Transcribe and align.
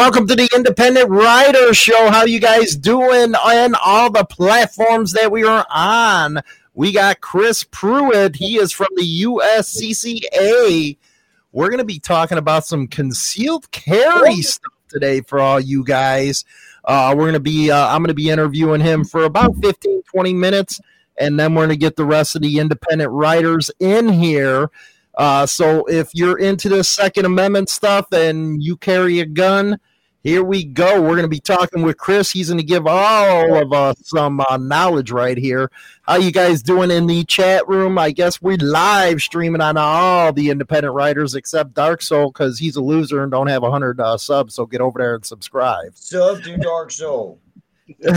Welcome 0.00 0.26
to 0.28 0.34
the 0.34 0.48
Independent 0.56 1.10
Rider 1.10 1.74
Show. 1.74 2.10
How 2.10 2.24
you 2.24 2.40
guys 2.40 2.74
doing 2.74 3.34
on 3.34 3.74
all 3.74 4.10
the 4.10 4.24
platforms 4.24 5.12
that 5.12 5.30
we 5.30 5.44
are 5.44 5.66
on? 5.68 6.40
We 6.72 6.90
got 6.90 7.20
Chris 7.20 7.64
Pruitt. 7.64 8.36
He 8.36 8.56
is 8.56 8.72
from 8.72 8.88
the 8.96 9.24
USCCA. 9.24 10.96
We're 11.52 11.66
going 11.66 11.78
to 11.80 11.84
be 11.84 11.98
talking 11.98 12.38
about 12.38 12.64
some 12.64 12.86
concealed 12.86 13.70
carry 13.72 14.40
stuff 14.40 14.72
today 14.88 15.20
for 15.20 15.38
all 15.38 15.60
you 15.60 15.84
guys. 15.84 16.46
Uh, 16.82 17.12
we're 17.14 17.24
going 17.24 17.34
to 17.34 17.40
be, 17.40 17.70
uh, 17.70 17.88
I'm 17.88 18.00
going 18.00 18.08
to 18.08 18.14
be 18.14 18.30
interviewing 18.30 18.80
him 18.80 19.04
for 19.04 19.24
about 19.24 19.54
15, 19.56 20.04
20 20.04 20.32
minutes, 20.32 20.80
and 21.18 21.38
then 21.38 21.54
we're 21.54 21.66
going 21.66 21.76
to 21.76 21.76
get 21.76 21.96
the 21.96 22.06
rest 22.06 22.34
of 22.34 22.40
the 22.40 22.58
independent 22.58 23.10
riders 23.10 23.70
in 23.78 24.08
here. 24.08 24.70
Uh, 25.14 25.44
so 25.44 25.84
if 25.84 26.08
you're 26.14 26.38
into 26.38 26.70
the 26.70 26.82
Second 26.82 27.26
Amendment 27.26 27.68
stuff 27.68 28.06
and 28.12 28.62
you 28.62 28.78
carry 28.78 29.20
a 29.20 29.26
gun, 29.26 29.78
here 30.22 30.44
we 30.44 30.64
go. 30.64 31.00
We're 31.00 31.10
going 31.10 31.22
to 31.22 31.28
be 31.28 31.40
talking 31.40 31.82
with 31.82 31.96
Chris. 31.96 32.30
He's 32.30 32.48
going 32.48 32.58
to 32.58 32.64
give 32.64 32.86
all 32.86 33.54
of 33.56 33.72
us 33.72 33.96
some 34.04 34.40
uh, 34.40 34.58
knowledge 34.58 35.10
right 35.10 35.38
here. 35.38 35.70
How 36.02 36.16
you 36.16 36.30
guys 36.30 36.62
doing 36.62 36.90
in 36.90 37.06
the 37.06 37.24
chat 37.24 37.66
room? 37.66 37.96
I 37.98 38.10
guess 38.10 38.42
we're 38.42 38.58
live 38.58 39.22
streaming 39.22 39.62
on 39.62 39.78
all 39.78 40.32
the 40.32 40.50
independent 40.50 40.94
riders 40.94 41.34
except 41.34 41.72
Dark 41.72 42.02
Soul 42.02 42.30
because 42.30 42.58
he's 42.58 42.76
a 42.76 42.82
loser 42.82 43.22
and 43.22 43.32
don't 43.32 43.46
have 43.46 43.62
a 43.62 43.70
hundred 43.70 43.98
uh, 43.98 44.18
subs. 44.18 44.54
So 44.54 44.66
get 44.66 44.82
over 44.82 44.98
there 44.98 45.14
and 45.14 45.24
subscribe. 45.24 45.92
Sub 45.94 46.42
to 46.42 46.56
Dark 46.58 46.90
Soul. 46.90 47.38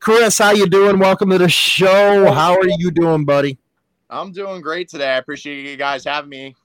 Chris, 0.00 0.38
how 0.38 0.52
you 0.52 0.66
doing? 0.66 0.98
Welcome 0.98 1.28
to 1.30 1.38
the 1.38 1.48
show. 1.48 2.32
How 2.32 2.54
are 2.54 2.68
you 2.78 2.90
doing, 2.90 3.24
buddy? 3.26 3.58
I'm 4.08 4.32
doing 4.32 4.62
great 4.62 4.88
today. 4.88 5.10
I 5.10 5.18
appreciate 5.18 5.70
you 5.70 5.76
guys 5.76 6.04
having 6.04 6.30
me 6.30 6.56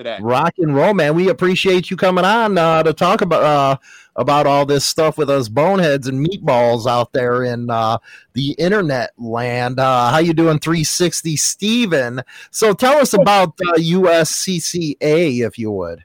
today. 0.00 0.18
Rock 0.22 0.54
and 0.58 0.74
roll, 0.74 0.94
man. 0.94 1.14
We 1.14 1.28
appreciate 1.28 1.90
you 1.90 1.96
coming 1.96 2.24
on 2.24 2.56
uh, 2.56 2.82
to 2.82 2.94
talk 2.94 3.20
about 3.20 3.42
uh, 3.42 3.76
about 4.16 4.46
all 4.46 4.64
this 4.64 4.84
stuff 4.84 5.18
with 5.18 5.28
us 5.28 5.48
boneheads 5.48 6.08
and 6.08 6.26
meatballs 6.26 6.86
out 6.86 7.12
there 7.12 7.44
in 7.44 7.68
uh, 7.70 7.98
the 8.32 8.52
internet 8.52 9.10
land. 9.18 9.78
Uh, 9.78 10.10
how 10.10 10.18
you 10.18 10.32
doing, 10.32 10.58
360 10.58 11.36
Steven? 11.36 12.22
So 12.50 12.72
tell 12.72 12.98
us 12.98 13.12
about 13.12 13.56
USCCA, 13.58 15.46
if 15.46 15.58
you 15.58 15.70
would. 15.70 16.04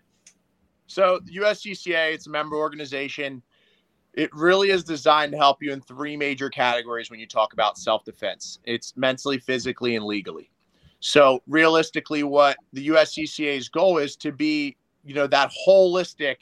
So 0.88 1.20
USCCA, 1.32 2.14
it's 2.14 2.28
a 2.28 2.30
member 2.30 2.58
organization. 2.58 3.42
It 4.14 4.30
really 4.34 4.72
is 4.72 4.84
designed 4.84 5.32
to 5.32 5.38
help 5.38 5.62
you 5.62 5.72
in 5.72 5.82
three 5.82 6.16
major 6.16 6.50
categories 6.50 7.10
when 7.10 7.20
you 7.20 7.28
talk 7.28 7.54
about 7.54 7.78
self 7.78 8.04
defense. 8.04 8.60
It's 8.66 8.96
mentally, 8.98 9.40
physically, 9.40 9.96
and 9.96 10.06
legally. 10.06 10.52
So 11.06 11.44
realistically, 11.46 12.24
what 12.24 12.58
the 12.74 12.88
USCCA's 12.88 13.70
goal 13.70 14.00
is 14.00 14.16
to 14.16 14.32
be, 14.32 14.76
you 15.04 15.14
know, 15.14 15.28
that 15.28 15.52
holistic 15.68 16.38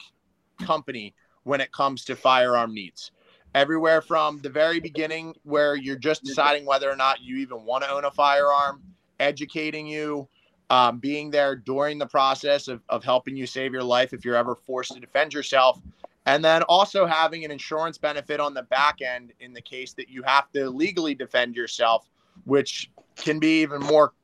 company 0.58 1.14
when 1.42 1.60
it 1.60 1.70
comes 1.70 2.02
to 2.06 2.16
firearm 2.16 2.72
needs. 2.72 3.10
Everywhere 3.54 4.00
from 4.00 4.40
the 4.40 4.48
very 4.48 4.80
beginning, 4.80 5.34
where 5.42 5.76
you're 5.76 5.98
just 5.98 6.24
deciding 6.24 6.64
whether 6.64 6.90
or 6.90 6.96
not 6.96 7.20
you 7.20 7.36
even 7.36 7.66
want 7.66 7.84
to 7.84 7.90
own 7.90 8.06
a 8.06 8.10
firearm, 8.10 8.82
educating 9.20 9.86
you, 9.86 10.26
um, 10.70 10.98
being 10.98 11.30
there 11.30 11.56
during 11.56 11.98
the 11.98 12.06
process 12.06 12.66
of, 12.66 12.80
of 12.88 13.04
helping 13.04 13.36
you 13.36 13.46
save 13.46 13.70
your 13.70 13.84
life 13.84 14.14
if 14.14 14.24
you're 14.24 14.34
ever 14.34 14.54
forced 14.54 14.94
to 14.94 14.98
defend 14.98 15.34
yourself, 15.34 15.78
and 16.24 16.42
then 16.42 16.62
also 16.62 17.04
having 17.04 17.44
an 17.44 17.50
insurance 17.50 17.98
benefit 17.98 18.40
on 18.40 18.54
the 18.54 18.62
back 18.62 19.02
end 19.02 19.34
in 19.40 19.52
the 19.52 19.60
case 19.60 19.92
that 19.92 20.08
you 20.08 20.22
have 20.22 20.50
to 20.52 20.70
legally 20.70 21.14
defend 21.14 21.54
yourself, 21.54 22.08
which 22.46 22.90
can 23.14 23.38
be 23.38 23.60
even 23.60 23.80
more 23.80 24.14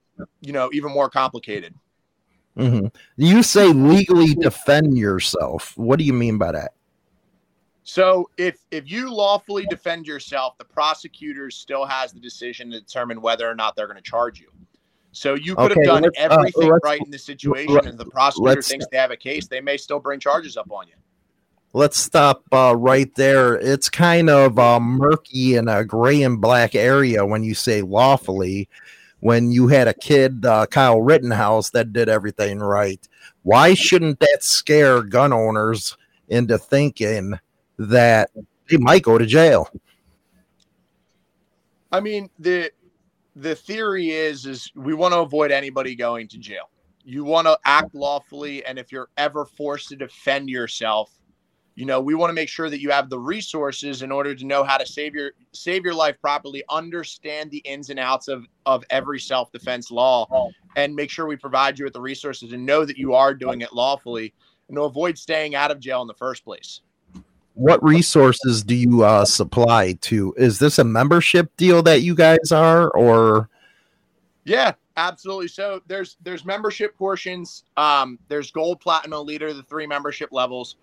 you 0.41 0.53
know 0.53 0.71
even 0.73 0.93
more 0.93 1.11
complicated. 1.11 1.75
Mm-hmm. 2.57 2.87
You 3.17 3.43
say 3.43 3.69
legally 3.69 4.35
defend 4.35 4.97
yourself. 4.99 5.73
What 5.77 5.99
do 5.99 6.05
you 6.05 6.13
mean 6.13 6.37
by 6.39 6.53
that? 6.53 6.73
So 7.83 8.29
if 8.37 8.59
if 8.71 8.91
you 8.91 9.13
lawfully 9.13 9.67
defend 9.67 10.07
yourself, 10.07 10.59
the 10.59 10.65
prosecutor 10.65 11.51
still 11.51 11.85
has 11.87 12.13
the 12.13 12.21
decision 12.21 12.71
to 12.71 12.81
determine 12.81 13.21
whether 13.21 13.49
or 13.49 13.55
not 13.55 13.77
they're 13.77 13.87
going 13.87 13.97
to 13.97 14.03
charge 14.03 14.41
you. 14.41 14.49
So 15.13 15.35
you 15.35 15.57
could 15.57 15.73
okay, 15.73 15.81
have 15.81 16.03
done 16.03 16.05
uh, 16.05 16.11
everything 16.17 16.71
uh, 16.71 16.79
right 16.85 17.01
in 17.05 17.11
the 17.11 17.19
situation, 17.19 17.87
and 17.87 17.99
the 17.99 18.05
prosecutor 18.05 18.63
thinks 18.63 18.87
they 18.93 18.97
have 18.97 19.11
a 19.11 19.17
case, 19.17 19.49
they 19.49 19.61
may 19.61 19.77
still 19.77 19.99
bring 19.99 20.21
charges 20.21 20.57
up 20.57 20.71
on 20.71 20.87
you. 20.87 20.95
Let's 21.73 21.99
stop 21.99 22.45
uh, 22.53 22.75
right 22.77 23.13
there. 23.15 23.55
It's 23.55 23.89
kind 23.89 24.29
of 24.29 24.59
uh, 24.59 24.81
murky 24.81 25.55
in 25.55 25.69
a 25.69 25.85
gray 25.85 26.23
and 26.23 26.41
black 26.41 26.75
area 26.75 27.25
when 27.25 27.43
you 27.43 27.55
say 27.55 27.83
lawfully 27.83 28.69
when 29.21 29.51
you 29.51 29.69
had 29.69 29.89
a 29.89 29.95
kid, 29.95 30.45
uh, 30.45 30.67
Kyle 30.67 31.01
Rittenhouse, 31.01 31.71
that 31.71 31.93
did 31.93 32.09
everything 32.09 32.59
right. 32.59 33.07
Why 33.43 33.75
shouldn't 33.75 34.21
that 34.21 34.43
scare 34.43 35.03
gun 35.03 35.33
owners 35.33 35.97
into 36.29 36.59
thinking 36.59 37.39
that 37.79 38.31
they 38.69 38.77
might 38.79 39.03
go 39.03 39.19
to 39.19 39.27
jail? 39.27 39.69
I 41.93 42.01
mean, 42.01 42.31
the 42.39 42.71
the 43.37 43.55
theory 43.55 44.11
is 44.11 44.47
is 44.47 44.71
we 44.75 44.95
want 44.95 45.13
to 45.15 45.21
avoid 45.21 45.51
anybody 45.51 45.95
going 45.95 46.29
to 46.29 46.39
jail. 46.39 46.71
You 47.05 47.25
want 47.25 47.47
to 47.47 47.59
act 47.65 47.95
lawfully, 47.95 48.65
and 48.65 48.79
if 48.79 48.93
you're 48.93 49.09
ever 49.17 49.45
forced 49.45 49.89
to 49.89 49.97
defend 49.97 50.51
yourself, 50.51 51.11
you 51.81 51.87
know 51.87 51.99
we 51.99 52.15
want 52.15 52.29
to 52.29 52.35
make 52.35 52.51
sure 52.51 52.69
that 52.69 52.79
you 52.79 52.91
have 52.91 53.09
the 53.09 53.19
resources 53.19 54.03
in 54.03 54.13
order 54.13 54.35
to 54.35 54.45
know 54.45 54.63
how 54.63 54.77
to 54.77 54.85
save 54.85 55.15
your 55.15 55.33
save 55.53 55.83
your 55.83 55.95
life 55.95 56.21
properly 56.21 56.63
understand 56.69 57.51
the 57.51 57.59
ins 57.59 57.89
and 57.89 57.99
outs 57.99 58.29
of 58.29 58.45
of 58.67 58.85
every 58.91 59.19
self-defense 59.19 59.91
law 59.91 60.51
and 60.77 60.95
make 60.95 61.09
sure 61.09 61.27
we 61.27 61.37
provide 61.37 61.79
you 61.79 61.87
with 61.87 61.95
the 61.95 62.01
resources 62.01 62.53
and 62.53 62.65
know 62.65 62.85
that 62.85 62.99
you 62.99 63.15
are 63.15 63.33
doing 63.33 63.63
it 63.63 63.73
lawfully 63.73 64.35
and 64.69 64.77
to 64.77 64.83
avoid 64.83 65.17
staying 65.17 65.55
out 65.55 65.71
of 65.71 65.81
jail 65.81 66.03
in 66.03 66.07
the 66.07 66.15
first 66.15 66.45
place. 66.45 66.83
What 67.55 67.83
resources 67.83 68.63
do 68.63 68.75
you 68.75 69.03
uh, 69.03 69.25
supply 69.25 69.95
to 70.03 70.35
is 70.37 70.59
this 70.59 70.79
a 70.79 70.85
membership 70.85 71.51
deal 71.57 71.83
that 71.85 72.03
you 72.03 72.15
guys 72.15 72.53
are 72.53 72.91
or? 72.91 73.49
Yeah 74.45 74.75
absolutely. 74.99 75.49
So 75.49 75.81
there's 75.87 76.19
there's 76.23 76.45
membership 76.45 76.95
portions 76.99 77.65
um 77.79 78.19
there's 78.29 78.51
gold 78.51 78.81
platinum 78.81 79.25
leader 79.25 79.55
the 79.55 79.63
three 79.63 79.87
membership 79.87 80.29
levels 80.31 80.77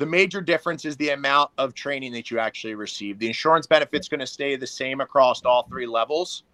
the 0.00 0.06
major 0.06 0.40
difference 0.40 0.86
is 0.86 0.96
the 0.96 1.10
amount 1.10 1.50
of 1.58 1.74
training 1.74 2.10
that 2.12 2.30
you 2.30 2.38
actually 2.38 2.74
receive. 2.74 3.18
The 3.18 3.26
insurance 3.26 3.66
benefit's 3.66 4.08
going 4.08 4.20
to 4.20 4.26
stay 4.26 4.56
the 4.56 4.66
same 4.66 5.02
across 5.02 5.44
all 5.44 5.64
three 5.64 5.84
levels, 5.84 6.44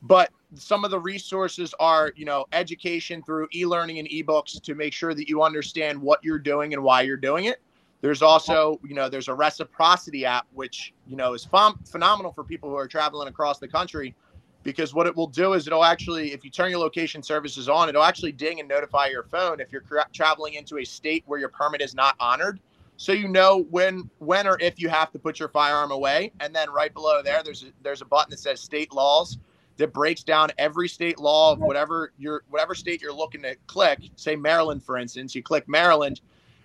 but 0.00 0.30
some 0.54 0.82
of 0.82 0.90
the 0.90 0.98
resources 0.98 1.74
are, 1.78 2.14
you 2.16 2.24
know, 2.24 2.46
education 2.52 3.22
through 3.22 3.48
e-learning 3.54 3.98
and 3.98 4.08
ebooks 4.08 4.62
to 4.62 4.74
make 4.74 4.94
sure 4.94 5.12
that 5.12 5.28
you 5.28 5.42
understand 5.42 6.00
what 6.00 6.24
you're 6.24 6.38
doing 6.38 6.72
and 6.72 6.82
why 6.82 7.02
you're 7.02 7.18
doing 7.18 7.44
it. 7.44 7.60
There's 8.00 8.22
also, 8.22 8.80
you 8.82 8.94
know, 8.94 9.10
there's 9.10 9.28
a 9.28 9.34
reciprocity 9.34 10.24
app 10.24 10.46
which, 10.54 10.94
you 11.06 11.16
know, 11.16 11.34
is 11.34 11.44
ph- 11.44 11.74
phenomenal 11.84 12.32
for 12.32 12.44
people 12.44 12.70
who 12.70 12.76
are 12.76 12.88
traveling 12.88 13.28
across 13.28 13.58
the 13.58 13.68
country 13.68 14.14
because 14.62 14.94
what 14.94 15.06
it 15.06 15.14
will 15.14 15.26
do 15.26 15.52
is 15.52 15.66
it'll 15.66 15.84
actually 15.84 16.32
if 16.32 16.46
you 16.46 16.50
turn 16.50 16.70
your 16.70 16.80
location 16.80 17.22
services 17.22 17.68
on, 17.68 17.90
it'll 17.90 18.02
actually 18.02 18.32
ding 18.32 18.58
and 18.58 18.66
notify 18.66 19.06
your 19.08 19.24
phone 19.24 19.60
if 19.60 19.70
you're 19.70 19.82
tra- 19.82 20.08
traveling 20.14 20.54
into 20.54 20.78
a 20.78 20.84
state 20.84 21.24
where 21.26 21.38
your 21.38 21.50
permit 21.50 21.82
is 21.82 21.94
not 21.94 22.14
honored 22.18 22.58
so 22.96 23.12
you 23.12 23.28
know 23.28 23.66
when 23.70 24.08
when 24.18 24.46
or 24.46 24.58
if 24.60 24.80
you 24.80 24.88
have 24.88 25.12
to 25.12 25.18
put 25.18 25.38
your 25.38 25.48
firearm 25.48 25.90
away. 25.90 26.32
And 26.40 26.54
then 26.54 26.70
right 26.70 26.92
below 26.92 27.22
there 27.22 27.42
there's 27.42 27.62
a, 27.62 27.66
there's 27.82 28.02
a 28.02 28.06
button 28.06 28.30
that 28.30 28.38
says 28.38 28.60
state 28.60 28.92
laws 28.92 29.38
that 29.76 29.92
breaks 29.92 30.22
down 30.22 30.48
every 30.56 30.88
state 30.88 31.18
law 31.18 31.52
of 31.52 31.58
whatever 31.58 32.12
your 32.18 32.42
whatever 32.48 32.74
state 32.74 33.02
you're 33.02 33.12
looking 33.12 33.42
to 33.42 33.56
click. 33.66 34.00
Say 34.16 34.36
Maryland 34.36 34.82
for 34.82 34.96
instance 34.96 35.34
you 35.34 35.42
click 35.42 35.68
Maryland 35.68 36.20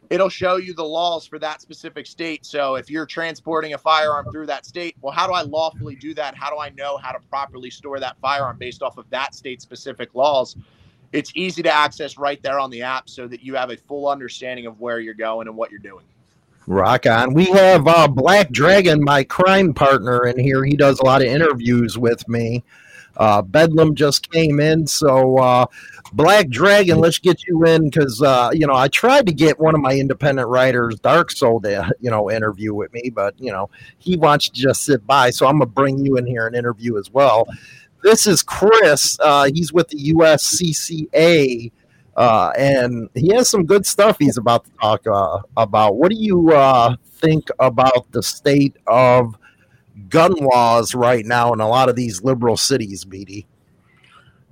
it'll 0.10 0.30
show 0.30 0.58
you 0.58 0.74
the 0.74 0.84
laws 0.84 1.26
for 1.26 1.40
that 1.40 1.62
specific 1.62 2.06
state. 2.06 2.46
So 2.46 2.76
if 2.76 2.90
you're 2.90 3.06
transporting 3.06 3.74
a 3.74 3.78
firearm 3.78 4.26
through 4.32 4.46
that 4.48 4.66
state 4.66 4.96
well 5.02 5.14
how 5.14 5.28
do 5.28 5.34
I 5.34 5.42
lawfully 5.42 5.96
do 5.96 6.14
that? 6.14 6.36
How 6.36 6.50
do 6.50 6.60
I 6.60 6.70
know 6.70 6.96
how 6.96 7.12
to 7.12 7.20
properly 7.30 7.70
store 7.70 8.00
that 8.00 8.18
firearm 8.22 8.58
based 8.58 8.82
off 8.82 8.98
of 8.98 9.10
that 9.10 9.36
state 9.36 9.62
specific 9.62 10.16
laws? 10.16 10.56
It's 11.12 11.34
easy 11.36 11.62
to 11.64 11.70
access 11.70 12.18
right 12.18 12.42
there 12.42 12.58
on 12.58 12.70
the 12.70 12.84
app 12.84 13.10
so 13.10 13.28
that 13.28 13.44
you 13.44 13.54
have 13.56 13.70
a 13.70 13.76
full 13.76 14.08
understanding 14.08 14.66
of 14.66 14.80
where 14.80 15.02
you're 15.02 15.14
going 15.14 15.50
and 15.50 15.58
what 15.58 15.70
you're 15.70 15.82
doing 15.82 16.06
Rock 16.72 17.06
on. 17.06 17.34
We 17.34 17.46
have 17.48 17.86
uh, 17.86 18.08
Black 18.08 18.50
Dragon, 18.50 19.04
my 19.04 19.26
crime 19.26 19.74
partner, 19.74 20.26
in 20.26 20.40
here. 20.40 20.64
He 20.64 20.78
does 20.78 21.00
a 21.00 21.06
lot 21.06 21.22
of 21.22 21.28
interviews 21.28 21.98
with 21.98 22.28
me. 22.30 22.64
Uh, 23.18 23.42
Bedlam 23.42 23.94
just 23.94 24.32
came 24.32 24.62
in, 24.62 24.88
so 24.88 25.38
uh, 25.38 25.66
Black 26.14 26.48
Dragon, 26.48 26.98
let's 27.00 27.20
get 27.20 27.46
you 27.46 27.66
in 27.66 27.90
because 27.90 28.22
uh, 28.22 28.52
you 28.54 28.66
know 28.66 28.74
I 28.74 28.88
tried 28.88 29.26
to 29.28 29.34
get 29.34 29.60
one 29.60 29.76
of 29.76 29.82
my 29.82 29.94
independent 29.94 30.48
riders, 30.48 30.98
Dark 31.02 31.32
Soul, 31.32 31.60
to 31.62 31.92
you 32.00 32.10
know 32.10 32.32
interview 32.32 32.74
with 32.74 32.94
me, 32.94 33.12
but 33.14 33.36
you 33.38 33.52
know 33.52 33.70
he 34.00 34.16
wants 34.16 34.48
to 34.48 34.54
just 34.54 34.84
sit 34.84 35.06
by, 35.06 35.30
so 35.30 35.48
I'm 35.48 35.56
gonna 35.56 35.66
bring 35.66 36.00
you 36.06 36.16
in 36.16 36.26
here 36.26 36.48
and 36.48 36.56
interview 36.56 36.98
as 36.98 37.12
well. 37.12 37.48
This 38.02 38.26
is 38.26 38.42
Chris. 38.42 39.18
Uh, 39.20 39.50
he's 39.54 39.74
with 39.74 39.90
the 39.90 40.14
USCCA 40.14 41.72
uh, 42.16 42.52
and 42.58 43.10
he 43.14 43.34
has 43.34 43.50
some 43.50 43.66
good 43.66 43.86
stuff 43.86 44.18
he's 44.20 44.38
about 44.38 44.66
to 44.66 44.72
talk 44.82 45.08
uh, 45.08 45.40
about. 45.58 45.96
What 45.96 46.12
do 46.12 46.18
you 46.18 46.52
uh, 46.52 46.96
think 47.06 47.50
about 47.60 48.12
the 48.12 48.22
state 48.22 48.76
of 48.88 49.38
gun 50.10 50.34
laws 50.34 50.94
right 50.94 51.26
now 51.26 51.54
in 51.54 51.62
a 51.62 51.68
lot 51.68 51.90
of 51.90 51.96
these 51.96 52.24
liberal 52.24 52.58
cities, 52.58 53.06
BD? 53.06 53.46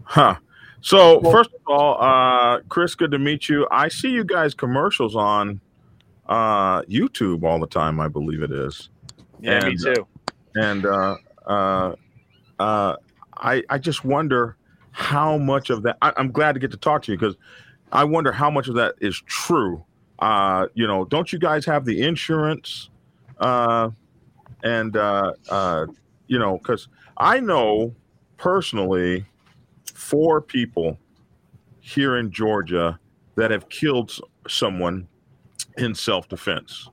Huh. 0.04 0.36
So 0.82 1.20
first 1.22 1.50
of 1.54 1.62
all, 1.68 2.02
uh, 2.02 2.62
Chris, 2.70 2.96
good 2.96 3.12
to 3.12 3.20
meet 3.20 3.50
you. 3.50 3.68
I 3.70 3.90
see 3.90 4.10
you 4.10 4.24
guys 4.24 4.54
commercials 4.54 5.16
on 5.16 5.60
uh, 6.28 6.84
YouTube 6.84 7.44
all 7.44 7.60
the 7.60 7.68
time. 7.68 8.00
I 8.00 8.08
believe 8.08 8.42
it 8.42 8.52
is. 8.52 8.90
Yeah, 9.42 9.66
me 9.66 9.76
too. 9.76 10.08
and 10.56 10.86
uh, 10.86 11.18
uh, 11.46 11.96
uh, 12.60 12.96
I 13.36 13.64
I 13.70 13.78
just 13.78 14.06
wonder 14.06 14.56
how 15.00 15.38
much 15.38 15.70
of 15.70 15.84
that. 15.84 15.98
I, 16.02 16.12
I'm 16.18 16.32
glad 16.32 16.54
to 16.54 16.60
get 16.60 16.72
to 16.72 16.78
talk 16.78 17.04
to 17.04 17.12
you 17.12 17.18
because 17.18 17.36
I 17.92 18.04
wonder 18.04 18.32
how 18.32 18.52
much 18.52 18.68
of 18.68 18.76
that 18.76 18.96
is 19.00 19.22
true. 19.26 19.84
Uh, 20.20 20.68
you 20.74 20.86
know, 20.86 21.06
don't 21.06 21.32
you 21.32 21.40
guys 21.40 21.66
have 21.66 21.86
the 21.86 22.02
insurance? 22.02 22.90
Uh, 23.40 23.90
and 24.64 24.98
uh, 24.98 25.34
uh, 25.50 25.86
you 26.28 26.38
know, 26.38 26.58
because 26.58 26.90
I 27.18 27.40
know 27.40 27.96
personally 28.38 29.26
four 29.86 30.42
people 30.42 30.98
here 31.80 32.18
in 32.18 32.32
Georgia 32.32 33.00
that 33.36 33.52
have 33.52 33.70
killed 33.70 34.20
someone 34.48 35.08
in 35.78 35.96
self-defense. 35.96 36.90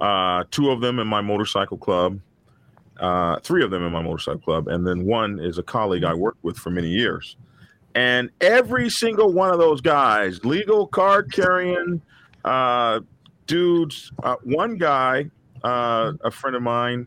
Uh, 0.00 0.44
two 0.50 0.70
of 0.70 0.80
them 0.80 0.98
in 0.98 1.06
my 1.06 1.20
motorcycle 1.20 1.76
club, 1.76 2.20
uh, 3.00 3.40
three 3.40 3.64
of 3.64 3.70
them 3.70 3.84
in 3.84 3.92
my 3.92 4.02
motorcycle 4.02 4.40
club, 4.40 4.68
and 4.68 4.86
then 4.86 5.04
one 5.04 5.40
is 5.40 5.58
a 5.58 5.62
colleague 5.62 6.04
I 6.04 6.14
worked 6.14 6.44
with 6.44 6.56
for 6.56 6.70
many 6.70 6.88
years. 6.88 7.36
And 7.94 8.30
every 8.40 8.88
single 8.88 9.32
one 9.32 9.50
of 9.50 9.58
those 9.58 9.80
guys, 9.80 10.44
legal 10.44 10.86
card 10.86 11.32
carrying 11.32 12.00
uh, 12.44 13.00
dudes, 13.46 14.12
uh, 14.22 14.36
one 14.44 14.76
guy, 14.76 15.30
uh, 15.64 16.12
a 16.22 16.30
friend 16.30 16.54
of 16.54 16.62
mine 16.62 17.06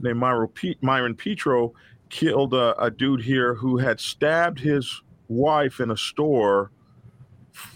named 0.00 0.18
Myro 0.18 0.52
Pe- 0.54 0.76
Myron 0.80 1.14
Petro, 1.14 1.74
killed 2.08 2.54
a, 2.54 2.80
a 2.82 2.90
dude 2.90 3.22
here 3.22 3.54
who 3.54 3.78
had 3.78 4.00
stabbed 4.00 4.58
his 4.58 5.02
wife 5.28 5.80
in 5.80 5.90
a 5.90 5.96
store 5.96 6.70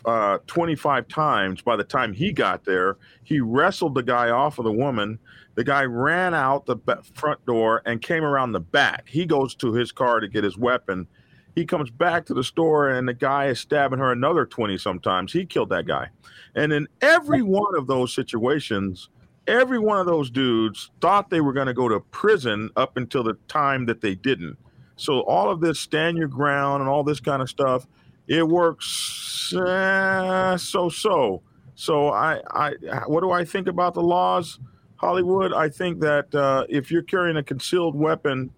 uh, 0.04 0.38
25 0.46 1.08
times 1.08 1.62
by 1.62 1.76
the 1.76 1.84
time 1.84 2.12
he 2.12 2.32
got 2.32 2.64
there. 2.64 2.96
He 3.24 3.40
wrestled 3.40 3.94
the 3.94 4.02
guy 4.02 4.30
off 4.30 4.58
of 4.58 4.64
the 4.64 4.72
woman. 4.72 5.18
The 5.56 5.64
guy 5.64 5.84
ran 5.84 6.34
out 6.34 6.66
the 6.66 6.76
front 7.14 7.44
door 7.46 7.82
and 7.84 8.00
came 8.00 8.22
around 8.22 8.52
the 8.52 8.60
back. 8.60 9.08
He 9.08 9.26
goes 9.26 9.54
to 9.56 9.72
his 9.72 9.90
car 9.90 10.20
to 10.20 10.28
get 10.28 10.44
his 10.44 10.56
weapon. 10.56 11.08
He 11.54 11.64
comes 11.64 11.90
back 11.90 12.26
to 12.26 12.34
the 12.34 12.44
store 12.44 12.90
and 12.90 13.08
the 13.08 13.14
guy 13.14 13.46
is 13.46 13.58
stabbing 13.58 13.98
her 13.98 14.12
another 14.12 14.44
20 14.44 14.76
sometimes. 14.76 15.32
He 15.32 15.46
killed 15.46 15.70
that 15.70 15.86
guy. 15.86 16.10
And 16.54 16.72
in 16.72 16.86
every 17.00 17.40
one 17.40 17.74
of 17.74 17.86
those 17.86 18.14
situations, 18.14 19.08
every 19.46 19.78
one 19.78 19.98
of 19.98 20.04
those 20.04 20.30
dudes 20.30 20.90
thought 21.00 21.30
they 21.30 21.40
were 21.40 21.54
going 21.54 21.66
to 21.68 21.74
go 21.74 21.88
to 21.88 22.00
prison 22.00 22.68
up 22.76 22.98
until 22.98 23.22
the 23.22 23.38
time 23.48 23.86
that 23.86 24.02
they 24.02 24.14
didn't. 24.14 24.58
So 24.96 25.20
all 25.20 25.50
of 25.50 25.60
this 25.60 25.80
stand 25.80 26.18
your 26.18 26.28
ground 26.28 26.82
and 26.82 26.90
all 26.90 27.02
this 27.02 27.20
kind 27.20 27.40
of 27.40 27.48
stuff, 27.48 27.86
it 28.26 28.46
works 28.46 29.54
uh, 29.54 30.56
so 30.58 30.88
so. 30.88 31.42
So 31.74 32.08
I, 32.08 32.40
I, 32.50 32.72
what 33.06 33.20
do 33.20 33.30
I 33.30 33.44
think 33.44 33.68
about 33.68 33.92
the 33.94 34.02
laws, 34.02 34.58
Hollywood? 34.96 35.52
I 35.52 35.68
think 35.68 36.00
that 36.00 36.34
uh, 36.34 36.64
if 36.68 36.90
you're 36.90 37.02
carrying 37.02 37.36
a 37.36 37.42
concealed 37.42 37.94
weapon, 37.94 38.50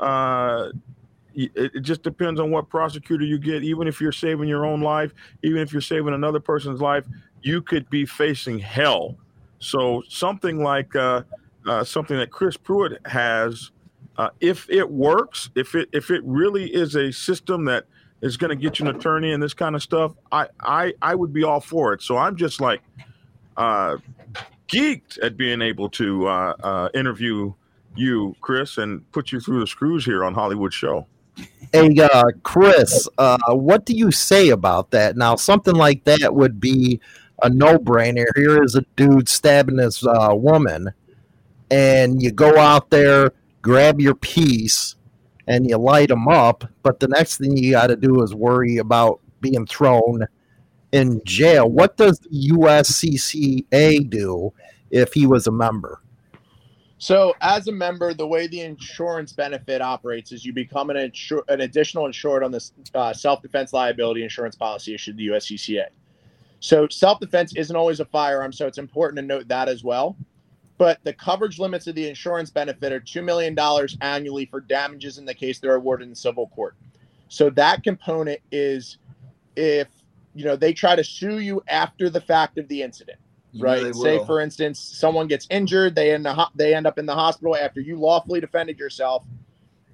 uh, 0.00 0.68
it, 1.34 1.50
it 1.54 1.80
just 1.80 2.02
depends 2.02 2.40
on 2.40 2.50
what 2.50 2.68
prosecutor 2.68 3.24
you 3.24 3.38
get. 3.38 3.62
Even 3.62 3.88
if 3.88 4.00
you're 4.00 4.12
saving 4.12 4.48
your 4.48 4.66
own 4.66 4.80
life, 4.80 5.12
even 5.42 5.58
if 5.58 5.72
you're 5.72 5.82
saving 5.82 6.14
another 6.14 6.40
person's 6.40 6.80
life, 6.80 7.06
you 7.42 7.62
could 7.62 7.88
be 7.90 8.04
facing 8.04 8.58
hell. 8.58 9.16
So 9.58 10.02
something 10.08 10.62
like 10.62 10.94
uh, 10.94 11.22
uh, 11.66 11.84
something 11.84 12.16
that 12.16 12.30
Chris 12.30 12.56
Pruitt 12.56 13.04
has, 13.06 13.70
uh, 14.16 14.30
if 14.40 14.68
it 14.68 14.88
works, 14.90 15.50
if 15.54 15.74
it 15.74 15.88
if 15.92 16.10
it 16.10 16.22
really 16.24 16.72
is 16.74 16.96
a 16.96 17.12
system 17.12 17.64
that 17.66 17.84
is 18.20 18.36
going 18.36 18.50
to 18.50 18.56
get 18.56 18.78
you 18.78 18.88
an 18.88 18.96
attorney 18.96 19.32
and 19.32 19.42
this 19.42 19.54
kind 19.54 19.74
of 19.74 19.82
stuff, 19.82 20.12
I 20.30 20.48
I 20.60 20.92
I 21.00 21.14
would 21.14 21.32
be 21.32 21.44
all 21.44 21.60
for 21.60 21.92
it. 21.92 22.02
So 22.02 22.16
I'm 22.16 22.36
just 22.36 22.60
like 22.60 22.82
uh, 23.56 23.96
geeked 24.72 25.22
at 25.22 25.36
being 25.36 25.60
able 25.62 25.88
to 25.90 26.26
uh, 26.26 26.54
uh, 26.62 26.88
interview 26.94 27.52
you, 27.94 28.34
Chris, 28.40 28.78
and 28.78 29.10
put 29.12 29.30
you 29.30 29.38
through 29.38 29.60
the 29.60 29.66
screws 29.66 30.04
here 30.04 30.24
on 30.24 30.34
Hollywood 30.34 30.72
Show. 30.72 31.06
Hey, 31.72 31.94
uh, 31.98 32.24
Chris, 32.42 33.08
uh, 33.18 33.38
what 33.48 33.84
do 33.84 33.94
you 33.94 34.10
say 34.10 34.48
about 34.48 34.90
that? 34.90 35.16
Now, 35.16 35.36
something 35.36 35.74
like 35.74 36.04
that 36.04 36.34
would 36.34 36.58
be 36.58 37.00
a 37.42 37.50
no-brainer. 37.50 38.26
Here 38.34 38.62
is 38.62 38.74
a 38.74 38.84
dude 38.96 39.28
stabbing 39.28 39.76
this 39.76 40.06
uh, 40.06 40.30
woman, 40.32 40.92
and 41.70 42.22
you 42.22 42.30
go 42.32 42.58
out 42.58 42.90
there, 42.90 43.32
grab 43.60 44.00
your 44.00 44.14
piece, 44.14 44.96
and 45.46 45.68
you 45.68 45.76
light 45.76 46.10
him 46.10 46.28
up. 46.28 46.64
But 46.82 47.00
the 47.00 47.08
next 47.08 47.38
thing 47.38 47.56
you 47.56 47.72
got 47.72 47.88
to 47.88 47.96
do 47.96 48.22
is 48.22 48.34
worry 48.34 48.78
about 48.78 49.20
being 49.40 49.66
thrown 49.66 50.26
in 50.92 51.20
jail. 51.24 51.68
What 51.68 51.96
does 51.96 52.18
the 52.20 52.50
USCCA 52.50 54.08
do 54.08 54.52
if 54.90 55.12
he 55.12 55.26
was 55.26 55.46
a 55.46 55.52
member? 55.52 56.00
So, 56.98 57.34
as 57.40 57.66
a 57.66 57.72
member, 57.72 58.14
the 58.14 58.28
way 58.28 58.46
the 58.46 58.60
insurance 58.60 59.32
benefit 59.32 59.82
operates 59.82 60.30
is 60.30 60.44
you 60.44 60.52
become 60.52 60.88
an, 60.88 60.96
insur- 60.96 61.42
an 61.48 61.62
additional 61.62 62.06
insured 62.06 62.44
on 62.44 62.52
this 62.52 62.72
uh, 62.94 63.12
self 63.12 63.42
defense 63.42 63.72
liability 63.72 64.22
insurance 64.22 64.54
policy 64.54 64.94
issued 64.94 65.16
the 65.16 65.26
USCCA. 65.26 65.86
So, 66.60 66.86
self 66.88 67.18
defense 67.18 67.56
isn't 67.56 67.74
always 67.74 67.98
a 67.98 68.04
firearm, 68.04 68.52
so 68.52 68.68
it's 68.68 68.78
important 68.78 69.16
to 69.16 69.22
note 69.22 69.48
that 69.48 69.68
as 69.68 69.82
well. 69.82 70.16
But 70.78 71.00
the 71.02 71.12
coverage 71.12 71.58
limits 71.58 71.88
of 71.88 71.96
the 71.96 72.08
insurance 72.08 72.50
benefit 72.50 72.92
are 72.92 73.00
$2 73.00 73.22
million 73.24 73.56
annually 74.00 74.46
for 74.46 74.60
damages 74.60 75.18
in 75.18 75.24
the 75.24 75.34
case 75.34 75.58
they're 75.58 75.74
awarded 75.74 76.08
in 76.08 76.14
civil 76.14 76.48
court. 76.54 76.76
So, 77.26 77.50
that 77.50 77.82
component 77.82 78.38
is 78.52 78.98
if 79.56 79.88
you 80.34 80.44
know 80.44 80.56
they 80.56 80.72
try 80.72 80.96
to 80.96 81.04
sue 81.04 81.38
you 81.40 81.62
after 81.68 82.10
the 82.10 82.20
fact 82.20 82.58
of 82.58 82.68
the 82.68 82.82
incident 82.82 83.18
You 83.52 83.64
right? 83.64 83.94
Say 83.94 84.18
will. 84.18 84.24
for 84.24 84.40
instance, 84.40 84.80
someone 84.80 85.28
gets 85.28 85.46
injured, 85.50 85.94
they 85.94 86.14
in 86.14 86.22
the 86.22 86.34
ho- 86.34 86.50
they 86.54 86.74
end 86.74 86.86
up 86.86 86.98
in 86.98 87.06
the 87.06 87.14
hospital 87.14 87.56
after 87.56 87.80
you 87.80 87.98
lawfully 87.98 88.40
defended 88.40 88.78
yourself, 88.78 89.26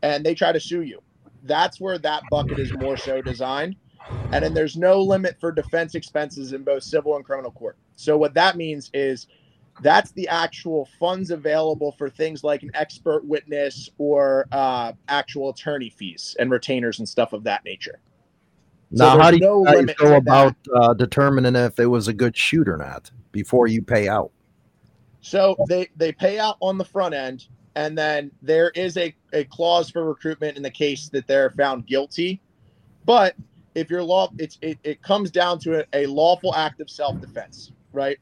and 0.02 0.24
they 0.24 0.34
try 0.34 0.52
to 0.52 0.60
sue 0.60 0.82
you. 0.82 1.00
That's 1.42 1.80
where 1.80 1.98
that 1.98 2.28
bucket 2.30 2.58
is 2.58 2.74
more 2.74 2.96
so 2.96 3.22
designed, 3.22 3.76
and 4.32 4.44
then 4.44 4.54
there's 4.54 4.76
no 4.76 5.00
limit 5.02 5.36
for 5.40 5.52
defense 5.52 5.94
expenses 5.94 6.52
in 6.52 6.64
both 6.64 6.84
civil 6.84 7.16
and 7.16 7.24
criminal 7.24 7.52
court. 7.52 7.78
So 7.96 8.16
what 8.18 8.34
that 8.34 8.56
means 8.56 8.90
is 8.94 9.26
that's 9.80 10.12
the 10.12 10.28
actual 10.28 10.88
funds 10.98 11.30
available 11.30 11.92
for 11.92 12.10
things 12.10 12.44
like 12.44 12.62
an 12.64 12.70
expert 12.74 13.26
witness 13.26 13.88
or 13.98 14.48
uh, 14.52 14.92
actual 15.08 15.50
attorney 15.50 15.90
fees 15.90 16.36
and 16.40 16.50
retainers 16.50 16.98
and 17.00 17.08
stuff 17.08 17.32
of 17.34 17.44
that 17.44 17.64
nature. 17.64 18.00
So 18.94 19.04
now, 19.04 19.18
how 19.18 19.30
do 19.30 19.38
there's 19.38 19.40
you 19.40 19.46
no 19.46 19.64
guys 19.64 19.94
go 19.96 20.16
about 20.16 20.56
uh, 20.74 20.94
determining 20.94 21.56
if 21.56 21.78
it 21.78 21.86
was 21.86 22.08
a 22.08 22.12
good 22.12 22.36
shoot 22.36 22.68
or 22.68 22.78
not 22.78 23.10
before 23.32 23.66
you 23.66 23.82
pay 23.82 24.08
out? 24.08 24.30
So 25.20 25.56
they 25.68 25.88
they 25.96 26.12
pay 26.12 26.38
out 26.38 26.56
on 26.60 26.78
the 26.78 26.84
front 26.84 27.14
end, 27.14 27.48
and 27.74 27.98
then 27.98 28.30
there 28.40 28.70
is 28.70 28.96
a, 28.96 29.14
a 29.34 29.44
clause 29.44 29.90
for 29.90 30.14
recoupment 30.14 30.56
in 30.56 30.62
the 30.62 30.70
case 30.70 31.10
that 31.10 31.26
they're 31.26 31.50
found 31.50 31.86
guilty. 31.86 32.40
But 33.04 33.34
if 33.74 33.90
you're 33.90 34.02
law, 34.02 34.30
it's 34.38 34.56
it, 34.62 34.78
it 34.84 35.02
comes 35.02 35.30
down 35.30 35.58
to 35.60 35.80
a, 35.80 36.04
a 36.04 36.06
lawful 36.06 36.54
act 36.54 36.80
of 36.80 36.88
self 36.88 37.20
defense, 37.20 37.72
right? 37.92 38.18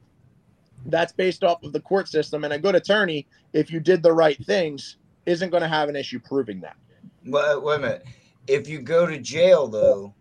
That's 0.86 1.12
based 1.12 1.44
off 1.44 1.62
of 1.62 1.72
the 1.72 1.80
court 1.80 2.08
system, 2.08 2.42
and 2.42 2.52
a 2.52 2.58
good 2.58 2.74
attorney, 2.74 3.26
if 3.52 3.70
you 3.70 3.78
did 3.78 4.02
the 4.02 4.12
right 4.12 4.42
things, 4.44 4.96
isn't 5.26 5.50
going 5.50 5.62
to 5.62 5.68
have 5.68 5.88
an 5.88 5.94
issue 5.96 6.18
proving 6.18 6.60
that. 6.60 6.76
But 7.24 7.62
wait 7.62 7.76
a 7.76 7.78
minute. 7.78 8.06
If 8.48 8.68
you 8.68 8.80
go 8.80 9.06
to 9.06 9.18
jail 9.18 9.68
though, 9.68 10.14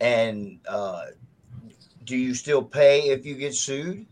and 0.00 0.58
uh, 0.68 1.06
do 2.04 2.16
you 2.16 2.34
still 2.34 2.62
pay 2.62 3.08
if 3.10 3.26
you 3.26 3.34
get 3.34 3.54
sued? 3.54 4.06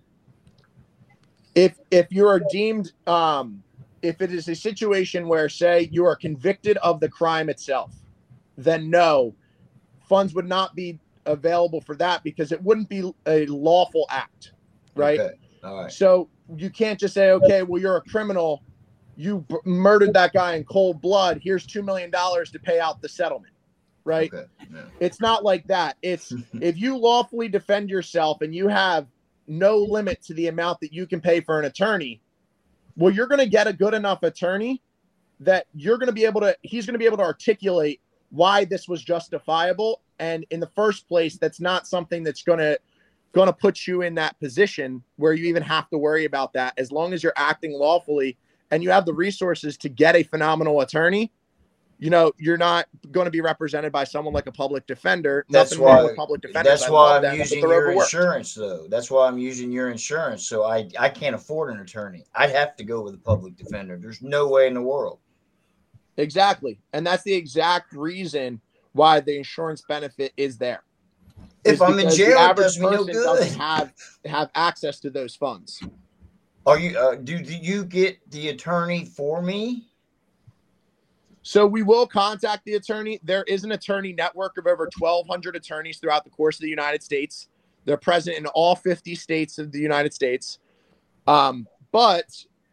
if 1.57 1.78
if 1.90 2.07
you 2.11 2.28
are 2.28 2.40
deemed 2.50 2.93
um 3.07 3.62
if 4.02 4.21
it 4.21 4.31
is 4.31 4.47
a 4.49 4.55
situation 4.55 5.26
where 5.26 5.49
say 5.49 5.88
you 5.90 6.05
are 6.05 6.14
convicted 6.14 6.76
of 6.78 7.00
the 7.00 7.09
crime 7.09 7.49
itself 7.49 7.95
then 8.59 8.90
no 8.90 9.35
funds 10.09 10.35
would 10.35 10.47
not 10.47 10.75
be 10.76 11.00
available 11.25 11.81
for 11.81 11.97
that 11.97 12.23
because 12.23 12.52
it 12.52 12.62
wouldn't 12.62 12.88
be 12.88 13.11
a 13.26 13.47
lawful 13.47 14.07
act 14.11 14.52
right 14.95 15.19
Okay. 15.19 15.35
All 15.64 15.83
right. 15.83 15.90
so 15.90 16.28
you 16.57 16.69
can't 16.71 17.00
just 17.00 17.14
say 17.14 17.31
okay 17.33 17.62
well 17.62 17.81
you're 17.81 17.97
a 17.97 18.02
criminal 18.02 18.62
you 19.16 19.45
b- 19.49 19.57
murdered 19.64 20.12
that 20.12 20.35
guy 20.35 20.57
in 20.57 20.64
cold 20.64 21.00
blood 21.00 21.40
here's 21.43 21.66
2 21.66 21.83
million 21.83 22.11
dollars 22.11 22.50
to 22.50 22.59
pay 22.59 22.78
out 22.78 23.00
the 23.00 23.09
settlement 23.09 23.55
right 24.07 24.33
Okay. 24.33 24.47
Yeah. 24.73 24.83
it's 25.01 25.21
not 25.21 25.45
like 25.45 25.67
that 25.67 25.97
it's 26.03 26.33
if 26.61 26.79
you 26.79 26.97
lawfully 26.97 27.49
defend 27.49 27.91
yourself 27.91 28.41
and 28.41 28.55
you 28.55 28.69
have 28.69 29.07
no 29.49 29.79
limit 29.79 30.23
to 30.23 30.35
the 30.35 30.49
amount 30.49 30.81
that 30.81 30.93
you 30.93 31.07
can 31.07 31.21
pay 31.21 31.41
for 31.41 31.59
an 31.59 31.67
attorney, 31.67 32.21
well, 32.97 33.13
you're 33.13 33.27
going 33.27 33.41
to 33.41 33.49
get 33.49 33.67
a 33.67 33.73
good 33.73 33.95
enough 33.95 34.23
attorney 34.23 34.83
that 35.41 35.67
you're 35.75 35.99
going 35.99 36.09
to 36.09 36.13
be 36.13 36.25
able 36.25 36.41
to, 36.41 36.57
he's 36.63 36.87
going 36.87 36.95
to 36.95 36.99
be 36.99 37.05
able 37.05 37.19
to 37.19 37.23
articulate 37.23 38.01
why 38.31 38.65
this 38.65 38.89
was 38.89 39.03
justifiable. 39.03 40.03
And 40.19 40.47
in 40.51 40.61
the 40.61 40.71
first 40.75 41.07
place, 41.09 41.37
that's 41.37 41.61
not 41.61 41.87
something 41.87 42.23
that's 42.23 42.43
going 42.43 42.59
to, 42.59 42.79
going 43.33 43.47
to 43.47 43.53
put 43.53 43.87
you 43.87 44.03
in 44.03 44.15
that 44.15 44.39
position 44.41 45.03
where 45.17 45.35
you 45.35 45.47
even 45.47 45.63
have 45.63 45.91
to 45.91 45.99
worry 45.99 46.25
about 46.25 46.55
that. 46.55 46.73
As 46.79 46.91
long 46.91 47.13
as 47.13 47.23
you're 47.23 47.35
acting 47.37 47.73
lawfully 47.73 48.37
and 48.71 48.83
you 48.83 48.91
have 48.91 49.05
the 49.05 49.13
resources 49.13 49.77
to 49.79 49.89
get 49.89 50.17
a 50.17 50.23
phenomenal 50.23 50.81
attorney, 50.81 51.31
you 51.99 52.11
know, 52.11 52.31
you're 52.38 52.59
not 52.59 52.87
going 53.11 53.25
to 53.25 53.31
be 53.31 53.41
represented 53.41 53.91
by 53.93 54.05
someone 54.05 54.35
like 54.35 54.47
a 54.47 54.53
public 54.53 54.87
defender. 54.87 55.45
That's 55.49 55.71
Nothing 55.73 55.85
why- 55.85 56.15
public 56.15 56.43
defenders. 56.43 56.81
That's 56.81 56.91
why 56.91 57.17
I'm 57.17 57.23
them, 57.23 57.37
using 57.38 57.61
your 57.61 57.75
overworked. 57.88 58.12
insurance, 58.12 58.55
though. 58.55 58.87
That's 58.88 59.11
why 59.11 59.26
I'm 59.26 59.38
using 59.38 59.73
your 59.73 59.91
insurance. 59.91 60.47
So 60.47 60.65
I 60.65 60.88
I 60.99 61.09
can't 61.09 61.35
afford 61.35 61.73
an 61.73 61.81
attorney. 61.81 62.25
I'd 62.35 62.50
have 62.50 62.76
to 62.76 62.85
go 62.85 63.00
with 63.03 63.15
a 63.15 63.19
public 63.19 63.57
defender. 63.57 63.97
There's 63.97 64.21
no 64.23 64.49
way 64.49 64.67
in 64.67 64.75
the 64.75 64.83
world. 64.83 65.19
Exactly. 66.19 66.79
And 66.93 67.07
that's 67.07 67.23
the 67.25 67.35
exact 67.35 67.93
reason 67.93 68.61
why 68.93 69.21
the 69.21 69.37
insurance 69.37 69.83
benefit 69.87 70.33
is 70.37 70.57
there. 70.57 70.83
If 71.65 71.83
I'm 71.83 71.99
in 71.99 72.09
the 72.09 72.15
jail, 72.15 72.31
it 72.31 72.38
average 72.38 72.79
no 72.79 72.91
person 72.91 73.07
good. 73.07 73.25
doesn't 73.25 73.59
have 73.61 73.93
have 74.25 74.50
access 74.55 75.00
to 75.00 75.11
those 75.11 75.35
funds. 75.35 75.83
Are 76.65 76.79
you? 76.79 76.99
Uh, 76.99 77.17
do, 77.17 77.38
do 77.41 77.55
you 77.55 77.85
get 77.85 78.19
the 78.31 78.49
attorney 78.49 79.05
for 79.05 79.43
me? 79.43 79.88
So 81.47 81.65
we 81.65 81.85
will 81.85 82.09
contact 82.09 82.65
the 82.65 82.75
attorney. 82.75 83.21
There 83.23 83.45
is 83.45 83.62
an 83.62 83.71
attorney 83.71 84.12
network 84.12 84.59
of 84.59 84.67
over 84.67 84.91
1,200 84.99 85.55
attorneys 85.55 85.99
throughout 85.99 86.25
the 86.25 86.31
course 86.31 86.57
of 86.57 86.62
the 86.62 86.69
United 86.69 87.05
States. 87.05 87.47
They're 87.85 87.97
present 87.97 88.37
in 88.37 88.47
all 88.47 88.75
50 88.75 89.15
states 89.15 89.57
of 89.59 89.71
the 89.71 89.79
United 89.79 90.12
States. 90.12 90.59
Um, 91.29 91.69
but 91.93 92.25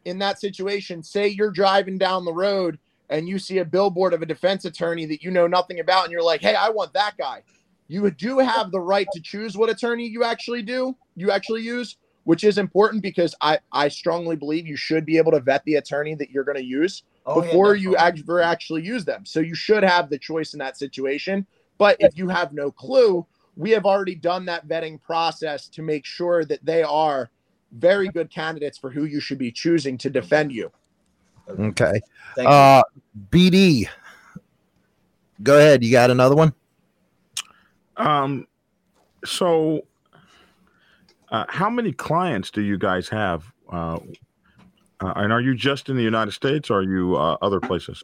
in 0.06 0.18
that 0.18 0.40
situation, 0.40 1.04
say 1.04 1.28
you're 1.28 1.52
driving 1.52 2.00
down 2.00 2.26
the 2.26 2.34
road 2.34 2.80
and 3.12 3.30
you 3.30 3.38
see 3.38 3.60
a 3.60 3.66
billboard 3.66 4.12
of 4.12 4.24
a 4.24 4.26
defense 4.26 4.66
attorney 4.66 5.06
that 5.06 5.22
you 5.22 5.30
know 5.30 5.46
nothing 5.46 5.80
about, 5.80 6.06
and 6.06 6.12
you're 6.12 6.24
like, 6.24 6.42
"Hey, 6.42 6.56
I 6.56 6.70
want 6.70 6.94
that 6.94 7.16
guy." 7.16 7.44
You 7.90 8.10
do 8.10 8.40
have 8.40 8.72
the 8.72 8.80
right 8.80 9.08
to 9.14 9.22
choose 9.22 9.56
what 9.56 9.70
attorney 9.70 10.08
you 10.08 10.24
actually 10.24 10.64
do, 10.64 10.98
you 11.16 11.30
actually 11.30 11.62
use, 11.62 11.98
which 12.24 12.44
is 12.44 12.58
important 12.58 13.04
because 13.04 13.36
I 13.40 13.60
I 13.72 13.90
strongly 13.90 14.36
believe 14.36 14.66
you 14.66 14.78
should 14.78 15.06
be 15.06 15.20
able 15.20 15.34
to 15.34 15.42
vet 15.42 15.64
the 15.66 15.76
attorney 15.76 16.16
that 16.16 16.32
you're 16.32 16.44
going 16.44 16.58
to 16.58 16.66
use 16.66 17.04
Oh, 17.26 17.42
yeah, 17.42 17.52
before 17.52 17.68
no 17.68 17.74
you 17.74 17.94
problem. 17.94 18.20
ever 18.20 18.42
actually 18.42 18.84
use 18.84 19.06
them. 19.06 19.26
So 19.26 19.40
you 19.40 19.56
should 19.56 19.84
have 19.84 20.10
the 20.10 20.18
choice 20.18 20.54
in 20.54 20.60
that 20.60 20.78
situation. 20.78 21.46
But 21.78 21.98
if 22.00 22.18
you 22.18 22.28
have 22.30 22.54
no 22.54 22.72
clue, 22.72 23.26
we 23.56 23.72
have 23.72 23.86
already 23.86 24.16
done 24.16 24.46
that 24.46 24.68
vetting 24.68 25.02
process 25.02 25.68
to 25.70 25.82
make 25.82 26.06
sure 26.06 26.46
that 26.46 26.64
they 26.66 26.84
are 26.84 27.30
very 27.72 28.08
good 28.10 28.30
candidates 28.30 28.78
for 28.78 28.90
who 28.90 29.06
you 29.06 29.20
should 29.20 29.38
be 29.38 29.52
choosing 29.52 29.98
to 30.00 30.10
defend 30.10 30.52
you. 30.52 30.72
Okay. 31.50 32.02
Thank 32.36 32.48
you. 32.48 32.54
Uh, 32.54 32.84
BD. 33.30 33.88
Go 35.42 35.58
ahead. 35.58 35.84
You 35.84 35.92
got 35.92 36.12
another 36.12 36.36
one? 36.36 36.54
Um, 37.98 38.48
so, 39.26 39.86
uh, 41.30 41.46
how 41.50 41.70
many 41.70 41.92
clients 41.92 42.52
do 42.52 42.62
you 42.62 42.78
guys 42.78 43.10
have? 43.10 43.52
Uh, 43.70 44.00
uh, 45.04 45.14
and 45.18 45.34
are 45.34 45.42
you 45.42 45.56
just 45.56 45.90
in 45.90 45.98
the 45.98 46.04
United 46.04 46.32
States 46.32 46.70
or 46.70 46.80
are 46.80 46.84
you 46.84 47.16
uh, 47.16 47.38
other 47.42 47.60
places? 47.60 48.04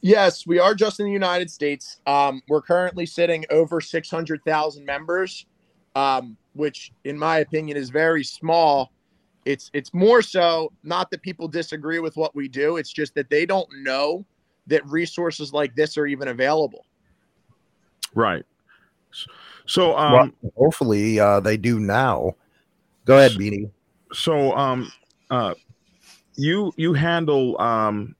Yes, 0.00 0.46
we 0.46 0.58
are 0.58 0.74
just 0.74 1.00
in 1.00 1.06
the 1.06 1.12
United 1.12 1.50
States. 1.50 2.00
Um, 2.06 2.42
we're 2.48 2.60
currently 2.60 3.06
sitting 3.06 3.44
over 3.48 3.80
600,000 3.80 4.84
members, 4.84 5.46
um, 5.96 6.36
which, 6.52 6.92
in 7.04 7.18
my 7.18 7.38
opinion, 7.38 7.78
is 7.78 7.88
very 7.88 8.22
small. 8.22 8.92
It's 9.46 9.70
it's 9.72 9.94
more 9.94 10.20
so 10.20 10.72
not 10.82 11.10
that 11.10 11.22
people 11.22 11.48
disagree 11.48 12.00
with 12.00 12.16
what 12.16 12.34
we 12.34 12.48
do. 12.48 12.76
It's 12.76 12.92
just 12.92 13.14
that 13.14 13.30
they 13.30 13.46
don't 13.46 13.68
know 13.82 14.24
that 14.66 14.86
resources 14.86 15.52
like 15.52 15.74
this 15.74 15.96
are 15.96 16.06
even 16.06 16.28
available. 16.28 16.84
Right. 18.14 18.44
So, 19.66 19.96
um, 19.96 20.34
well, 20.42 20.52
hopefully 20.56 21.18
uh, 21.18 21.40
they 21.40 21.56
do 21.56 21.80
now. 21.80 22.36
Go 23.04 23.18
ahead, 23.18 23.32
Beanie. 23.32 23.70
so 24.12 24.54
um, 24.56 24.90
uh, 25.30 25.54
you 26.36 26.72
you 26.76 26.92
handle 26.92 27.60
um, 27.60 28.14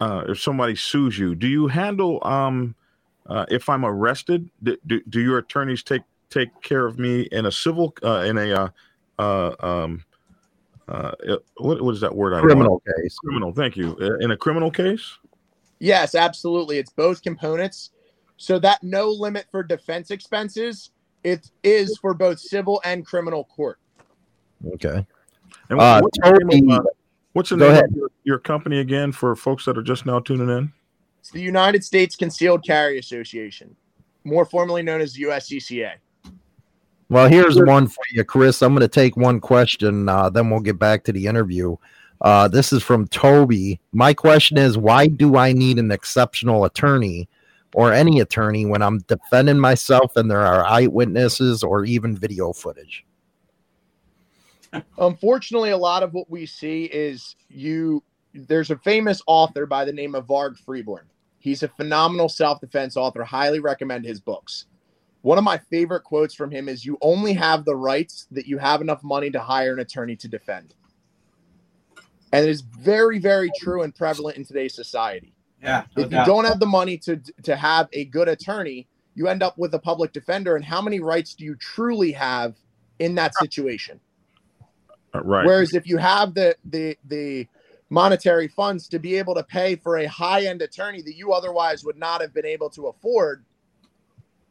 uh, 0.00 0.24
if 0.28 0.40
somebody 0.40 0.74
sues 0.74 1.18
you, 1.18 1.34
do 1.34 1.46
you 1.46 1.68
handle 1.68 2.18
um, 2.22 2.74
uh, 3.26 3.46
if 3.48 3.68
I'm 3.68 3.84
arrested? 3.84 4.50
Do, 4.62 4.76
do, 4.86 5.00
do 5.08 5.20
your 5.20 5.38
attorneys 5.38 5.82
take 5.82 6.02
take 6.30 6.48
care 6.62 6.86
of 6.86 6.98
me 6.98 7.22
in 7.32 7.46
a 7.46 7.52
civil 7.52 7.94
uh, 8.02 8.24
in 8.26 8.38
a 8.38 8.52
uh, 8.52 8.68
uh, 9.18 9.54
um, 9.60 10.04
uh, 10.88 11.12
what 11.56 11.80
what 11.80 11.94
is 11.94 12.00
that 12.00 12.14
word? 12.14 12.34
I 12.34 12.36
want? 12.36 12.50
Criminal 12.50 12.80
case. 12.80 13.16
Criminal. 13.18 13.52
Thank 13.52 13.76
you. 13.76 13.96
Uh, 14.00 14.18
In 14.18 14.32
a 14.32 14.36
criminal 14.36 14.70
case. 14.70 15.18
Yes, 15.78 16.14
absolutely. 16.14 16.78
It's 16.78 16.92
both 16.92 17.22
components. 17.22 17.90
So 18.36 18.58
that 18.58 18.82
no 18.82 19.10
limit 19.10 19.46
for 19.50 19.62
defense 19.62 20.10
expenses, 20.10 20.90
it 21.22 21.50
is 21.62 21.96
for 21.98 22.14
both 22.14 22.40
civil 22.40 22.80
and 22.84 23.06
criminal 23.06 23.44
court. 23.44 23.78
Okay. 24.74 25.06
And 25.68 25.80
Uh, 25.80 26.00
what's 26.00 26.18
the 26.18 26.94
name 27.34 27.40
of, 27.40 27.46
Toby, 27.46 27.50
what's 27.50 27.50
the 27.50 27.56
go 27.56 27.64
name 27.66 27.72
ahead. 27.72 27.84
of 27.84 27.96
your, 27.96 28.10
your 28.24 28.38
company 28.38 28.80
again 28.80 29.12
for 29.12 29.36
folks 29.36 29.64
that 29.64 29.78
are 29.78 29.82
just 29.82 30.06
now 30.06 30.20
tuning 30.20 30.48
in? 30.48 30.72
It's 31.20 31.30
the 31.30 31.40
United 31.40 31.84
States 31.84 32.16
Concealed 32.16 32.64
Carry 32.64 32.98
Association, 32.98 33.76
more 34.24 34.44
formally 34.44 34.82
known 34.82 35.00
as 35.00 35.12
the 35.12 35.22
USCCA. 35.24 35.92
Well, 37.08 37.28
here's 37.28 37.60
one 37.60 37.88
for 37.88 38.02
you, 38.10 38.24
Chris. 38.24 38.62
I'm 38.62 38.72
going 38.72 38.80
to 38.80 38.88
take 38.88 39.16
one 39.16 39.38
question, 39.38 40.08
uh, 40.08 40.30
then 40.30 40.50
we'll 40.50 40.60
get 40.60 40.78
back 40.78 41.04
to 41.04 41.12
the 41.12 41.26
interview. 41.26 41.76
Uh, 42.22 42.48
this 42.48 42.72
is 42.72 42.82
from 42.82 43.06
Toby. 43.08 43.80
My 43.92 44.14
question 44.14 44.56
is 44.56 44.78
why 44.78 45.08
do 45.08 45.36
I 45.36 45.52
need 45.52 45.78
an 45.78 45.90
exceptional 45.90 46.64
attorney 46.64 47.28
or 47.74 47.92
any 47.92 48.20
attorney 48.20 48.64
when 48.64 48.80
I'm 48.80 48.98
defending 49.00 49.58
myself 49.58 50.16
and 50.16 50.30
there 50.30 50.40
are 50.40 50.64
eyewitnesses 50.64 51.62
or 51.62 51.84
even 51.84 52.16
video 52.16 52.52
footage? 52.52 53.04
Unfortunately, 54.98 55.70
a 55.70 55.76
lot 55.76 56.02
of 56.02 56.12
what 56.14 56.30
we 56.30 56.46
see 56.46 56.84
is 56.84 57.36
you. 57.48 58.02
There's 58.34 58.70
a 58.70 58.78
famous 58.78 59.20
author 59.26 59.66
by 59.66 59.84
the 59.84 59.92
name 59.92 60.14
of 60.14 60.26
Varg 60.26 60.56
Freeborn. 60.58 61.06
He's 61.38 61.62
a 61.62 61.68
phenomenal 61.68 62.28
self 62.28 62.60
defense 62.60 62.96
author. 62.96 63.24
Highly 63.24 63.58
recommend 63.58 64.04
his 64.04 64.20
books. 64.20 64.66
One 65.22 65.38
of 65.38 65.44
my 65.44 65.58
favorite 65.58 66.02
quotes 66.02 66.34
from 66.34 66.50
him 66.50 66.68
is 66.68 66.84
You 66.84 66.98
only 67.00 67.32
have 67.34 67.64
the 67.64 67.76
rights 67.76 68.26
that 68.30 68.46
you 68.46 68.58
have 68.58 68.80
enough 68.80 69.02
money 69.02 69.30
to 69.30 69.40
hire 69.40 69.72
an 69.72 69.80
attorney 69.80 70.16
to 70.16 70.28
defend. 70.28 70.74
And 72.32 72.46
it 72.46 72.50
is 72.50 72.62
very, 72.62 73.18
very 73.18 73.50
true 73.58 73.82
and 73.82 73.94
prevalent 73.94 74.38
in 74.38 74.44
today's 74.44 74.74
society. 74.74 75.34
Yeah. 75.62 75.84
no 75.96 76.04
if 76.04 76.10
you 76.10 76.16
doubt. 76.16 76.26
don't 76.26 76.44
have 76.44 76.60
the 76.60 76.66
money 76.66 76.96
to 76.98 77.20
to 77.42 77.56
have 77.56 77.88
a 77.92 78.06
good 78.06 78.28
attorney, 78.28 78.88
you 79.14 79.28
end 79.28 79.42
up 79.42 79.58
with 79.58 79.74
a 79.74 79.78
public 79.78 80.12
defender. 80.12 80.56
And 80.56 80.64
how 80.64 80.80
many 80.80 81.00
rights 81.00 81.34
do 81.34 81.44
you 81.44 81.54
truly 81.56 82.12
have 82.12 82.56
in 82.98 83.14
that 83.16 83.34
situation? 83.36 84.00
Uh, 85.14 85.22
right. 85.22 85.46
Whereas 85.46 85.74
if 85.74 85.86
you 85.86 85.98
have 85.98 86.34
the 86.34 86.56
the 86.64 86.96
the 87.06 87.46
monetary 87.90 88.48
funds 88.48 88.88
to 88.88 88.98
be 88.98 89.16
able 89.16 89.34
to 89.34 89.42
pay 89.42 89.76
for 89.76 89.98
a 89.98 90.06
high 90.06 90.46
end 90.46 90.62
attorney 90.62 91.02
that 91.02 91.14
you 91.14 91.32
otherwise 91.32 91.84
would 91.84 91.98
not 91.98 92.20
have 92.22 92.32
been 92.32 92.46
able 92.46 92.70
to 92.70 92.86
afford, 92.86 93.44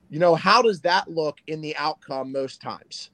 you 0.10 0.20
know 0.20 0.36
how 0.36 0.62
does 0.62 0.82
that 0.82 1.10
look 1.10 1.40
in 1.48 1.62
the 1.62 1.76
outcome 1.78 2.32
most 2.32 2.62
times? 2.62 3.10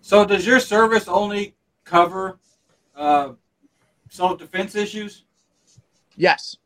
So 0.00 0.24
does 0.24 0.46
your 0.46 0.60
service 0.60 1.08
only 1.08 1.54
cover 1.84 2.38
uh, 2.94 3.32
self-defense 4.08 4.74
issues? 4.74 5.24
Yes, 6.16 6.56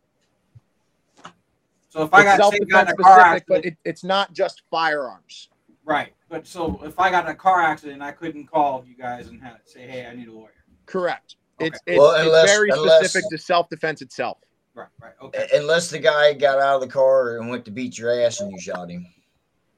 So 1.91 2.03
if 2.03 2.15
I 2.15 2.21
it's 2.21 2.39
got, 2.39 2.53
say, 2.53 2.59
got 2.61 2.83
in 2.83 2.89
self-defense 2.89 2.91
a 2.91 3.03
car 3.03 3.21
specific, 3.21 3.27
accident, 3.27 3.45
but 3.49 3.65
it, 3.65 3.77
it's 3.85 4.05
not 4.05 4.33
just 4.33 4.63
firearms. 4.71 5.49
right? 5.85 6.13
But 6.31 6.47
so 6.47 6.81
if 6.85 6.99
I 6.99 7.11
got 7.11 7.25
in 7.27 7.33
a 7.33 7.35
car 7.35 7.61
accident, 7.61 8.01
I 8.03 8.13
couldn't 8.13 8.47
call 8.47 8.85
you 8.87 8.95
guys 8.97 9.29
and 9.29 9.43
have, 9.43 9.59
say, 9.67 9.87
"Hey, 9.87 10.07
I 10.07 10.15
need 10.15 10.29
a 10.29 10.33
lawyer." 10.33 10.55
Correct. 10.87 11.35
It's 11.59 11.79
Okay. 11.87 11.95
it's, 11.95 11.99
Well, 11.99 12.13
it's 12.13 12.25
unless- 12.27 12.51
very 12.51 12.71
unless- 12.71 13.01
specific 13.01 13.29
to 13.31 13.37
self 13.39 13.69
defense 13.69 14.01
itself. 14.01 14.39
Right, 14.73 14.87
right, 15.03 15.13
okay. 15.21 15.49
Unless 15.53 15.91
the 15.91 15.99
guy 15.99 16.33
got 16.33 16.61
out 16.61 16.77
of 16.77 16.81
the 16.83 16.87
car 16.87 17.37
and 17.39 17.51
went 17.51 17.65
to 17.65 17.73
beat 17.73 17.99
your 17.99 18.13
ass 18.23 18.41
and 18.41 18.53
you 18.53 18.59
shot 18.61 18.89
him. 18.89 19.05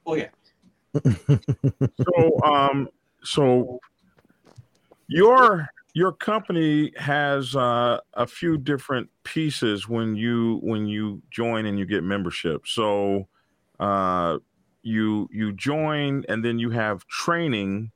Oh 0.05 0.13
yeah. 0.13 0.29
so 1.03 2.39
um 2.43 2.87
so 3.23 3.79
your 5.07 5.67
your 5.95 6.11
company 6.11 6.93
has 6.97 7.55
uh, 7.55 7.99
a 8.13 8.25
few 8.27 8.57
different 8.57 9.09
pieces 9.23 9.87
when 9.89 10.15
you 10.15 10.59
when 10.61 10.85
you 10.87 11.21
join 11.31 11.65
and 11.65 11.77
you 11.79 11.85
get 11.85 12.03
membership 12.03 12.67
so 12.67 13.27
uh 13.79 14.37
you 14.83 15.29
you 15.31 15.51
join 15.53 16.23
and 16.29 16.43
then 16.43 16.59
you 16.59 16.69
have 16.69 17.05
training 17.07 17.91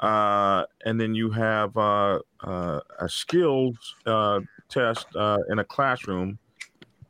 uh 0.00 0.64
and 0.84 1.00
then 1.00 1.14
you 1.14 1.30
have 1.30 1.76
uh, 1.76 2.18
uh 2.42 2.80
a 3.00 3.08
skills 3.08 3.94
uh 4.04 4.40
test 4.68 5.06
uh 5.16 5.38
in 5.48 5.58
a 5.58 5.64
classroom 5.64 6.38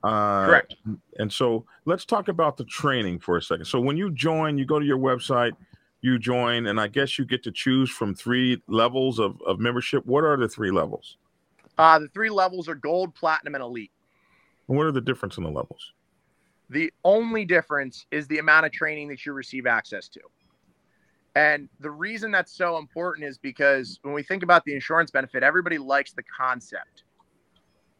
uh 0.05 0.47
Correct. 0.47 0.77
and 1.19 1.33
so 1.33 1.65
let's 1.87 2.05
talk 2.05 2.29
about 2.29 2.59
the 2.59 2.65
training 2.65 3.19
for 3.19 3.39
a 3.39 3.43
second. 3.43 3.65
So 3.65 3.81
when 3.81 3.97
you 3.97 4.11
join, 4.11 4.59
you 4.59 4.67
go 4.67 4.79
to 4.79 4.85
your 4.85 4.99
website, 4.99 5.53
you 6.03 6.19
join, 6.19 6.67
and 6.67 6.79
I 6.79 6.89
guess 6.89 7.19
you 7.19 7.25
get 7.25 7.43
to 7.45 7.51
choose 7.51 7.91
from 7.91 8.15
three 8.15 8.63
levels 8.69 9.19
of, 9.19 9.41
of 9.47 9.59
membership. 9.59 10.05
What 10.05 10.25
are 10.25 10.37
the 10.37 10.49
three 10.49 10.71
levels? 10.71 11.17
Uh, 11.79 11.99
the 11.99 12.09
three 12.09 12.31
levels 12.31 12.69
are 12.69 12.75
gold, 12.75 13.15
platinum, 13.15 13.55
and 13.55 13.65
elite. 13.65 13.93
And 14.69 14.77
what 14.77 14.87
are 14.87 14.93
the 14.93 15.01
difference 15.01 15.39
in 15.39 15.45
the 15.45 15.51
levels? 15.51 15.93
The 16.69 16.93
only 17.05 17.45
difference 17.45 18.07
is 18.11 18.27
the 18.27 18.39
amount 18.39 18.67
of 18.67 18.73
training 18.73 19.09
that 19.09 19.25
you 19.25 19.33
receive 19.33 19.67
access 19.67 20.09
to. 20.11 20.21
And 21.37 21.69
the 21.81 21.91
reason 21.91 22.31
that's 22.31 22.57
so 22.57 22.79
important 22.79 23.27
is 23.27 23.39
because 23.39 23.99
when 24.03 24.15
we 24.15 24.23
think 24.23 24.43
about 24.43 24.65
the 24.65 24.75
insurance 24.75 25.11
benefit, 25.11 25.43
everybody 25.43 25.79
likes 25.79 26.13
the 26.13 26.23
concept. 26.23 27.05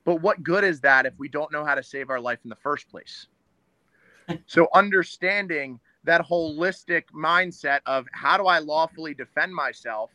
But 0.05 0.23
what 0.23 0.43
good 0.43 0.65
is 0.65 0.81
that 0.81 1.05
if 1.05 1.13
we 1.19 1.29
don't 1.29 1.53
know 1.53 1.65
how 1.65 1.75
to 1.75 1.83
save 1.83 2.11
our 2.11 2.21
life 2.21 2.39
in 2.45 2.49
the 2.49 2.57
first 2.57 2.89
place? 2.89 3.27
so, 4.47 4.69
understanding 4.73 5.79
that 6.05 6.27
holistic 6.27 7.03
mindset 7.15 7.81
of 7.87 8.07
how 8.13 8.37
do 8.37 8.47
I 8.47 8.61
lawfully 8.61 9.13
defend 9.13 9.55
myself, 9.55 10.11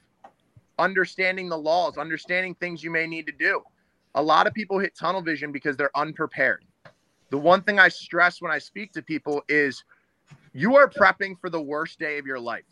understanding 0.79 1.47
the 1.47 1.57
laws, 1.57 1.97
understanding 1.97 2.55
things 2.55 2.83
you 2.83 2.89
may 2.89 3.05
need 3.05 3.27
to 3.27 3.33
do. 3.33 3.61
A 4.15 4.23
lot 4.23 4.47
of 4.47 4.53
people 4.53 4.79
hit 4.79 4.95
tunnel 4.95 5.21
vision 5.21 5.51
because 5.51 5.77
they're 5.77 5.95
unprepared. 5.95 6.65
The 7.31 7.37
one 7.37 7.63
thing 7.63 7.79
I 7.79 7.87
stress 7.87 8.41
when 8.41 8.51
I 8.51 8.59
speak 8.59 8.91
to 8.93 9.01
people 9.01 9.41
is 9.47 9.83
you 10.53 10.75
are 10.75 10.89
prepping 10.89 11.39
for 11.39 11.49
the 11.49 11.61
worst 11.61 11.97
day 11.97 12.19
of 12.19 12.25
your 12.25 12.39
life. 12.39 12.65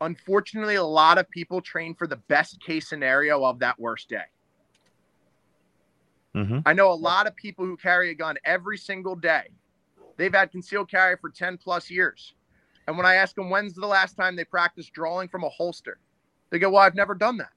Unfortunately, 0.00 0.76
a 0.76 0.82
lot 0.82 1.18
of 1.18 1.28
people 1.28 1.60
train 1.60 1.94
for 1.94 2.06
the 2.06 2.16
best 2.16 2.58
case 2.60 2.88
scenario 2.88 3.44
of 3.44 3.58
that 3.58 3.78
worst 3.78 4.08
day. 4.08 4.24
Mhm. 6.34 6.62
I 6.64 6.72
know 6.72 6.90
a 6.90 6.94
lot 6.94 7.26
of 7.26 7.36
people 7.36 7.66
who 7.66 7.76
carry 7.76 8.10
a 8.10 8.14
gun 8.14 8.38
every 8.44 8.78
single 8.78 9.14
day. 9.14 9.50
They've 10.16 10.32
had 10.32 10.50
concealed 10.50 10.90
carry 10.90 11.16
for 11.18 11.30
10 11.30 11.58
plus 11.58 11.90
years. 11.90 12.34
And 12.86 12.96
when 12.96 13.04
I 13.04 13.16
ask 13.16 13.34
them 13.34 13.50
when's 13.50 13.74
the 13.74 13.86
last 13.86 14.14
time 14.14 14.36
they 14.36 14.44
practiced 14.44 14.94
drawing 14.94 15.28
from 15.28 15.44
a 15.44 15.50
holster, 15.50 15.98
they 16.48 16.58
go, 16.58 16.70
Well, 16.70 16.82
I've 16.82 16.94
never 16.94 17.14
done 17.14 17.38
that. 17.38 17.52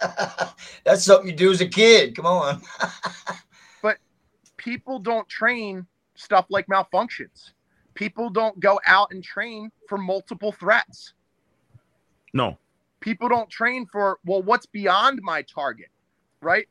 That's 0.84 1.04
something 1.04 1.28
you 1.28 1.36
do 1.36 1.52
as 1.52 1.60
a 1.60 1.68
kid. 1.68 2.16
Come 2.16 2.26
on. 2.26 2.62
People 4.62 5.00
don't 5.00 5.28
train 5.28 5.84
stuff 6.14 6.46
like 6.48 6.68
malfunctions. 6.68 7.52
People 7.94 8.30
don't 8.30 8.58
go 8.60 8.80
out 8.86 9.08
and 9.10 9.22
train 9.22 9.72
for 9.88 9.98
multiple 9.98 10.52
threats. 10.52 11.14
No. 12.32 12.58
People 13.00 13.28
don't 13.28 13.50
train 13.50 13.86
for, 13.90 14.20
well, 14.24 14.40
what's 14.40 14.66
beyond 14.66 15.18
my 15.20 15.42
target, 15.42 15.88
right? 16.40 16.68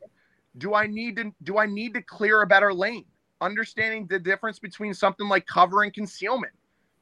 Do 0.56 0.74
I 0.74 0.86
need 0.86 1.16
to 1.16 1.32
do 1.42 1.58
I 1.58 1.66
need 1.66 1.92
to 1.94 2.02
clear 2.02 2.40
a 2.40 2.46
better 2.46 2.72
lane? 2.72 3.04
Understanding 3.42 4.06
the 4.06 4.18
difference 4.18 4.58
between 4.58 4.94
something 4.94 5.28
like 5.28 5.46
cover 5.46 5.82
and 5.82 5.92
concealment. 5.92 6.52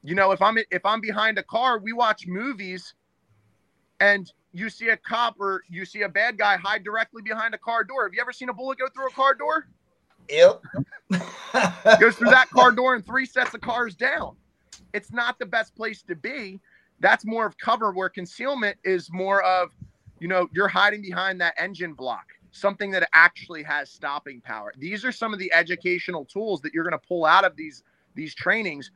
You 0.03 0.15
know, 0.15 0.31
if 0.31 0.41
I'm 0.41 0.57
if 0.57 0.85
I'm 0.85 0.99
behind 0.99 1.37
a 1.37 1.43
car, 1.43 1.79
we 1.79 1.93
watch 1.93 2.27
movies 2.27 2.93
and 4.01 4.31
you 4.51 4.69
see 4.69 4.89
a 4.89 4.97
cop 4.97 5.35
or 5.39 5.63
you 5.69 5.85
see 5.85 6.01
a 6.01 6.09
bad 6.09 6.37
guy 6.37 6.57
hide 6.57 6.83
directly 6.83 7.21
behind 7.21 7.53
a 7.53 7.57
car 7.57 7.85
door. 7.85 8.03
Have 8.03 8.13
you 8.13 8.21
ever 8.21 8.33
seen 8.33 8.49
a 8.49 8.53
bullet 8.53 8.77
go 8.77 8.87
through 8.93 9.07
a 9.07 9.11
car 9.11 9.33
door? 9.33 9.67
Yep. 10.29 10.61
goes 11.99 12.15
through 12.15 12.29
that 12.29 12.49
car 12.49 12.71
door 12.71 12.95
and 12.95 13.05
three 13.05 13.25
sets 13.25 13.53
of 13.53 13.61
cars 13.61 13.95
down. 13.95 14.35
It's 14.93 15.11
not 15.11 15.39
the 15.39 15.45
best 15.45 15.75
place 15.75 16.01
to 16.03 16.15
be. 16.15 16.59
That's 16.99 17.25
more 17.25 17.45
of 17.45 17.57
cover 17.57 17.91
where 17.91 18.09
concealment 18.09 18.77
is 18.83 19.09
more 19.11 19.41
of, 19.43 19.71
you 20.19 20.27
know, 20.27 20.47
you're 20.53 20.67
hiding 20.67 21.01
behind 21.01 21.41
that 21.41 21.55
engine 21.57 21.93
block, 21.93 22.25
something 22.51 22.91
that 22.91 23.07
actually 23.13 23.63
has 23.63 23.89
stopping 23.89 24.41
power. 24.41 24.73
These 24.77 25.03
are 25.03 25.11
some 25.11 25.33
of 25.33 25.39
the 25.39 25.51
educational 25.53 26.25
tools 26.25 26.61
that 26.61 26.73
you're 26.73 26.83
going 26.83 26.99
to 26.99 27.07
pull 27.07 27.25
out 27.25 27.45
of 27.45 27.55
these 27.55 27.83
these 28.13 28.35
trainings 28.35 28.91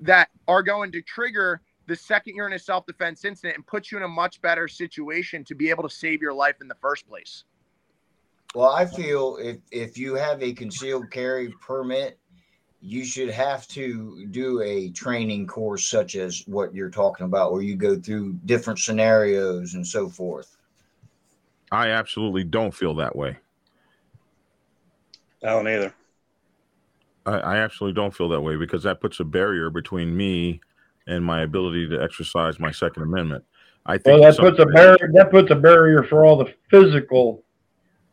that 0.00 0.28
are 0.48 0.62
going 0.62 0.90
to 0.92 1.00
trigger 1.00 1.60
the 1.86 1.94
second 1.94 2.34
you're 2.34 2.48
in 2.48 2.52
a 2.52 2.58
self-defense 2.58 3.24
incident 3.24 3.54
and 3.54 3.66
put 3.66 3.90
you 3.90 3.96
in 3.96 4.02
a 4.02 4.08
much 4.08 4.40
better 4.42 4.66
situation 4.66 5.44
to 5.44 5.54
be 5.54 5.70
able 5.70 5.84
to 5.84 5.94
save 5.94 6.20
your 6.20 6.32
life 6.32 6.56
in 6.60 6.66
the 6.68 6.74
first 6.74 7.08
place. 7.08 7.44
Well, 8.56 8.72
I 8.72 8.86
feel 8.86 9.36
if 9.38 9.58
if 9.70 9.98
you 9.98 10.14
have 10.14 10.42
a 10.42 10.54
concealed 10.54 11.10
carry 11.10 11.50
permit, 11.60 12.18
you 12.80 13.04
should 13.04 13.28
have 13.28 13.68
to 13.68 14.26
do 14.30 14.62
a 14.62 14.88
training 14.92 15.46
course 15.46 15.86
such 15.86 16.16
as 16.16 16.42
what 16.46 16.74
you're 16.74 16.88
talking 16.88 17.26
about, 17.26 17.52
where 17.52 17.60
you 17.60 17.76
go 17.76 18.00
through 18.00 18.32
different 18.46 18.78
scenarios 18.78 19.74
and 19.74 19.86
so 19.86 20.08
forth. 20.08 20.56
I 21.70 21.88
absolutely 21.88 22.44
don't 22.44 22.72
feel 22.72 22.94
that 22.94 23.14
way. 23.14 23.36
I 25.42 25.50
don't 25.50 25.68
either. 25.68 25.92
I, 27.26 27.32
I 27.32 27.56
absolutely 27.58 28.00
don't 28.00 28.16
feel 28.16 28.30
that 28.30 28.40
way 28.40 28.56
because 28.56 28.84
that 28.84 29.02
puts 29.02 29.20
a 29.20 29.24
barrier 29.24 29.68
between 29.68 30.16
me 30.16 30.62
and 31.06 31.22
my 31.22 31.42
ability 31.42 31.90
to 31.90 32.02
exercise 32.02 32.58
my 32.58 32.70
Second 32.70 33.02
Amendment. 33.02 33.44
I 33.84 33.98
think 33.98 34.22
Well, 34.22 34.32
that 34.32 34.40
puts 34.40 34.58
a 34.58 34.64
barrier. 34.64 35.10
That 35.12 35.30
puts 35.30 35.50
a 35.50 35.56
barrier 35.56 36.02
for 36.02 36.24
all 36.24 36.38
the 36.38 36.54
physical 36.70 37.42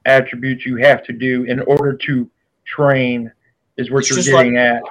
attributes 0.06 0.66
you 0.66 0.78
have 0.78 1.04
to 1.06 1.14
do 1.14 1.44
in 1.44 1.60
order 1.62 1.94
to 1.96 2.30
train. 2.66 3.32
Is 3.78 3.90
what 3.90 4.00
It's 4.00 4.10
you're 4.10 4.18
just 4.18 4.30
getting 4.30 4.58
at? 4.58 4.82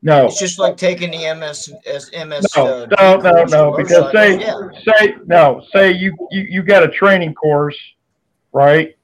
No, 0.00 0.26
It's 0.26 0.38
just 0.38 0.60
like 0.60 0.76
taking 0.76 1.10
the 1.10 1.34
MS 1.34 1.72
as 1.86 2.10
MS. 2.12 2.46
no, 2.56 2.66
uh, 2.66 2.86
no, 3.00 3.16
no, 3.16 3.44
no. 3.44 3.72
for 3.74 3.82
Because 3.82 4.12
say. 4.12 4.38
Yeah. 4.38 4.60
say 4.86 5.16
no. 5.26 5.62
Say 5.72 5.92
you, 5.92 6.14
you 6.30 6.42
you 6.42 6.62
got 6.62 6.84
a 6.84 6.88
training 6.88 7.34
course, 7.34 7.76
right? 8.52 8.94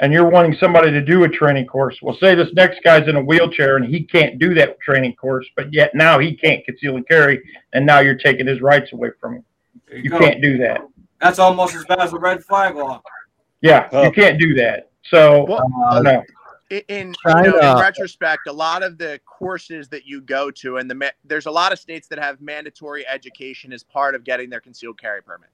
And 0.00 0.12
you're 0.12 0.28
wanting 0.28 0.56
somebody 0.58 0.90
to 0.90 1.00
do 1.00 1.22
a 1.22 1.28
training 1.28 1.66
course. 1.66 1.96
Well, 2.02 2.16
say 2.20 2.34
this 2.34 2.48
next 2.54 2.82
guy's 2.82 3.06
in 3.06 3.14
a 3.14 3.22
wheelchair 3.22 3.76
and 3.76 3.84
he 3.84 4.02
can't 4.02 4.36
do 4.40 4.52
that 4.54 4.80
training 4.80 5.14
course, 5.14 5.46
but 5.54 5.72
yet 5.72 5.94
now 5.94 6.18
he 6.18 6.34
can't 6.34 6.64
conceal 6.64 6.96
and 6.96 7.06
carry, 7.06 7.40
and 7.72 7.86
now 7.86 8.00
you're 8.00 8.16
taking 8.16 8.48
his 8.48 8.60
rights 8.60 8.92
away 8.92 9.10
from 9.20 9.36
him. 9.36 9.44
There 9.88 9.98
You 9.98 10.10
go. 10.10 10.18
can't 10.18 10.42
do 10.42 10.58
that. 10.58 10.80
That's 11.20 11.38
almost 11.38 11.76
as 11.76 11.84
bad 11.84 12.00
as 12.00 12.12
a 12.12 12.18
red 12.18 12.42
flag 12.44 12.74
law. 12.74 13.00
Yeah, 13.60 13.88
Oh. 13.92 14.02
you 14.02 14.10
can't 14.10 14.40
do 14.40 14.54
that. 14.54 14.90
So 15.04 15.44
Well, 15.44 15.68
uh, 15.88 16.00
no. 16.00 16.24
in 16.70 16.82
in, 16.88 17.14
you 17.26 17.34
know, 17.50 17.58
in 17.58 17.80
retrospect, 17.80 18.46
a 18.46 18.52
lot 18.52 18.82
of 18.82 18.96
the 18.98 19.20
courses 19.26 19.88
that 19.90 20.06
you 20.06 20.20
go 20.20 20.50
to, 20.52 20.78
and 20.78 20.90
the 20.90 20.94
ma- 20.94 21.10
there's 21.24 21.46
a 21.46 21.50
lot 21.50 21.72
of 21.72 21.78
states 21.78 22.08
that 22.08 22.18
have 22.18 22.40
mandatory 22.40 23.06
education 23.06 23.72
as 23.72 23.82
part 23.82 24.14
of 24.14 24.24
getting 24.24 24.48
their 24.48 24.60
concealed 24.60 24.98
carry 24.98 25.22
permit. 25.22 25.50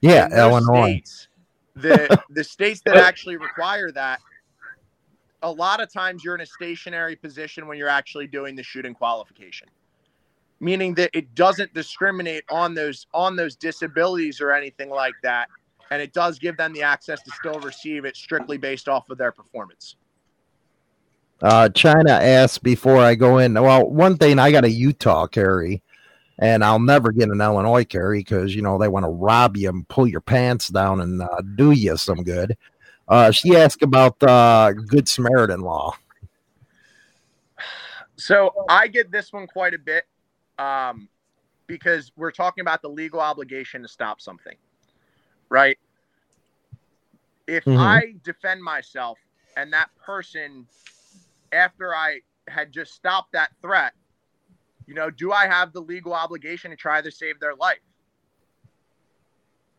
Yeah, 0.00 0.24
In 0.24 0.30
those 0.30 0.62
Illinois. 0.68 0.92
States, 0.92 1.28
the 1.76 2.18
the 2.30 2.44
states 2.44 2.80
that 2.86 2.96
actually 3.08 3.36
require 3.36 3.90
that, 3.92 4.20
a 5.42 5.50
lot 5.50 5.80
of 5.80 5.92
times 5.92 6.24
you're 6.24 6.34
in 6.34 6.40
a 6.40 6.46
stationary 6.46 7.16
position 7.16 7.66
when 7.66 7.76
you're 7.78 7.88
actually 7.88 8.26
doing 8.26 8.56
the 8.56 8.62
shooting 8.62 8.94
qualification, 8.94 9.68
meaning 10.60 10.94
that 10.94 11.10
it 11.12 11.34
doesn't 11.34 11.74
discriminate 11.74 12.44
on 12.50 12.74
those 12.74 13.06
on 13.12 13.36
those 13.36 13.54
disabilities 13.54 14.40
or 14.40 14.52
anything 14.52 14.88
like 14.88 15.14
that, 15.22 15.48
and 15.90 16.02
it 16.02 16.12
does 16.12 16.38
give 16.38 16.56
them 16.56 16.72
the 16.72 16.82
access 16.82 17.22
to 17.22 17.30
still 17.30 17.60
receive 17.60 18.04
it 18.04 18.16
strictly 18.16 18.58
based 18.58 18.88
off 18.88 19.08
of 19.10 19.18
their 19.18 19.32
performance. 19.32 19.96
Uh, 21.40 21.68
China 21.68 22.10
asked 22.10 22.62
before 22.62 22.98
I 22.98 23.14
go 23.14 23.38
in. 23.38 23.54
Well, 23.54 23.88
one 23.88 24.16
thing 24.16 24.38
I 24.38 24.50
got 24.50 24.64
a 24.64 24.70
Utah 24.70 25.26
carry, 25.26 25.82
and 26.38 26.64
I'll 26.64 26.80
never 26.80 27.12
get 27.12 27.28
an 27.28 27.40
Illinois 27.40 27.84
carry 27.84 28.20
because 28.20 28.54
you 28.54 28.62
know 28.62 28.78
they 28.78 28.88
want 28.88 29.04
to 29.04 29.10
rob 29.10 29.56
you 29.56 29.68
and 29.68 29.86
pull 29.88 30.06
your 30.06 30.20
pants 30.20 30.68
down 30.68 31.00
and 31.00 31.22
uh, 31.22 31.40
do 31.54 31.70
you 31.70 31.96
some 31.96 32.22
good. 32.22 32.56
Uh, 33.06 33.30
she 33.30 33.56
asked 33.56 33.82
about 33.82 34.22
uh, 34.22 34.72
Good 34.72 35.08
Samaritan 35.08 35.60
law. 35.60 35.94
So 38.16 38.52
I 38.68 38.88
get 38.88 39.10
this 39.10 39.32
one 39.32 39.46
quite 39.46 39.74
a 39.74 39.78
bit 39.78 40.04
um, 40.58 41.08
because 41.68 42.12
we're 42.16 42.32
talking 42.32 42.62
about 42.62 42.82
the 42.82 42.88
legal 42.88 43.20
obligation 43.20 43.80
to 43.82 43.88
stop 43.88 44.20
something, 44.20 44.56
right? 45.48 45.78
If 47.46 47.64
Mhm. 47.64 47.78
I 47.78 48.14
defend 48.22 48.62
myself 48.62 49.18
and 49.56 49.72
that 49.72 49.90
person, 49.96 50.66
after 51.52 51.94
I 51.94 52.20
had 52.46 52.72
just 52.72 52.94
stopped 52.94 53.32
that 53.32 53.50
threat, 53.62 53.94
you 54.86 54.94
know, 54.94 55.10
do 55.10 55.32
I 55.32 55.46
have 55.46 55.72
the 55.72 55.80
legal 55.80 56.14
obligation 56.14 56.70
to 56.70 56.76
try 56.76 57.00
to 57.02 57.10
save 57.10 57.40
their 57.40 57.54
life? 57.54 57.78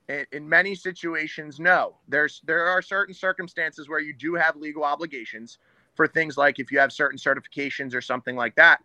In, 0.08 0.26
in 0.32 0.50
many 0.50 0.76
situations, 0.76 1.60
no. 1.60 1.98
There's 2.08 2.42
there 2.46 2.66
are 2.66 2.82
certain 2.82 3.14
circumstances 3.14 3.90
where 3.90 4.00
you 4.00 4.14
do 4.14 4.36
have 4.36 4.56
legal 4.56 4.84
obligations 4.84 5.60
for 5.96 6.08
things 6.08 6.38
like 6.38 6.60
if 6.60 6.72
you 6.72 6.80
have 6.80 6.92
certain 6.92 7.18
certifications 7.18 7.94
or 7.94 8.02
something 8.02 8.36
like 8.36 8.56
that. 8.56 8.82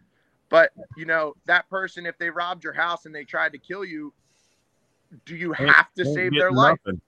But 0.51 0.73
you 0.97 1.07
know, 1.07 1.35
that 1.47 1.69
person, 1.69 2.07
if 2.07 2.19
they 2.19 2.31
robbed 2.31 2.65
your 2.65 2.73
house 2.75 3.07
and 3.07 3.15
they 3.15 3.25
tried 3.25 3.53
to 3.53 3.59
kill 3.59 3.85
you, 3.85 4.13
do 5.25 5.37
you 5.37 5.53
have 5.53 5.93
to 5.95 6.05
save 6.05 6.33
their 6.33 6.53
life? 6.53 6.79
Nothing. 6.85 7.01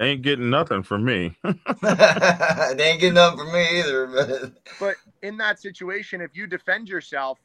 Ain't 0.00 0.22
getting 0.22 0.50
nothing 0.50 0.82
from 0.82 1.04
me. 1.04 1.36
they 1.44 1.50
ain't 1.52 3.00
getting 3.00 3.14
nothing 3.14 3.38
from 3.38 3.52
me 3.52 3.80
either. 3.80 4.06
But 4.06 4.52
But 4.80 4.96
in 5.22 5.36
that 5.36 5.60
situation, 5.60 6.20
if 6.20 6.32
you 6.34 6.46
defend 6.46 6.88
yourself, 6.88 7.38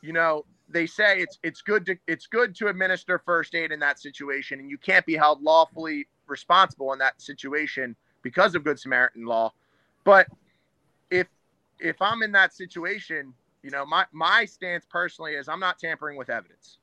you 0.00 0.14
know, 0.14 0.46
they 0.68 0.86
say 0.86 1.20
it's 1.20 1.38
it's 1.42 1.60
good 1.60 1.84
to 1.86 1.96
it's 2.06 2.26
good 2.26 2.54
to 2.56 2.68
administer 2.68 3.18
first 3.18 3.54
aid 3.54 3.70
in 3.70 3.80
that 3.80 3.98
situation, 3.98 4.60
and 4.60 4.70
you 4.70 4.78
can't 4.78 5.04
be 5.04 5.14
held 5.14 5.42
lawfully 5.42 6.06
responsible 6.26 6.92
in 6.92 6.98
that 7.00 7.20
situation 7.20 7.94
because 8.22 8.54
of 8.54 8.64
Good 8.64 8.78
Samaritan 8.78 9.26
law. 9.26 9.52
But 10.04 10.26
if 11.10 11.26
if 11.80 12.00
I'm 12.00 12.22
in 12.22 12.32
that 12.32 12.54
situation, 12.54 13.34
you 13.62 13.70
know, 13.70 13.84
my 13.84 14.06
my 14.12 14.46
stance 14.46 14.86
personally 14.88 15.34
is 15.34 15.48
I'm 15.48 15.60
not 15.60 15.78
tampering 15.78 16.16
with 16.16 16.30
evidence. 16.30 16.78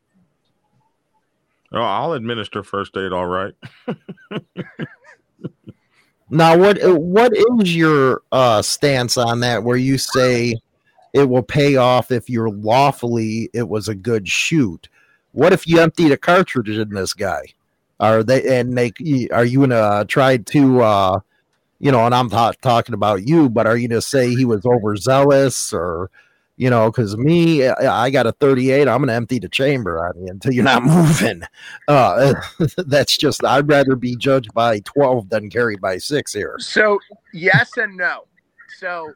Oh, 1.73 1.81
I'll 1.81 2.13
administer 2.13 2.63
first 2.63 2.95
aid. 2.95 3.11
All 3.11 3.27
right. 3.27 3.53
Now, 6.29 6.57
what 6.57 6.77
what 6.99 7.31
is 7.33 7.75
your 7.75 8.21
uh, 8.31 8.61
stance 8.61 9.17
on 9.17 9.39
that? 9.41 9.63
Where 9.63 9.77
you 9.77 9.97
say 9.97 10.55
it 11.13 11.29
will 11.29 11.43
pay 11.43 11.77
off 11.77 12.11
if 12.11 12.29
you're 12.29 12.49
lawfully 12.49 13.49
it 13.53 13.69
was 13.69 13.87
a 13.87 13.95
good 13.95 14.27
shoot. 14.27 14.89
What 15.31 15.53
if 15.53 15.65
you 15.65 15.79
emptied 15.79 16.11
a 16.11 16.17
cartridge 16.17 16.69
in 16.69 16.89
this 16.89 17.13
guy? 17.13 17.43
Are 17.99 18.23
they 18.23 18.59
and 18.59 18.77
they 18.77 18.91
are 19.31 19.45
you 19.45 19.61
gonna 19.61 20.03
try 20.05 20.37
to 20.37 20.81
uh, 20.81 21.19
you 21.79 21.91
know, 21.91 22.05
and 22.05 22.13
I'm 22.13 22.27
not 22.27 22.61
talking 22.61 22.93
about 22.93 23.27
you, 23.27 23.49
but 23.49 23.67
are 23.67 23.77
you 23.77 23.87
to 23.89 24.01
say 24.01 24.29
he 24.29 24.45
was 24.45 24.65
overzealous 24.65 25.71
or, 25.71 26.09
you 26.57 26.71
know, 26.71 26.89
because 26.89 27.15
me, 27.15 27.67
I 27.67 28.09
got 28.09 28.25
a 28.25 28.31
38, 28.33 28.87
I'm 28.87 28.97
going 28.97 29.07
to 29.07 29.13
empty 29.13 29.37
the 29.37 29.47
chamber 29.47 30.05
on 30.05 30.19
you 30.19 30.27
until 30.29 30.51
you're 30.51 30.63
not 30.63 30.83
moving. 30.85 31.43
Uh, 31.87 32.33
that's 32.77 33.15
just, 33.15 33.45
I'd 33.45 33.69
rather 33.69 33.95
be 33.95 34.15
judged 34.15 34.53
by 34.53 34.79
12 34.79 35.29
than 35.29 35.49
carried 35.49 35.79
by 35.79 35.99
six 35.99 36.33
here. 36.33 36.55
So, 36.59 36.99
yes 37.31 37.77
and 37.77 37.95
no. 37.95 38.25
So, 38.79 39.13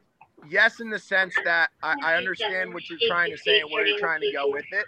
yes, 0.48 0.80
in 0.80 0.88
the 0.88 1.00
sense 1.00 1.34
that 1.44 1.70
I, 1.82 1.96
I 2.02 2.14
understand 2.14 2.72
what 2.72 2.88
you're 2.88 3.00
trying 3.08 3.32
to 3.32 3.38
say 3.38 3.60
and 3.60 3.70
where 3.70 3.84
you're 3.84 3.98
trying 3.98 4.20
to 4.20 4.32
go 4.32 4.48
with 4.48 4.64
it. 4.70 4.86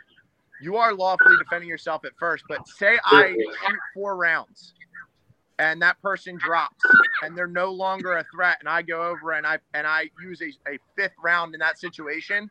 You 0.63 0.77
are 0.77 0.95
lawfully 0.95 1.37
defending 1.43 1.69
yourself 1.69 2.05
at 2.05 2.13
first, 2.19 2.45
but 2.49 2.67
say 2.69 2.97
I 3.05 3.33
shoot 3.67 3.79
four 3.93 4.17
rounds 4.17 4.75
and 5.59 5.81
that 5.83 6.01
person 6.03 6.37
drops 6.37 6.83
and 7.23 7.37
they're 7.37 7.47
no 7.47 7.71
longer 7.71 8.17
a 8.19 8.25
threat 8.35 8.57
and 8.61 8.69
I 8.69 8.83
go 8.83 9.03
over 9.03 9.33
and 9.33 9.47
I 9.47 9.59
and 9.73 9.87
I 9.87 10.11
use 10.21 10.43
a, 10.43 10.53
a 10.71 10.79
fifth 10.97 11.15
round 11.23 11.55
in 11.55 11.61
that 11.61 11.79
situation, 11.79 12.51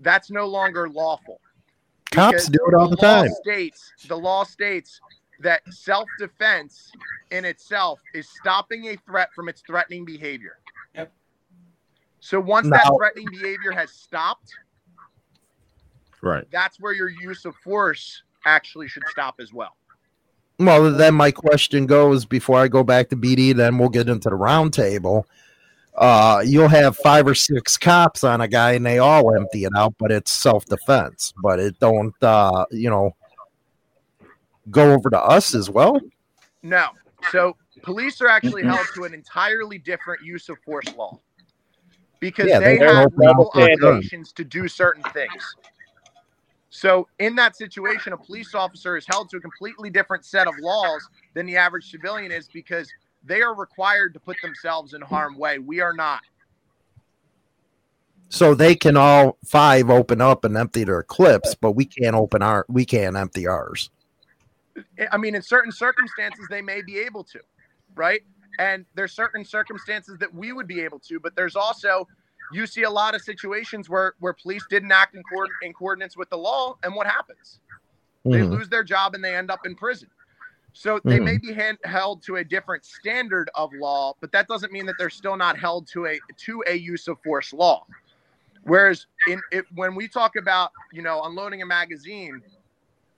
that's 0.00 0.30
no 0.30 0.46
longer 0.46 0.88
lawful. 0.88 1.40
Cops 2.10 2.46
do 2.48 2.58
it 2.66 2.74
all 2.74 2.88
the, 2.88 2.96
the 2.96 3.02
time. 3.02 3.28
States 3.42 3.92
the 4.06 4.16
law 4.16 4.44
states 4.44 5.00
that 5.40 5.62
self-defense 5.72 6.92
in 7.32 7.44
itself 7.44 8.00
is 8.14 8.28
stopping 8.28 8.88
a 8.88 8.96
threat 9.06 9.30
from 9.34 9.48
its 9.48 9.62
threatening 9.66 10.04
behavior. 10.04 10.58
Yep. 10.94 11.12
So 12.20 12.38
once 12.38 12.68
now, 12.68 12.76
that 12.76 12.92
threatening 12.96 13.26
behavior 13.32 13.72
has 13.72 13.90
stopped, 13.90 14.52
right, 16.20 16.46
that's 16.52 16.78
where 16.78 16.92
your 16.92 17.08
use 17.08 17.44
of 17.44 17.56
force 17.56 18.22
actually 18.44 18.86
should 18.86 19.02
stop 19.08 19.36
as 19.40 19.52
well. 19.52 19.76
Well, 20.64 20.92
then 20.92 21.14
my 21.14 21.30
question 21.30 21.86
goes 21.86 22.24
before 22.24 22.58
I 22.58 22.68
go 22.68 22.84
back 22.84 23.08
to 23.10 23.16
BD, 23.16 23.54
then 23.54 23.78
we'll 23.78 23.88
get 23.88 24.08
into 24.08 24.30
the 24.30 24.36
roundtable. 24.36 25.24
Uh, 25.94 26.42
you'll 26.44 26.68
have 26.68 26.96
five 26.96 27.26
or 27.26 27.34
six 27.34 27.76
cops 27.76 28.24
on 28.24 28.40
a 28.40 28.48
guy 28.48 28.72
and 28.72 28.86
they 28.86 28.98
all 28.98 29.34
empty 29.34 29.64
it 29.64 29.72
out, 29.76 29.94
but 29.98 30.10
it's 30.10 30.30
self 30.30 30.64
defense. 30.66 31.34
But 31.42 31.58
it 31.58 31.78
don't, 31.80 32.14
uh, 32.22 32.64
you 32.70 32.88
know, 32.88 33.14
go 34.70 34.92
over 34.92 35.10
to 35.10 35.20
us 35.20 35.54
as 35.54 35.68
well. 35.68 36.00
No. 36.62 36.88
So 37.30 37.56
police 37.82 38.20
are 38.20 38.28
actually 38.28 38.62
held 38.64 38.86
to 38.94 39.04
an 39.04 39.14
entirely 39.14 39.78
different 39.78 40.22
use 40.24 40.48
of 40.48 40.58
force 40.64 40.86
law 40.96 41.18
because 42.20 42.48
yeah, 42.48 42.60
they, 42.60 42.78
they 42.78 42.84
have 42.86 43.12
legal 43.16 43.50
obligations 43.54 44.32
to 44.32 44.44
do 44.44 44.68
certain 44.68 45.02
things. 45.12 45.56
So, 46.74 47.06
in 47.18 47.36
that 47.36 47.54
situation, 47.54 48.14
a 48.14 48.16
police 48.16 48.54
officer 48.54 48.96
is 48.96 49.04
held 49.06 49.28
to 49.28 49.36
a 49.36 49.40
completely 49.40 49.90
different 49.90 50.24
set 50.24 50.48
of 50.48 50.54
laws 50.58 51.06
than 51.34 51.44
the 51.44 51.54
average 51.54 51.90
civilian 51.90 52.32
is 52.32 52.48
because 52.48 52.90
they 53.22 53.42
are 53.42 53.54
required 53.54 54.14
to 54.14 54.20
put 54.20 54.38
themselves 54.42 54.94
in 54.94 55.02
harm 55.02 55.36
way. 55.36 55.58
We 55.58 55.80
are 55.80 55.92
not. 55.92 56.22
So 58.30 58.54
they 58.54 58.74
can 58.74 58.96
all 58.96 59.36
five 59.44 59.90
open 59.90 60.22
up 60.22 60.46
and 60.46 60.56
empty 60.56 60.84
their 60.84 61.02
clips, 61.02 61.54
but 61.54 61.72
we 61.72 61.84
can't 61.84 62.16
open 62.16 62.40
our 62.40 62.64
we 62.70 62.86
can't 62.86 63.18
empty 63.18 63.46
ours. 63.46 63.90
I 65.12 65.18
mean, 65.18 65.34
in 65.34 65.42
certain 65.42 65.72
circumstances, 65.72 66.46
they 66.48 66.62
may 66.62 66.80
be 66.80 66.98
able 67.00 67.22
to, 67.24 67.40
right? 67.94 68.22
And 68.58 68.86
there's 68.94 69.12
certain 69.12 69.44
circumstances 69.44 70.16
that 70.20 70.34
we 70.34 70.54
would 70.54 70.66
be 70.66 70.80
able 70.80 71.00
to, 71.00 71.20
but 71.20 71.36
there's 71.36 71.54
also 71.54 72.08
you 72.52 72.66
see 72.66 72.82
a 72.82 72.90
lot 72.90 73.14
of 73.14 73.22
situations 73.22 73.88
where 73.88 74.14
where 74.20 74.32
police 74.32 74.64
didn't 74.68 74.92
act 74.92 75.14
in, 75.14 75.22
co- 75.22 75.46
in 75.62 75.72
coordinates 75.72 76.16
with 76.16 76.30
the 76.30 76.38
law, 76.38 76.76
and 76.82 76.94
what 76.94 77.06
happens? 77.06 77.60
Mm-hmm. 78.24 78.32
They 78.32 78.42
lose 78.42 78.68
their 78.68 78.84
job 78.84 79.14
and 79.14 79.24
they 79.24 79.34
end 79.34 79.50
up 79.50 79.66
in 79.66 79.74
prison. 79.74 80.08
So 80.72 81.00
they 81.04 81.16
mm-hmm. 81.16 81.24
may 81.24 81.38
be 81.38 81.52
hand, 81.52 81.78
held 81.84 82.22
to 82.24 82.36
a 82.36 82.44
different 82.44 82.84
standard 82.84 83.50
of 83.54 83.70
law, 83.74 84.14
but 84.20 84.32
that 84.32 84.48
doesn't 84.48 84.72
mean 84.72 84.86
that 84.86 84.94
they're 84.98 85.10
still 85.10 85.36
not 85.36 85.58
held 85.58 85.86
to 85.88 86.06
a 86.06 86.20
to 86.38 86.64
a 86.66 86.74
use 86.74 87.08
of 87.08 87.18
force 87.22 87.52
law. 87.52 87.86
Whereas 88.64 89.06
in 89.26 89.40
it, 89.50 89.64
when 89.74 89.94
we 89.94 90.08
talk 90.08 90.36
about 90.36 90.70
you 90.92 91.02
know 91.02 91.22
unloading 91.24 91.62
a 91.62 91.66
magazine, 91.66 92.40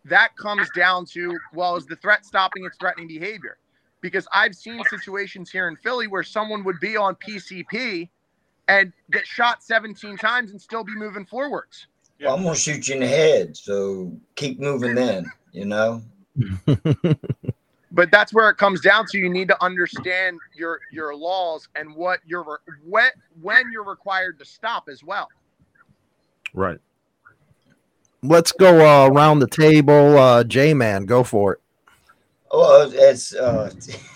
that 0.05 0.37
comes 0.37 0.69
down 0.71 1.07
to 1.07 1.39
well, 1.53 1.77
is 1.77 1.87
the 1.87 1.97
threat 1.97 2.25
stopping 2.25 2.65
its 2.65 2.77
threatening 2.79 3.07
behavior? 3.07 3.59
Because 4.01 4.27
I've 4.33 4.55
seen 4.55 4.83
situations 4.91 5.51
here 5.51 5.69
in 5.69 5.77
Philly 5.77 6.09
where 6.09 6.23
someone 6.23 6.65
would 6.65 6.81
be 6.81 6.97
on 6.97 7.15
PCP 7.17 8.11
and 8.69 8.93
get 9.11 9.27
shot 9.27 9.63
17 9.63 10.17
times 10.17 10.51
and 10.51 10.61
still 10.61 10.85
be 10.85 10.95
moving 10.95 11.27
forwards. 11.27 11.87
Well, 12.21 12.35
I'm 12.35 12.43
gonna 12.43 12.57
shoot 12.57 12.89
you 12.89 12.95
in 12.95 13.01
the 13.01 13.09
head, 13.09 13.57
so 13.57 14.13
keep 14.37 14.61
moving 14.61 14.95
then, 14.95 15.27
you 15.53 15.67
know. 15.67 16.03
but 16.67 18.11
that's 18.11 18.33
where 18.33 18.49
it 18.49 18.57
comes 18.57 18.81
down 18.81 19.07
to. 19.11 19.19
You 19.19 19.29
need 19.29 19.49
to 19.49 19.63
understand 19.63 20.39
your 20.55 20.81
your 20.93 21.15
laws 21.15 21.69
and 21.75 21.95
what 21.95 22.21
you're 22.25 22.61
when 22.87 23.11
when 23.41 23.71
you're 23.73 23.85
required 23.85 24.39
to 24.39 24.45
stop 24.45 24.89
as 24.89 25.03
well. 25.03 25.29
Right. 26.55 26.79
Let's 28.23 28.53
go 28.53 28.87
uh, 28.87 29.09
around 29.09 29.41
the 29.41 29.49
table. 29.49 30.17
Uh, 30.17 30.45
J 30.45 30.73
Man, 30.73 31.05
go 31.05 31.25
for 31.25 31.55
it. 31.55 31.61
Well, 32.51 32.91
it's 32.95 33.35
uh, 33.35 33.73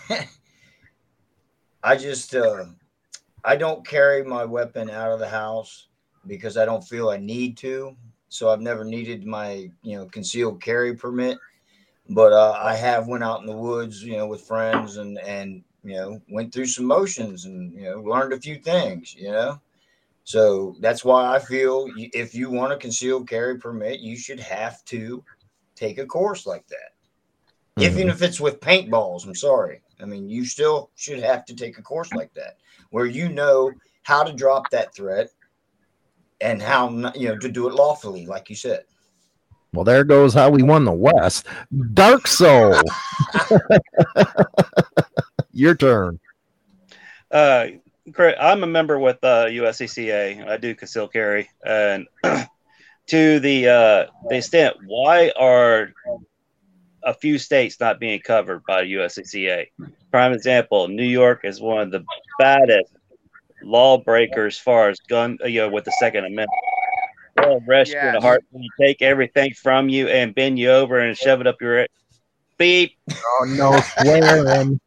I 1.83 1.97
just 1.97 2.35
uh, 2.35 2.67
I 3.49 3.57
don't 3.57 3.87
carry 3.87 4.23
my 4.23 4.45
weapon 4.45 4.91
out 4.91 5.11
of 5.11 5.21
the 5.21 5.29
house 5.29 5.89
because 6.27 6.59
I 6.59 6.67
don't 6.67 6.85
feel 6.85 7.09
I 7.09 7.17
need 7.17 7.57
to. 7.59 7.97
So 8.29 8.51
I've 8.51 8.61
never 8.61 8.85
needed 8.85 9.25
my, 9.25 9.71
you 9.81 9.97
know, 9.97 10.05
concealed 10.05 10.61
carry 10.61 10.95
permit. 10.95 11.39
But 12.11 12.35
uh, 12.35 12.59
I 12.63 12.75
have 12.75 13.09
went 13.09 13.25
out 13.25 13.41
in 13.41 13.47
the 13.47 13.57
woods, 13.57 14.05
you 14.05 14.19
know, 14.19 14.27
with 14.27 14.43
friends 14.43 14.99
and 14.99 15.19
and 15.21 15.65
you 15.83 15.95
know 15.95 16.21
went 16.29 16.53
through 16.53 16.67
some 16.67 16.85
motions 16.85 17.47
and 17.47 17.73
you 17.73 17.85
know 17.85 18.03
learned 18.03 18.35
a 18.35 18.41
few 18.41 18.57
things, 18.57 19.15
you 19.15 19.31
know. 19.31 19.59
So 20.25 20.77
that's 20.81 21.03
why 21.03 21.35
I 21.35 21.39
feel 21.39 21.89
if 21.97 22.35
you 22.35 22.51
want 22.51 22.75
a 22.75 22.77
concealed 22.77 23.31
carry 23.31 23.59
permit, 23.59 24.01
you 24.01 24.19
should 24.19 24.41
have 24.41 24.85
to 24.87 25.25
take 25.75 25.97
a 25.97 26.05
course 26.05 26.47
like 26.47 26.67
that. 26.69 26.93
Mm-hmm. 27.79 27.83
Even 27.83 28.09
if 28.11 28.21
it's 28.21 28.41
with 28.41 28.61
paintballs, 28.61 29.27
I'm 29.27 29.35
sorry. 29.35 29.81
I 30.03 30.05
mean, 30.05 30.29
you 30.29 30.45
still 30.45 30.91
should 30.97 31.21
have 31.21 31.47
to 31.47 31.55
take 31.55 31.79
a 31.79 31.83
course 31.83 32.13
like 32.13 32.35
that 32.35 32.59
where 32.91 33.07
you 33.07 33.29
know 33.29 33.73
how 34.03 34.23
to 34.23 34.33
drop 34.33 34.71
that 34.71 34.95
threat 34.95 35.29
and 36.41 36.63
how 36.63 36.89
you 37.15 37.29
know 37.29 37.39
to 37.39 37.49
do 37.49 37.69
it 37.69 37.75
lawfully, 37.75 38.27
like 38.27 38.49
you 38.49 38.57
said. 38.57 38.85
Well, 39.73 39.85
there 39.85 40.05
goes 40.05 40.33
how 40.33 40.51
we 40.51 40.63
won 40.63 40.85
the 40.85 40.93
West. 40.93 41.47
Dark 41.93 42.27
Soul. 42.27 42.81
Your 45.53 45.75
turn. 45.75 46.19
Uh, 47.31 47.67
I'm 48.19 48.63
a 48.63 48.67
member 48.67 48.99
with 48.99 49.19
uh, 49.23 49.47
USCCA. 49.47 50.49
I 50.49 50.57
do 50.57 50.75
conceal 50.75 51.09
carry, 51.09 51.51
and 51.65 52.07
to 53.09 53.41
the 53.41 53.69
uh, 53.69 54.07
the 54.29 54.37
extent, 54.37 54.77
why 54.87 55.33
are 55.37 55.93
a 57.03 57.15
few 57.15 57.39
states 57.39 57.79
not 57.81 58.01
being 58.01 58.21
covered 58.21 58.63
by 58.67 58.85
USCCA. 58.85 59.67
Prime 60.11 60.33
example: 60.33 60.89
New 60.89 61.05
York 61.05 61.41
is 61.45 61.61
one 61.61 61.81
of 61.81 61.91
the 61.91 62.05
baddest 62.39 62.93
lawbreakers 63.63 64.57
as 64.57 64.61
far 64.61 64.89
as 64.89 64.99
gun, 65.09 65.39
you 65.45 65.61
know, 65.61 65.69
with 65.69 65.85
the 65.85 65.93
Second 65.93 66.25
Amendment. 66.25 66.51
They'll 67.37 67.63
arrest 67.69 67.93
yeah. 67.93 68.05
you 68.05 68.09
in 68.11 68.17
a 68.17 68.21
heartbeat, 68.21 68.71
take 68.81 69.03
everything 69.03 69.53
from 69.55 69.89
you, 69.89 70.09
and 70.09 70.35
bend 70.35 70.59
you 70.59 70.71
over 70.71 70.99
and 70.99 71.17
shove 71.17 71.41
it 71.41 71.47
up 71.47 71.61
your 71.61 71.87
beep. 72.57 72.97
Oh 73.11 73.47
no 73.49 73.81
swearing! 73.81 74.81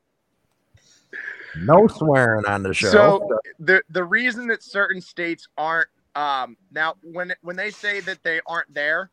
no 1.57 1.87
swearing 1.87 2.45
on 2.45 2.63
the 2.63 2.73
show. 2.73 2.91
So 2.91 3.39
the 3.59 3.83
the 3.89 4.03
reason 4.03 4.47
that 4.47 4.63
certain 4.63 5.01
states 5.01 5.47
aren't 5.57 5.89
um, 6.15 6.57
now 6.71 6.95
when 7.03 7.33
when 7.41 7.55
they 7.55 7.71
say 7.71 7.99
that 8.01 8.23
they 8.23 8.41
aren't 8.45 8.73
there 8.73 9.09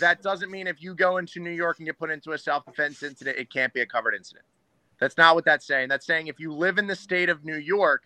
that 0.00 0.22
doesn't 0.22 0.50
mean 0.50 0.66
if 0.66 0.82
you 0.82 0.94
go 0.94 1.18
into 1.18 1.40
New 1.40 1.50
York 1.50 1.78
and 1.78 1.86
get 1.86 1.98
put 1.98 2.10
into 2.10 2.32
a 2.32 2.38
self 2.38 2.64
defense 2.64 3.02
incident, 3.02 3.38
it 3.38 3.52
can't 3.52 3.72
be 3.72 3.80
a 3.80 3.86
covered 3.86 4.14
incident. 4.14 4.44
That's 4.98 5.16
not 5.16 5.34
what 5.34 5.44
that's 5.44 5.66
saying. 5.66 5.88
That's 5.88 6.06
saying 6.06 6.28
if 6.28 6.38
you 6.38 6.52
live 6.52 6.78
in 6.78 6.86
the 6.86 6.96
state 6.96 7.28
of 7.28 7.44
New 7.44 7.56
York, 7.56 8.04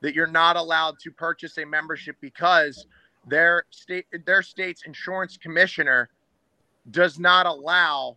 that 0.00 0.14
you're 0.14 0.26
not 0.26 0.56
allowed 0.56 0.98
to 1.00 1.10
purchase 1.10 1.56
a 1.56 1.64
membership 1.64 2.16
because 2.20 2.86
their 3.26 3.64
state 3.70 4.04
their 4.26 4.42
state's 4.42 4.82
insurance 4.84 5.38
commissioner 5.38 6.10
does 6.90 7.18
not 7.18 7.46
allow 7.46 8.16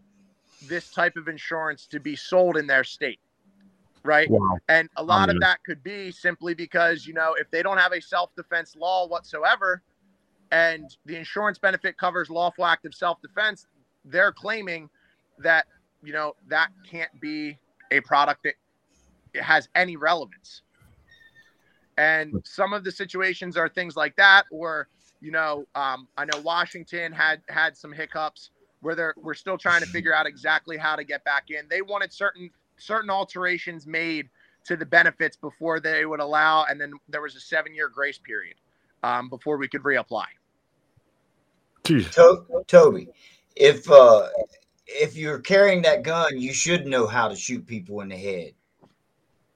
this 0.68 0.92
type 0.92 1.16
of 1.16 1.30
insurance 1.30 1.88
to 1.88 2.02
be 2.02 2.16
sold 2.16 2.58
in 2.58 2.68
their 2.68 2.84
state 2.84 3.20
right 4.04 4.30
wow. 4.30 4.58
and 4.68 4.90
a 4.98 5.04
lot 5.04 5.30
of 5.30 5.40
that 5.40 5.64
could 5.64 5.82
be 5.84 6.12
simply 6.12 6.54
because 6.54 7.08
you 7.08 7.14
know 7.14 7.36
if 7.40 7.50
they 7.52 7.64
don't 7.64 7.78
have 7.78 7.94
a 7.94 8.02
self-defense 8.02 8.76
law 8.76 9.08
whatsoever 9.08 9.82
and 10.52 10.96
the 11.06 11.16
insurance 11.16 11.58
benefit 11.58 11.98
covers 11.98 12.30
lawful 12.30 12.66
act 12.66 12.86
of 12.86 12.94
self-defense 12.94 13.68
they're 14.06 14.32
claiming 14.32 14.90
that 15.40 15.66
you 16.04 16.14
know 16.14 16.36
that 16.48 16.70
can't 16.90 17.12
be 17.20 17.58
a 17.92 18.00
product 18.02 18.44
that 18.44 18.56
has 19.42 19.70
any 19.76 19.96
relevance. 19.96 20.62
And 21.98 22.42
some 22.44 22.74
of 22.74 22.84
the 22.84 22.92
situations 22.92 23.58
are 23.58 23.70
things 23.70 23.96
like 23.96 24.16
that 24.18 24.44
or 24.52 24.88
you 25.20 25.32
know 25.32 25.66
um, 25.74 26.08
i 26.16 26.26
know 26.26 26.40
washington 26.42 27.12
had 27.12 27.42
had 27.50 27.76
some 27.76 27.92
hiccups 27.92 28.52
where 28.82 28.94
they're 28.94 29.16
we're 29.18 29.34
still 29.34 29.58
trying 29.58 29.82
to 29.82 29.88
figure 29.88 30.14
out 30.14 30.28
exactly 30.28 30.78
how 30.78 30.96
to 30.96 31.04
get 31.04 31.24
back 31.24 31.46
in. 31.50 31.68
They 31.68 31.82
wanted 31.82 32.14
certain 32.14 32.52
certain 32.78 33.10
alterations 33.10 33.88
made 33.88 34.30
to 34.66 34.78
the 34.78 34.86
benefits 34.86 35.36
before 35.36 35.80
they 35.80 36.06
would 36.06 36.20
allow, 36.20 36.66
and 36.66 36.80
then 36.80 36.94
there 37.10 37.22
was 37.22 37.36
a 37.36 37.40
seven 37.40 37.74
year 37.74 37.90
grace 37.90 38.20
period 38.20 38.56
um, 39.08 39.30
before 39.30 39.58
we 39.58 39.68
could 39.68 39.84
reapply. 39.84 40.26
To- 41.84 42.64
Toby, 42.68 43.08
if 43.56 43.90
uh, 43.90 44.28
if 44.88 45.16
you're 45.16 45.40
carrying 45.40 45.82
that 45.84 46.04
gun, 46.04 46.38
you 46.40 46.54
should 46.54 46.86
know 46.86 47.08
how 47.08 47.28
to 47.30 47.36
shoot 47.36 47.66
people 47.66 48.02
in 48.02 48.10
the 48.10 48.18
head. 48.18 48.52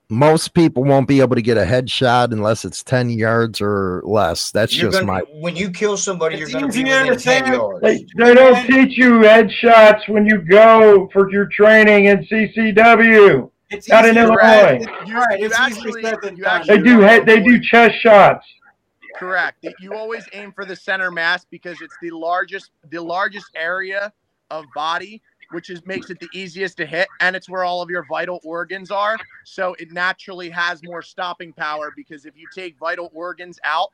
Most 0.09 0.53
people 0.53 0.83
won't 0.83 1.07
be 1.07 1.21
able 1.21 1.35
to 1.35 1.41
get 1.41 1.57
a 1.57 1.63
headshot 1.63 2.33
unless 2.33 2.65
it's 2.65 2.83
10 2.83 3.11
yards 3.11 3.61
or 3.61 4.01
less. 4.05 4.51
That's 4.51 4.75
You're 4.75 4.91
just 4.91 5.05
gonna, 5.05 5.11
my 5.11 5.21
when 5.39 5.55
you 5.55 5.71
kill 5.71 5.95
somebody, 5.95 6.35
It's 6.35 6.51
you're 6.51 6.59
going 6.61 6.71
to 6.71 6.77
be 6.77 6.83
within 6.83 7.17
10 7.17 7.53
yards. 7.53 7.81
They, 7.81 8.05
they 8.17 8.33
don't 8.33 8.65
teach 8.67 8.97
you 8.97 9.11
headshots 9.19 10.09
when 10.09 10.25
you 10.25 10.39
go 10.41 11.09
for 11.13 11.31
your 11.31 11.45
training 11.45 12.05
in 12.05 12.25
CCW. 12.25 13.49
It's 13.69 13.87
Not 13.87 14.05
in 14.05 14.17
Illinois. 14.17 14.81
It's, 14.81 15.09
You- 15.09 15.15
right, 15.17 15.39
you 15.39 15.45
it's 15.45 15.57
actually- 15.57 15.89
easier 16.01 16.09
said 16.09 16.17
than 16.21 16.35
you 16.35 16.43
done. 16.43 16.59
actually- 16.59 16.77
They 16.77 16.83
do 16.83 16.99
head, 16.99 17.25
they 17.25 17.41
do 17.41 17.61
chest 17.61 17.95
shots. 18.01 18.45
Correct. 19.17 19.65
You 19.79 19.93
always 19.93 20.25
aim 20.33 20.51
for 20.51 20.65
the 20.65 20.75
center 20.75 21.11
mass 21.11 21.45
because 21.45 21.81
it's 21.81 21.97
the 22.01 22.11
largest 22.11 22.71
the 22.89 23.01
largest 23.01 23.47
area 23.55 24.11
of 24.49 24.65
body, 24.73 25.21
which 25.51 25.69
is 25.69 25.85
makes 25.85 26.09
it 26.09 26.19
the 26.19 26.29
easiest 26.33 26.77
to 26.77 26.85
hit, 26.85 27.07
and 27.19 27.35
it's 27.35 27.49
where 27.49 27.63
all 27.63 27.81
of 27.81 27.89
your 27.89 28.05
vital 28.09 28.39
organs 28.43 28.91
are. 28.91 29.17
So 29.43 29.75
it 29.79 29.91
naturally 29.91 30.49
has 30.49 30.83
more 30.83 31.01
stopping 31.01 31.53
power 31.53 31.93
because 31.95 32.25
if 32.25 32.37
you 32.37 32.47
take 32.53 32.77
vital 32.77 33.11
organs 33.13 33.59
out 33.63 33.89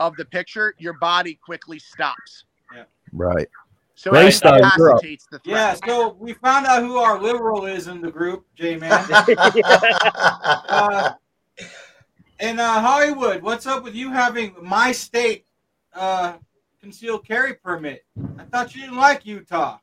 of 0.00 0.16
the 0.16 0.24
picture, 0.24 0.74
your 0.78 0.94
body 0.94 1.34
quickly 1.34 1.78
stops. 1.78 2.44
Yeah. 2.74 2.84
right. 3.12 3.48
So 3.94 4.12
Ray 4.12 4.28
it 4.28 4.32
Star, 4.32 4.58
you're 4.58 4.66
incapacitates 4.66 5.26
the 5.26 5.40
Yeah, 5.44 5.74
so 5.84 6.16
we 6.20 6.34
found 6.34 6.66
out 6.66 6.82
who 6.82 6.98
our 6.98 7.20
liberal 7.20 7.66
is 7.66 7.88
in 7.88 8.00
the 8.00 8.10
group, 8.10 8.46
J 8.54 8.76
Man. 8.76 9.04
uh, 10.68 11.12
and 12.40 12.60
uh, 12.60 12.80
Hollywood, 12.80 13.42
what's 13.42 13.66
up 13.66 13.84
with 13.84 13.94
you 13.94 14.10
having 14.10 14.54
my 14.60 14.92
state 14.92 15.46
uh, 15.94 16.34
concealed 16.80 17.26
carry 17.26 17.54
permit? 17.54 18.04
I 18.38 18.44
thought 18.44 18.74
you 18.74 18.82
didn't 18.82 18.96
like 18.96 19.26
Utah. 19.26 19.78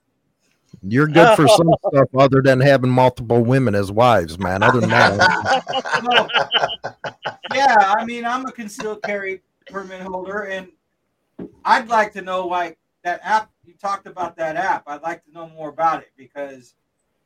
You're 0.82 1.08
good 1.08 1.36
for 1.36 1.48
some 1.48 1.74
stuff 1.88 2.10
other 2.18 2.42
than 2.42 2.60
having 2.60 2.90
multiple 2.90 3.44
women 3.44 3.76
as 3.76 3.92
wives, 3.92 4.38
man. 4.38 4.64
Other 4.64 4.82
than 4.82 4.90
that, 4.90 5.18
Yeah, 7.54 7.94
I 7.98 8.06
mean, 8.06 8.26
I'm 8.26 8.46
a 8.46 8.52
concealed 8.52 9.02
carry 9.04 9.42
permit 9.68 10.02
holder, 10.02 10.44
and 10.44 10.68
I'd 11.64 11.88
like 11.88 12.14
to 12.14 12.22
know, 12.22 12.48
like, 12.48 12.78
that 13.04 13.20
app, 13.24 13.52
you 13.64 13.74
talked 13.74 14.08
about 14.08 14.36
that 14.38 14.56
app. 14.56 14.84
I'd 14.88 15.04
like 15.04 15.24
to 15.26 15.32
know 15.32 15.48
more 15.50 15.70
about 15.70 16.02
it 16.02 16.12
because 16.18 16.74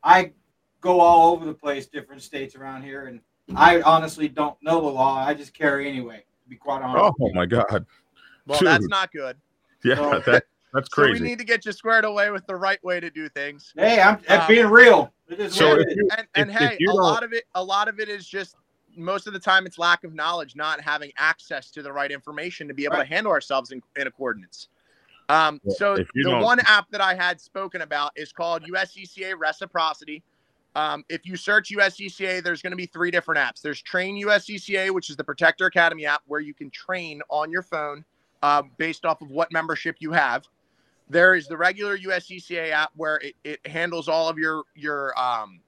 I 0.02 0.32
go 0.80 1.00
all 1.00 1.32
over 1.32 1.44
the 1.44 1.54
place, 1.54 1.86
different 1.86 2.22
states 2.22 2.54
around 2.54 2.82
here, 2.82 3.06
and 3.06 3.20
I 3.56 3.80
honestly 3.82 4.28
don't 4.28 4.56
know 4.62 4.80
the 4.80 4.86
law. 4.88 5.16
I 5.26 5.34
just 5.34 5.54
carry 5.54 5.88
anyway, 5.88 6.24
to 6.42 6.48
be 6.48 6.56
quite 6.56 6.82
honest. 6.82 7.14
Oh 7.20 7.30
my 7.34 7.46
God. 7.46 7.84
Well, 8.46 8.60
that's 8.60 8.88
not 8.88 9.12
good. 9.12 9.36
Yeah, 9.84 9.96
So- 9.96 10.10
that, 10.32 10.44
that's 10.72 10.88
So 10.94 11.02
we 11.02 11.18
need 11.18 11.38
to 11.38 11.44
get 11.44 11.66
you 11.66 11.72
squared 11.72 12.04
away 12.04 12.30
with 12.30 12.46
the 12.46 12.54
right 12.56 12.82
way 12.84 13.00
to 13.00 13.10
do 13.10 13.28
things. 13.28 13.72
Hey, 13.76 14.00
I'm, 14.00 14.18
I'm 14.28 14.40
Um, 14.42 14.48
being 14.48 14.66
real. 14.66 15.12
It 15.28 15.40
is 15.40 15.54
so 15.54 15.78
if 15.78 15.86
you- 15.96 16.08
and, 16.16 16.26
and 16.34 16.50
if- 16.50 16.56
if 16.56 16.62
hey, 16.70 16.76
you 16.78 16.90
a 16.90 16.94
don't- 16.94 17.02
lot 17.02 17.22
of 17.22 17.32
it, 17.32 17.44
a 17.54 17.62
lot 17.62 17.88
of 17.88 17.98
it 18.00 18.08
is 18.08 18.26
just 18.28 18.56
most 18.96 19.26
of 19.28 19.32
the 19.32 19.38
time 19.38 19.66
it's 19.66 19.78
lack 19.78 20.02
of 20.04 20.14
knowledge, 20.14 20.56
not 20.56 20.80
having 20.80 21.12
access 21.16 21.70
to 21.70 21.80
the 21.82 21.92
right 21.92 22.10
information 22.10 22.66
to 22.68 22.74
be 22.74 22.84
able 22.84 22.96
Right. 22.96 23.08
to 23.08 23.14
handle 23.14 23.32
ourselves 23.32 23.70
in, 23.70 23.80
in 23.96 24.06
accordance. 24.08 24.68
Um, 25.28 25.60
Yeah, 25.62 25.74
so 25.76 25.96
the 25.96 26.06
don't- 26.24 26.42
one 26.42 26.58
app 26.60 26.90
that 26.90 27.00
I 27.00 27.14
had 27.14 27.40
spoken 27.40 27.82
about 27.82 28.10
is 28.16 28.32
called 28.32 28.64
USCCA 28.64 29.34
Reciprocity. 29.38 30.24
Um, 30.76 31.04
if 31.08 31.26
you 31.26 31.36
search 31.36 31.70
USCCA, 31.70 32.42
there's 32.42 32.62
going 32.62 32.70
to 32.70 32.76
be 32.76 32.86
three 32.86 33.10
different 33.10 33.40
apps. 33.40 33.60
There's 33.60 33.82
Train 33.82 34.22
USCCA, 34.24 34.90
which 34.92 35.10
is 35.10 35.16
the 35.16 35.24
Protector 35.24 35.66
Academy 35.66 36.06
app, 36.06 36.22
where 36.26 36.40
you 36.40 36.54
can 36.54 36.70
train 36.70 37.22
on 37.28 37.50
your 37.50 37.62
phone 37.62 38.04
uh, 38.42 38.62
based 38.78 39.04
off 39.04 39.20
of 39.20 39.30
what 39.30 39.52
membership 39.52 39.96
you 39.98 40.12
have. 40.12 40.44
There 41.08 41.34
is 41.34 41.48
the 41.48 41.56
regular 41.56 41.98
USCCA 41.98 42.70
app 42.70 42.92
where 42.96 43.16
it, 43.16 43.34
it 43.42 43.66
handles 43.66 44.08
all 44.08 44.28
of 44.28 44.38
your 44.38 44.62
your 44.76 45.18
um, 45.18 45.60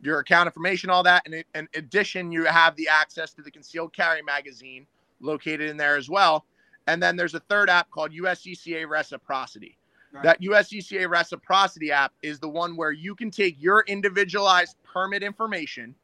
your 0.00 0.20
account 0.20 0.46
information, 0.46 0.88
all 0.88 1.02
that. 1.02 1.22
And 1.24 1.34
it, 1.34 1.46
in 1.54 1.66
addition, 1.74 2.30
you 2.30 2.44
have 2.44 2.76
the 2.76 2.88
access 2.88 3.32
to 3.34 3.42
the 3.42 3.50
concealed 3.50 3.92
carry 3.92 4.22
magazine 4.22 4.86
located 5.20 5.68
in 5.68 5.76
there 5.76 5.96
as 5.96 6.08
well. 6.08 6.44
And 6.86 7.02
then 7.02 7.16
there's 7.16 7.34
a 7.34 7.40
third 7.40 7.70
app 7.70 7.90
called 7.90 8.12
USCCA 8.12 8.88
Reciprocity. 8.88 9.78
That 10.22 10.40
USCCA 10.40 11.08
Reciprocity 11.08 11.90
app 11.90 12.12
is 12.22 12.38
the 12.38 12.48
one 12.48 12.76
where 12.76 12.92
you 12.92 13.14
can 13.14 13.30
take 13.30 13.56
your 13.60 13.84
individualized 13.88 14.76
permit 14.84 15.22
information, 15.22 15.94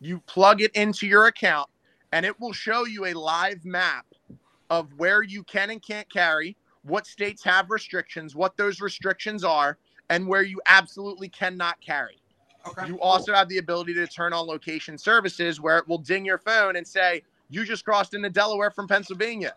you 0.00 0.20
plug 0.26 0.62
it 0.62 0.70
into 0.72 1.06
your 1.06 1.26
account, 1.26 1.68
and 2.12 2.24
it 2.24 2.38
will 2.40 2.52
show 2.52 2.86
you 2.86 3.06
a 3.06 3.14
live 3.14 3.64
map 3.64 4.06
of 4.70 4.92
where 4.96 5.22
you 5.22 5.42
can 5.42 5.70
and 5.70 5.82
can't 5.82 6.08
carry, 6.10 6.56
what 6.82 7.06
states 7.06 7.42
have 7.44 7.70
restrictions, 7.70 8.34
what 8.34 8.56
those 8.56 8.80
restrictions 8.80 9.44
are, 9.44 9.78
and 10.10 10.26
where 10.26 10.42
you 10.42 10.60
absolutely 10.66 11.28
cannot 11.28 11.80
carry. 11.80 12.18
Okay. 12.66 12.86
You 12.86 13.00
also 13.00 13.32
have 13.32 13.48
the 13.48 13.58
ability 13.58 13.94
to 13.94 14.06
turn 14.06 14.32
on 14.32 14.46
location 14.46 14.98
services 14.98 15.60
where 15.60 15.78
it 15.78 15.88
will 15.88 15.98
ding 15.98 16.24
your 16.24 16.38
phone 16.38 16.76
and 16.76 16.86
say, 16.86 17.22
You 17.50 17.64
just 17.64 17.84
crossed 17.84 18.14
into 18.14 18.30
Delaware 18.30 18.70
from 18.70 18.88
Pennsylvania. 18.88 19.54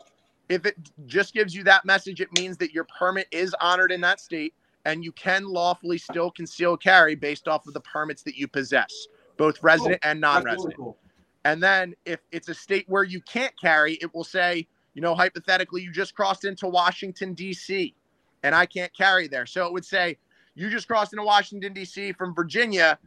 If 0.51 0.65
it 0.65 0.75
just 1.05 1.33
gives 1.33 1.55
you 1.55 1.63
that 1.63 1.85
message, 1.85 2.19
it 2.19 2.29
means 2.37 2.57
that 2.57 2.73
your 2.73 2.83
permit 2.83 3.27
is 3.31 3.55
honored 3.61 3.91
in 3.91 4.01
that 4.01 4.19
state 4.19 4.53
and 4.83 5.01
you 5.03 5.13
can 5.13 5.45
lawfully 5.45 5.97
still 5.97 6.29
conceal 6.29 6.75
carry 6.75 7.15
based 7.15 7.47
off 7.47 7.67
of 7.67 7.73
the 7.73 7.79
permits 7.79 8.21
that 8.23 8.35
you 8.35 8.47
possess, 8.47 9.07
both 9.37 9.63
resident 9.63 9.99
and 10.03 10.19
non 10.19 10.43
That's 10.43 10.45
really 10.45 10.55
resident. 10.55 10.75
cool. 10.75 10.97
And 11.45 11.63
then 11.63 11.95
if 12.05 12.19
it's 12.33 12.49
a 12.49 12.53
state 12.53 12.83
where 12.89 13.03
you 13.03 13.21
can't 13.21 13.57
carry, 13.59 13.93
it 14.01 14.13
will 14.13 14.25
say, 14.25 14.67
you 14.93 15.01
know, 15.01 15.15
hypothetically, 15.15 15.83
you 15.83 15.91
just 15.91 16.15
crossed 16.15 16.43
into 16.43 16.67
Washington, 16.67 17.33
D.C., 17.33 17.95
and 18.43 18.53
I 18.53 18.65
can't 18.65 18.93
carry 18.93 19.29
there. 19.29 19.45
So 19.45 19.65
it 19.65 19.71
would 19.71 19.85
say, 19.85 20.17
you 20.55 20.69
just 20.69 20.87
crossed 20.87 21.13
into 21.13 21.23
Washington, 21.23 21.71
D.C. 21.73 22.11
from 22.13 22.35
Virginia. 22.35 22.99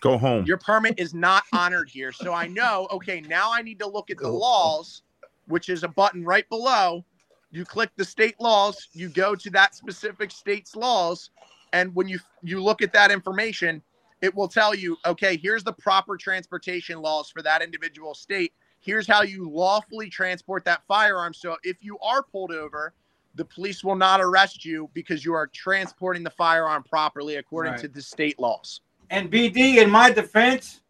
Go 0.00 0.16
home. 0.18 0.44
Your 0.46 0.58
permit 0.58 0.94
is 0.98 1.14
not 1.14 1.42
honored 1.52 1.90
here. 1.90 2.12
So 2.12 2.32
I 2.32 2.46
know, 2.46 2.86
okay, 2.92 3.20
now 3.22 3.52
I 3.52 3.62
need 3.62 3.80
to 3.80 3.88
look 3.88 4.10
at 4.10 4.18
the 4.18 4.24
Go 4.24 4.30
home. 4.30 4.40
laws, 4.40 5.02
which 5.46 5.68
is 5.68 5.82
a 5.82 5.88
button 5.88 6.24
right 6.24 6.48
below. 6.48 7.04
You 7.50 7.64
click 7.64 7.90
the 7.96 8.04
state 8.04 8.40
laws, 8.40 8.88
you 8.92 9.08
go 9.08 9.34
to 9.34 9.50
that 9.50 9.74
specific 9.74 10.30
state's 10.30 10.76
laws, 10.76 11.30
and 11.72 11.94
when 11.94 12.08
you 12.08 12.18
you 12.42 12.62
look 12.62 12.82
at 12.82 12.92
that 12.92 13.10
information, 13.10 13.82
it 14.20 14.34
will 14.34 14.48
tell 14.48 14.74
you, 14.74 14.96
okay, 15.06 15.36
here's 15.36 15.64
the 15.64 15.72
proper 15.72 16.16
transportation 16.16 17.00
laws 17.00 17.30
for 17.30 17.42
that 17.42 17.62
individual 17.62 18.14
state. 18.14 18.52
Here's 18.80 19.06
how 19.06 19.22
you 19.22 19.48
lawfully 19.48 20.08
transport 20.08 20.64
that 20.64 20.82
firearm. 20.86 21.34
So 21.34 21.56
if 21.62 21.82
you 21.82 21.98
are 21.98 22.22
pulled 22.22 22.52
over, 22.52 22.94
the 23.34 23.44
police 23.44 23.84
will 23.84 23.96
not 23.96 24.20
arrest 24.20 24.64
you 24.64 24.90
because 24.94 25.24
you 25.24 25.34
are 25.34 25.46
transporting 25.48 26.22
the 26.22 26.30
firearm 26.30 26.82
properly 26.82 27.36
according 27.36 27.72
Right. 27.72 27.80
to 27.82 27.88
the 27.88 28.00
state 28.02 28.38
laws. 28.38 28.80
And 29.10 29.30
BD, 29.30 29.78
in 29.82 29.90
my 29.90 30.10
defense, 30.10 30.80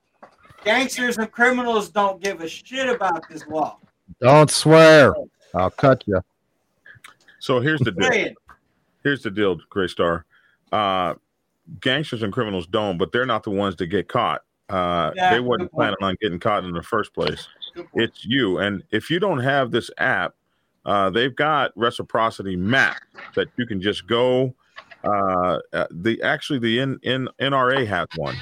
gangsters 0.65 1.19
and 1.19 1.31
criminals 1.31 1.91
don't 1.91 2.23
give 2.23 2.41
a 2.41 2.49
shit 2.49 2.89
about 2.89 3.29
this 3.29 3.47
law. 3.47 3.79
Don't 4.21 4.51
swear. 4.51 5.15
I'll 5.55 5.71
cut 5.71 6.05
you. 6.07 6.21
So 7.39 7.61
here's 7.61 7.81
the 7.81 7.93
deal. 7.93 8.35
Here's 9.03 9.23
the 9.23 9.31
deal, 9.31 9.59
Gray 9.71 9.89
Star. 9.89 10.25
Uh, 10.73 11.15
gangsters 11.81 12.23
and 12.23 12.33
criminals 12.33 12.67
don't, 12.67 12.99
but 12.99 13.13
they're 13.13 13.27
not 13.27 13.45
the 13.45 13.51
ones 13.51 13.77
that 13.77 13.87
get 13.87 14.09
caught. 14.09 14.43
Uh, 14.69 15.13
Yeah, 15.15 15.33
they 15.35 15.41
wasn't 15.41 15.71
planning 15.73 15.97
on 16.03 16.17
getting 16.21 16.41
caught 16.41 16.65
in 16.65 16.73
the 16.73 16.83
first 16.83 17.15
place. 17.15 17.47
It's 17.95 18.25
you. 18.25 18.59
And 18.59 18.83
if 18.91 19.11
you 19.11 19.21
don't 19.21 19.39
have 19.39 19.71
this 19.71 19.91
app, 19.99 20.35
uh, 20.85 21.11
they've 21.11 21.35
got 21.35 21.73
reciprocity 21.77 22.57
map 22.57 22.97
that 23.35 23.49
you 23.57 23.67
can 23.67 23.81
just 23.81 24.07
go. 24.07 24.55
Uh, 25.05 25.59
uh, 25.73 25.87
the 25.91 26.21
actually 26.23 26.59
the 26.59 26.81
N, 26.81 26.99
N, 27.05 27.29
NRA 27.41 27.87
has 27.87 28.09
one, 28.17 28.37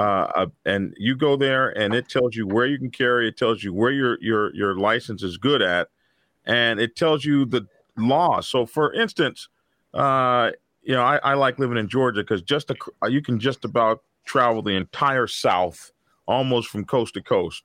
uh, 0.00 0.32
uh, 0.34 0.46
and 0.64 0.94
you 0.96 1.14
go 1.14 1.36
there 1.36 1.76
and 1.78 1.94
it 1.94 2.08
tells 2.08 2.34
you 2.34 2.46
where 2.46 2.64
you 2.64 2.78
can 2.78 2.90
carry. 2.90 3.28
It 3.28 3.36
tells 3.36 3.62
you 3.62 3.74
where 3.74 3.90
your 3.90 4.16
your 4.22 4.54
your 4.54 4.74
license 4.78 5.22
is 5.22 5.36
good 5.36 5.60
at, 5.60 5.88
and 6.46 6.80
it 6.80 6.96
tells 6.96 7.22
you 7.22 7.44
the 7.44 7.66
law. 7.98 8.40
So, 8.40 8.64
for 8.64 8.94
instance, 8.94 9.48
uh, 9.92 10.52
you 10.82 10.94
know, 10.94 11.02
I, 11.02 11.16
I 11.22 11.34
like 11.34 11.58
living 11.58 11.76
in 11.76 11.86
Georgia 11.86 12.22
because 12.22 12.40
just 12.40 12.70
a, 12.70 12.76
you 13.10 13.20
can 13.20 13.38
just 13.38 13.66
about 13.66 14.02
travel 14.24 14.62
the 14.62 14.70
entire 14.70 15.26
South 15.26 15.92
almost 16.26 16.68
from 16.68 16.86
coast 16.86 17.12
to 17.14 17.22
coast. 17.22 17.64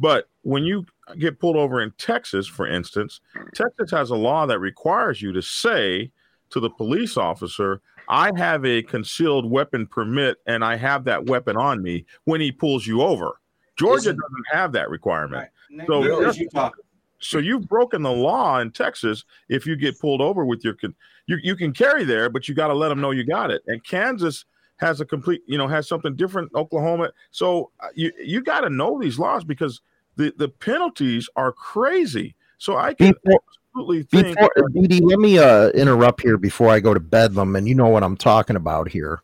But 0.00 0.28
when 0.42 0.64
you 0.64 0.86
get 1.20 1.38
pulled 1.38 1.56
over 1.56 1.80
in 1.80 1.92
Texas, 1.98 2.48
for 2.48 2.66
instance, 2.66 3.20
Texas 3.54 3.92
has 3.92 4.10
a 4.10 4.16
law 4.16 4.44
that 4.46 4.58
requires 4.58 5.22
you 5.22 5.32
to 5.32 5.40
say 5.40 6.10
to 6.50 6.58
the 6.58 6.68
police 6.68 7.16
officer, 7.16 7.80
I 8.08 8.30
have 8.36 8.64
a 8.64 8.82
concealed 8.82 9.50
weapon 9.50 9.86
permit 9.86 10.38
and 10.46 10.64
I 10.64 10.76
have 10.76 11.04
that 11.04 11.26
weapon 11.26 11.56
on 11.56 11.82
me 11.82 12.04
when 12.24 12.40
he 12.40 12.52
pulls 12.52 12.86
you 12.86 13.02
over. 13.02 13.40
Georgia 13.78 14.10
Isn't- 14.10 14.16
doesn't 14.20 14.46
have 14.52 14.72
that 14.72 14.88
requirement. 14.90 15.48
right. 15.70 15.86
So- 15.86 16.02
neither 16.02 16.28
is 16.28 16.38
Utah. 16.38 16.70
So 17.18 17.38
you've 17.38 17.66
broken 17.66 18.02
the 18.02 18.12
law 18.12 18.60
in 18.60 18.70
Texas 18.70 19.24
if 19.48 19.66
you 19.66 19.74
get 19.74 19.98
pulled 19.98 20.20
over 20.20 20.44
with 20.44 20.62
your 20.64 20.74
con- 20.74 20.94
you 21.26 21.38
you 21.42 21.56
can 21.56 21.72
carry 21.72 22.04
there, 22.04 22.28
but 22.28 22.46
you 22.46 22.54
got 22.54 22.68
to 22.68 22.74
let 22.74 22.90
them 22.90 23.00
know 23.00 23.10
you 23.10 23.24
got 23.24 23.50
it. 23.50 23.62
And 23.66 23.82
Kansas 23.82 24.44
has 24.76 25.00
a 25.00 25.04
complete, 25.06 25.42
you 25.46 25.56
know, 25.56 25.66
has 25.66 25.88
something 25.88 26.14
different. 26.14 26.50
Oklahoma. 26.54 27.10
So 27.30 27.70
uh, 27.80 27.88
you 27.94 28.12
you 28.22 28.42
got 28.42 28.60
to 28.60 28.70
know 28.70 29.00
these 29.00 29.18
laws 29.18 29.44
because 29.44 29.80
the 30.16 30.32
the 30.36 30.48
penalties 30.50 31.28
are 31.36 31.52
crazy. 31.52 32.34
So 32.58 32.76
I 32.76 32.92
can 32.92 33.14
Before- 33.24 33.40
absolutely 33.76 34.02
think. 34.04 34.36
Before, 34.36 34.50
let 34.74 35.18
me 35.18 35.38
uh, 35.38 35.68
interrupt 35.70 36.22
here 36.22 36.38
before 36.38 36.68
I 36.70 36.80
go 36.80 36.94
to 36.94 37.00
Bedlam, 37.00 37.56
and 37.56 37.68
you 37.68 37.74
know 37.74 37.88
what 37.88 38.02
I'm 38.02 38.16
talking 38.16 38.56
about 38.56 38.88
here. 38.88 39.20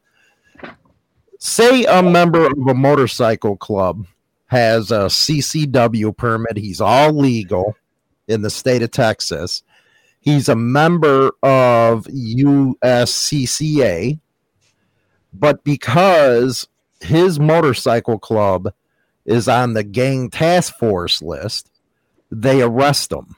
Say 1.38 1.84
a 1.84 2.02
member 2.02 2.46
of 2.46 2.68
a 2.68 2.74
motorcycle 2.74 3.56
club 3.56 4.06
has 4.46 4.90
a 4.90 5.06
CCW 5.06 6.16
permit. 6.16 6.56
He's 6.56 6.80
all 6.80 7.12
legal 7.12 7.76
in 8.28 8.42
the 8.42 8.50
state 8.50 8.82
of 8.82 8.90
Texas. 8.90 9.62
He's 10.20 10.48
a 10.48 10.54
member 10.54 11.32
of 11.42 12.04
USCCA, 12.06 12.90
but 15.32 15.64
because 15.64 16.68
his 17.00 17.40
motorcycle 17.40 18.20
club 18.20 18.72
is 19.24 19.48
on 19.48 19.72
the 19.72 19.82
gang 19.82 20.30
task 20.30 20.76
force 20.76 21.20
list, 21.22 21.72
they 22.30 22.62
arrest 22.62 23.10
him 23.10 23.34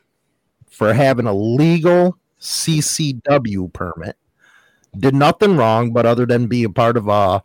for 0.75 0.93
having 0.93 1.27
a 1.27 1.33
legal 1.33 2.19
CCW 2.41 3.73
permit. 3.73 4.17
Did 4.97 5.15
nothing 5.15 5.57
wrong, 5.57 5.93
but 5.93 6.07
other 6.07 6.27
than 6.27 6.47
be 6.47 6.65
a 6.65 6.69
part 6.69 6.97
of 6.97 7.09
a 7.09 7.43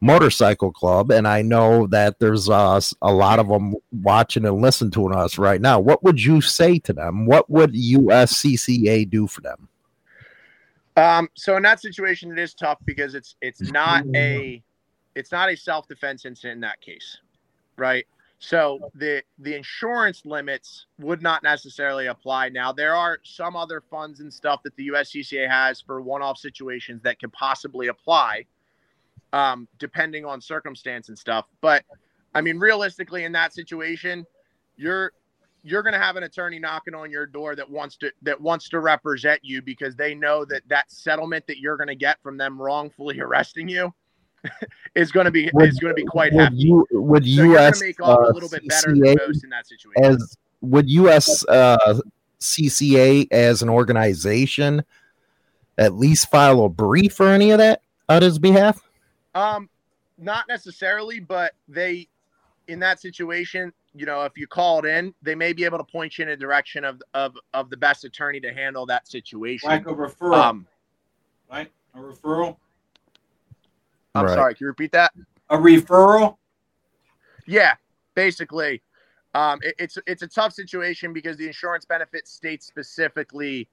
motorcycle 0.00 0.72
club, 0.72 1.10
and 1.10 1.26
I 1.26 1.42
know 1.42 1.86
that 1.88 2.18
there's 2.18 2.48
uh, 2.48 2.80
a 3.02 3.12
lot 3.12 3.38
of 3.38 3.48
them 3.48 3.74
watching 3.92 4.44
and 4.44 4.60
listening 4.60 4.92
to 4.92 5.08
us 5.08 5.38
right 5.38 5.60
now. 5.60 5.80
What 5.80 6.02
would 6.04 6.22
you 6.22 6.40
say 6.40 6.78
to 6.80 6.92
them? 6.92 7.26
What 7.26 7.50
would 7.50 7.74
USCCA 7.74 9.08
do 9.10 9.26
for 9.26 9.40
them? 9.40 9.68
Um, 10.96 11.28
so 11.34 11.56
in 11.56 11.62
that 11.62 11.80
situation, 11.80 12.32
it 12.32 12.38
is 12.38 12.54
tough 12.54 12.78
because 12.84 13.14
it's 13.14 13.36
it's 13.40 13.60
not 13.70 14.04
a 14.14 14.62
it's 15.14 15.30
not 15.30 15.50
a 15.50 15.56
self 15.56 15.86
defense 15.86 16.24
incident 16.24 16.56
in 16.56 16.60
that 16.62 16.80
case, 16.80 17.18
right? 17.76 18.06
So 18.40 18.78
the 18.94 19.22
the 19.38 19.54
insurance 19.54 20.24
limits 20.24 20.86
would 20.98 21.22
not 21.22 21.42
necessarily 21.42 22.06
apply. 22.06 22.50
Now 22.50 22.72
there 22.72 22.94
are 22.94 23.18
some 23.24 23.56
other 23.56 23.80
funds 23.80 24.20
and 24.20 24.32
stuff 24.32 24.62
that 24.62 24.76
the 24.76 24.88
USCCA 24.88 25.48
has 25.48 25.80
for 25.80 26.00
one 26.00 26.22
off 26.22 26.38
situations 26.38 27.02
that 27.02 27.18
could 27.18 27.32
possibly 27.32 27.88
apply, 27.88 28.44
um, 29.32 29.66
depending 29.78 30.24
on 30.24 30.40
circumstance 30.40 31.08
and 31.08 31.18
stuff. 31.18 31.46
But 31.60 31.84
I 32.32 32.40
mean, 32.40 32.58
realistically, 32.58 33.24
in 33.24 33.32
that 33.32 33.52
situation, 33.52 34.24
you're 34.76 35.12
you're 35.64 35.82
going 35.82 35.94
to 35.94 35.98
have 35.98 36.14
an 36.14 36.22
attorney 36.22 36.60
knocking 36.60 36.94
on 36.94 37.10
your 37.10 37.26
door 37.26 37.56
that 37.56 37.68
wants 37.68 37.96
to 37.96 38.12
that 38.22 38.40
wants 38.40 38.68
to 38.68 38.78
represent 38.78 39.40
you 39.42 39.62
because 39.62 39.96
they 39.96 40.14
know 40.14 40.44
that 40.44 40.62
that 40.68 40.90
settlement 40.92 41.44
that 41.48 41.58
you're 41.58 41.76
going 41.76 41.88
to 41.88 41.96
get 41.96 42.22
from 42.22 42.36
them 42.36 42.60
wrongfully 42.60 43.20
arresting 43.20 43.68
you 43.68 43.92
is 44.94 45.10
going 45.12 45.24
to 45.26 45.30
be 45.30 45.50
Would- 45.52 45.68
is 45.68 45.78
going 45.78 45.90
to 45.90 45.94
be 46.00 46.04
quite 46.04 46.32
would 46.32 46.40
hefty. 46.42 46.56
you 46.58 46.86
would 46.92 47.24
so 47.24 47.42
US 47.54 47.80
make 47.80 48.00
off 48.00 48.18
uh, 48.20 48.30
a 48.30 48.32
little 48.32 48.48
bit 48.48 48.66
better 48.68 48.92
than 48.94 49.02
CCA 49.02 49.16
most 49.26 49.44
in 49.44 49.50
that 49.50 49.66
situation. 49.66 50.04
as 50.04 50.36
would 50.60 50.88
US 50.90 51.44
uh, 51.48 52.00
CCA 52.40 53.26
as 53.32 53.62
an 53.62 53.68
organization 53.68 54.84
at 55.76 55.94
least 55.94 56.30
file 56.30 56.64
a 56.64 56.68
brief 56.68 57.18
or 57.20 57.28
any 57.28 57.50
of 57.52 57.58
that 57.58 57.82
on 58.08 58.22
his 58.22 58.38
behalf? 58.38 58.80
Um, 59.34 59.68
not 60.18 60.46
necessarily, 60.48 61.20
but 61.20 61.52
they, 61.68 62.08
in 62.66 62.80
that 62.80 63.00
situation, 63.00 63.72
you 63.94 64.04
know, 64.06 64.24
if 64.24 64.36
you 64.36 64.46
called 64.48 64.84
in, 64.86 65.14
they 65.22 65.34
may 65.34 65.52
be 65.52 65.64
able 65.64 65.78
to 65.78 65.84
point 65.84 66.18
you 66.18 66.22
in 66.24 66.30
a 66.30 66.36
direction 66.36 66.84
of 66.84 67.00
of 67.14 67.36
of 67.54 67.70
the 67.70 67.76
best 67.76 68.04
attorney 68.04 68.40
to 68.40 68.52
handle 68.52 68.86
that 68.86 69.06
situation. 69.08 69.68
Like 69.68 69.86
a 69.86 69.94
referral, 69.94 70.34
Um, 70.34 70.66
right? 71.50 71.70
A 71.94 71.98
referral. 71.98 72.56
I'm 74.14 74.24
Right. 74.26 74.34
sorry, 74.34 74.54
can 74.54 74.64
you 74.64 74.68
repeat 74.68 74.92
that? 74.92 75.12
A 75.50 75.56
referral. 75.56 76.36
Yeah, 77.46 77.74
basically, 78.14 78.82
um, 79.34 79.60
it, 79.62 79.74
it's 79.78 79.98
it's 80.06 80.22
a 80.22 80.26
tough 80.26 80.52
situation 80.52 81.12
because 81.12 81.36
the 81.36 81.46
insurance 81.46 81.84
benefit 81.84 82.26
states 82.28 82.66
specifically 82.66 83.68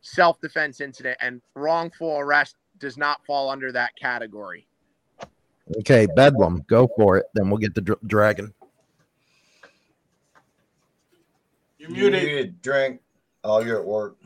self 0.00 0.40
defense 0.40 0.80
incident, 0.80 1.16
and 1.20 1.40
wrongful 1.54 2.18
arrest 2.18 2.56
does 2.78 2.96
not 2.96 3.24
fall 3.26 3.50
under 3.50 3.70
that 3.72 3.94
category. 3.96 4.66
Okay, 5.78 6.06
Bedlam, 6.16 6.64
go 6.66 6.88
for 6.96 7.18
it. 7.18 7.26
Then 7.34 7.48
we'll 7.50 7.58
get 7.58 7.74
the 7.74 7.82
dr- 7.82 8.00
dragon. 8.06 8.52
You're 11.78 11.90
You 11.90 11.94
muted. 12.10 12.22
muted. 12.24 12.62
Drink. 12.62 13.00
Oh, 13.44 13.60
you're 13.60 13.78
at 13.78 13.84
work. 13.86 14.16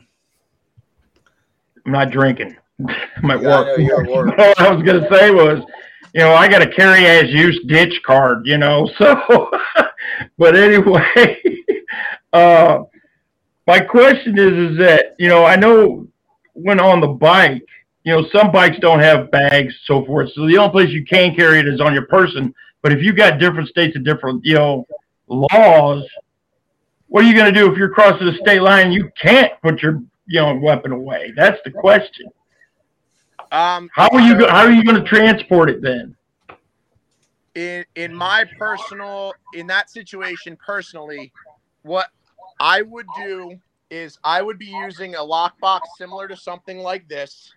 I'm 1.85 1.91
not 1.91 2.09
drinking. 2.09 2.57
I'm 2.79 3.31
at 3.31 3.41
Yeah, 3.41 3.49
I 3.49 3.59
work. 3.59 3.67
know 3.67 3.83
you're 3.83 4.05
work. 4.05 4.33
All 4.39 4.53
I 4.57 4.71
was 4.71 4.83
gonna 4.83 5.07
say 5.11 5.31
was, 5.31 5.63
you 6.13 6.21
know, 6.21 6.33
I 6.33 6.47
got 6.47 6.61
a 6.61 6.67
carry 6.67 7.05
as 7.05 7.29
use 7.29 7.59
ditch 7.67 8.01
card, 8.05 8.45
you 8.45 8.57
know. 8.57 8.89
So, 8.97 9.51
but 10.37 10.55
anyway, 10.55 11.41
uh, 12.33 12.83
my 13.67 13.79
question 13.79 14.37
is, 14.37 14.71
is 14.71 14.77
that 14.77 15.15
you 15.19 15.27
know, 15.27 15.45
I 15.45 15.55
know 15.55 16.07
when 16.53 16.79
on 16.79 17.01
the 17.01 17.07
bike, 17.07 17.63
you 18.03 18.13
know, 18.13 18.27
some 18.33 18.51
bikes 18.51 18.77
don't 18.79 18.99
have 18.99 19.31
bags, 19.31 19.73
so 19.85 20.05
forth. 20.05 20.31
So 20.33 20.47
the 20.47 20.57
only 20.57 20.71
place 20.71 20.89
you 20.89 21.05
can 21.05 21.35
carry 21.35 21.59
it 21.59 21.67
is 21.67 21.81
on 21.81 21.93
your 21.93 22.05
person. 22.05 22.53
But 22.81 22.93
if 22.93 23.01
you 23.01 23.13
got 23.13 23.39
different 23.39 23.67
states 23.67 23.95
and 23.95 24.05
different, 24.05 24.45
you 24.45 24.53
know, 24.53 24.85
laws, 25.27 26.05
what 27.07 27.25
are 27.25 27.27
you 27.27 27.33
going 27.33 27.51
to 27.51 27.59
do 27.59 27.71
if 27.71 27.77
you're 27.77 27.89
crossing 27.89 28.27
the 28.27 28.37
state 28.41 28.61
line? 28.61 28.91
You 28.91 29.09
can't 29.19 29.51
put 29.61 29.81
your, 29.81 30.01
you 30.27 30.39
know, 30.39 30.55
weapon 30.55 30.91
away. 30.91 31.33
That's 31.35 31.59
the 31.65 31.71
question. 31.71 32.27
Um, 33.55 33.89
How 33.93 34.09
are 34.11 34.19
you? 34.19 34.37
Go- 34.37 34.49
how 34.49 34.65
are 34.65 34.71
you 34.71 34.83
going 34.83 35.01
to 35.01 35.07
transport 35.07 35.69
it 35.69 35.81
then? 35.81 36.15
in 37.55 37.85
in 37.95 38.13
my 38.13 38.43
personal 38.59 39.33
in 39.53 39.65
that 39.65 39.89
situation 39.89 40.57
personally 40.63 41.31
what 41.83 42.07
i 42.59 42.81
would 42.81 43.05
do 43.17 43.57
is 43.89 44.19
i 44.25 44.41
would 44.41 44.59
be 44.59 44.65
using 44.65 45.15
a 45.15 45.19
lockbox 45.19 45.79
similar 45.97 46.27
to 46.27 46.35
something 46.35 46.79
like 46.79 47.07
this 47.07 47.53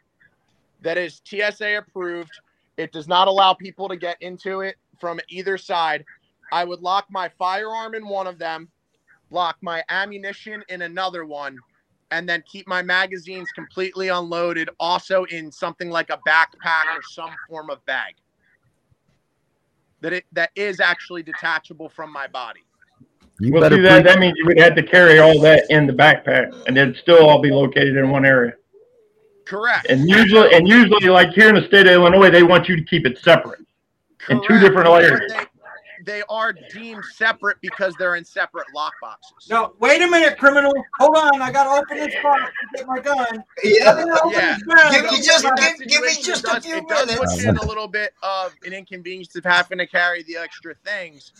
that 0.83 0.97
is 0.97 1.21
tsa 1.25 1.79
approved 1.79 2.31
it 2.77 2.93
does 2.93 3.09
not 3.09 3.27
allow 3.27 3.53
people 3.53 3.89
to 3.89 3.97
get 3.97 4.17
into 4.21 4.61
it 4.61 4.77
from 5.01 5.19
either 5.29 5.59
side 5.59 6.05
i 6.53 6.63
would 6.63 6.81
lock 6.81 7.07
my 7.11 7.29
firearm 7.39 7.95
in 7.97 8.07
one 8.07 8.29
of 8.29 8.39
them 8.39 8.69
lock 9.31 9.57
my 9.61 9.83
ammunition 9.89 10.63
in 10.69 10.83
another 10.83 11.25
one 11.25 11.59
and 12.11 12.29
then 12.29 12.43
keep 12.51 12.67
my 12.67 12.83
magazines 12.83 13.49
completely 13.55 14.09
unloaded 14.09 14.71
also 14.81 15.25
in 15.25 15.51
something 15.53 15.91
like 15.91 16.11
a 16.11 16.19
backpack 16.27 16.87
or 16.95 17.03
some 17.13 17.31
form 17.49 17.71
of 17.71 17.85
bag 17.87 18.15
that 20.01 20.13
it 20.13 20.25
that 20.33 20.51
is 20.55 20.81
actually 20.81 21.23
detachable 21.23 21.89
from 21.89 22.13
my 22.13 22.27
body. 22.27 22.61
You 23.41 23.53
Well, 23.53 23.63
better 23.63 23.77
see 23.77 23.83
that 23.83 24.05
that 24.05 24.19
means 24.19 24.35
you 24.37 24.47
would 24.47 24.59
have 24.59 24.75
to 24.77 24.83
carry 24.83 25.19
all 25.19 25.41
that 25.41 25.67
in 25.71 25.87
the 25.87 25.93
backpack, 25.93 26.53
and 26.67 26.77
it'd 26.77 26.97
still 26.97 27.27
all 27.27 27.41
be 27.41 27.51
located 27.51 27.97
in 27.97 28.11
one 28.11 28.25
area. 28.25 28.55
Correct. 29.45 29.87
And 29.89 30.09
usually, 30.09 30.53
and 30.55 30.69
usually, 30.69 31.09
like 31.09 31.31
here 31.31 31.49
in 31.49 31.55
the 31.55 31.67
state 31.67 31.87
of 31.87 31.93
Illinois, 31.93 32.31
they 32.31 32.43
want 32.43 32.69
you 32.69 32.77
to 32.77 32.85
keep 32.85 33.07
it 33.07 33.19
separate. 33.19 33.61
in 34.29 34.43
two 34.47 34.59
different 34.59 34.87
But 34.87 35.05
areas. 35.05 35.33
They, 36.05 36.13
they 36.19 36.23
are 36.29 36.53
deemed 36.73 37.05
separate 37.15 37.59
because 37.61 37.95
they're 37.99 38.17
in 38.17 38.25
separate 38.25 38.67
lockboxes. 38.75 39.49
No, 39.51 39.75
wait 39.81 40.03
a 40.03 40.07
minute, 40.09 40.39
criminal. 40.39 40.73
Hold 40.99 41.17
on. 41.17 41.41
I 41.43 41.51
gotta 41.53 41.71
open 41.81 41.97
this 41.99 42.15
box 42.23 42.43
and 42.43 42.71
get 42.77 42.87
my 42.87 42.99
gun. 43.01 43.45
Yeah. 43.65 43.91
I 43.93 44.05
gotta 44.05 44.23
open 44.25 44.33
Yeah. 44.39 44.57
Give 44.91 45.05
me 45.11 45.23
just- 45.23 45.45
give- 45.45 45.89
give 45.89 46.03
me 46.03 46.15
just 46.23 46.45
it 46.45 46.51
a 46.51 46.55
does- 46.55 46.65
few 46.65 46.77
it 46.77 46.89
does 46.89 47.07
minutes. 47.07 47.35
put 47.35 47.43
you 47.43 47.49
in 47.51 47.57
a 47.57 47.65
little 47.65 47.89
bit 47.89 48.15
of 48.23 48.55
an 48.65 48.73
inconvenience 48.73 49.35
of 49.37 49.45
having 49.45 49.79
to 49.79 49.87
carry 49.87 50.23
the 50.25 50.37
extra 50.37 50.75
things. 50.85 51.33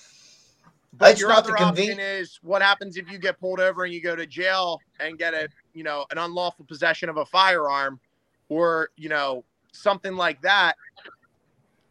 But 0.95 1.09
That's 1.11 1.21
your 1.21 1.31
other 1.33 1.53
the 1.53 1.63
option 1.63 1.99
conven- 1.99 2.21
is 2.21 2.39
what 2.43 2.63
happens 2.63 2.97
if 2.97 3.11
you 3.11 3.19
get 3.19 3.39
pulled 3.39 3.61
over 3.61 3.85
and 3.85 3.93
you 3.93 4.01
go 4.03 4.17
to 4.17 4.27
jail 4.27 4.81
and 5.01 5.19
get 5.19 5.35
a 5.35 5.49
you 5.75 5.85
know 5.85 6.07
an 6.11 6.19
unlawful 6.19 6.65
possession 6.65 7.09
of 7.09 7.19
a 7.19 7.27
firearm 7.27 8.01
or 8.49 8.91
you 8.97 9.09
know 9.09 9.45
something 9.73 10.17
like 10.17 10.41
that. 10.43 10.77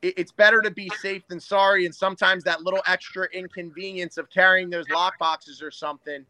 It, 0.02 0.14
it's 0.18 0.32
better 0.32 0.62
to 0.62 0.72
be 0.72 0.90
safe 1.02 1.24
than 1.28 1.40
sorry, 1.40 1.86
and 1.86 1.94
sometimes 1.94 2.44
that 2.44 2.62
little 2.62 2.82
extra 2.88 3.28
inconvenience 3.34 4.18
of 4.18 4.30
carrying 4.30 4.70
those 4.70 4.88
lock 4.90 5.18
boxes 5.20 5.62
or 5.62 5.72
something. 5.72 6.26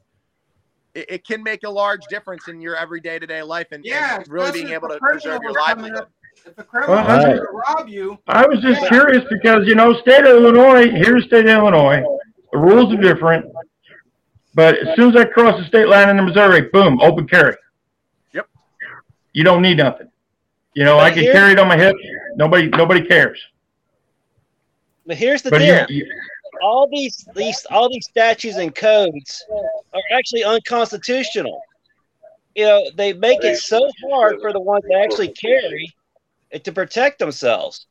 It, 0.95 1.05
it 1.09 1.27
can 1.27 1.43
make 1.43 1.63
a 1.63 1.69
large 1.69 2.05
difference 2.07 2.47
in 2.47 2.61
your 2.61 2.75
everyday 2.75 3.19
to 3.19 3.27
day 3.27 3.41
life 3.43 3.67
and, 3.71 3.85
and 3.85 4.27
really 4.27 4.51
being 4.51 4.69
able 4.69 4.87
to 4.89 4.97
preserve 4.99 5.41
your 5.43 5.51
was 5.53 5.65
coming 5.67 5.91
livelihood. 5.91 6.07
If 6.45 6.57
a 6.57 6.63
criminal 6.63 6.95
Well, 6.95 7.05
was 7.17 7.25
I- 7.25 7.33
to 7.33 7.45
rob 7.51 7.89
you, 7.89 8.17
I 8.27 8.45
was 8.47 8.61
just 8.61 8.81
Yeah. 8.83 8.87
curious 8.87 9.23
because 9.29 9.67
you 9.67 9.75
know, 9.75 9.93
state 9.99 10.21
of 10.25 10.27
Illinois, 10.27 10.89
here's 10.89 11.25
state 11.25 11.45
of 11.45 11.51
Illinois, 11.51 12.01
the 12.53 12.57
rules 12.57 12.93
are 12.93 12.97
different. 13.01 13.45
But 14.55 14.77
as 14.77 14.95
soon 14.95 15.09
as 15.15 15.21
I 15.21 15.25
cross 15.25 15.59
the 15.59 15.67
state 15.67 15.87
line 15.87 16.09
into 16.09 16.23
Missouri, 16.23 16.61
boom, 16.73 16.99
open 17.01 17.27
carry. 17.27 17.55
Yep. 18.33 18.47
You 19.33 19.43
don't 19.43 19.61
need 19.61 19.77
nothing. 19.77 20.09
You 20.73 20.83
know, 20.83 20.97
I 20.99 21.11
can 21.11 21.23
carry 21.25 21.51
it 21.51 21.59
on 21.59 21.67
my 21.67 21.77
hip. 21.77 21.95
Nobody, 22.37 22.67
nobody 22.69 23.05
cares. 23.05 23.39
But 25.07 25.17
here's 25.17 25.41
the 25.41 25.51
But 25.51 25.59
deal: 25.59 25.87
all 26.61 26.87
these 26.91 27.25
these 27.35 27.65
all 27.71 27.89
these 27.89 28.05
statutes 28.07 28.57
and 28.57 28.75
codes 28.75 29.45
are 29.93 30.01
actually 30.11 30.43
unconstitutional. 30.43 31.61
You 32.55 32.65
know, 32.65 32.91
they 32.95 33.13
make 33.13 33.43
it 33.43 33.57
so 33.57 33.89
hard 34.11 34.41
for 34.41 34.53
the 34.53 34.59
ones 34.59 34.83
that 34.89 35.01
actually 35.03 35.29
carry 35.29 35.91
it 36.51 36.63
to 36.65 36.73
protect 36.73 37.19
themselves. 37.19 37.87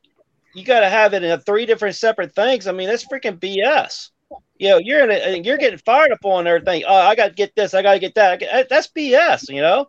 you 0.54 0.64
got 0.64 0.80
to 0.80 0.88
have 0.88 1.14
it 1.14 1.22
in 1.22 1.38
three 1.40 1.66
different 1.66 1.96
separate 1.96 2.34
things. 2.34 2.66
I 2.66 2.72
mean, 2.72 2.88
that's 2.88 3.06
freaking 3.06 3.38
BS. 3.38 4.10
You 4.58 4.70
know, 4.70 4.78
you're 4.78 5.04
in 5.04 5.10
a, 5.10 5.38
you're 5.42 5.58
getting 5.58 5.78
fired 5.78 6.12
up 6.12 6.24
on 6.24 6.46
everything. 6.46 6.84
Oh, 6.88 6.94
I 6.94 7.14
got 7.14 7.28
to 7.28 7.34
get 7.34 7.54
this. 7.54 7.74
I 7.74 7.82
got 7.82 7.94
to 7.94 7.98
get 7.98 8.14
that. 8.16 8.42
That's 8.70 8.88
BS. 8.88 9.48
You 9.50 9.62
know. 9.62 9.88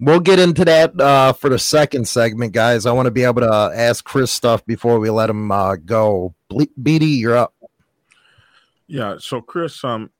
We'll 0.00 0.20
get 0.20 0.38
into 0.38 0.64
that 0.64 0.98
uh, 0.98 1.34
for 1.34 1.50
the 1.50 1.58
second 1.58 2.08
segment, 2.08 2.54
guys. 2.54 2.86
I 2.86 2.92
want 2.92 3.04
to 3.04 3.10
be 3.10 3.22
able 3.22 3.42
to 3.42 3.70
ask 3.74 4.02
Chris 4.02 4.32
stuff 4.32 4.64
before 4.64 4.98
we 4.98 5.10
let 5.10 5.28
him 5.28 5.52
uh, 5.52 5.76
go. 5.76 6.34
BD, 6.50 7.18
you're 7.18 7.36
up. 7.36 7.54
Yeah. 8.86 9.16
So, 9.18 9.42
Chris, 9.42 9.84
um, 9.84 10.10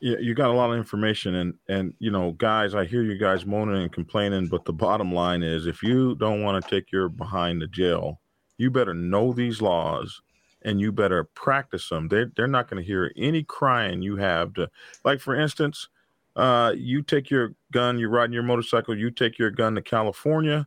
you, 0.00 0.34
got 0.34 0.50
a 0.50 0.52
lot 0.52 0.70
of 0.70 0.76
information, 0.76 1.34
and 1.36 1.54
and 1.68 1.94
you 1.98 2.10
know, 2.10 2.32
guys, 2.32 2.74
I 2.74 2.84
hear 2.84 3.02
you 3.02 3.16
guys 3.16 3.46
moaning 3.46 3.82
and 3.82 3.92
complaining, 3.92 4.46
but 4.46 4.66
the 4.66 4.74
bottom 4.74 5.12
line 5.12 5.42
is, 5.42 5.66
if 5.66 5.82
you 5.82 6.14
don't 6.16 6.42
want 6.42 6.62
to 6.62 6.70
take 6.70 6.92
your 6.92 7.08
behind 7.08 7.62
the 7.62 7.66
jail, 7.66 8.20
you 8.58 8.70
better 8.70 8.94
know 8.94 9.32
these 9.32 9.62
laws 9.62 10.20
and 10.62 10.80
you 10.80 10.92
better 10.92 11.24
practice 11.24 11.88
them. 11.88 12.08
They're, 12.08 12.30
they're 12.36 12.46
not 12.46 12.68
going 12.68 12.82
to 12.82 12.86
hear 12.86 13.12
any 13.16 13.42
crying 13.42 14.02
you 14.02 14.16
have 14.16 14.54
to, 14.54 14.68
like, 15.04 15.20
for 15.20 15.34
instance, 15.34 15.88
uh, 16.38 16.72
you 16.76 17.02
take 17.02 17.30
your 17.30 17.54
gun, 17.72 17.98
you're 17.98 18.08
riding 18.08 18.32
your 18.32 18.44
motorcycle, 18.44 18.96
you 18.96 19.10
take 19.10 19.38
your 19.38 19.50
gun 19.50 19.74
to 19.74 19.82
California 19.82 20.66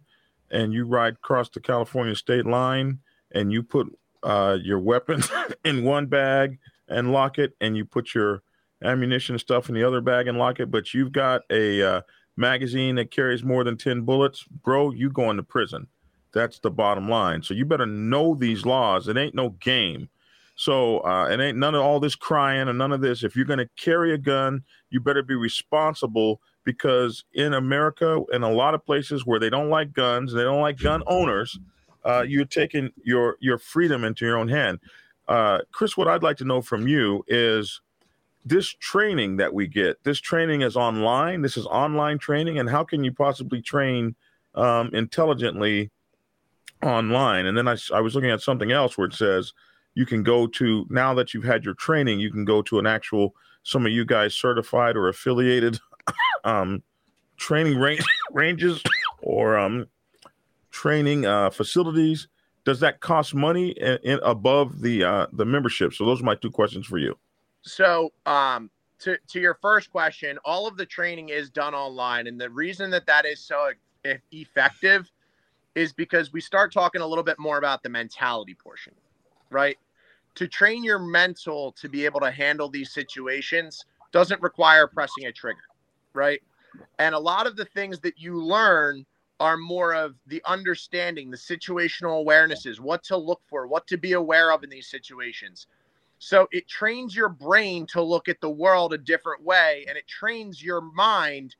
and 0.51 0.74
you 0.74 0.86
ride 0.86 1.13
across 1.13 1.49
the 1.49 1.61
California 1.61 2.13
state 2.13 2.45
line 2.45 2.99
and 3.32 3.53
you 3.53 3.63
put 3.63 3.88
uh, 4.22 4.57
your 4.61 4.80
weapon 4.80 5.24
in 5.65 5.86
one 5.86 6.07
bag 6.07 6.59
and 6.89 7.13
lock 7.13 7.39
it, 7.39 7.53
and 7.61 7.78
you 7.78 7.86
put 7.86 8.13
your 8.13 8.43
ammunition 8.84 9.39
stuff 9.39 9.69
in 9.69 9.76
the 9.76 9.84
other 9.84 10.01
bag 10.01 10.28
and 10.28 10.38
lock 10.38 10.59
it, 10.59 10.69
but 10.69 10.93
you've 10.93 11.13
got 11.13 11.43
a 11.49 11.82
uh, 11.82 12.01
magazine 12.36 12.95
that 12.95 13.11
carries 13.11 13.43
more 13.43 13.63
than 13.63 13.78
10 13.78 14.01
bullets, 14.01 14.43
bro, 14.43 14.91
you 14.91 15.09
going 15.09 15.38
to 15.38 15.43
prison. 15.43 15.88
That's 16.34 16.59
the 16.59 16.69
bottom 16.69 17.07
line. 17.07 17.43
So 17.43 17.53
you 17.53 17.63
better 17.63 17.86
know 17.86 18.36
these 18.36 18.65
laws. 18.65 19.07
It 19.07 19.15
ain't 19.15 19.36
no 19.36 19.51
game. 19.51 20.09
So 20.62 20.99
uh, 20.99 21.28
it 21.32 21.39
ain't 21.39 21.57
none 21.57 21.74
of 21.74 21.82
all 21.82 21.99
this 21.99 22.14
crying 22.14 22.68
and 22.68 22.78
none 22.78 22.91
of 22.91 23.01
this. 23.01 23.24
If 23.24 23.36
you're 23.36 23.45
going 23.45 23.57
to 23.57 23.70
carry 23.78 24.14
a 24.14 24.18
gun, 24.20 24.62
you 24.91 24.99
better 24.99 25.24
be 25.24 25.34
responsible 25.34 26.39
because 26.64 27.26
in 27.34 27.55
America, 27.55 28.22
in 28.32 28.43
a 28.43 28.51
lot 28.51 28.76
of 28.76 28.86
places 28.86 29.26
where 29.26 29.39
they 29.39 29.49
don't 29.49 29.72
like 29.72 29.91
guns, 29.91 30.32
they 30.32 30.43
don't 30.43 30.62
like 30.62 30.78
gun 30.78 31.01
owners, 31.07 31.57
uh, 32.05 32.24
you're 32.28 32.45
taking 32.45 32.91
your 33.03 33.38
your 33.39 33.57
freedom 33.57 34.03
into 34.03 34.24
your 34.24 34.38
own 34.38 34.49
hand. 34.49 34.78
Uh, 35.28 35.62
Chris, 35.72 35.97
what 35.97 36.07
I'd 36.07 36.22
like 36.22 36.38
to 36.38 36.45
know 36.45 36.62
from 36.62 36.88
you 36.88 37.24
is 37.28 37.82
this 38.45 38.68
training 38.68 39.38
that 39.38 39.55
we 39.55 39.66
get. 39.66 40.03
This 40.03 40.20
training 40.20 40.62
is 40.62 40.76
online. 40.76 41.41
This 41.41 41.57
is 41.57 41.66
online 41.66 42.20
training, 42.20 42.59
and 42.59 42.70
how 42.70 42.84
can 42.84 43.03
you 43.03 43.12
possibly 43.12 43.64
train 43.64 44.16
um, 44.53 44.91
intelligently 44.93 45.89
online. 46.84 47.47
And 47.47 47.57
then 47.57 47.68
I, 47.68 47.78
I 47.91 48.01
was 48.01 48.14
looking 48.14 48.30
at 48.30 48.41
something 48.41 48.72
else 48.72 48.95
where 48.95 49.07
it 49.07 49.14
says 49.14 49.53
you 49.96 50.06
can 50.06 50.24
go 50.24 50.48
to 50.48 50.86
now 50.89 51.14
that 51.14 51.34
you've 51.34 51.44
had 51.44 51.64
your 51.64 51.74
training, 51.74 52.20
you 52.20 52.32
can 52.32 52.46
go 52.46 52.62
to 52.64 52.80
an 52.80 52.88
actual 52.88 53.36
some 53.64 53.86
of 53.86 53.92
you 53.92 54.06
guys 54.06 54.34
certified 54.34 54.96
or 54.96 55.08
affiliated 55.08 55.80
um, 56.44 56.82
training 57.38 57.78
range, 57.78 58.04
ranges 58.32 58.82
or 59.22 59.58
um, 59.58 59.88
training 60.72 61.26
uh, 61.26 61.50
facilities. 61.50 62.28
Does 62.64 62.80
that 62.82 63.00
cost 63.00 63.34
money 63.34 63.70
in, 63.70 63.98
in 64.04 64.20
above 64.24 64.82
the 64.82 65.04
uh, 65.04 65.28
the 65.34 65.46
membership? 65.46 65.94
So 65.94 66.06
those 66.06 66.22
are 66.22 66.26
my 66.26 66.36
two 66.36 66.52
questions 66.52 66.86
for 66.86 66.98
you. 66.98 67.18
So 67.62 68.12
um, 68.26 68.70
to 69.00 69.18
to 69.30 69.39
your 69.39 69.58
first 69.62 69.92
question, 69.92 70.38
all 70.46 70.68
of 70.68 70.78
the 70.78 70.86
training 70.86 71.30
is 71.30 71.50
done 71.50 71.74
online, 71.74 72.28
and 72.28 72.39
the 72.39 72.50
reason 72.50 72.89
that 72.92 73.06
that 73.08 73.26
is 73.26 73.39
so 73.39 73.72
effective 74.32 75.12
is 75.76 75.94
because 75.94 76.34
we 76.34 76.42
start 76.42 76.74
talking 76.74 77.02
a 77.02 77.08
little 77.08 77.24
bit 77.24 77.39
more 77.39 77.58
about 77.58 77.82
the 77.82 77.89
mentality 77.89 78.54
portion, 78.54 78.94
right? 79.52 79.78
To 80.36 80.47
train 80.47 80.84
your 80.84 80.97
mental 80.97 81.74
to 81.74 81.89
be 81.89 82.06
able 82.06 82.22
to 82.22 82.32
handle 82.32 82.70
these 82.70 82.91
situations 82.91 83.86
doesn't 84.12 84.41
require 84.41 84.88
pressing 84.88 85.26
a 85.26 85.32
trigger, 85.32 85.60
right? 86.14 86.41
And 86.99 87.14
a 87.14 87.20
lot 87.20 87.45
of 87.45 87.56
the 87.56 87.66
things 87.66 87.99
that 87.99 88.18
you 88.18 88.41
learn 88.41 89.06
are 89.39 89.58
more 89.58 89.93
of 89.93 90.16
the 90.28 90.41
understanding, 90.45 91.30
the 91.32 91.38
situational 91.38 92.26
awarenesses, 92.26 92.80
what 92.80 93.04
to 93.04 93.18
look 93.18 93.41
for, 93.49 93.68
what 93.68 93.88
to 93.88 93.97
be 93.97 94.14
aware 94.14 94.52
of 94.52 94.64
in 94.64 94.70
these 94.70 94.88
situations. 94.88 95.68
So 96.20 96.47
it 96.52 96.68
trains 96.68 97.16
your 97.16 97.30
brain 97.30 97.88
to 97.88 98.02
look 98.02 98.30
at 98.30 98.39
the 98.39 98.49
world 98.49 98.93
a 98.93 98.97
different 98.97 99.43
way 99.43 99.86
and 99.88 99.97
it 99.97 100.08
trains 100.08 100.64
your 100.64 100.82
mind 100.82 101.56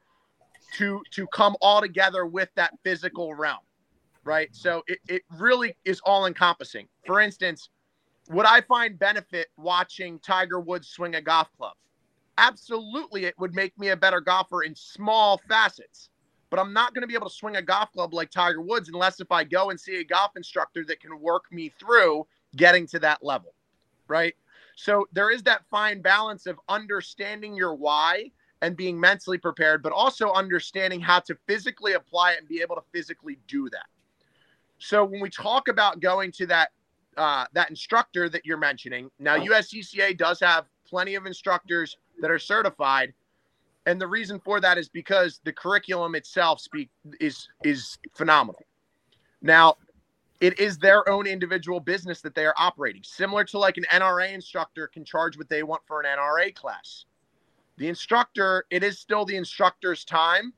to 0.76 1.02
to 1.12 1.28
come 1.28 1.56
all 1.60 1.82
together 1.82 2.26
with 2.26 2.50
that 2.56 2.72
physical 2.84 3.34
realm 3.34 3.60
right? 4.24 4.50
So 4.52 4.84
it, 4.88 5.00
it 5.08 5.24
really 5.38 5.76
is 5.86 6.00
all 6.06 6.26
encompassing. 6.26 6.88
For 7.06 7.20
instance, 7.20 7.70
would 8.30 8.46
I 8.46 8.62
find 8.62 8.98
benefit 8.98 9.48
watching 9.58 10.20
Tiger 10.20 10.60
Woods 10.60 10.88
swing 10.88 11.16
a 11.16 11.22
golf 11.22 11.50
club? 11.58 11.74
Absolutely, 12.38 13.26
it 13.26 13.36
would 13.38 13.54
make 13.54 13.78
me 13.78 13.90
a 13.90 13.98
better 13.98 14.22
golfer 14.22 14.64
in 14.64 14.76
small 14.76 15.42
facets. 15.50 16.10
But 16.50 16.60
I'm 16.60 16.74
not 16.74 16.94
going 16.94 17.02
to 17.02 17.08
be 17.08 17.16
able 17.16 17.30
to 17.30 17.36
swing 17.36 17.56
a 17.56 17.62
golf 17.62 17.92
club 17.94 18.14
like 18.14 18.30
Tiger 18.30 18.62
Woods 18.62 18.90
unless 18.90 19.20
if 19.22 19.32
I 19.32 19.44
go 19.44 19.70
and 19.70 19.80
see 19.80 19.98
a 19.98 20.04
golf 20.04 20.32
instructor 20.36 20.84
that 20.86 21.00
can 21.00 21.20
work 21.20 21.46
me 21.52 21.74
through 21.80 22.28
getting 22.56 22.86
to 22.88 23.00
that 23.00 23.24
level, 23.24 23.54
right? 24.08 24.36
So 24.76 25.08
there 25.14 25.32
is 25.32 25.44
that 25.44 25.64
fine 25.70 26.02
balance 26.02 26.48
of 26.48 26.60
understanding 26.68 27.56
your 27.56 27.74
why 27.74 28.32
and 28.62 28.76
being 28.76 29.00
mentally 29.00 29.38
prepared, 29.38 29.82
but 29.82 29.92
also 29.92 30.32
understanding 30.32 31.00
how 31.00 31.20
to 31.22 31.38
physically 31.48 31.94
apply 31.94 32.34
it 32.34 32.40
and 32.40 32.48
be 32.48 32.62
able 32.62 32.76
to 32.76 32.84
physically 32.92 33.38
do 33.48 33.70
that. 33.70 33.86
So 34.78 35.06
when 35.06 35.22
we 35.22 35.30
talk 35.30 35.68
about 35.68 36.00
going 36.00 36.32
to 36.34 36.48
that 36.48 36.72
uh, 37.18 37.46
that 37.54 37.70
instructor 37.70 38.30
that 38.30 38.46
you're 38.46 38.58
mentioning, 38.58 39.10
now 39.20 39.38
USCCA 39.38 40.18
does 40.18 40.40
have 40.40 40.66
plenty 40.88 41.16
of 41.16 41.26
instructors 41.26 41.98
that 42.22 42.32
are 42.32 42.40
certified, 42.40 43.14
and 43.86 44.00
the 44.00 44.08
reason 44.08 44.40
for 44.40 44.60
that 44.60 44.78
is 44.78 44.90
because 44.90 45.42
the 45.44 45.52
curriculum 45.52 46.16
itself 46.16 46.60
speak 46.60 46.90
is 47.20 47.48
is 47.64 47.98
phenomenal. 48.14 48.62
Now, 49.42 49.78
it 50.40 50.60
is 50.60 50.78
their 50.78 51.08
own 51.08 51.28
individual 51.28 51.80
business 51.80 52.22
that 52.22 52.34
they 52.36 52.46
are 52.46 52.56
operating, 52.58 53.04
similar 53.04 53.44
to 53.46 53.60
like 53.60 53.78
an 53.78 53.86
NRA 53.92 54.34
instructor 54.34 54.88
can 54.88 55.06
charge 55.06 55.38
what 55.38 55.50
they 55.50 55.64
want 55.64 55.84
for 55.88 56.02
an 56.02 56.18
NRA 56.18 56.54
class. 56.54 57.06
The 57.78 57.88
instructor, 57.88 58.66
it 58.70 58.84
is 58.84 59.00
still 59.00 59.24
the 59.24 59.36
instructor's 59.36 60.04
time, 60.04 60.54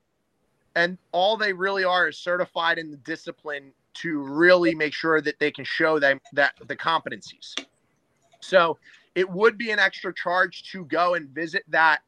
and 0.76 0.98
all 1.12 1.38
they 1.38 1.54
really 1.54 1.84
are 1.84 2.08
is 2.08 2.18
certified 2.18 2.78
in 2.78 2.92
the 2.92 2.98
discipline 2.98 3.74
to 3.96 4.20
really 4.20 4.76
make 4.76 4.94
sure 4.94 5.22
that 5.22 5.40
they 5.40 5.52
can 5.52 5.66
show 5.66 6.00
them 6.00 6.20
that 6.34 6.54
the 6.68 6.76
competencies. 6.76 7.56
So 8.40 8.78
it 9.16 9.30
would 9.30 9.58
be 9.58 9.72
an 9.72 9.80
extra 9.80 10.14
charge 10.14 10.72
to 10.72 10.86
go 10.86 11.14
and 11.14 11.30
visit 11.30 11.64
that 11.70 12.02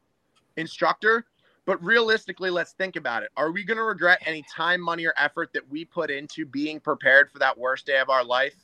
instructor. 0.56 1.26
But 1.64 1.82
realistically, 1.82 2.50
let's 2.50 2.72
think 2.72 2.94
about 2.94 3.24
it. 3.24 3.30
Are 3.36 3.50
we 3.50 3.64
going 3.64 3.76
to 3.76 3.82
regret 3.82 4.22
any 4.24 4.44
time, 4.54 4.80
money, 4.80 5.04
or 5.04 5.14
effort 5.18 5.50
that 5.52 5.68
we 5.68 5.84
put 5.84 6.10
into 6.10 6.46
being 6.46 6.78
prepared 6.78 7.30
for 7.32 7.40
that 7.40 7.58
worst 7.58 7.86
day 7.86 7.98
of 7.98 8.08
our 8.08 8.24
life 8.24 8.54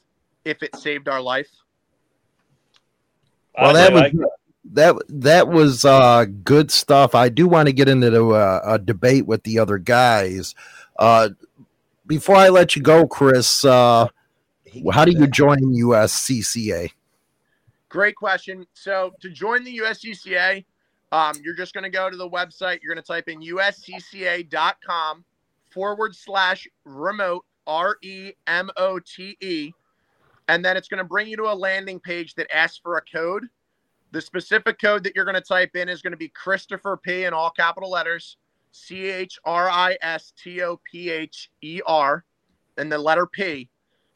if 0.45 0.62
it 0.62 0.77
saved 0.77 1.09
our 1.09 1.20
life? 1.20 1.49
Well, 3.59 3.75
that 3.75 3.93
was 3.93 4.12
that 4.73 4.97
that 5.09 5.49
was 5.49 5.85
uh, 5.85 6.27
good 6.45 6.70
stuff. 6.70 7.16
I 7.16 7.29
do 7.29 7.49
want 7.49 7.66
to 7.66 7.73
get 7.73 7.89
into 7.89 8.35
a, 8.35 8.39
uh, 8.39 8.61
a 8.64 8.79
debate 8.79 9.27
with 9.27 9.43
the 9.43 9.59
other 9.59 9.79
guys. 9.79 10.55
Uh, 10.97 11.31
before 12.07 12.37
I 12.37 12.49
let 12.49 12.77
you 12.77 12.83
go, 12.83 13.07
Chris, 13.07 13.65
uh, 13.65 14.09
how 14.93 15.05
do 15.05 15.13
you 15.13 15.27
join 15.27 15.59
USCCA? 15.59 16.91
Great 17.89 18.17
question. 18.17 18.67
So 18.75 19.13
to 19.21 19.31
join 19.31 19.65
the 19.65 19.79
USCCA, 19.79 20.65
um, 21.13 21.35
you're 21.45 21.55
just 21.55 21.75
going 21.75 21.85
to 21.85 21.91
go 21.91 22.09
to 22.09 22.17
the 22.17 22.29
website. 22.29 22.81
You're 22.83 22.95
going 22.95 23.03
to 23.03 23.07
type 23.07 23.29
in 23.29 23.41
uscca.com 23.41 25.25
forward 25.71 26.17
slash 26.17 26.67
remote, 26.85 27.45
R 27.67 27.99
E 28.03 28.33
M 28.47 28.71
O 28.79 28.99
T 28.99 29.37
E. 29.41 29.73
And 30.49 30.65
then 30.65 30.77
it's 30.77 30.89
going 30.89 30.99
to 30.99 31.05
bring 31.05 31.29
you 31.29 31.37
to 31.37 31.45
a 31.45 31.55
landing 31.55 32.01
page 32.01 32.35
that 32.35 32.55
asks 32.55 32.79
for 32.83 32.97
a 32.97 33.03
code. 33.03 33.47
The 34.11 34.21
specific 34.21 34.81
code 34.81 35.05
that 35.05 35.15
you're 35.15 35.25
going 35.25 35.37
to 35.37 35.41
type 35.41 35.77
in 35.77 35.89
is 35.89 36.03
going 36.03 36.11
to 36.13 36.19
be 36.19 36.29
Christopher 36.29 36.99
P 37.03 37.25
in 37.25 37.33
all 37.33 37.51
capital 37.51 37.91
letters. 37.91 38.37
C 38.73 39.11
H 39.11 39.39
R 39.45 39.70
I 39.70 39.97
S 40.03 40.33
T 40.37 40.62
O 40.62 40.81
P 40.91 41.11
H 41.11 41.51
E 41.62 41.81
R, 41.87 42.25
and 42.77 42.91
the 42.91 42.99
letter 42.99 43.27
P. 43.27 43.68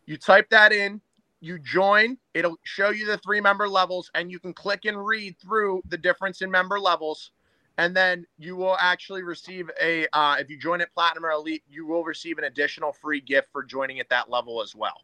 You 0.07 0.17
type 0.17 0.49
that 0.51 0.73
in, 0.73 1.01
you 1.41 1.59
join, 1.59 2.17
it'll 2.35 2.59
show 2.63 2.91
you 2.91 3.07
the 3.07 3.19
three 3.19 3.41
member 3.41 3.69
levels, 3.69 4.11
and 4.15 4.31
you 4.31 4.39
can 4.39 4.53
click 4.53 4.85
and 4.85 5.05
read 5.05 5.37
through 5.39 5.83
the 5.89 5.99
difference 5.99 6.43
in 6.43 6.51
member 6.51 6.81
levels. 6.81 7.31
And 7.79 7.95
then 7.95 8.25
you 8.39 8.57
will 8.57 8.77
actually 8.81 9.23
receive 9.23 9.71
a, 9.81 10.07
uh, 10.15 10.37
if 10.39 10.49
you 10.49 10.59
join 10.59 10.81
at 10.81 10.93
Platinum 10.95 11.27
or 11.27 11.33
Elite, 11.33 11.63
you 11.69 11.87
will 11.87 12.05
receive 12.05 12.39
an 12.39 12.45
additional 12.45 12.93
free 12.93 13.21
gift 13.21 13.49
for 13.53 13.63
joining 13.63 14.01
at 14.01 14.09
that 14.09 14.31
level 14.31 14.63
as 14.63 14.75
well. 14.75 14.99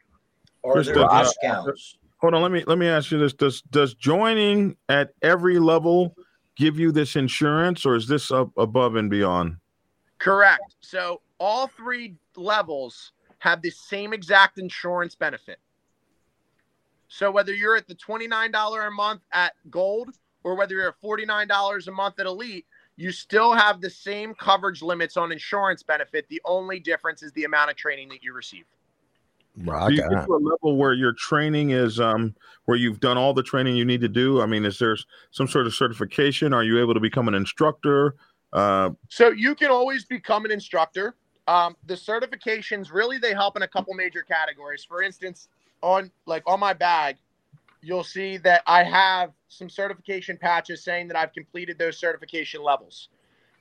Or 0.62 0.82
there 0.82 0.94
discounts. 0.94 1.98
Hold 2.22 2.34
on, 2.34 2.42
let 2.42 2.52
me 2.52 2.62
let 2.68 2.78
me 2.78 2.86
ask 2.86 3.10
you 3.10 3.18
this: 3.18 3.32
Does 3.32 3.62
does 3.62 3.94
joining 3.94 4.76
at 4.88 5.10
every 5.22 5.58
level 5.58 6.16
give 6.56 6.78
you 6.78 6.92
this 6.92 7.16
insurance, 7.16 7.84
or 7.86 7.96
is 7.96 8.06
this 8.06 8.30
up 8.30 8.50
above 8.56 8.96
and 8.96 9.10
beyond? 9.10 9.56
Correct. 10.18 10.76
So 10.80 11.20
all 11.38 11.66
three 11.66 12.16
levels 12.36 13.12
have 13.38 13.62
the 13.62 13.70
same 13.70 14.12
exact 14.12 14.58
insurance 14.58 15.14
benefit. 15.14 15.58
So 17.08 17.30
whether 17.30 17.52
you're 17.52 17.76
at 17.76 17.88
the 17.88 17.94
$29 17.94 18.86
a 18.86 18.90
month 18.90 19.22
at 19.32 19.52
gold 19.70 20.10
or 20.44 20.54
whether 20.54 20.74
you're 20.74 20.88
at 20.88 21.00
$49 21.02 21.88
a 21.88 21.90
month 21.90 22.20
at 22.20 22.26
elite, 22.26 22.66
you 22.96 23.10
still 23.10 23.52
have 23.52 23.80
the 23.80 23.90
same 23.90 24.34
coverage 24.34 24.80
limits 24.80 25.16
on 25.16 25.32
insurance 25.32 25.82
benefit. 25.82 26.26
The 26.28 26.40
only 26.44 26.78
difference 26.78 27.22
is 27.22 27.32
the 27.32 27.44
amount 27.44 27.70
of 27.70 27.76
training 27.76 28.08
that 28.10 28.22
you 28.22 28.32
receive. 28.32 28.64
Rock 29.58 29.88
Do 29.88 29.94
you 29.94 30.02
get 30.02 30.24
to 30.26 30.34
a 30.34 30.36
level 30.36 30.76
where 30.76 30.94
your 30.94 31.12
training 31.12 31.70
is 31.70 32.00
um 32.00 32.34
where 32.64 32.76
you've 32.76 33.00
done 33.00 33.18
all 33.18 33.34
the 33.34 33.42
training 33.42 33.76
you 33.76 33.84
need 33.84 34.00
to 34.00 34.08
do? 34.08 34.40
I 34.40 34.46
mean, 34.46 34.64
is 34.64 34.78
there 34.78 34.96
some 35.30 35.46
sort 35.46 35.66
of 35.66 35.74
certification? 35.74 36.54
Are 36.54 36.64
you 36.64 36.80
able 36.80 36.94
to 36.94 37.00
become 37.00 37.28
an 37.28 37.34
instructor? 37.34 38.16
Uh, 38.52 38.90
So 39.08 39.30
you 39.30 39.54
can 39.54 39.70
always 39.70 40.04
become 40.04 40.44
an 40.44 40.50
instructor. 40.50 41.16
Um, 41.48 41.76
the 41.86 41.94
certifications 41.94 42.92
really 42.92 43.18
they 43.18 43.34
help 43.34 43.56
in 43.56 43.62
a 43.62 43.68
couple 43.68 43.94
major 43.94 44.22
categories. 44.22 44.84
For 44.84 45.02
instance, 45.02 45.48
on 45.82 46.10
like 46.26 46.42
on 46.46 46.60
my 46.60 46.72
bag, 46.72 47.16
you'll 47.82 48.04
see 48.04 48.38
that 48.38 48.62
I 48.66 48.84
have 48.84 49.32
some 49.48 49.68
certification 49.68 50.38
patches 50.38 50.82
saying 50.82 51.08
that 51.08 51.16
I've 51.16 51.32
completed 51.32 51.78
those 51.78 51.98
certification 51.98 52.62
levels. 52.62 53.08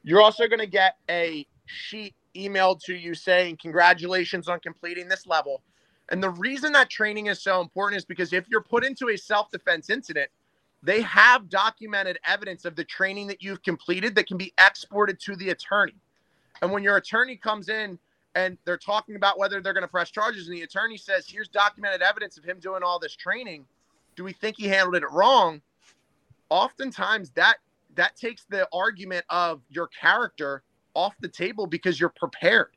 You're 0.03 0.21
also 0.21 0.47
going 0.47 0.59
to 0.59 0.67
get 0.67 0.97
a 1.09 1.45
sheet 1.65 2.15
emailed 2.35 2.79
to 2.85 2.95
you 2.95 3.13
saying 3.13 3.57
congratulations 3.61 4.47
on 4.47 4.59
completing 4.59 5.07
this 5.09 5.27
level. 5.27 5.61
And 6.11 6.21
the 6.21 6.29
reason 6.29 6.73
that 6.73 6.89
training 6.89 7.27
is 7.27 7.41
so 7.41 7.61
important 7.61 7.97
is 7.97 8.05
because 8.05 8.33
if 8.33 8.47
you're 8.49 8.61
put 8.61 8.83
into 8.83 9.09
a 9.09 9.17
self-defense 9.17 9.89
incident, 9.89 10.29
they 10.83 11.01
have 11.01 11.49
documented 11.49 12.19
evidence 12.27 12.65
of 12.65 12.75
the 12.75 12.83
training 12.83 13.27
that 13.27 13.41
you've 13.41 13.63
completed 13.63 14.13
that 14.15 14.27
can 14.27 14.37
be 14.37 14.53
exported 14.59 15.19
to 15.21 15.35
the 15.37 15.49
attorney. 15.49 15.95
And 16.61 16.71
when 16.71 16.83
your 16.83 16.97
attorney 16.97 17.37
comes 17.37 17.69
in 17.69 17.97
and 18.35 18.57
they're 18.65 18.77
talking 18.77 19.15
about 19.15 19.39
whether 19.39 19.61
they're 19.61 19.73
going 19.73 19.83
to 19.83 19.87
press 19.87 20.11
charges, 20.11 20.47
and 20.47 20.57
the 20.57 20.63
attorney 20.63 20.97
says, 20.97 21.25
Here's 21.27 21.47
documented 21.47 22.01
evidence 22.01 22.37
of 22.37 22.43
him 22.43 22.59
doing 22.59 22.83
all 22.83 22.99
this 22.99 23.15
training. 23.15 23.65
Do 24.15 24.23
we 24.23 24.33
think 24.33 24.57
he 24.57 24.67
handled 24.67 24.95
it 24.95 25.09
wrong? 25.11 25.61
Oftentimes 26.49 27.31
that 27.31 27.57
that 27.95 28.15
takes 28.15 28.45
the 28.49 28.67
argument 28.73 29.25
of 29.29 29.61
your 29.69 29.87
character 29.87 30.63
off 30.93 31.13
the 31.19 31.27
table 31.27 31.67
because 31.67 31.99
you're 31.99 32.13
prepared. 32.17 32.71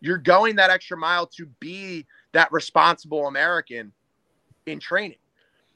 You're 0.00 0.18
going 0.18 0.56
that 0.56 0.70
extra 0.70 0.96
mile 0.96 1.26
to 1.36 1.46
be 1.60 2.06
that 2.32 2.50
responsible 2.52 3.26
American 3.26 3.92
in 4.66 4.80
training. 4.80 5.18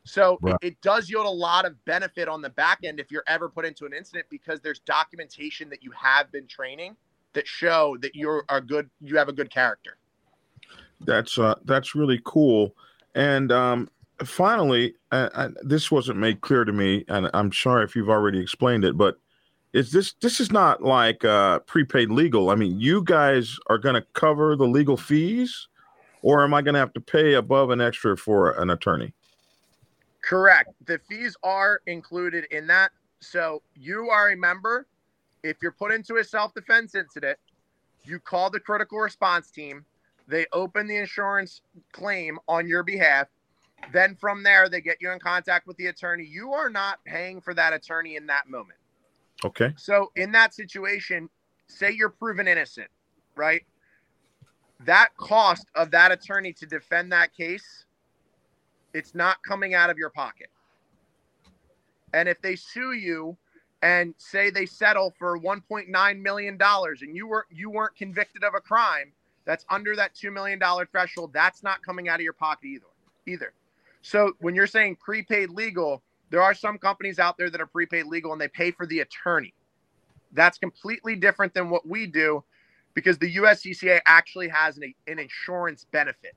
So 0.04 0.38
Right. 0.42 0.56
it, 0.60 0.68
it 0.68 0.80
does 0.82 1.08
yield 1.08 1.26
a 1.26 1.30
lot 1.30 1.64
of 1.64 1.82
benefit 1.84 2.28
on 2.28 2.42
the 2.42 2.50
back 2.50 2.80
end 2.84 3.00
if 3.00 3.10
you're 3.10 3.24
ever 3.26 3.48
put 3.48 3.64
into 3.64 3.86
an 3.86 3.92
incident 3.92 4.26
because 4.30 4.60
there's 4.60 4.80
documentation 4.80 5.70
that 5.70 5.82
you 5.82 5.90
have 5.92 6.30
been 6.30 6.46
training 6.46 6.96
that 7.32 7.46
show 7.46 7.96
that 8.00 8.14
you're 8.14 8.44
a 8.48 8.60
good 8.60 8.88
you 9.00 9.16
have 9.16 9.28
a 9.28 9.32
good 9.32 9.50
character. 9.50 9.96
that's 11.00 11.38
uh, 11.38 11.54
that's 11.64 11.94
really 11.94 12.20
cool. 12.24 12.74
And 13.14 13.50
um, 13.52 13.88
finally, 14.24 14.94
uh, 15.12 15.28
I, 15.34 15.48
this 15.62 15.90
wasn't 15.90 16.18
made 16.18 16.40
clear 16.40 16.64
to 16.64 16.72
me, 16.72 17.04
and 17.08 17.30
I'm 17.34 17.52
sorry 17.52 17.84
if 17.84 17.96
you've 17.96 18.10
already 18.10 18.40
explained 18.40 18.84
it, 18.84 18.96
but 18.96 19.18
is 19.72 19.90
this 19.90 20.14
this 20.20 20.40
is 20.40 20.52
not 20.52 20.82
like 20.82 21.24
uh, 21.24 21.60
prepaid 21.60 22.10
legal? 22.10 22.50
I 22.50 22.54
mean, 22.54 22.78
you 22.78 23.02
guys 23.02 23.56
are 23.68 23.78
going 23.78 23.96
to 23.96 24.06
cover 24.12 24.56
the 24.56 24.66
legal 24.66 24.96
fees, 24.96 25.68
or 26.24 26.42
am 26.42 26.54
I 26.54 26.62
going 26.62 26.72
to 26.72 26.80
have 26.80 26.94
to 26.94 27.00
pay 27.00 27.34
above 27.34 27.68
and 27.68 27.82
extra 27.82 28.16
for 28.16 28.52
an 28.52 28.70
attorney? 28.70 29.12
Correct. 30.22 30.70
The 30.86 30.98
fees 31.06 31.36
are 31.44 31.82
included 31.86 32.46
in 32.50 32.66
that. 32.68 32.92
So 33.20 33.60
you 33.76 34.08
are 34.08 34.30
a 34.30 34.36
member. 34.36 34.86
If 35.42 35.58
you're 35.60 35.72
put 35.72 35.92
into 35.92 36.16
a 36.16 36.24
self 36.24 36.54
defense 36.54 36.94
incident, 36.94 37.38
you 38.04 38.18
call 38.18 38.48
the 38.48 38.58
critical 38.58 38.98
response 38.98 39.50
team. 39.50 39.84
They 40.26 40.46
open 40.54 40.86
the 40.86 40.96
insurance 40.96 41.60
claim 41.92 42.38
on 42.48 42.66
your 42.66 42.82
behalf. 42.82 43.28
Then 43.92 44.14
from 44.14 44.42
there, 44.42 44.70
they 44.70 44.80
get 44.80 44.96
you 45.02 45.10
in 45.10 45.18
contact 45.18 45.66
with 45.66 45.76
the 45.76 45.88
attorney. 45.88 46.24
You 46.24 46.54
are 46.54 46.70
not 46.70 47.04
paying 47.04 47.42
for 47.42 47.52
that 47.52 47.74
attorney 47.74 48.16
in 48.16 48.26
that 48.28 48.48
moment. 48.48 48.78
Okay. 49.44 49.74
So 49.76 50.10
in 50.16 50.32
that 50.32 50.54
situation, 50.54 51.28
say 51.68 51.90
you're 51.90 52.08
proven 52.08 52.48
innocent, 52.48 52.88
right? 53.36 53.62
That 54.84 55.10
cost 55.16 55.66
of 55.74 55.90
that 55.92 56.12
attorney 56.12 56.52
to 56.54 56.66
defend 56.66 57.12
that 57.12 57.34
case, 57.34 57.86
it's 58.92 59.14
not 59.14 59.42
coming 59.42 59.74
out 59.74 59.90
of 59.90 59.98
your 59.98 60.10
pocket. 60.10 60.48
And 62.12 62.28
if 62.28 62.40
they 62.40 62.56
sue 62.56 62.92
you 62.92 63.36
and 63.82 64.14
say 64.18 64.50
they 64.50 64.66
settle 64.66 65.12
for 65.18 65.38
1.9 65.38 66.22
million 66.22 66.56
dollars 66.56 67.02
and 67.02 67.14
you 67.14 67.26
weren't 67.26 67.46
you 67.50 67.70
weren't 67.70 67.96
convicted 67.96 68.44
of 68.44 68.54
a 68.54 68.60
crime 68.60 69.12
that's 69.44 69.64
under 69.68 69.94
that 69.96 70.14
2 70.14 70.30
million 70.30 70.58
dollar 70.58 70.86
threshold, 70.86 71.32
that's 71.32 71.62
not 71.62 71.82
coming 71.82 72.08
out 72.08 72.16
of 72.16 72.22
your 72.22 72.32
pocket 72.32 72.66
either. 72.66 72.86
Either. 73.26 73.52
So 74.02 74.32
when 74.40 74.54
you're 74.54 74.66
saying 74.66 74.96
prepaid 74.96 75.50
legal, 75.50 76.02
there 76.30 76.42
are 76.42 76.54
some 76.54 76.78
companies 76.78 77.18
out 77.18 77.36
there 77.36 77.50
that 77.50 77.60
are 77.60 77.66
prepaid 77.66 78.06
legal 78.06 78.32
and 78.32 78.40
they 78.40 78.48
pay 78.48 78.70
for 78.70 78.86
the 78.86 79.00
attorney. 79.00 79.54
That's 80.32 80.58
completely 80.58 81.16
different 81.16 81.54
than 81.54 81.70
what 81.70 81.86
we 81.86 82.06
do 82.06 82.44
because 82.94 83.18
the 83.18 83.36
USCCA 83.36 84.00
actually 84.06 84.48
has 84.48 84.78
an, 84.78 84.94
an 85.06 85.18
insurance 85.18 85.86
benefit. 85.90 86.34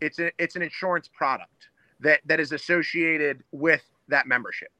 It's 0.00 0.18
a, 0.18 0.30
it's 0.38 0.56
an 0.56 0.62
insurance 0.62 1.08
product 1.08 1.68
that 2.00 2.20
that 2.26 2.40
is 2.40 2.52
associated 2.52 3.42
with 3.52 3.82
that 4.08 4.26
membership. 4.26 4.70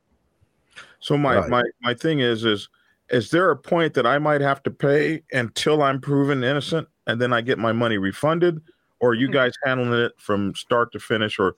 So 0.99 1.17
my 1.17 1.39
Right. 1.39 1.49
my 1.49 1.63
my 1.83 1.95
thing 1.95 2.21
is 2.21 2.45
is 2.45 2.69
is 3.11 3.31
there 3.31 3.51
a 3.51 3.57
point 3.57 3.95
that 3.95 4.07
I 4.07 4.19
might 4.19 4.41
have 4.41 4.63
to 4.65 4.71
pay 4.71 5.23
until 5.33 5.83
I'm 5.83 6.01
proven 6.01 6.45
innocent 6.45 6.89
and 7.07 7.21
then 7.21 7.33
I 7.33 7.41
get 7.41 7.59
my 7.59 7.73
money 7.73 7.99
refunded, 7.99 8.61
or 9.01 9.11
are 9.11 9.15
you 9.15 9.31
guys 9.31 9.53
handling 9.65 10.01
it 10.01 10.13
from 10.17 10.55
start 10.55 10.93
to 10.93 11.01
finish, 11.01 11.39
or, 11.41 11.57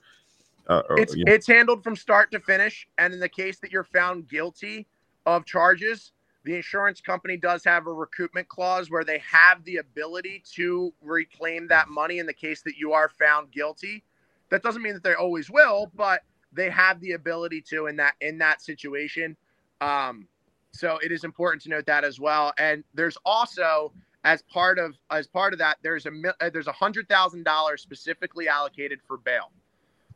uh, 0.67 0.81
or 0.89 0.99
It's 0.99 1.15
you 1.15 1.25
know, 1.25 1.31
it's 1.31 1.45
handled 1.45 1.83
from 1.83 1.95
start 1.95 2.31
to 2.31 2.39
finish, 2.39 2.87
and 2.97 3.13
in 3.13 3.19
the 3.19 3.29
case 3.29 3.59
that 3.59 3.71
you're 3.71 3.83
found 3.83 4.27
guilty 4.27 4.87
of 5.27 5.45
charges, 5.45 6.13
the 6.45 6.55
insurance 6.55 6.99
company 6.99 7.37
does 7.37 7.63
have 7.63 7.87
a 7.87 7.89
recoupment 7.89 8.47
clause 8.47 8.89
where 8.89 9.03
they 9.03 9.19
have 9.19 9.63
the 9.63 9.77
ability 9.77 10.43
to 10.55 10.93
reclaim 11.01 11.67
that 11.69 11.87
money 11.87 12.19
in 12.19 12.25
the 12.25 12.33
case 12.33 12.61
that 12.63 12.75
you 12.77 12.91
are 12.93 13.09
found 13.09 13.51
guilty. 13.51 14.03
That 14.49 14.61
doesn't 14.61 14.81
mean 14.81 14.93
that 14.93 15.03
they 15.03 15.13
always 15.13 15.49
will, 15.49 15.91
but 15.95 16.21
they 16.51 16.69
have 16.69 16.99
the 16.99 17.13
ability 17.13 17.61
to 17.69 17.87
in 17.87 17.95
that 17.97 18.15
in 18.21 18.37
that 18.39 18.61
situation. 18.61 19.35
Um, 19.81 20.27
so 20.71 20.97
it 21.03 21.11
is 21.11 21.23
important 21.23 21.61
to 21.63 21.69
note 21.69 21.85
that 21.85 22.03
as 22.03 22.19
well. 22.19 22.53
And 22.57 22.83
there's 22.93 23.17
also 23.25 23.93
as 24.23 24.41
part 24.41 24.79
of 24.79 24.95
as 25.11 25.27
part 25.27 25.53
of 25.53 25.59
that, 25.59 25.77
there's 25.81 26.05
a 26.05 26.11
uh, 26.41 26.49
there's 26.49 26.67
a 26.67 26.73
hundred 26.73 27.07
thousand 27.09 27.43
dollars 27.43 27.81
specifically 27.81 28.47
allocated 28.47 28.99
for 29.07 29.17
bail, 29.17 29.51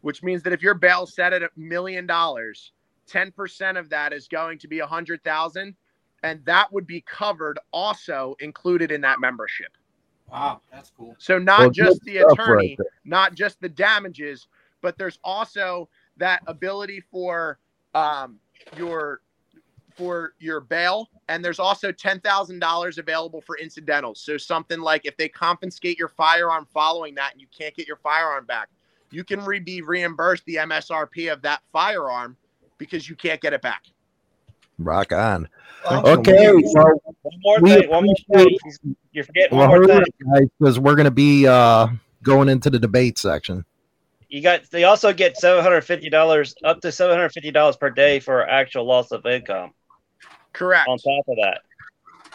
which 0.01 0.23
means 0.23 0.43
that 0.43 0.53
if 0.53 0.61
your 0.61 0.73
bail 0.73 1.05
set 1.05 1.33
at 1.33 1.43
a 1.43 1.49
million 1.55 2.05
dollars, 2.05 2.71
ten 3.05 3.31
percent 3.31 3.77
of 3.77 3.89
that 3.89 4.13
is 4.13 4.27
going 4.27 4.59
to 4.59 4.67
be 4.67 4.79
a 4.79 4.87
hundred 4.87 5.23
thousand, 5.23 5.75
and 6.23 6.43
that 6.45 6.71
would 6.71 6.87
be 6.87 7.01
covered 7.01 7.59
also 7.71 8.35
included 8.39 8.91
in 8.91 9.01
that 9.01 9.19
membership. 9.19 9.71
Wow, 10.31 10.61
that's 10.71 10.91
cool. 10.95 11.15
So 11.17 11.37
not 11.37 11.59
Well, 11.59 11.69
just 11.71 12.03
the 12.03 12.17
stuff 12.17 12.39
right 12.39 12.39
attorney, 12.39 12.77
not 13.05 13.35
just 13.35 13.61
the 13.61 13.69
damages, 13.69 14.47
but 14.81 14.97
there's 14.97 15.19
also 15.23 15.89
that 16.17 16.41
ability 16.47 17.01
for 17.11 17.59
um, 17.93 18.39
your 18.77 19.21
for 19.95 20.33
your 20.39 20.59
bail, 20.59 21.09
and 21.27 21.43
there's 21.43 21.59
also 21.59 21.91
ten 21.91 22.19
thousand 22.19 22.59
dollars 22.59 22.97
available 22.97 23.41
for 23.41 23.57
incidentals. 23.57 24.21
So 24.21 24.37
something 24.37 24.79
like 24.79 25.05
if 25.05 25.17
they 25.17 25.29
confiscate 25.29 25.97
your 25.97 26.09
firearm 26.09 26.67
following 26.73 27.15
that, 27.15 27.31
and 27.31 27.41
you 27.41 27.47
can't 27.57 27.75
get 27.75 27.87
your 27.87 27.97
firearm 27.97 28.45
back, 28.45 28.69
you 29.11 29.23
can 29.23 29.43
re- 29.43 29.59
be 29.59 29.81
reimbursed 29.81 30.45
the 30.45 30.55
MSRP 30.55 31.31
of 31.31 31.41
that 31.43 31.61
firearm 31.71 32.37
because 32.77 33.09
you 33.09 33.15
can't 33.15 33.41
get 33.41 33.53
it 33.53 33.61
back. 33.61 33.83
Rock 34.77 35.11
on. 35.11 35.47
Awesome. 35.85 36.19
Okay, 36.19 36.51
well, 36.73 37.01
One 37.21 37.41
more 37.41 37.59
thing. 37.61 37.89
One 37.89 38.05
more 38.05 38.15
thing. 38.33 38.57
You're 39.11 39.23
forgetting 39.23 39.57
well 39.57 39.69
one 39.69 39.81
more 39.81 39.87
thing. 39.87 40.03
guys, 40.33 40.47
because 40.59 40.79
we're 40.79 40.95
going 40.95 41.05
to 41.05 41.11
be 41.11 41.47
uh, 41.47 41.87
going 42.23 42.49
into 42.49 42.69
the 42.69 42.79
debate 42.79 43.17
section. 43.17 43.65
You 44.29 44.41
got. 44.41 44.69
They 44.69 44.83
also 44.83 45.13
get 45.13 45.37
seven 45.37 45.63
hundred 45.63 45.81
fifty 45.81 46.09
dollars, 46.09 46.53
up 46.63 46.81
to 46.81 46.91
seven 46.91 47.15
hundred 47.15 47.29
fifty 47.29 47.51
dollars 47.51 47.77
per 47.77 47.89
day 47.89 48.19
for 48.19 48.47
actual 48.47 48.85
loss 48.85 49.11
of 49.11 49.25
income. 49.25 49.71
Correct. 50.53 50.87
On 50.87 50.97
top 50.97 51.25
of 51.27 51.37
that, 51.37 51.61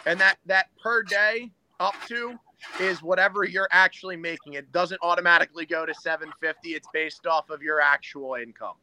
and 0.06 0.18
that 0.18 0.38
that 0.46 0.66
per 0.82 1.02
day 1.02 1.50
up 1.80 1.94
to 2.08 2.38
is 2.80 3.02
whatever 3.02 3.44
you're 3.44 3.68
actually 3.72 4.16
making 4.16 4.54
it 4.54 4.70
doesn't 4.72 5.00
automatically 5.02 5.66
go 5.66 5.84
to 5.84 5.92
750 5.94 6.70
it's 6.70 6.86
based 6.92 7.26
off 7.26 7.50
of 7.50 7.60
your 7.60 7.80
actual 7.80 8.34
income 8.34 8.74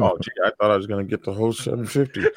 oh 0.00 0.18
gee, 0.22 0.30
I 0.44 0.50
thought 0.58 0.70
I 0.70 0.76
was 0.76 0.86
going 0.86 1.04
to 1.04 1.10
get 1.10 1.24
the 1.24 1.32
whole 1.32 1.52
seven 1.52 1.86
fifty. 1.86 2.22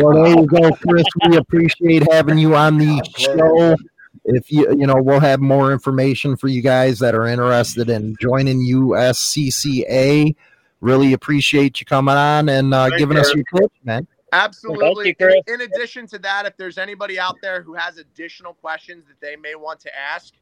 Well, 0.00 0.14
there 0.14 0.28
you 0.28 0.46
go, 0.46 0.70
Chris. 0.72 1.04
We 1.28 1.36
appreciate 1.36 2.10
having 2.10 2.38
you 2.38 2.56
on 2.56 2.78
the 2.78 3.02
show. 3.16 3.76
If 4.24 4.50
you, 4.50 4.70
you 4.70 4.86
know, 4.86 4.96
we'll 5.00 5.20
have 5.20 5.40
more 5.40 5.72
information 5.72 6.36
for 6.36 6.48
you 6.48 6.62
guys 6.62 6.98
that 7.00 7.14
are 7.14 7.26
interested 7.26 7.90
in 7.90 8.16
joining 8.20 8.60
USCCA. 8.60 10.34
Really 10.80 11.12
appreciate 11.12 11.80
you 11.80 11.86
coming 11.86 12.14
on 12.14 12.48
and 12.48 12.72
uh, 12.72 12.88
giving 12.90 13.16
you. 13.16 13.20
us 13.20 13.34
your 13.34 13.44
tips, 13.54 13.74
man. 13.84 14.06
absolutely 14.32 15.08
you, 15.08 15.14
Chris. 15.14 15.36
in, 15.46 15.54
in 15.54 15.60
addition 15.60 16.06
to 16.08 16.18
that 16.20 16.46
if 16.46 16.56
there's 16.56 16.78
anybody 16.78 17.18
out 17.18 17.36
there 17.42 17.62
who 17.62 17.74
has 17.74 17.98
additional 17.98 18.54
questions 18.54 19.04
that 19.06 19.20
they 19.20 19.36
may 19.36 19.54
want 19.54 19.78
to 19.80 19.90
ask 19.96 20.34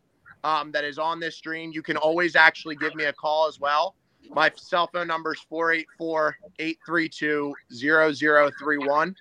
um, 0.44 0.70
that 0.72 0.84
is 0.84 0.98
on 0.98 1.18
this 1.20 1.36
stream 1.36 1.72
you 1.72 1.82
can 1.82 1.96
always 1.96 2.36
actually 2.36 2.76
give 2.76 2.94
me 2.94 3.04
a 3.04 3.12
call 3.12 3.48
as 3.48 3.58
well 3.58 3.96
My 4.32 4.50
cell 4.54 4.88
phone 4.92 5.08
number 5.08 5.34
is 5.34 5.40
484 5.48 6.36
832 6.58 7.54
0031. 7.72 9.16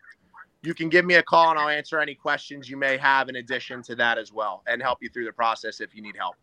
You 0.62 0.74
can 0.74 0.90
give 0.90 1.06
me 1.06 1.16
a 1.16 1.24
call 1.24 1.52
and 1.52 1.60
I'll 1.60 1.70
answer 1.70 2.00
any 2.00 2.16
questions 2.16 2.70
you 2.70 2.78
may 2.78 2.98
have 2.98 3.30
in 3.30 3.38
addition 3.38 3.82
to 3.84 3.96
that 3.96 4.18
as 4.18 4.34
well 4.34 4.62
and 4.68 4.82
help 4.82 5.00
you 5.02 5.10
through 5.10 5.26
the 5.26 5.32
process 5.32 5.80
if 5.80 5.96
you 5.96 6.02
need 6.02 6.16
help. 6.18 6.36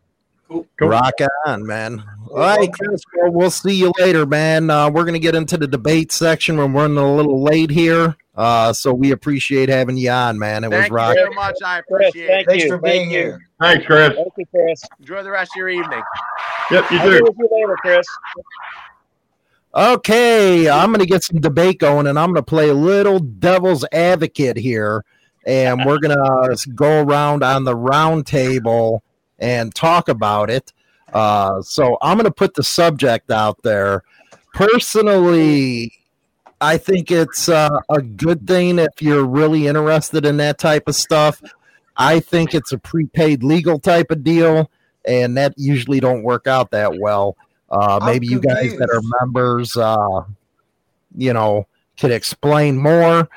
Cool. 0.48 0.66
Rock 0.80 1.14
on, 1.46 1.66
man. 1.66 2.04
All 2.30 2.36
right, 2.36 2.72
Chris. 2.72 3.02
Well, 3.16 3.32
we'll 3.32 3.50
see 3.50 3.74
you 3.74 3.92
later, 3.98 4.24
man. 4.26 4.70
Uh, 4.70 4.88
we're 4.88 5.02
going 5.02 5.14
to 5.14 5.20
get 5.20 5.34
into 5.34 5.56
the 5.56 5.66
debate 5.66 6.12
section. 6.12 6.56
When 6.56 6.72
we're 6.72 6.82
running 6.82 6.98
a 6.98 7.14
little 7.14 7.42
late 7.42 7.70
here. 7.70 8.16
Uh, 8.36 8.72
so 8.72 8.92
we 8.92 9.12
appreciate 9.12 9.68
having 9.68 9.96
you 9.96 10.10
on, 10.10 10.38
man. 10.38 10.62
It 10.62 10.70
Thank 10.70 10.84
was 10.84 10.90
rock. 10.90 11.16
you 11.16 11.26
so 11.26 11.32
much. 11.32 11.56
I 11.64 11.80
Chris, 11.82 12.08
appreciate 12.10 12.28
thank 12.28 12.42
it. 12.42 12.50
Thanks 12.50 12.64
you. 12.64 12.70
for 12.70 12.78
being 12.78 13.10
thank 13.10 13.12
you. 13.12 13.18
here. 13.18 13.48
Thanks, 13.60 13.86
Chris. 13.86 14.12
Thank 14.14 14.32
you, 14.36 14.46
Chris. 14.46 14.82
Enjoy 15.00 15.22
the 15.22 15.30
rest 15.30 15.52
of 15.52 15.56
your 15.56 15.68
evening. 15.70 16.02
Yep, 16.70 16.90
you 16.90 16.98
I'll 16.98 17.10
be 17.10 17.18
do. 17.18 17.24
with 17.24 17.36
you 17.38 17.48
later, 17.50 17.76
Chris. 17.80 18.06
Okay, 19.74 20.68
I'm 20.68 20.88
going 20.88 21.00
to 21.00 21.06
get 21.06 21.22
some 21.22 21.40
debate 21.40 21.78
going, 21.78 22.06
and 22.06 22.18
I'm 22.18 22.28
going 22.28 22.36
to 22.36 22.42
play 22.42 22.68
a 22.68 22.74
little 22.74 23.18
devil's 23.18 23.84
advocate 23.92 24.56
here, 24.56 25.04
and 25.46 25.84
we're 25.84 25.98
going 25.98 26.16
to 26.16 26.70
go 26.74 27.02
around 27.02 27.42
on 27.42 27.64
the 27.64 27.76
round 27.76 28.26
table 28.26 29.02
and 29.38 29.74
talk 29.74 30.08
about 30.08 30.50
it. 30.50 30.72
Uh, 31.12 31.62
so 31.62 31.96
I'm 32.02 32.16
going 32.16 32.24
to 32.24 32.30
put 32.30 32.54
the 32.54 32.62
subject 32.62 33.30
out 33.30 33.62
there. 33.62 34.02
Personally, 34.54 35.92
I 36.60 36.78
think 36.78 37.10
it's 37.10 37.48
uh, 37.48 37.80
a 37.90 38.00
good 38.00 38.46
thing 38.46 38.78
if 38.78 39.00
you're 39.00 39.26
really 39.26 39.66
interested 39.66 40.24
in 40.24 40.38
that 40.38 40.58
type 40.58 40.88
of 40.88 40.94
stuff. 40.94 41.42
I 41.96 42.20
think 42.20 42.54
it's 42.54 42.72
a 42.72 42.78
prepaid 42.78 43.42
legal 43.42 43.78
type 43.78 44.10
of 44.10 44.24
deal, 44.24 44.70
and 45.04 45.36
that 45.36 45.54
usually 45.56 46.00
don't 46.00 46.22
work 46.22 46.46
out 46.46 46.70
that 46.70 46.98
well. 46.98 47.36
Uh, 47.70 48.00
maybe 48.04 48.26
you 48.26 48.40
guys 48.40 48.76
that 48.76 48.90
are 48.90 49.02
members, 49.20 49.76
uh, 49.76 50.22
you 51.16 51.32
know, 51.32 51.66
could 51.98 52.10
explain 52.10 52.78
more. 52.78 53.28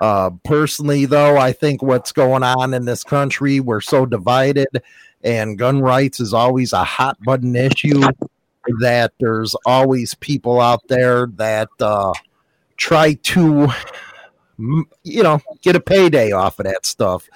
Uh, 0.00 0.30
personally, 0.44 1.06
though, 1.06 1.38
I 1.38 1.52
think 1.52 1.82
what's 1.82 2.12
going 2.12 2.42
on 2.42 2.74
in 2.74 2.84
this 2.84 3.04
country, 3.04 3.60
we're 3.60 3.80
so 3.80 4.04
divided, 4.04 4.68
and 5.22 5.58
gun 5.58 5.80
rights 5.80 6.20
is 6.20 6.34
always 6.34 6.72
a 6.72 6.84
hot 6.84 7.16
button 7.22 7.56
issue. 7.56 8.02
That 8.80 9.12
there's 9.20 9.54
always 9.64 10.14
people 10.14 10.60
out 10.60 10.88
there 10.88 11.26
that 11.36 11.68
uh, 11.80 12.12
try 12.76 13.14
to, 13.14 13.68
you 14.58 15.22
know, 15.22 15.40
get 15.62 15.76
a 15.76 15.80
payday 15.80 16.32
off 16.32 16.58
of 16.58 16.66
that 16.66 16.86
stuff. 16.86 17.28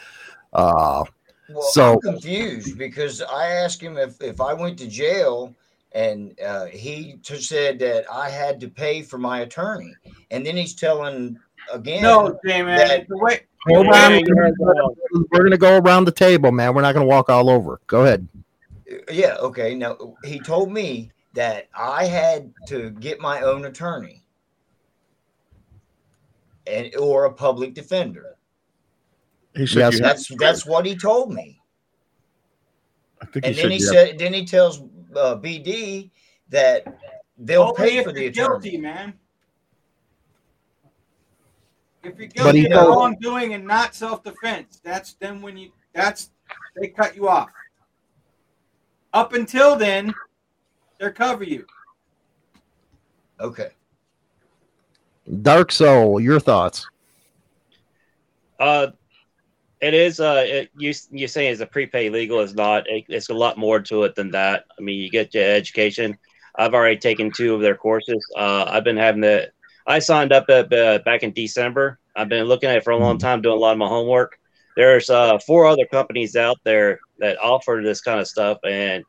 Uh, 0.53 1.05
Well, 1.53 1.62
So- 1.62 1.93
I'm 1.95 2.01
confused 2.01 2.78
because 2.78 3.20
I 3.22 3.47
asked 3.49 3.80
him 3.80 3.99
if, 3.99 4.20
if 4.22 4.41
I 4.41 4.53
went 4.55 4.78
to 4.78 4.86
jail 4.86 5.53
and 5.93 6.38
uh, 6.41 6.66
he 6.66 7.16
t- 7.24 7.41
said 7.41 7.80
that 7.80 8.05
I 8.12 8.30
had 8.30 8.61
to 8.61 8.68
pay 8.68 9.03
for 9.03 9.18
my 9.18 9.41
attorney. 9.41 9.93
And 10.30 10.47
then 10.47 10.57
he's 10.57 10.74
telling 10.76 11.36
again. 11.72 12.03
No, 12.03 12.38
J 12.47 12.62
man. 12.62 12.78
that- 12.78 13.09
The 13.09 13.41
hold 13.68 13.88
on, 13.88 14.20
you're 14.20 14.36
right, 14.36 14.53
Paul. 14.57 14.97
we're 15.32 15.43
gonna 15.43 15.59
go 15.59 15.78
around 15.78 16.05
the 16.05 16.12
table, 16.12 16.53
man. 16.53 16.72
We're 16.72 16.82
not 16.82 16.95
gonna 16.95 17.07
walk 17.07 17.28
all 17.28 17.51
over. 17.51 17.80
Go 17.88 18.05
ahead. 18.05 18.28
Yeah, 19.11 19.34
okay. 19.41 19.74
Now, 19.74 19.97
he 20.24 20.38
told 20.38 20.70
me 20.72 21.11
that 21.34 21.68
I 21.76 22.05
had 22.07 22.53
to 22.68 22.91
get 22.91 23.20
my 23.20 23.43
own 23.43 23.64
attorney 23.64 24.19
and 26.66 26.94
or 26.96 27.24
a 27.24 27.32
public 27.32 27.74
defender. 27.74 28.36
He 29.56 29.66
said 29.66 29.92
Yes, 29.92 30.00
That's 30.00 30.28
that's 30.36 30.66
what 30.66 30.86
he 30.86 30.96
told 30.96 31.32
me. 31.32 31.61
I 33.20 33.26
think 33.26 33.44
he 33.44 33.50
And 33.50 33.56
said, 33.56 33.62
then 33.64 33.70
he 33.70 33.78
you 33.78 33.86
said, 33.86 34.18
then 34.18 34.34
he 34.34 34.44
tells 34.44 34.80
uh, 34.80 35.36
BD 35.36 36.11
that 36.48 36.84
they'll 37.38 37.62
only 37.62 37.74
pay 37.74 38.04
for 38.04 38.12
the 38.12 38.26
attorney. 38.26 38.70
guilty, 38.70 38.78
man. 38.78 39.14
If 42.02 42.18
you're 42.18 42.28
But 42.28 42.54
he 42.54 42.62
guilty 42.62 42.72
of 42.72 42.86
wrongdoing 42.86 43.54
and 43.54 43.66
not 43.66 43.94
self-defense, 43.94 44.80
that's 44.82 45.14
then 45.14 45.42
when 45.42 45.56
you 45.56 45.70
that's 45.92 46.30
they 46.76 46.88
cut 46.88 47.14
you 47.14 47.28
off. 47.28 47.50
Up 49.12 49.32
until 49.32 49.76
then, 49.76 50.14
they 50.98 51.11
cover 51.11 51.44
you. 51.44 51.66
Okay. 53.40 53.70
Dark 55.42 55.70
Soul, 55.72 56.20
your 56.20 56.40
thoughts? 56.40 56.88
Uh, 58.58 58.88
it 59.80 59.94
is. 59.94 60.20
Uh, 60.20 60.44
it, 60.46 60.70
you 60.76 60.92
you 61.10 61.26
saying 61.26 61.52
it's 61.52 61.60
a 61.60 61.66
prepaid 61.66 62.12
legal 62.12 62.40
is 62.40 62.54
not. 62.54 62.86
It, 62.88 63.04
it's 63.08 63.30
a 63.30 63.34
lot 63.34 63.56
more 63.56 63.80
to 63.80 64.04
it 64.04 64.14
than 64.14 64.30
that. 64.32 64.64
I 64.78 64.82
mean, 64.82 64.98
you 64.98 65.10
get 65.10 65.34
your 65.34 65.44
education. 65.44 66.18
I've 66.56 66.74
already 66.74 66.98
taken 66.98 67.30
two 67.30 67.54
of 67.54 67.60
their 67.60 67.76
courses. 67.76 68.24
Uh, 68.36 68.64
I've 68.68 68.84
been 68.84 68.96
having 68.96 69.22
the. 69.22 69.50
I 69.86 69.98
signed 69.98 70.32
up 70.32 70.50
at, 70.50 70.72
uh, 70.72 70.98
back 71.04 71.22
in 71.22 71.32
December. 71.32 71.98
I've 72.14 72.28
been 72.28 72.44
looking 72.44 72.68
at 72.68 72.76
it 72.76 72.84
for 72.84 72.90
a 72.90 72.98
long 72.98 73.18
time, 73.18 73.40
doing 73.40 73.56
a 73.56 73.60
lot 73.60 73.72
of 73.72 73.78
my 73.78 73.88
homework. 73.88 74.38
There's 74.76 75.08
uh, 75.08 75.38
four 75.38 75.66
other 75.66 75.86
companies 75.86 76.36
out 76.36 76.58
there 76.64 77.00
that 77.18 77.38
offer 77.38 77.80
this 77.82 78.00
kind 78.00 78.20
of 78.20 78.28
stuff, 78.28 78.58
and 78.64 79.04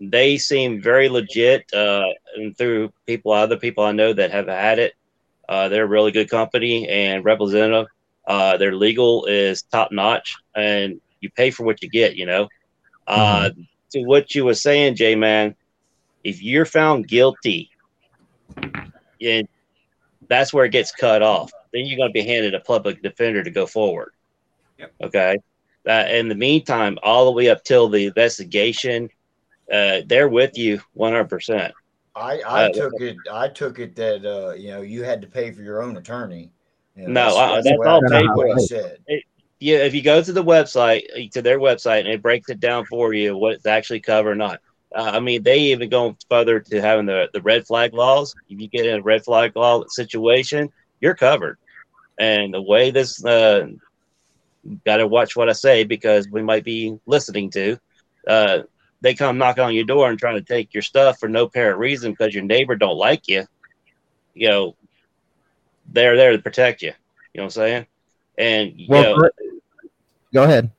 they 0.00 0.36
seem 0.38 0.82
very 0.82 1.08
legit. 1.08 1.72
Uh, 1.72 2.06
and 2.36 2.56
through 2.56 2.92
people, 3.06 3.32
other 3.32 3.56
people 3.56 3.84
I 3.84 3.92
know 3.92 4.12
that 4.12 4.32
have 4.32 4.48
had 4.48 4.78
it, 4.78 4.94
uh, 5.50 5.68
they're 5.68 5.84
a 5.84 5.88
really 5.88 6.12
good 6.12 6.30
company 6.30 6.88
and 6.88 7.24
representative. 7.24 7.88
Uh, 8.26 8.56
their 8.56 8.74
legal 8.74 9.26
is 9.26 9.62
top 9.62 9.90
notch, 9.90 10.36
and 10.54 11.00
you 11.20 11.28
pay 11.30 11.50
for 11.50 11.64
what 11.64 11.82
you 11.82 11.90
get. 11.90 12.16
You 12.16 12.24
know. 12.24 12.48
Uh, 13.06 13.50
to 13.90 14.04
what 14.04 14.36
you 14.36 14.44
were 14.44 14.54
saying, 14.54 14.94
J 14.94 15.16
man, 15.16 15.56
if 16.22 16.40
you're 16.40 16.64
found 16.64 17.08
guilty, 17.08 17.70
and 19.20 19.48
that's 20.28 20.52
where 20.52 20.64
it 20.64 20.70
gets 20.70 20.92
cut 20.92 21.22
off. 21.22 21.52
Then 21.72 21.86
you're 21.86 21.96
going 21.96 22.08
to 22.08 22.12
be 22.12 22.22
handed 22.22 22.54
a 22.54 22.60
public 22.60 23.02
defender 23.02 23.42
to 23.42 23.50
go 23.50 23.66
forward. 23.66 24.12
Yep. 24.78 24.92
Okay. 25.02 25.38
Uh, 25.88 26.04
in 26.08 26.28
the 26.28 26.34
meantime, 26.34 26.98
all 27.02 27.24
the 27.24 27.32
way 27.32 27.48
up 27.48 27.64
till 27.64 27.88
the 27.88 28.06
investigation, 28.06 29.08
uh, 29.72 30.00
they're 30.06 30.28
with 30.28 30.56
you 30.56 30.80
100%. 30.96 31.72
I, 32.14 32.40
I 32.46 32.64
Uh, 32.64 32.68
took 32.68 33.00
it. 33.00 33.16
I 33.30 33.48
took 33.48 33.78
it 33.78 33.96
that 33.96 34.24
uh, 34.24 34.52
you 34.54 34.70
know 34.70 34.82
you 34.82 35.02
had 35.04 35.20
to 35.22 35.28
pay 35.28 35.52
for 35.52 35.62
your 35.62 35.82
own 35.82 35.96
attorney. 35.96 36.52
You 36.96 37.04
know, 37.04 37.12
No, 37.12 37.36
uh, 37.36 37.62
that's 37.62 37.70
what 37.78 37.88
all 37.88 38.02
paid 38.02 38.26
what 38.34 38.48
for. 38.48 38.58
said. 38.58 38.98
Yeah, 39.60 39.78
if 39.78 39.94
you 39.94 40.02
go 40.02 40.22
to 40.22 40.32
the 40.32 40.42
website, 40.42 41.02
to 41.32 41.42
their 41.42 41.58
website, 41.58 42.00
and 42.00 42.08
it 42.08 42.22
breaks 42.22 42.48
it 42.48 42.60
down 42.60 42.86
for 42.86 43.12
you 43.12 43.36
what 43.36 43.52
it's 43.54 43.66
actually 43.66 44.00
covered 44.00 44.30
or 44.30 44.34
not. 44.34 44.60
Uh, 44.94 45.10
I 45.14 45.20
mean, 45.20 45.42
they 45.42 45.58
even 45.72 45.88
go 45.90 46.16
further 46.30 46.60
to 46.60 46.80
having 46.80 47.06
the, 47.06 47.28
the 47.32 47.42
red 47.42 47.66
flag 47.66 47.92
laws. 47.92 48.34
If 48.48 48.60
you 48.60 48.68
get 48.68 48.86
in 48.86 48.98
a 49.00 49.02
red 49.02 49.22
flag 49.24 49.54
law 49.56 49.84
situation, 49.88 50.70
you're 51.00 51.14
covered. 51.14 51.58
And 52.18 52.54
the 52.54 52.62
way 52.62 52.90
this, 52.90 53.24
uh, 53.24 53.66
got 54.86 54.98
to 54.98 55.06
watch 55.06 55.36
what 55.36 55.48
I 55.48 55.52
say 55.52 55.84
because 55.84 56.28
we 56.30 56.42
might 56.42 56.64
be 56.64 56.96
listening 57.06 57.50
to. 57.52 57.78
Uh, 58.26 58.58
they 59.00 59.14
come 59.14 59.38
knocking 59.38 59.64
on 59.64 59.74
your 59.74 59.84
door 59.84 60.08
and 60.08 60.18
trying 60.18 60.36
to 60.36 60.42
take 60.44 60.74
your 60.74 60.82
stuff 60.82 61.18
for 61.18 61.28
no 61.28 61.44
apparent 61.44 61.78
reason 61.78 62.12
because 62.12 62.34
your 62.34 62.44
neighbor 62.44 62.76
don't 62.76 62.96
like 62.96 63.28
you. 63.28 63.44
You 64.34 64.48
know, 64.48 64.76
they're 65.92 66.16
there 66.16 66.32
to 66.32 66.38
protect 66.38 66.82
you. 66.82 66.92
You 67.34 67.40
know 67.40 67.44
what 67.44 67.56
I'm 67.56 67.62
saying? 67.62 67.86
And 68.38 68.72
you 68.76 68.88
Well, 68.88 69.02
know, 69.02 69.30
go 70.32 70.44
ahead. 70.44 70.70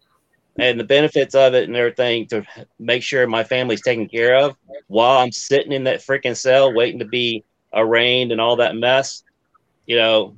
and 0.57 0.79
the 0.79 0.83
benefits 0.83 1.35
of 1.35 1.53
it 1.53 1.67
and 1.67 1.75
everything 1.75 2.27
to 2.27 2.45
make 2.79 3.03
sure 3.03 3.25
my 3.27 3.43
family's 3.43 3.81
taken 3.81 4.07
care 4.07 4.35
of 4.37 4.55
while 4.87 5.19
I'm 5.19 5.31
sitting 5.31 5.71
in 5.71 5.85
that 5.85 5.99
freaking 5.99 6.35
cell 6.35 6.73
waiting 6.73 6.99
to 6.99 7.05
be 7.05 7.43
arraigned 7.73 8.31
and 8.31 8.41
all 8.41 8.57
that 8.57 8.75
mess. 8.75 9.23
You 9.85 9.97
know, 9.97 10.35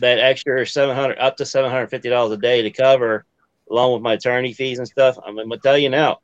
that 0.00 0.18
extra 0.18 0.66
seven 0.66 0.94
hundred 0.94 1.18
up 1.18 1.36
to 1.36 1.46
seven 1.46 1.70
hundred 1.70 1.88
fifty 1.88 2.08
dollars 2.08 2.32
a 2.32 2.36
day 2.36 2.62
to 2.62 2.70
cover, 2.70 3.24
along 3.70 3.92
with 3.92 4.02
my 4.02 4.14
attorney 4.14 4.52
fees 4.52 4.78
and 4.78 4.88
stuff. 4.88 5.18
I'm 5.24 5.36
gonna 5.36 5.58
tell 5.58 5.78
you 5.78 5.88
now, 5.90 6.18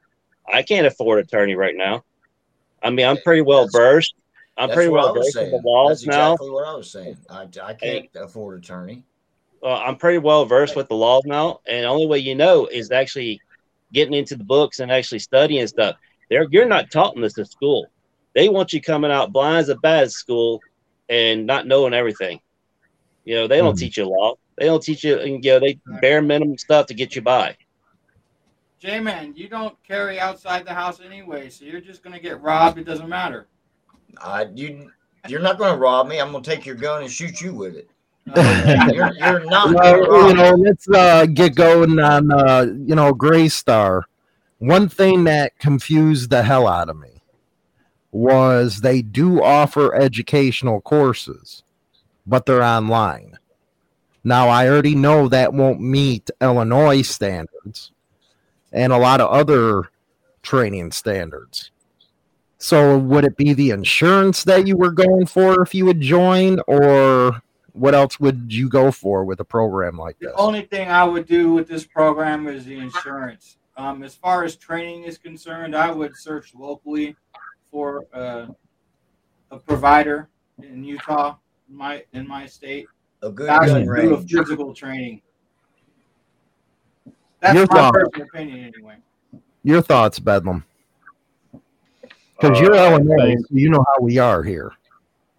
I 0.53 0.62
can't 0.62 0.86
afford 0.86 1.24
attorney 1.24 1.55
right 1.55 1.74
now. 1.76 2.05
I 2.82 2.90
mean, 2.90 3.07
I'm 3.07 3.18
pretty 3.24 3.42
well 3.42 3.66
versed. 3.66 4.14
I'm 4.57 4.70
pretty 4.70 4.90
well 4.90 5.12
versed 5.12 5.36
in 5.36 5.51
the 5.51 5.61
laws 5.64 6.03
That's 6.03 6.07
now. 6.07 6.32
exactly 6.32 6.51
what 6.51 6.66
I 6.68 6.74
was 6.74 6.90
saying. 6.90 7.16
I, 7.28 7.49
I 7.62 7.74
can't 7.74 8.09
afford 8.14 8.62
attorney. 8.62 9.03
uh, 9.62 9.74
I'm 9.76 9.97
pretty 9.97 10.18
well 10.18 10.45
versed 10.45 10.76
with 10.76 10.88
the 10.88 10.95
laws 10.95 11.24
now, 11.24 11.61
and 11.66 11.84
the 11.84 11.88
only 11.88 12.07
way 12.07 12.18
you 12.18 12.34
know 12.34 12.66
is 12.66 12.90
actually 12.90 13.40
getting 13.92 14.14
into 14.14 14.36
the 14.36 14.45
books 14.45 14.80
and 14.80 14.92
actually 14.92 15.20
studying 15.20 15.66
stuff. 15.66 15.97
There, 16.30 16.47
you're 16.51 16.66
not 16.66 16.90
taught 16.90 17.16
this 17.16 17.38
at 17.38 17.51
school. 17.51 17.90
They 18.34 18.49
want 18.49 18.72
you 18.72 18.80
coming 18.80 19.11
out 19.11 19.32
blind 19.32 19.59
as 19.59 19.68
a 19.70 19.76
bat 19.76 20.05
at 20.05 20.11
school 20.12 20.61
and 21.09 21.47
not 21.47 21.66
knowing 21.66 21.95
everything. 21.95 22.40
You 23.24 23.36
know, 23.36 23.47
they 23.47 23.59
don't 23.59 23.74
Mhm. 23.74 23.78
teach 23.78 23.97
you 23.97 24.05
law. 24.07 24.34
They 24.59 24.66
don't 24.66 24.82
teach 24.82 25.05
you, 25.05 25.20
you 25.20 25.38
know, 25.40 25.61
they 25.61 25.78
bare 26.01 26.20
minimum 26.22 26.59
stuff 26.59 26.86
to 26.86 26.95
get 26.95 27.14
you 27.16 27.22
by. 27.22 27.57
J 28.85 29.01
man, 29.01 29.32
you 29.35 29.49
don't 29.49 29.82
carry 29.82 30.20
outside 30.20 30.66
the 30.66 30.74
house 30.74 31.01
anyway, 31.01 31.49
so 31.49 31.64
you're 31.64 31.80
just 31.80 32.03
gonna 32.03 32.20
get 32.20 32.43
robbed. 32.43 32.78
It 32.78 32.85
doesn't 32.85 33.09
matter. 33.09 33.47
I 34.20 34.47
you 34.55 34.91
you're 35.28 35.41
not 35.41 35.59
going 35.59 35.72
to 35.72 35.78
rob 35.78 36.07
me. 36.09 36.20
I'm 36.20 36.32
going 36.32 36.43
to 36.43 36.51
take 36.51 36.66
your 36.66 36.74
gun 36.74 37.03
and 37.03 37.11
shoot 37.11 37.41
you 37.41 37.55
with 37.55 37.76
it. 37.76 37.91
Uh, 38.35 38.91
You're, 38.95 39.12
you're 39.16 39.45
not 39.45 39.74
going 39.74 40.09
Well, 40.09 40.22
to 40.22 40.28
you 40.28 40.35
know, 40.35 40.51
let's 40.53 40.89
uh, 40.89 41.26
get 41.26 41.55
going 41.55 41.99
on, 41.99 42.32
uh, 42.32 42.66
you 42.87 42.95
know, 42.95 43.12
Gray 43.12 43.49
Star. 43.51 44.07
One 44.57 44.89
thing 44.89 45.24
that 45.24 45.59
confused 45.59 46.30
the 46.30 46.43
hell 46.43 46.66
out 46.66 46.89
of 46.89 46.99
me 46.99 47.20
was 48.12 48.80
they 48.80 49.03
do 49.03 49.43
offer 49.43 49.95
educational 49.95 50.80
courses, 50.80 51.64
but 52.26 52.47
they're 52.47 52.62
online. 52.62 53.37
Now, 54.22 54.49
I 54.49 54.68
already 54.70 54.95
know 54.95 55.28
that 55.28 55.53
won't 55.53 55.82
meet 55.82 56.30
Illinois 56.41 57.03
standards 57.03 57.93
and 58.75 58.93
a 58.93 58.99
lot 58.99 59.20
of 59.22 59.31
other 59.31 59.91
training 60.43 60.91
standards. 60.93 61.70
So, 62.59 62.99
would 62.99 63.25
it 63.25 63.37
be 63.37 63.53
the 63.55 63.70
insurance 63.70 64.45
that 64.45 64.66
you 64.66 64.77
were 64.77 64.91
going 64.91 65.27
for 65.27 65.62
if 65.62 65.75
you 65.75 65.85
would 65.87 66.01
join, 66.01 66.61
or 66.66 67.43
what 67.72 67.95
else 67.95 68.18
would 68.20 68.53
you 68.53 68.68
go 68.68 68.91
for 68.91 69.25
with 69.25 69.41
a 69.41 69.45
program 69.45 69.97
like 69.97 70.18
this? 70.18 70.31
The 70.33 70.37
only 70.37 70.62
thing 70.62 70.89
I 70.89 71.05
would 71.05 71.27
do 71.27 71.53
with 71.53 71.68
this 71.68 71.87
program 71.87 72.47
is 72.47 72.64
the 72.64 72.77
insurance. 72.79 73.59
Um, 73.77 74.03
as 74.03 74.14
far 74.14 74.45
as 74.45 74.57
training 74.57 75.05
is 75.05 75.18
concerned, 75.18 75.75
I 75.75 75.91
would 75.91 76.16
search 76.16 76.55
locally 76.55 77.16
for 77.70 78.07
uh, 78.14 78.47
a 79.51 79.59
provider 79.59 80.29
in 80.62 80.85
Utah, 80.85 81.37
in 81.68 81.77
my 81.77 82.05
in 82.12 82.27
my 82.27 82.47
state, 82.47 82.87
A 83.22 83.31
good 83.31 83.51
actually 83.51 83.85
gun 83.85 83.89
range. 83.89 84.31
physical 84.33 84.72
training. 84.75 85.20
That's 87.45 87.57
Your 87.57 87.66
my 87.66 87.76
thought. 87.76 87.92
personal 87.95 88.26
opinion, 88.26 88.72
anyway. 88.74 88.95
Your 89.64 89.82
thoughts, 89.82 90.18
Bedlam? 90.18 90.64
Because 92.40 92.59
Uh, 92.59 92.62
you're 92.62 92.74
I 92.74 92.90
Illinois, 92.92 93.36
so 93.38 93.47
you 93.51 93.68
know 93.68 93.84
how 93.86 94.03
we 94.03 94.16
are 94.16 94.42
here. 94.42 94.72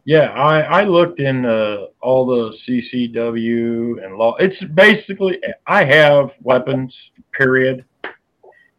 Yeah, 0.03 0.29
I, 0.33 0.59
I 0.61 0.83
looked 0.83 1.19
in 1.19 1.45
uh, 1.47 1.85
all 2.01 2.27
the 2.27 2.55
CCW 2.67 4.05
and 4.05 4.17
law. 4.17 4.35
It's 4.35 4.63
basically 4.75 5.41
I 5.65 5.83
have 5.83 6.29
weapons, 6.43 6.95
period, 7.31 7.83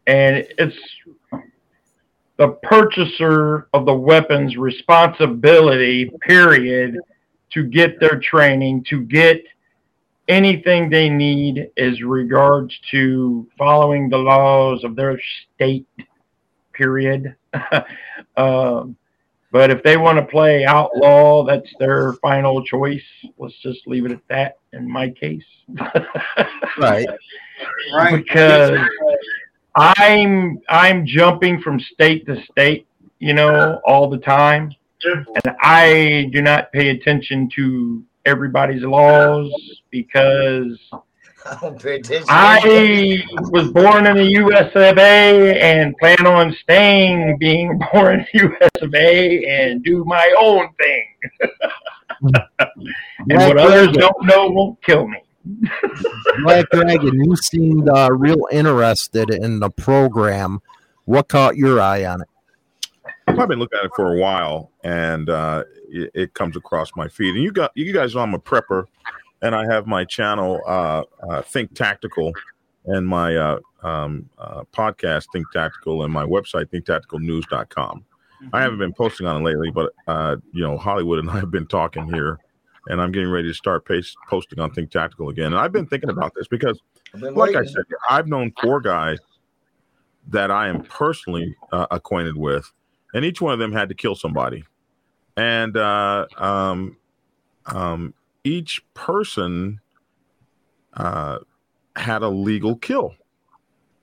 and 0.07 0.47
it's 0.57 0.77
the 2.37 2.47
purchaser 2.63 3.67
of 3.73 3.85
the 3.85 3.93
weapons 3.93 4.55
responsibility, 4.55 6.09
period, 6.21 6.97
to 7.49 7.63
get 7.63 7.99
their 7.99 8.19
training, 8.19 8.85
to 8.85 9.01
get 9.01 9.43
anything 10.27 10.89
they 10.89 11.09
need 11.09 11.69
as 11.77 12.01
regards 12.01 12.77
to 12.91 13.47
following 13.57 14.09
the 14.09 14.17
laws 14.17 14.83
of 14.83 14.95
their 14.95 15.19
state, 15.55 15.87
period. 16.73 17.35
um, 18.37 18.95
but 19.51 19.71
if 19.71 19.81
they 19.83 19.97
want 19.97 20.17
to 20.17 20.25
play 20.25 20.65
outlaw, 20.65 21.45
that's 21.45 21.73
their 21.79 22.13
final 22.21 22.63
choice. 22.65 23.01
Let's 23.37 23.57
just 23.61 23.87
leave 23.87 24.05
it 24.05 24.11
at 24.11 24.27
that 24.29 24.57
in 24.73 24.89
my 24.89 25.09
case. 25.09 25.43
Right. 26.79 27.07
Right. 27.91 28.23
because 28.23 28.77
I'm 29.73 30.61
I'm 30.69 31.07
jumping 31.07 31.59
from 31.59 31.79
state 31.79 32.27
to 32.27 32.39
state, 32.51 32.85
you 33.17 33.33
know, 33.33 33.81
all 33.83 34.07
the 34.07 34.19
time. 34.19 34.71
And 35.03 35.55
I 35.61 36.29
do 36.31 36.43
not 36.43 36.71
pay 36.71 36.89
attention 36.89 37.49
to 37.55 38.03
everybody's 38.27 38.83
laws 38.83 39.51
because 39.89 40.77
I 41.45 41.57
don't 41.61 41.81
pay 41.81 41.95
attention. 41.95 42.25
I 42.29 43.23
was 43.51 43.71
born 43.71 44.05
in 44.05 44.17
the 44.17 44.31
US 44.43 44.71
of 44.75 44.97
A 44.97 45.61
and 45.61 45.95
plan 45.97 46.27
on 46.27 46.55
staying 46.61 47.37
being 47.37 47.79
born 47.93 48.19
in 48.19 48.27
the 48.33 48.49
US 48.49 48.71
of 48.81 48.93
A 48.93 49.45
and 49.45 49.83
do 49.83 50.03
my 50.05 50.35
own 50.39 50.69
thing. 50.73 51.07
and 52.21 53.27
Black 53.27 53.47
what 53.47 53.57
others 53.57 53.95
don't 53.95 54.25
know 54.25 54.47
won't 54.47 54.81
kill 54.83 55.07
me. 55.07 55.19
Black 56.43 56.69
Dragon, 56.71 57.23
you 57.23 57.35
seemed 57.37 57.87
uh, 57.89 58.09
real 58.11 58.47
interested 58.51 59.29
in 59.29 59.59
the 59.59 59.69
program. 59.69 60.59
What 61.05 61.29
caught 61.29 61.55
your 61.55 61.79
eye 61.79 62.05
on 62.05 62.21
it? 62.21 62.27
I've 63.27 63.47
been 63.47 63.59
looking 63.59 63.79
at 63.79 63.85
it 63.85 63.91
for 63.95 64.15
a 64.15 64.19
while, 64.19 64.71
and 64.83 65.29
uh, 65.29 65.63
it, 65.89 66.11
it 66.13 66.33
comes 66.33 66.55
across 66.55 66.91
my 66.95 67.07
feed. 67.07 67.35
And 67.35 67.43
you 67.43 67.51
got 67.51 67.71
you 67.75 67.91
guys 67.93 68.15
know 68.15 68.21
I'm 68.21 68.33
a 68.33 68.39
prepper, 68.39 68.85
and 69.41 69.53
I 69.53 69.65
have 69.71 69.85
my 69.87 70.05
channel 70.05 70.61
uh, 70.65 71.03
uh, 71.29 71.41
Think 71.41 71.73
Tactical, 71.73 72.33
and 72.85 73.07
my 73.07 73.35
uh, 73.35 73.59
um, 73.83 74.29
uh, 74.37 74.63
podcast 74.73 75.27
Think 75.31 75.51
Tactical, 75.51 76.03
and 76.03 76.11
my 76.11 76.25
website 76.25 76.65
ThinkTacticalNews.com. 76.67 78.05
I 78.53 78.61
haven't 78.61 78.79
been 78.79 78.93
posting 78.93 79.25
on 79.25 79.41
it 79.41 79.45
lately, 79.45 79.71
but 79.71 79.93
uh, 80.07 80.37
you 80.53 80.63
know 80.63 80.77
Hollywood 80.77 81.19
and 81.19 81.29
I 81.29 81.39
have 81.39 81.51
been 81.51 81.67
talking 81.67 82.11
here, 82.11 82.39
and 82.87 83.01
I'm 83.01 83.11
getting 83.11 83.29
ready 83.29 83.47
to 83.47 83.53
start 83.53 83.85
pace, 83.85 84.15
posting 84.29 84.59
on 84.59 84.71
Think 84.71 84.91
Tactical 84.91 85.29
again. 85.29 85.47
And 85.47 85.57
I've 85.57 85.71
been 85.71 85.87
thinking 85.87 86.09
about 86.09 86.33
this 86.35 86.47
because 86.47 86.79
like 87.13 87.55
I 87.55 87.65
said, 87.65 87.83
I've 88.09 88.27
known 88.27 88.53
four 88.61 88.79
guys 88.79 89.19
that 90.29 90.51
I 90.51 90.67
am 90.67 90.83
personally 90.83 91.55
uh, 91.71 91.87
acquainted 91.89 92.37
with, 92.37 92.71
and 93.13 93.25
each 93.25 93.41
one 93.41 93.53
of 93.53 93.59
them 93.59 93.71
had 93.71 93.89
to 93.89 93.95
kill 93.95 94.15
somebody, 94.15 94.63
and 95.35 95.77
uh, 95.77 96.25
um, 96.37 96.97
um, 97.65 98.13
each 98.43 98.81
person 98.93 99.79
uh, 100.93 101.39
had 101.95 102.21
a 102.23 102.29
legal 102.29 102.75
kill 102.75 103.15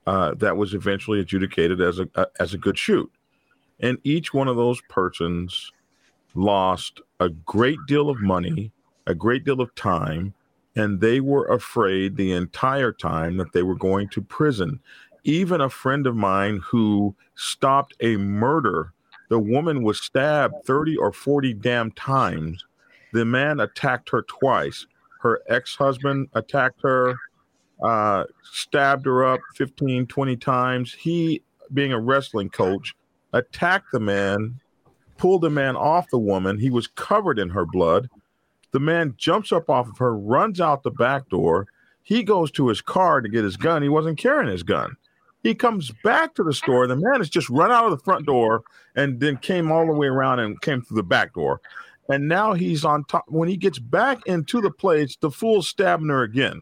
uh, 0.07 0.33
that 0.35 0.57
was 0.57 0.73
eventually 0.73 1.19
adjudicated 1.19 1.81
as 1.81 1.99
a, 1.99 2.07
a 2.15 2.27
as 2.39 2.53
a 2.53 2.57
good 2.57 2.77
shoot, 2.77 3.11
and 3.79 3.97
each 4.03 4.33
one 4.33 4.47
of 4.47 4.55
those 4.55 4.81
persons 4.89 5.71
lost 6.35 7.01
a 7.19 7.29
great 7.29 7.79
deal 7.87 8.09
of 8.09 8.19
money, 8.21 8.71
a 9.07 9.15
great 9.15 9.45
deal 9.45 9.61
of 9.61 9.73
time, 9.75 10.33
and 10.75 10.99
they 10.99 11.19
were 11.19 11.45
afraid 11.45 12.15
the 12.15 12.33
entire 12.33 12.91
time 12.91 13.37
that 13.37 13.53
they 13.53 13.63
were 13.63 13.75
going 13.75 14.09
to 14.09 14.21
prison. 14.21 14.79
Even 15.23 15.61
a 15.61 15.69
friend 15.69 16.05
of 16.05 16.15
mine 16.15 16.59
who 16.63 17.15
stopped 17.35 17.95
a 17.99 18.17
murder, 18.17 18.93
the 19.29 19.39
woman 19.39 19.83
was 19.83 19.99
stabbed 19.99 20.65
30 20.65 20.97
or 20.97 21.11
40 21.11 21.53
damn 21.55 21.91
times. 21.91 22.63
The 23.13 23.25
man 23.25 23.59
attacked 23.59 24.09
her 24.09 24.23
twice. 24.23 24.85
Her 25.21 25.41
ex 25.47 25.75
husband 25.75 26.29
attacked 26.33 26.81
her, 26.83 27.15
uh, 27.81 28.25
stabbed 28.43 29.05
her 29.05 29.25
up 29.25 29.39
15, 29.55 30.05
20 30.05 30.35
times. 30.37 30.93
He, 30.93 31.41
being 31.73 31.93
a 31.93 31.99
wrestling 31.99 32.49
coach, 32.49 32.93
attacked 33.33 33.91
the 33.91 33.99
man, 33.99 34.59
pulled 35.17 35.41
the 35.41 35.49
man 35.49 35.75
off 35.75 36.09
the 36.09 36.19
woman. 36.19 36.59
He 36.59 36.69
was 36.69 36.87
covered 36.87 37.39
in 37.39 37.49
her 37.49 37.65
blood. 37.65 38.09
The 38.71 38.79
man 38.79 39.15
jumps 39.17 39.51
up 39.51 39.69
off 39.69 39.87
of 39.87 39.97
her, 39.97 40.15
runs 40.15 40.59
out 40.61 40.83
the 40.83 40.91
back 40.91 41.29
door. 41.29 41.67
He 42.03 42.21
goes 42.21 42.51
to 42.51 42.67
his 42.67 42.81
car 42.81 43.21
to 43.21 43.29
get 43.29 43.43
his 43.43 43.57
gun. 43.57 43.81
He 43.81 43.89
wasn't 43.89 44.19
carrying 44.19 44.51
his 44.51 44.63
gun. 44.63 44.95
He 45.45 45.53
comes 45.53 45.91
back 46.03 46.33
to 46.33 46.43
the 46.43 46.53
store. 46.53 46.87
The 46.87 46.95
man 46.95 47.19
has 47.19 47.29
just 47.29 47.51
run 47.51 47.71
out 47.71 47.85
of 47.85 47.91
the 47.91 48.03
front 48.03 48.25
door 48.25 48.63
and 48.95 49.19
then 49.19 49.37
came 49.37 49.71
all 49.71 49.85
the 49.85 49.93
way 49.93 50.07
around 50.07 50.39
and 50.39 50.59
came 50.59 50.81
through 50.81 50.97
the 50.97 51.03
back 51.03 51.35
door. 51.35 51.61
And 52.09 52.27
now 52.27 52.53
he's 52.53 52.83
on 52.83 53.03
top. 53.03 53.25
When 53.27 53.47
he 53.47 53.55
gets 53.55 53.77
back 53.77 54.25
into 54.25 54.59
the 54.59 54.71
place, 54.71 55.15
the 55.17 55.29
fool's 55.29 55.69
stabbing 55.69 56.09
her 56.09 56.23
again. 56.23 56.61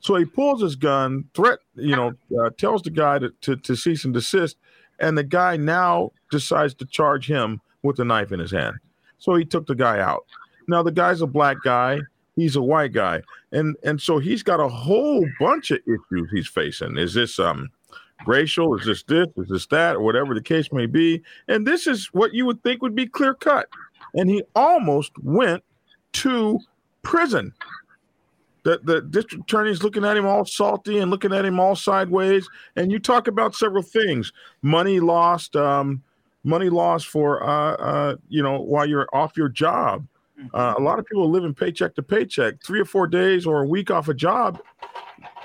So 0.00 0.14
he 0.16 0.26
pulls 0.26 0.60
his 0.60 0.76
gun, 0.76 1.24
threat, 1.32 1.60
you 1.74 1.96
know, 1.96 2.12
uh, 2.38 2.50
tells 2.58 2.82
the 2.82 2.90
guy 2.90 3.18
to, 3.18 3.30
to, 3.40 3.56
to 3.56 3.74
cease 3.74 4.04
and 4.04 4.12
desist. 4.12 4.58
And 5.00 5.16
the 5.16 5.24
guy 5.24 5.56
now 5.56 6.12
decides 6.30 6.74
to 6.74 6.84
charge 6.84 7.26
him 7.26 7.62
with 7.82 7.98
a 7.98 8.04
knife 8.04 8.30
in 8.30 8.40
his 8.40 8.50
hand. 8.50 8.76
So 9.16 9.36
he 9.36 9.46
took 9.46 9.66
the 9.66 9.74
guy 9.74 10.00
out. 10.00 10.26
Now 10.66 10.82
the 10.82 10.92
guy's 10.92 11.22
a 11.22 11.26
black 11.26 11.56
guy. 11.64 12.00
He's 12.36 12.56
a 12.56 12.62
white 12.62 12.92
guy, 12.92 13.22
and 13.50 13.74
and 13.82 14.00
so 14.00 14.18
he's 14.18 14.44
got 14.44 14.60
a 14.60 14.68
whole 14.68 15.26
bunch 15.40 15.72
of 15.72 15.80
issues 15.86 16.30
he's 16.30 16.46
facing. 16.46 16.96
Is 16.96 17.14
this 17.14 17.40
um 17.40 17.68
racial? 18.26 18.76
Is 18.78 18.84
this 18.84 19.02
this? 19.04 19.28
Is 19.36 19.48
this 19.48 19.66
that? 19.66 19.96
Or 19.96 20.02
whatever 20.02 20.34
the 20.34 20.42
case 20.42 20.72
may 20.72 20.86
be. 20.86 21.22
And 21.48 21.66
this 21.66 21.86
is 21.86 22.06
what 22.12 22.34
you 22.34 22.46
would 22.46 22.62
think 22.62 22.82
would 22.82 22.94
be 22.94 23.06
clear 23.06 23.34
cut. 23.34 23.68
And 24.14 24.28
he 24.28 24.42
almost 24.54 25.12
went 25.22 25.62
to 26.14 26.58
prison. 27.02 27.52
The, 28.64 28.80
the 28.82 29.00
district 29.02 29.44
attorney's 29.44 29.82
looking 29.82 30.04
at 30.04 30.16
him 30.16 30.26
all 30.26 30.44
salty 30.44 30.98
and 30.98 31.10
looking 31.10 31.32
at 31.32 31.44
him 31.44 31.58
all 31.58 31.76
sideways. 31.76 32.48
And 32.76 32.90
you 32.90 32.98
talk 32.98 33.28
about 33.28 33.54
several 33.54 33.82
things: 33.82 34.32
money 34.62 35.00
lost, 35.00 35.56
um, 35.56 36.02
money 36.44 36.68
lost 36.68 37.06
for 37.06 37.42
uh, 37.42 37.74
uh, 37.76 38.16
you 38.28 38.42
know 38.42 38.60
while 38.60 38.86
you're 38.86 39.08
off 39.12 39.36
your 39.36 39.48
job. 39.48 40.06
Uh, 40.54 40.74
a 40.76 40.80
lot 40.80 40.98
of 40.98 41.06
people 41.06 41.28
live 41.30 41.44
in 41.44 41.54
paycheck 41.54 41.94
to 41.96 42.02
paycheck, 42.02 42.62
three 42.62 42.80
or 42.80 42.84
four 42.84 43.06
days 43.06 43.46
or 43.46 43.62
a 43.62 43.66
week 43.66 43.90
off 43.90 44.08
a 44.08 44.14
job, 44.14 44.60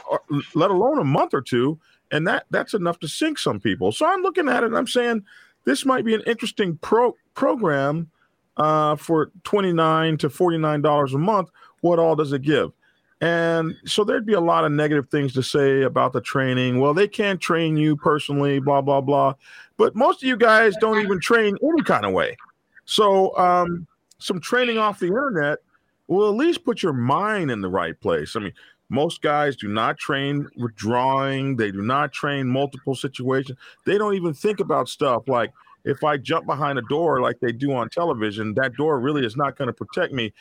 or, 0.09 0.21
let 0.53 0.69
alone 0.69 0.99
a 0.99 1.03
month 1.03 1.33
or 1.33 1.41
two, 1.41 1.79
and 2.13 2.27
that 2.27 2.45
that's 2.51 2.73
enough 2.73 2.99
to 2.99 3.07
sink 3.07 3.37
some 3.37 3.59
people. 3.59 3.91
So 3.91 4.05
I'm 4.05 4.21
looking 4.21 4.47
at 4.47 4.63
it 4.63 4.67
and 4.67 4.77
I'm 4.77 4.87
saying 4.87 5.25
this 5.65 5.85
might 5.85 6.05
be 6.05 6.13
an 6.13 6.21
interesting 6.27 6.77
pro 6.77 7.15
program 7.33 8.09
uh, 8.57 8.95
for 8.95 9.31
twenty 9.43 9.73
nine 9.73 10.17
to 10.19 10.29
forty 10.29 10.57
nine 10.57 10.81
dollars 10.81 11.13
a 11.13 11.17
month. 11.17 11.49
What 11.81 11.99
all 11.99 12.15
does 12.15 12.31
it 12.31 12.43
give? 12.43 12.71
And 13.19 13.75
so 13.85 14.03
there'd 14.03 14.25
be 14.25 14.33
a 14.33 14.41
lot 14.41 14.65
of 14.65 14.71
negative 14.71 15.09
things 15.09 15.33
to 15.33 15.43
say 15.43 15.83
about 15.83 16.13
the 16.13 16.21
training. 16.21 16.79
Well, 16.79 16.93
they 16.93 17.07
can't 17.07 17.41
train 17.41 17.77
you 17.77 17.97
personally, 17.97 18.59
blah 18.59 18.81
blah 18.81 19.01
blah. 19.01 19.33
But 19.77 19.95
most 19.95 20.21
of 20.21 20.27
you 20.29 20.37
guys 20.37 20.75
don't 20.79 20.99
even 20.99 21.19
train 21.19 21.57
any 21.63 21.83
kind 21.83 22.05
of 22.05 22.13
way. 22.13 22.37
So 22.85 23.35
um, 23.37 23.87
some 24.19 24.39
training 24.39 24.77
off 24.77 24.99
the 24.99 25.07
internet 25.07 25.59
will 26.07 26.29
at 26.29 26.35
least 26.35 26.63
put 26.63 26.83
your 26.83 26.93
mind 26.93 27.49
in 27.49 27.61
the 27.61 27.69
right 27.69 27.99
place. 27.99 28.35
I 28.35 28.39
mean, 28.39 28.53
most 28.89 29.21
guys 29.21 29.55
do 29.55 29.67
not 29.67 29.97
train 29.97 30.47
withdrawing, 30.57 31.55
they 31.55 31.71
do 31.71 31.81
not 31.81 32.11
train 32.11 32.47
multiple 32.47 32.95
situations. 32.95 33.57
They 33.85 33.97
don't 33.97 34.15
even 34.15 34.33
think 34.33 34.59
about 34.59 34.89
stuff 34.89 35.27
like 35.27 35.51
if 35.85 36.03
I 36.03 36.17
jump 36.17 36.45
behind 36.45 36.79
a 36.79 36.83
door 36.83 37.21
like 37.21 37.39
they 37.39 37.51
do 37.51 37.73
on 37.73 37.89
television, 37.89 38.53
that 38.55 38.73
door 38.75 38.99
really 38.99 39.25
is 39.25 39.35
not 39.35 39.57
going 39.57 39.67
to 39.67 39.73
protect 39.73 40.13
me. 40.13 40.33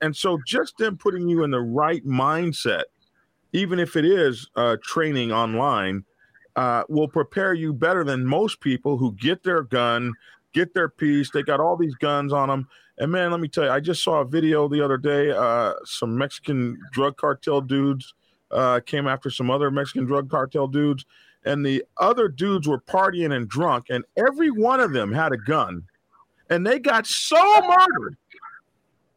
And 0.00 0.16
so 0.16 0.38
just 0.46 0.76
them 0.78 0.96
putting 0.96 1.28
you 1.28 1.44
in 1.44 1.50
the 1.50 1.60
right 1.60 2.04
mindset, 2.04 2.84
even 3.52 3.78
if 3.78 3.96
it 3.96 4.04
is 4.04 4.48
uh, 4.56 4.76
training 4.82 5.32
online, 5.32 6.04
uh, 6.56 6.82
will 6.88 7.08
prepare 7.08 7.54
you 7.54 7.72
better 7.72 8.02
than 8.02 8.26
most 8.26 8.60
people 8.60 8.96
who 8.96 9.12
get 9.12 9.44
their 9.44 9.62
gun, 9.62 10.12
get 10.52 10.74
their 10.74 10.88
piece. 10.88 11.30
They 11.30 11.42
got 11.42 11.60
all 11.60 11.76
these 11.76 11.94
guns 11.96 12.32
on 12.32 12.48
them. 12.48 12.68
And 12.98 13.12
man, 13.12 13.30
let 13.30 13.40
me 13.40 13.48
tell 13.48 13.64
you, 13.64 13.70
I 13.70 13.80
just 13.80 14.02
saw 14.02 14.20
a 14.20 14.24
video 14.24 14.68
the 14.68 14.84
other 14.84 14.96
day. 14.96 15.30
Uh, 15.30 15.74
some 15.84 16.16
Mexican 16.18 16.78
drug 16.92 17.16
cartel 17.16 17.60
dudes 17.60 18.14
uh, 18.50 18.80
came 18.84 19.06
after 19.06 19.30
some 19.30 19.50
other 19.50 19.70
Mexican 19.70 20.04
drug 20.04 20.30
cartel 20.30 20.66
dudes, 20.66 21.04
and 21.44 21.64
the 21.64 21.84
other 21.98 22.28
dudes 22.28 22.66
were 22.66 22.80
partying 22.80 23.34
and 23.34 23.48
drunk, 23.48 23.86
and 23.90 24.04
every 24.16 24.50
one 24.50 24.80
of 24.80 24.92
them 24.92 25.12
had 25.12 25.32
a 25.32 25.36
gun, 25.36 25.82
and 26.50 26.66
they 26.66 26.78
got 26.78 27.06
so 27.06 27.36
murdered. 27.60 28.16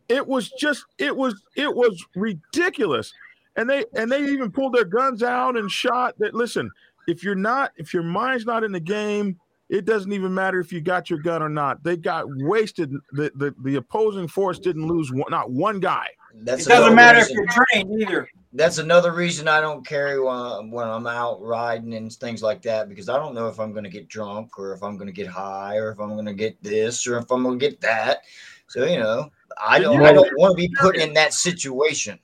It 0.10 0.28
was 0.28 0.50
just, 0.50 0.86
it 0.98 1.16
was, 1.16 1.42
it 1.56 1.74
was 1.74 2.06
ridiculous, 2.16 3.14
and 3.56 3.70
they 3.70 3.86
and 3.96 4.12
they 4.12 4.24
even 4.26 4.52
pulled 4.52 4.74
their 4.74 4.86
guns 4.86 5.24
out 5.24 5.58
and 5.58 5.72
shot. 5.72 6.16
That 6.20 6.34
listen, 6.34 6.70
if 7.08 7.24
you're 7.24 7.34
not, 7.36 7.72
if 7.78 7.94
your 7.94 8.04
mind's 8.04 8.46
not 8.46 8.64
in 8.64 8.74
the 8.74 8.80
game, 8.80 9.40
it 9.72 9.86
doesn't 9.86 10.12
even 10.12 10.34
matter 10.34 10.60
if 10.60 10.74
you 10.74 10.82
got 10.82 11.10
your 11.10 11.20
gun 11.20 11.42
or 11.42 11.48
not. 11.48 11.82
They 11.82 11.96
got 11.96 12.26
wasted. 12.28 12.92
The 13.14 13.32
the, 13.36 13.56
the 13.64 13.78
opposing 13.78 14.28
force 14.28 14.60
didn't 14.60 14.86
lose 14.86 15.12
one, 15.12 15.32
not 15.32 15.50
one 15.50 15.80
guy. 15.80 16.08
That's 16.44 16.68
It 16.68 16.70
doesn't 16.70 16.84
another 16.94 16.96
matter 16.96 17.20
if 17.20 17.30
reason- 17.30 17.36
you're 17.38 17.66
trained 17.88 18.02
either. 18.02 18.30
That's 18.54 18.80
another 18.80 19.14
reason 19.14 19.48
I 19.48 19.62
don't 19.62 19.86
carry 19.88 20.20
when, 20.20 20.72
when 20.72 20.86
I'm 20.86 21.08
out 21.08 21.42
riding 21.42 21.94
and 21.94 22.12
things 22.12 22.44
like 22.44 22.62
that 22.64 22.90
because 22.90 23.08
I 23.08 23.16
don't 23.16 23.34
know 23.34 23.48
if 23.48 23.62
I'm 23.62 23.72
going 23.72 23.86
to 23.86 23.90
get 23.90 24.10
drunk 24.10 24.60
or 24.60 24.74
if 24.74 24.84
I'm 24.84 24.98
going 24.98 25.08
to 25.08 25.14
get 25.14 25.28
high 25.28 25.78
or 25.78 25.90
if 25.90 26.02
I'm 26.02 26.10
going 26.16 26.26
to 26.26 26.34
get 26.34 26.62
this 26.62 27.08
or 27.08 27.18
if 27.18 27.32
I'm 27.32 27.44
going 27.44 27.58
to 27.58 27.66
get 27.66 27.80
that. 27.80 28.24
So 28.68 28.84
you 28.86 29.00
know, 29.00 29.32
I 29.58 29.80
don't. 29.80 30.04
I 30.04 30.12
don't 30.12 30.30
want 30.38 30.58
to 30.58 30.68
be 30.68 30.74
put 30.78 30.98
in 30.98 31.14
that 31.14 31.34
situation. 31.34 32.20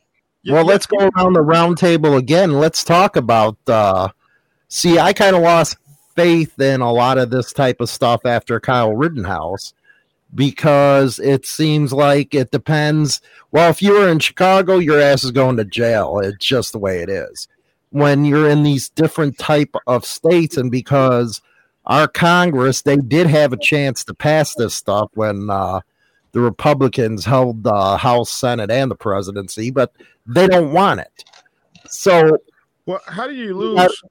Well, 0.50 0.66
let's 0.66 0.86
go 0.86 0.98
around 0.98 1.34
the 1.34 1.42
round 1.42 1.78
table 1.78 2.18
again. 2.18 2.54
Let's 2.54 2.84
talk 2.84 3.16
about. 3.16 3.58
Uh, 3.66 4.10
see, 4.68 5.00
I 5.00 5.14
kind 5.14 5.34
of 5.36 5.42
lost 5.42 5.78
faith 6.18 6.60
in 6.60 6.82
a 6.82 6.92
lot 6.92 7.20
of 7.20 7.30
this 7.30 7.54
type 7.54 7.80
of 7.80 7.90
stuff 7.90 8.26
after 8.26 8.60
Kyle 8.60 8.94
Rittenhouse 8.94 9.74
because 10.34 11.20
it 11.20 11.46
seems 11.46 11.94
like 11.94 12.34
it 12.34 12.52
depends. 12.52 13.22
Well, 13.52 13.70
if 13.70 13.82
you 13.82 13.94
were 13.94 14.10
in 14.10 14.20
Chicago, 14.20 14.80
your 14.80 15.00
ass 15.00 15.24
is 15.24 15.32
going 15.32 15.58
to 15.58 15.64
jail. 15.64 16.20
It's 16.20 16.44
just 16.44 16.72
the 16.72 16.80
way 16.80 17.02
it 17.02 17.10
is. 17.10 17.48
When 17.92 18.26
you're 18.26 18.50
in 18.50 18.64
these 18.64 18.90
different 18.90 19.38
type 19.38 19.74
of 19.86 20.06
states, 20.06 20.58
and 20.58 20.72
because 20.72 21.40
our 21.86 22.08
Congress, 22.08 22.82
they 22.82 22.98
did 22.98 23.28
have 23.28 23.54
a 23.54 23.58
chance 23.58 24.04
to 24.06 24.14
pass 24.14 24.56
this 24.56 24.74
stuff 24.74 25.10
when 25.14 25.50
uh, 25.52 25.82
the 26.32 26.42
Republicans 26.42 27.26
held 27.26 27.64
the 27.64 27.98
House, 27.98 28.32
Senate, 28.32 28.72
and 28.72 28.90
the 28.92 28.96
presidency, 28.96 29.70
but 29.70 29.94
they 30.26 30.48
don't 30.48 30.74
want 30.74 31.00
it. 31.00 31.24
So 31.86 32.40
Well, 32.88 33.02
how 33.06 33.28
do 33.28 33.36
you 33.36 33.56
lose 33.56 34.04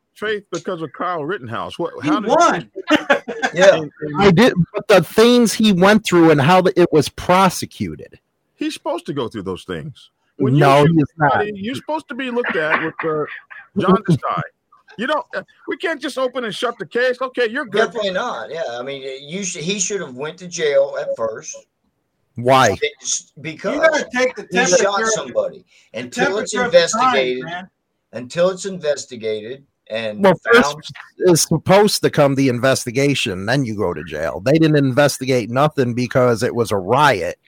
Because 0.53 0.83
of 0.83 0.93
Kyle 0.93 1.25
Rittenhouse? 1.25 1.79
What? 1.79 1.93
He 2.03 2.09
How 2.09 2.21
did 2.21 2.31
won. 2.31 2.71
Yeah, 3.55 3.77
and- 3.77 3.91
and 4.01 4.17
I 4.23 4.31
did, 4.31 4.53
but 4.75 4.87
the 4.89 5.03
things 5.03 5.53
he 5.55 5.73
went 5.73 6.05
through 6.05 6.31
and 6.31 6.41
how 6.41 6.61
the, 6.62 6.79
it 6.81 6.89
was 6.93 7.09
prosecuted. 7.09 8.19
he's 8.55 8.75
supposed 8.75 9.07
to 9.07 9.12
go 9.14 9.29
through 9.29 9.43
those 9.45 9.64
things. 9.64 10.11
no, 10.39 10.83
you 10.83 10.87
shoot 10.89 10.95
he's 10.97 11.05
not. 11.17 11.33
somebody, 11.33 11.53
you're 11.55 11.75
supposed 11.75 12.09
to 12.09 12.14
be 12.14 12.31
looked 12.31 12.57
at 12.57 12.83
with 12.85 12.95
uh, 13.05 13.25
John 13.79 14.03
Desai. 14.09 14.43
You 14.99 15.07
don't. 15.07 15.25
uh, 15.35 15.43
We 15.69 15.77
can't 15.77 16.01
just 16.01 16.17
open 16.19 16.45
and 16.45 16.55
shut 16.55 16.77
the 16.79 16.87
case. 16.87 17.21
Okay, 17.21 17.49
you're 17.49 17.67
good. 17.67 17.87
definitely 17.87 18.11
not. 18.12 18.51
Yeah, 18.51 18.64
I 18.71 18.83
mean, 18.83 19.03
you 19.29 19.45
should. 19.45 19.62
He 19.62 19.79
should 19.79 20.01
have 20.01 20.14
went 20.14 20.39
to 20.39 20.49
jail 20.49 20.97
at 21.01 21.09
first 21.17 21.55
Why? 22.37 22.77
It's 22.81 23.33
You 23.37 23.43
because 23.43 23.79
gotta 23.79 24.09
take 24.12 24.35
the 24.37 24.47
he 24.51 24.67
shot 24.67 25.01
somebody. 25.09 25.64
Until 25.95 26.39
it's 26.39 26.53
temperature 26.53 26.67
of 26.67 26.73
the 26.73 26.79
times, 26.79 26.95
investigated, 26.95 27.45
man. 27.45 27.71
until 28.12 28.49
it's 28.51 28.64
investigated 28.67 29.64
and 29.89 30.22
Well, 30.22 30.34
found. 30.53 30.64
first 30.64 30.93
is 31.18 31.43
supposed 31.43 32.03
to 32.03 32.11
come 32.11 32.34
the 32.34 32.49
investigation, 32.49 33.47
then 33.47 33.64
you 33.64 33.76
go 33.76 33.95
to 33.95 34.03
jail. 34.05 34.41
They 34.41 34.53
didn't 34.59 34.76
investigate 34.76 35.51
nothing 35.51 35.95
because 35.95 36.43
it 36.43 36.55
was 36.55 36.72
a 36.72 36.76
riot, 36.76 37.39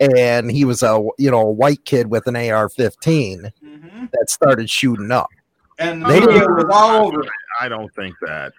and 0.00 0.50
he 0.50 0.64
was 0.64 0.82
a 0.82 1.06
you 1.18 1.30
know 1.30 1.40
a 1.40 1.50
white 1.52 1.84
kid 1.84 2.10
with 2.10 2.26
an 2.26 2.36
AR-15 2.36 3.50
Mhm. 3.64 4.10
that 4.10 4.30
started 4.30 4.68
shooting 4.70 5.10
up. 5.10 5.28
And 5.78 6.02
They 6.06 6.20
media 6.20 6.40
didn't- 6.40 6.54
was 6.56 6.64
all 6.72 7.06
over. 7.08 7.22
I 7.60 7.68
don't 7.68 7.94
think 7.94 8.14
that. 8.22 8.52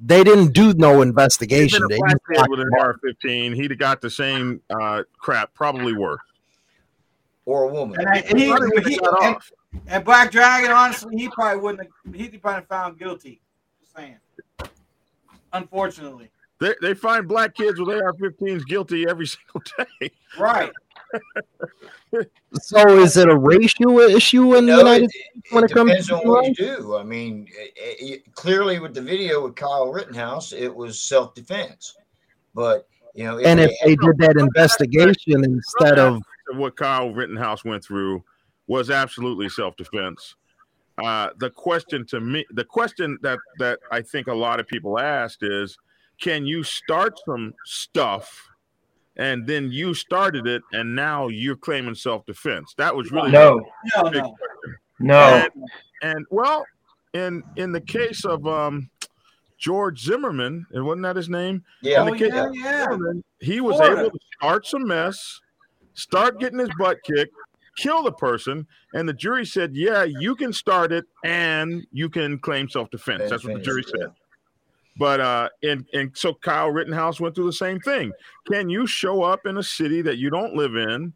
They 0.00 0.22
didn't 0.22 0.52
do 0.52 0.74
no 0.74 1.02
investigation. 1.02 1.82
They 1.88 1.98
kid 1.98 2.46
with 2.48 2.60
an. 2.60 2.68
AR-15, 2.80 3.52
he'd 3.54 3.70
have 3.72 3.80
got 3.80 4.00
the 4.00 4.10
same 4.10 4.60
uh, 4.70 5.02
crap, 5.20 5.52
probably 5.54 5.92
worse. 5.92 6.20
or 7.46 7.64
a 7.64 7.68
woman. 7.72 7.98
And, 7.98 8.08
I, 8.10 8.18
and, 8.28 8.38
he, 8.38 8.48
Probably 8.50 8.82
he- 8.92 8.98
and, 8.98 9.06
off. 9.36 9.50
And 9.86 10.04
Black 10.04 10.30
Dragon, 10.30 10.70
honestly, 10.70 11.16
he 11.16 11.28
probably 11.28 11.60
wouldn't. 11.60 11.88
Have, 12.06 12.14
he'd 12.14 12.40
probably 12.42 12.64
found 12.66 12.98
guilty. 12.98 13.40
Just 13.80 13.94
saying. 13.96 14.16
Unfortunately, 15.52 16.30
They, 16.60 16.74
they 16.82 16.94
find 16.94 17.26
black 17.26 17.54
kids 17.54 17.80
with 17.80 17.88
AR-15s 17.88 18.66
guilty 18.66 19.06
every 19.08 19.26
single 19.28 19.62
day. 20.00 20.10
right? 20.38 20.72
So 22.54 22.98
is 22.98 23.16
it 23.18 23.28
a 23.28 23.36
racial 23.36 23.98
issue 23.98 24.56
in 24.56 24.64
the 24.66 24.76
United 24.78 25.04
it, 25.04 25.10
States 25.10 25.52
when 25.52 25.64
it 25.64 25.70
it 25.70 25.74
comes 25.74 25.90
depends 25.90 26.08
to 26.08 26.14
on 26.16 26.26
what 26.28 26.46
you 26.46 26.54
do. 26.54 26.96
I 26.96 27.02
mean, 27.02 27.46
it, 27.50 27.72
it- 27.76 28.34
clearly 28.34 28.78
with 28.78 28.94
the 28.94 29.02
video 29.02 29.44
with 29.44 29.54
Kyle 29.56 29.92
Rittenhouse, 29.92 30.52
it 30.52 30.74
was 30.74 31.00
self-defense. 31.02 31.94
But 32.54 32.86
you 33.14 33.24
know, 33.24 33.38
And 33.40 33.60
if 33.60 33.70
they 33.84 33.96
did 33.96 34.16
that 34.18 34.36
investigation 34.38 35.44
instead 35.44 35.98
of 35.98 36.22
what 36.54 36.76
Kyle 36.76 37.10
Rittenhouse 37.12 37.64
went 37.64 37.84
through 37.84 38.22
was 38.68 38.90
absolutely 38.90 39.48
self-defense. 39.48 40.36
Uh, 41.02 41.30
the 41.38 41.50
question 41.50 42.04
to 42.06 42.20
me, 42.20 42.44
the 42.50 42.64
question 42.64 43.18
that 43.22 43.38
that 43.58 43.78
I 43.90 44.02
think 44.02 44.26
a 44.28 44.34
lot 44.34 44.60
of 44.60 44.66
people 44.66 44.98
asked 44.98 45.42
is, 45.42 45.76
can 46.20 46.44
you 46.46 46.62
start 46.62 47.18
some 47.24 47.54
stuff, 47.64 48.48
and 49.16 49.46
then 49.46 49.70
you 49.70 49.94
started 49.94 50.46
it, 50.46 50.62
and 50.72 50.94
now 50.94 51.28
you're 51.28 51.56
claiming 51.56 51.94
self-defense? 51.94 52.74
That 52.78 52.94
was 52.94 53.12
really 53.12 53.30
No, 53.30 53.60
No, 53.96 54.10
big 54.10 54.22
no. 54.22 54.36
no. 54.98 55.20
And, 55.20 55.52
and 56.02 56.26
well, 56.30 56.64
in 57.14 57.42
in 57.56 57.70
the 57.72 57.80
case 57.80 58.24
of 58.24 58.44
um, 58.48 58.90
George 59.56 60.00
Zimmerman, 60.04 60.66
and 60.72 60.84
wasn't 60.84 61.04
that 61.04 61.14
his 61.16 61.28
name? 61.28 61.64
yeah, 61.80 62.02
Oh, 62.02 62.12
kid- 62.12 62.32
yeah, 62.34 62.48
yeah. 62.52 62.82
Zimmerman, 62.84 63.22
he 63.38 63.60
was 63.60 63.76
Florida. 63.76 64.00
able 64.00 64.10
to 64.10 64.18
start 64.36 64.66
some 64.66 64.86
mess, 64.86 65.40
start 65.94 66.40
getting 66.40 66.58
his 66.58 66.70
butt 66.76 66.98
kicked, 67.04 67.34
kill 67.78 68.02
the 68.02 68.12
person, 68.12 68.66
and 68.92 69.08
the 69.08 69.14
jury 69.14 69.46
said, 69.46 69.74
"Yeah, 69.74 70.04
you 70.04 70.34
can 70.34 70.52
start 70.52 70.92
it, 70.92 71.06
and 71.24 71.86
you 71.92 72.10
can 72.10 72.38
claim 72.38 72.68
self-defense." 72.68 73.30
That's 73.30 73.44
what 73.44 73.54
the 73.54 73.60
jury 73.60 73.84
said. 73.84 74.10
But 74.98 75.20
uh, 75.20 75.48
and 75.62 75.86
and 75.94 76.10
so 76.16 76.34
Kyle 76.34 76.70
Rittenhouse 76.70 77.20
went 77.20 77.34
through 77.34 77.46
the 77.46 77.52
same 77.52 77.78
thing. 77.80 78.12
Can 78.50 78.68
you 78.68 78.86
show 78.86 79.22
up 79.22 79.46
in 79.46 79.56
a 79.56 79.62
city 79.62 80.02
that 80.02 80.18
you 80.18 80.28
don't 80.28 80.54
live 80.54 80.74
in? 80.74 81.14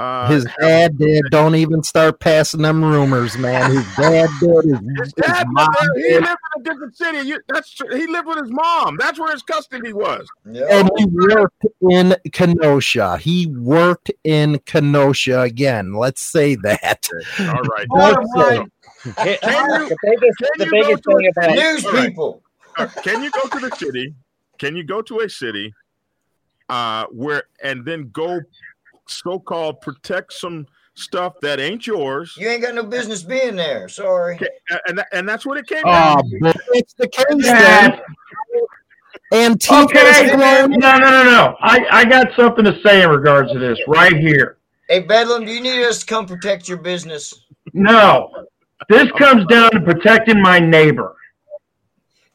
Uh, 0.00 0.28
his 0.28 0.46
dad 0.60 0.96
did, 0.98 1.22
don't 1.30 1.54
even 1.54 1.82
start 1.82 2.20
passing 2.20 2.62
them 2.62 2.82
rumors, 2.82 3.36
man. 3.36 3.70
His 3.70 3.84
dad 3.96 4.28
did. 4.40 4.64
His, 4.64 4.78
His 4.78 4.98
his 5.04 5.12
dad 5.12 5.46
mom. 5.50 5.68
He 5.96 6.02
did. 6.02 6.22
lived 6.22 6.38
in 6.56 6.60
a 6.60 6.64
different 6.64 6.96
city. 6.96 7.28
You, 7.28 7.38
that's 7.48 7.70
true. 7.72 7.94
he 7.96 8.06
lived 8.06 8.26
with 8.26 8.38
his 8.40 8.50
mom. 8.50 8.96
That's 8.98 9.18
where 9.18 9.32
his 9.32 9.42
custody 9.42 9.92
was. 9.92 10.26
Yeah. 10.50 10.66
and 10.70 10.90
he 10.96 11.04
worked 11.06 11.66
in 11.90 12.16
Kenosha. 12.32 13.18
He 13.18 13.46
worked 13.46 14.10
in 14.24 14.58
Kenosha 14.60 15.42
again. 15.42 15.92
Let's 15.92 16.22
say 16.22 16.54
that. 16.56 17.08
All 17.40 17.46
right. 17.46 17.86
Bottom 17.88 18.24
line, 18.34 18.70
Can 19.02 19.26
you, 19.26 19.88
the 19.88 19.96
biggest, 20.02 20.38
can 20.38 20.48
the 20.58 20.64
you 20.64 20.70
biggest 20.70 21.04
go 21.04 21.18
to 21.18 21.28
about 21.36 21.50
News 21.56 21.84
All 21.84 21.92
right. 21.92 22.08
people. 22.08 22.42
uh, 22.78 22.86
can 23.02 23.22
you 23.22 23.30
go 23.30 23.48
to 23.48 23.68
the 23.68 23.76
city? 23.76 24.14
Can 24.58 24.76
you 24.76 24.84
go 24.84 25.02
to 25.02 25.20
a 25.20 25.28
city 25.28 25.74
uh, 26.70 27.04
where 27.10 27.42
and 27.62 27.84
then 27.84 28.10
go 28.12 28.40
so-called 29.10 29.80
protect 29.80 30.32
some 30.32 30.66
stuff 30.94 31.34
that 31.40 31.60
ain't 31.60 31.86
yours? 31.86 32.34
You 32.38 32.48
ain't 32.48 32.62
got 32.62 32.74
no 32.74 32.84
business 32.84 33.22
being 33.22 33.56
there. 33.56 33.88
Sorry. 33.88 34.38
And 34.86 35.02
and 35.12 35.28
that's 35.28 35.44
what 35.44 35.58
it 35.58 35.66
came 35.66 35.82
Oh, 35.86 35.92
down. 35.92 36.30
but 36.40 36.56
it's 36.72 36.94
the 36.94 37.08
case 37.08 37.26
Yeah. 37.46 37.90
then. 37.90 38.00
Antifa 39.32 39.84
Okay, 39.84 40.26
no, 40.36 40.66
no, 40.66 40.98
no, 40.98 41.24
no. 41.24 41.56
I, 41.60 41.86
I 41.90 42.04
got 42.04 42.34
something 42.34 42.64
to 42.64 42.80
say 42.84 43.02
in 43.02 43.10
regards 43.10 43.52
to 43.52 43.58
this 43.60 43.78
right 43.86 44.16
here. 44.16 44.58
Hey, 44.88 45.00
Bedlam, 45.00 45.44
do 45.44 45.52
you 45.52 45.60
need 45.60 45.84
us 45.84 46.00
to 46.00 46.06
come 46.06 46.26
protect 46.26 46.68
your 46.68 46.78
business? 46.78 47.44
No, 47.72 48.32
this 48.88 49.08
comes 49.12 49.46
down 49.46 49.70
to 49.70 49.80
protecting 49.80 50.42
my 50.42 50.58
neighbor. 50.58 51.14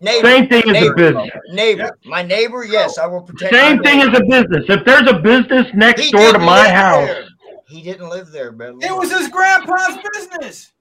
Neighbor. 0.02 0.28
Same 0.28 0.48
thing 0.50 0.76
as 0.76 0.88
a 0.88 0.94
business. 0.94 1.30
Neighbor. 1.52 1.98
My 2.06 2.22
neighbor, 2.22 2.64
yes, 2.66 2.98
I 2.98 3.08
will 3.08 3.22
protect 3.22 3.54
Same 3.54 3.78
my 3.78 3.84
thing 3.84 4.00
neighbor. 4.00 4.12
as 4.12 4.20
a 4.20 4.24
business. 4.26 4.66
If 4.70 4.86
there's 4.86 5.10
a 5.10 5.20
business 5.20 5.68
next 5.74 6.02
He 6.02 6.12
door 6.12 6.34
to 6.34 6.40
my 6.40 6.68
house, 6.70 7.08
there. 7.08 7.26
He 7.68 7.82
didn't 7.82 8.10
live 8.10 8.30
there, 8.32 8.52
Bedlam. 8.52 8.82
it 8.84 8.96
was 8.96 9.12
his 9.12 9.28
grandpa's 9.30 9.98
business. 10.14 10.74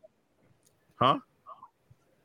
Huh? 0.96 1.18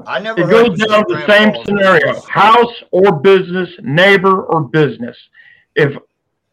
I 0.06 0.20
never 0.20 0.42
It 0.42 0.50
goes 0.50 0.78
down 0.80 1.04
the 1.08 1.26
same 1.28 1.54
scenario: 1.66 2.14
house. 2.14 2.28
house 2.28 2.84
or 2.92 3.20
business, 3.20 3.70
neighbor 3.82 4.44
or 4.44 4.62
business. 4.64 5.16
If 5.76 5.96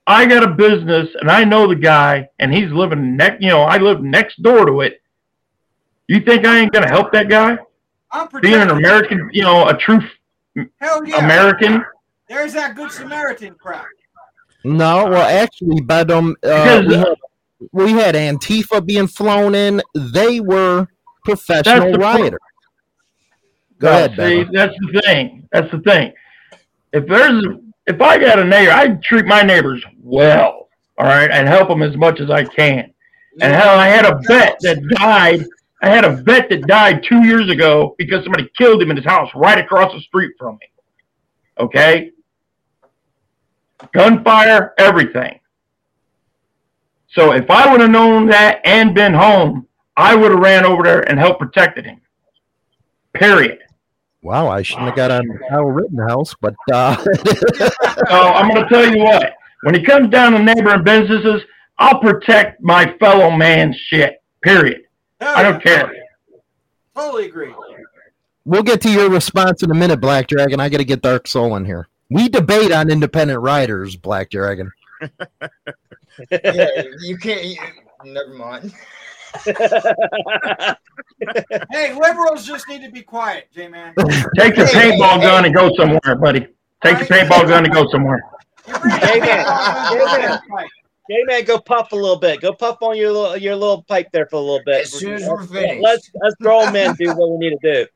I 0.07 0.27
got 0.27 0.43
a 0.45 0.49
business 0.49 1.09
and 1.21 1.31
I 1.31 1.45
know 1.45 1.67
the 1.67 1.75
guy 1.77 2.29
and 2.39 2.53
he's 2.53 2.71
living 2.71 3.17
next, 3.17 3.43
you 3.43 3.49
know, 3.49 3.63
I 3.63 3.79
live 3.79 4.03
next 4.03 4.43
door 4.43 4.67
to 4.67 4.81
it. 4.83 5.01
You 6.09 6.21
think 6.21 6.45
I 6.47 6.59
ain't 6.59 6.73
gonna 6.73 6.89
help 6.89 7.13
that 7.13 7.29
guy? 7.29 7.59
I'm 8.13 8.29
Being 8.41 8.61
an. 8.61 8.71
American, 8.71 9.29
you 9.33 9.43
know, 9.43 9.69
a 9.69 9.77
true 9.77 10.01
Hell 10.81 11.05
yeah. 11.07 11.25
American. 11.25 11.85
There's 12.29 12.53
that 12.55 12.75
good 12.77 12.91
Samaritan 12.91 13.55
crap. 13.55 13.87
No, 14.65 15.07
well, 15.07 15.43
actually, 15.43 15.81
Bedlam, 15.83 16.35
uh, 16.43 16.81
Because- 16.83 16.87
we, 16.87 16.95
had, 16.97 17.17
we 17.73 17.93
had 17.93 18.15
Antifa 18.17 18.85
being 18.85 19.07
flown 19.07 19.55
in. 19.55 19.81
They 19.95 20.41
were 20.41 20.89
professional 21.25 21.81
That's 21.81 21.93
the 21.93 21.99
point. 21.99 22.21
rioters. 22.21 22.39
Go 23.79 23.91
No, 23.91 23.97
ahead, 23.97 24.11
See, 24.11 24.17
Bedlam. 24.17 24.53
that's 24.53 24.75
the 24.81 25.03
thing. 25.03 25.49
That's 25.53 25.71
the 25.71 25.79
thing. 25.81 26.13
If 26.93 27.07
there's, 27.07 27.45
if 27.87 28.01
I 28.01 28.19
got 28.19 28.39
a 28.39 28.45
neighbor, 28.45 28.73
I 28.73 28.89
treat 28.97 29.27
my 29.27 29.43
neighbors 29.43 29.85
well, 30.03 30.69
all 30.99 31.07
right, 31.07 31.31
and 31.31 31.47
help 31.47 31.69
them 31.69 31.83
as 31.83 31.97
much 31.97 32.21
as 32.21 32.31
I 32.31 32.45
can. 32.45 32.93
And 33.41 33.53
hell, 33.55 33.79
I 33.79 33.87
had 33.87 34.07
a 34.07 34.19
vet 34.27 34.57
that 34.63 34.83
died. 34.89 35.45
I 35.83 35.89
had 35.89 36.05
a 36.05 36.17
vet 36.17 36.49
that 36.51 36.67
died 36.67 37.05
two 37.05 37.25
years 37.25 37.51
ago 37.51 37.95
because 37.99 38.25
somebody 38.25 38.49
killed 38.57 38.83
him 38.83 38.91
in 38.91 38.97
his 38.97 39.05
house 39.05 39.31
right 39.35 39.59
across 39.59 39.93
the 39.93 40.01
street 40.01 40.33
from 40.39 40.59
me. 40.61 40.67
Okay? 41.59 42.13
Gunfire, 43.93 44.73
everything. 44.79 45.39
So 47.09 47.33
if 47.33 47.51
I 47.51 47.71
would 47.71 47.81
have 47.81 47.91
known 47.91 48.27
that 48.29 48.61
and 48.65 48.95
been 48.95 49.15
home, 49.15 49.67
I 49.97 50.15
would 50.15 50.31
have 50.31 50.41
ran 50.41 50.65
over 50.65 50.83
there 50.83 51.09
and 51.09 51.19
helped 51.19 51.41
protected 51.41 51.85
him. 51.85 52.01
Period. 53.15 53.59
Wow, 54.23 54.49
I 54.49 54.63
shouldn't 54.63 54.89
have 54.89 54.97
got 54.97 55.11
on 55.11 55.25
Kyle 55.49 55.65
Rittenhouse, 55.65 56.35
but 56.41 56.55
uh, 56.73 56.97
So 58.09 58.11
I'm 58.11 58.51
going 58.51 58.63
to 58.63 58.69
tell 58.69 58.95
you 58.95 59.03
what. 59.03 59.35
When 59.63 59.75
it 59.75 59.87
comes 59.87 60.11
down 60.11 60.33
to 60.33 60.39
neighboring 60.41 60.85
businesses, 60.85 61.43
I'll 61.79 62.01
protect 62.01 62.63
my 62.63 62.93
fellow 62.99 63.31
man's 63.31 63.77
shit. 63.77 64.23
Period. 64.43 64.86
Hell 65.21 65.37
I 65.37 65.43
don't 65.43 65.55
yeah. 65.65 65.77
care. 65.89 65.95
Totally 66.95 67.27
agree. 67.27 67.53
we'll 68.45 68.63
get 68.63 68.81
to 68.83 68.91
your 68.91 69.11
response 69.11 69.63
in 69.63 69.71
a 69.71 69.75
minute, 69.75 70.01
Black 70.01 70.27
Dragon. 70.29 70.61
I 70.61 70.69
got 70.69 70.79
to 70.79 70.85
get 70.85 71.03
Dark 71.03 71.27
Soul 71.29 71.57
in 71.57 71.65
here. 71.65 71.89
We 72.11 72.29
debate 72.29 72.73
on 72.73 72.91
independent 72.91 73.41
riders, 73.41 73.97
Black 73.97 74.31
Dragon. 74.31 74.71
yeah, 76.31 76.83
you 77.03 77.19
can't. 77.19 77.45
You, 77.45 77.57
never 78.05 78.35
mind. 78.35 78.73
Hey, 81.71 81.95
liberals 81.95 82.47
just 82.47 82.69
need 82.69 82.83
to 82.83 82.91
be 82.91 83.03
quiet, 83.03 83.49
J 83.55 83.69
man. 83.69 83.95
Take 84.39 84.57
your 84.57 84.67
Hey, 84.67 84.93
paintball 84.93 85.17
hey, 85.17 85.23
gun 85.23 85.45
and 85.45 85.55
go 85.55 85.75
somewhere, 85.77 86.15
buddy. 86.17 86.47
Take 86.83 86.99
your 86.99 87.07
paintball 87.07 87.47
gun 87.49 87.65
and 87.65 87.73
go 87.73 87.87
somewhere. 87.91 88.23
Hey, 88.67 89.21
man. 89.21 90.69
Hey 91.09 91.23
man, 91.25 91.45
go 91.45 91.59
puff 91.59 91.93
a 91.93 91.97
little 91.97 92.19
bit. 92.19 92.41
Go 92.41 92.53
puff 92.53 92.79
on 92.81 92.97
your 92.97 93.13
little 93.13 93.37
your 93.37 93.55
little 93.55 93.83
pipe 93.83 94.09
there 94.13 94.27
for 94.27 94.37
a 94.37 94.41
little 94.41 94.63
bit. 94.65 94.83
As 94.83 94.93
soon 94.93 95.15
as 95.15 95.29
we're 95.29 95.47
finished. 95.47 95.81
Let's 95.81 96.11
let's 96.21 96.35
grown 96.37 96.73
men 96.73 96.95
do 96.99 97.13
what 97.15 97.31
we 97.31 97.49
need 97.49 97.57
to 97.61 97.73
do. 97.85 97.87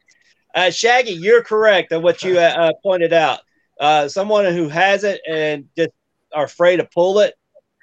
Uh, 0.55 0.71
Shaggy, 0.71 1.13
you're 1.13 1.43
correct 1.43 1.93
on 1.93 2.03
what 2.03 2.23
you 2.23 2.39
uh, 2.39 2.43
uh, 2.43 2.73
pointed 2.83 3.13
out. 3.13 3.41
Uh, 3.81 4.09
someone 4.09 4.45
who 4.53 4.69
has 4.69 5.05
it 5.05 5.21
and 5.29 5.69
just 5.77 5.91
are 6.33 6.45
afraid 6.45 6.77
to 6.77 6.85
pull 6.85 7.19
it 7.21 7.35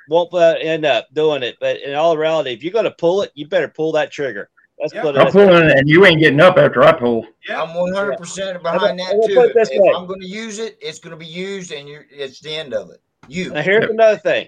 won't 0.08 0.34
uh, 0.34 0.56
end 0.60 0.86
up 0.86 1.08
doing 1.14 1.44
it. 1.44 1.58
But 1.60 1.82
in 1.82 1.94
all 1.96 2.18
reality, 2.18 2.52
if 2.52 2.64
you're 2.64 2.74
going 2.74 2.86
to 2.86 2.92
pull 2.92 3.22
it, 3.22 3.32
you 3.36 3.48
better 3.48 3.68
pull 3.68 3.92
that 3.94 4.12
trigger. 4.12 4.50
Let's 4.80 4.94
Yep. 4.94 5.04
put 5.04 5.16
it. 5.16 5.20
I'm 5.20 5.32
pulling 5.32 5.72
and 5.72 5.90
you 5.90 6.06
ain't 6.06 6.20
getting 6.20 6.40
up 6.40 6.58
after 6.58 6.84
I 6.84 6.92
pull. 6.94 7.26
Yeah, 7.48 7.64
I'm 7.64 7.74
100 7.74 8.18
percent 8.18 8.62
behind 8.62 8.82
I'm 8.92 8.98
that 8.98 9.12
gonna 9.12 9.28
too. 9.28 9.34
put 9.34 9.46
it 9.48 9.54
this 9.56 9.70
If 9.72 9.82
way. 9.82 9.94
I'm 9.96 10.06
going 10.06 10.20
to 10.20 10.28
use 10.28 10.60
it, 10.60 10.78
it's 10.82 11.00
going 11.00 11.12
to 11.12 11.18
be 11.18 11.26
used, 11.26 11.72
and 11.72 11.88
you're, 11.88 12.06
it's 12.12 12.40
the 12.42 12.54
end 12.56 12.74
of 12.74 12.92
it. 12.92 13.02
You. 13.28 13.52
Now 13.52 13.62
here's 13.62 13.90
another 13.90 14.18
thing. 14.18 14.48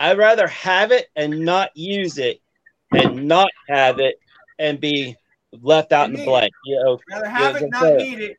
I'd 0.00 0.16
rather 0.16 0.48
have 0.48 0.92
it 0.92 1.08
and 1.14 1.40
not 1.44 1.76
use 1.76 2.16
it, 2.16 2.40
and 2.90 3.28
not 3.28 3.50
have 3.68 4.00
it 4.00 4.18
and 4.58 4.80
be 4.80 5.14
left 5.60 5.92
out 5.92 6.06
in 6.06 6.12
the 6.12 6.20
Need 6.20 6.24
blank. 6.24 6.52
You 6.64 6.76
know, 6.82 6.98
Rather 7.10 7.28
have 7.28 7.54
Yeah, 7.54 7.66
it, 7.66 7.70
not 7.70 7.96
need 7.96 8.20
it. 8.20 8.36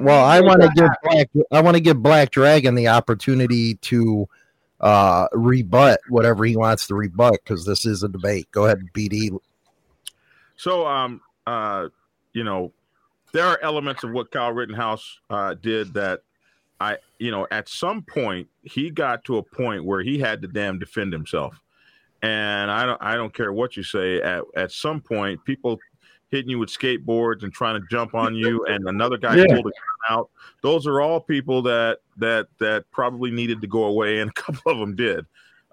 Well, 0.00 0.24
I 0.24 0.40
want 0.40 0.62
to 0.62 0.70
give. 0.74 0.88
Black, 1.02 1.30
I 1.52 1.60
want 1.60 1.76
to 1.76 1.82
give 1.82 2.02
Black 2.02 2.30
Dragon 2.30 2.74
the 2.74 2.88
opportunity 2.88 3.74
to 3.74 4.26
uh, 4.80 5.28
rebut 5.32 6.00
whatever 6.08 6.44
he 6.44 6.56
wants 6.56 6.86
to 6.86 6.94
rebut 6.94 7.34
because 7.44 7.66
this 7.66 7.84
is 7.84 8.02
a 8.02 8.08
debate. 8.08 8.48
Go 8.50 8.64
ahead, 8.64 8.80
BD. 8.94 9.38
So, 10.56 10.86
um, 10.86 11.20
uh, 11.46 11.88
you 12.32 12.44
know, 12.44 12.72
there 13.32 13.44
are 13.44 13.58
elements 13.62 14.02
of 14.02 14.12
what 14.12 14.30
Kyle 14.30 14.52
Rittenhouse 14.52 15.18
uh, 15.28 15.54
did 15.54 15.92
that 15.94 16.20
I, 16.80 16.96
you 17.22 17.30
know, 17.30 17.46
at 17.52 17.68
some 17.68 18.02
point 18.02 18.48
he 18.64 18.90
got 18.90 19.22
to 19.24 19.36
a 19.38 19.42
point 19.42 19.84
where 19.84 20.02
he 20.02 20.18
had 20.18 20.42
to 20.42 20.48
damn 20.48 20.78
defend 20.78 21.12
himself. 21.12 21.54
And 22.22 22.70
I 22.70 22.86
don't, 22.86 23.02
I 23.02 23.14
don't 23.16 23.32
care 23.34 23.52
what 23.52 23.76
you 23.76 23.82
say. 23.82 24.20
At 24.20 24.42
at 24.56 24.72
some 24.72 25.00
point, 25.00 25.44
people 25.44 25.78
hitting 26.30 26.50
you 26.50 26.58
with 26.58 26.68
skateboards 26.70 27.42
and 27.42 27.52
trying 27.52 27.80
to 27.80 27.86
jump 27.90 28.14
on 28.14 28.34
you, 28.34 28.64
and 28.68 28.88
another 28.88 29.18
guy 29.18 29.36
Yeah. 29.36 29.44
pulled 29.46 29.58
a 29.60 29.62
gun 29.62 29.72
out. 30.18 30.30
Those 30.62 30.86
are 30.86 31.00
all 31.00 31.20
people 31.20 31.62
that 31.62 31.98
that 32.16 32.46
that 32.58 32.90
probably 32.90 33.30
needed 33.30 33.60
to 33.60 33.66
go 33.66 33.84
away, 33.84 34.20
and 34.20 34.30
a 34.30 34.34
couple 34.34 34.72
of 34.72 34.78
them 34.78 34.94
did. 34.96 35.24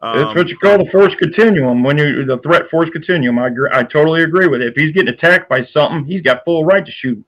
That's 0.02 0.30
Um, 0.30 0.36
what 0.36 0.48
you 0.48 0.58
call 0.58 0.78
the 0.84 0.90
force 0.92 1.14
continuum. 1.16 1.84
When 1.84 1.98
you 1.98 2.26
the 2.26 2.38
threat 2.40 2.70
force 2.70 2.90
continuum, 2.90 3.38
I 3.40 3.48
agree, 3.48 3.70
I 3.72 3.84
totally 3.84 4.24
agree 4.24 4.48
with 4.48 4.62
it. 4.62 4.70
If 4.70 4.76
he's 4.76 4.92
getting 4.92 5.14
attacked 5.14 5.50
by 5.50 5.66
something, 5.66 6.06
he's 6.06 6.22
got 6.22 6.46
full 6.46 6.64
right 6.64 6.86
to 6.86 6.92
shoot. 6.92 7.24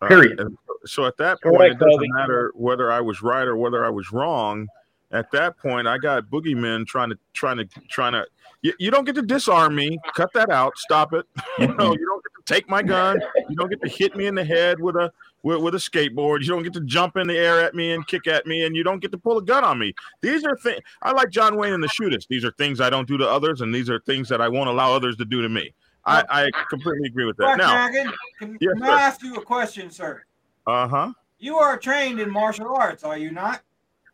Uh, 0.00 0.08
Period. 0.08 0.38
and 0.40 0.56
so 0.86 1.06
at 1.06 1.16
that 1.18 1.40
Correct, 1.40 1.58
point, 1.58 1.72
it 1.72 1.78
doesn't 1.78 1.98
Kobe. 1.98 2.08
matter 2.08 2.52
whether 2.54 2.90
I 2.90 3.00
was 3.00 3.22
right 3.22 3.46
or 3.46 3.56
whether 3.56 3.84
I 3.84 3.90
was 3.90 4.12
wrong. 4.12 4.68
At 5.10 5.30
that 5.32 5.56
point, 5.58 5.86
I 5.86 5.98
got 5.98 6.24
boogeymen 6.24 6.86
trying 6.86 7.10
to 7.10 7.18
trying 7.34 7.58
to 7.58 7.66
trying 7.88 8.12
to. 8.12 8.26
You, 8.62 8.72
you 8.78 8.90
don't 8.90 9.04
get 9.04 9.14
to 9.16 9.22
disarm 9.22 9.74
me. 9.74 9.98
Cut 10.14 10.32
that 10.34 10.50
out. 10.50 10.76
Stop 10.78 11.12
it. 11.12 11.26
you 11.58 11.68
know, 11.68 11.92
you 11.92 12.06
don't 12.06 12.22
get 12.24 12.46
to 12.46 12.54
take 12.54 12.68
my 12.68 12.82
gun. 12.82 13.20
You 13.48 13.54
don't 13.54 13.68
get 13.68 13.80
to 13.82 13.88
hit 13.88 14.16
me 14.16 14.26
in 14.26 14.34
the 14.34 14.44
head 14.44 14.80
with 14.80 14.96
a 14.96 15.12
with, 15.42 15.60
with 15.60 15.74
a 15.74 15.78
skateboard. 15.78 16.40
You 16.40 16.48
don't 16.48 16.62
get 16.64 16.72
to 16.72 16.80
jump 16.80 17.16
in 17.16 17.28
the 17.28 17.36
air 17.36 17.60
at 17.60 17.74
me 17.74 17.92
and 17.92 18.04
kick 18.06 18.26
at 18.26 18.46
me, 18.46 18.64
and 18.64 18.74
you 18.74 18.82
don't 18.82 19.00
get 19.00 19.12
to 19.12 19.18
pull 19.18 19.38
a 19.38 19.42
gun 19.42 19.62
on 19.62 19.78
me. 19.78 19.94
These 20.20 20.44
are 20.44 20.56
things 20.56 20.80
I 21.02 21.12
like 21.12 21.30
John 21.30 21.56
Wayne 21.56 21.74
and 21.74 21.82
the 21.82 21.88
Shootist. 21.88 22.26
These 22.28 22.44
are 22.44 22.52
things 22.52 22.80
I 22.80 22.90
don't 22.90 23.06
do 23.06 23.16
to 23.18 23.28
others, 23.28 23.60
and 23.60 23.72
these 23.72 23.88
are 23.88 24.00
things 24.00 24.28
that 24.30 24.40
I 24.40 24.48
won't 24.48 24.68
allow 24.68 24.92
others 24.92 25.16
to 25.18 25.24
do 25.24 25.42
to 25.42 25.48
me. 25.48 25.72
I, 26.06 26.24
I 26.28 26.50
completely 26.68 27.08
agree 27.08 27.24
with 27.24 27.36
that. 27.38 27.56
Black 27.56 27.58
Now, 27.58 27.88
Dragon, 27.88 28.12
can, 28.38 28.58
Yes, 28.60 28.74
can 28.74 28.82
I 28.82 29.00
ask 29.00 29.22
you 29.22 29.36
a 29.36 29.42
question, 29.42 29.90
sir? 29.90 30.22
Uh 30.66 30.88
huh, 30.88 31.12
You 31.38 31.56
are 31.58 31.76
trained 31.78 32.20
in 32.20 32.30
martial 32.30 32.74
arts, 32.74 33.04
are 33.04 33.18
you 33.18 33.30
not? 33.30 33.62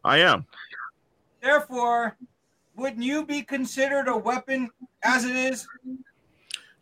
I 0.04 0.18
am. 0.18 0.46
Therefore, 1.42 2.16
wouldn't 2.76 3.02
you 3.02 3.24
be 3.24 3.42
considered 3.42 4.08
a 4.08 4.16
weapon 4.16 4.70
as 5.02 5.24
it 5.24 5.36
is? 5.36 5.66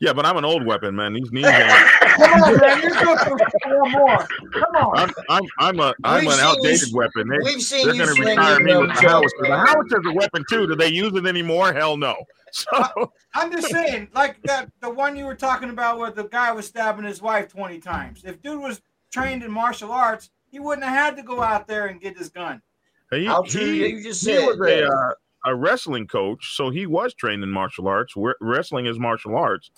Yeah, 0.01 0.13
but 0.13 0.25
I'm 0.25 0.37
an 0.37 0.45
old 0.45 0.65
weapon, 0.65 0.95
man. 0.95 1.13
These 1.13 1.33
knees 1.33 1.45
ain't. 1.45 1.73
Come 2.19 2.43
on, 2.45 2.57
man, 2.61 2.83
you're 2.83 2.91
good 2.93 3.19
for 3.19 3.37
four 3.65 3.91
more. 3.91 4.29
Come 4.53 4.77
on. 4.77 4.97
I'm 4.99 5.11
I'm 5.29 5.43
I'm 5.59 5.81
a 5.81 5.95
I'm 6.05 6.25
We've 6.25 6.35
an 6.35 6.39
outdated 6.41 6.89
you- 6.91 6.97
weapon. 6.97 7.29
They, 7.29 7.39
We've 7.43 7.61
seen 7.61 7.85
they're 7.87 7.95
you 7.97 8.05
going 8.05 8.17
to 8.17 8.23
retire 8.23 8.61
me 8.61 8.77
with 8.77 8.89
the 8.95 9.09
howitzer. 9.11 10.01
The 10.03 10.11
a 10.11 10.15
weapon 10.15 10.45
too. 10.49 10.69
Do 10.69 10.77
they 10.77 10.89
use 10.89 11.15
it 11.17 11.27
anymore? 11.27 11.73
Hell 11.73 11.97
no. 11.97 12.15
So 12.51 13.13
I'm 13.35 13.53
just 13.53 13.69
saying, 13.69 14.09
like 14.15 14.41
that 14.45 14.71
the 14.81 14.89
one 14.89 15.17
you 15.19 15.27
were 15.27 15.35
talking 15.35 15.69
about 15.69 15.99
where 15.99 16.11
the 16.11 16.25
guy 16.25 16.51
was 16.51 16.67
stabbing 16.67 17.05
his 17.05 17.21
wife 17.21 17.49
20 17.49 17.79
times. 17.79 18.23
If 18.25 18.41
dude 18.41 18.59
was 18.63 18.81
trained 19.11 19.43
in 19.43 19.51
martial 19.51 19.93
arts, 19.93 20.31
he 20.51 20.61
wouldn't 20.61 20.87
have 20.87 20.95
had 20.95 21.17
to 21.17 21.23
go 21.23 21.43
out 21.43 21.67
there 21.67 21.87
and 21.87 22.01
get 22.01 22.17
his 22.17 22.29
gun. 22.29 22.63
he, 23.11 23.27
How 23.27 23.43
true 23.43 23.61
he, 23.61 23.89
you 23.89 24.03
just 24.03 24.27
he 24.27 24.35
said, 24.35 24.47
was 24.47 24.61
a 24.61 24.87
uh, 24.87 25.13
a 25.45 25.55
wrestling 25.55 26.07
coach, 26.07 26.57
so 26.57 26.71
he 26.71 26.87
was 26.87 27.15
trained 27.15 27.43
in 27.43 27.51
martial 27.51 27.89
arts. 27.89 28.15
Wrestling 28.41 28.87
is 28.87 28.99
martial 28.99 29.37
arts, 29.37 29.71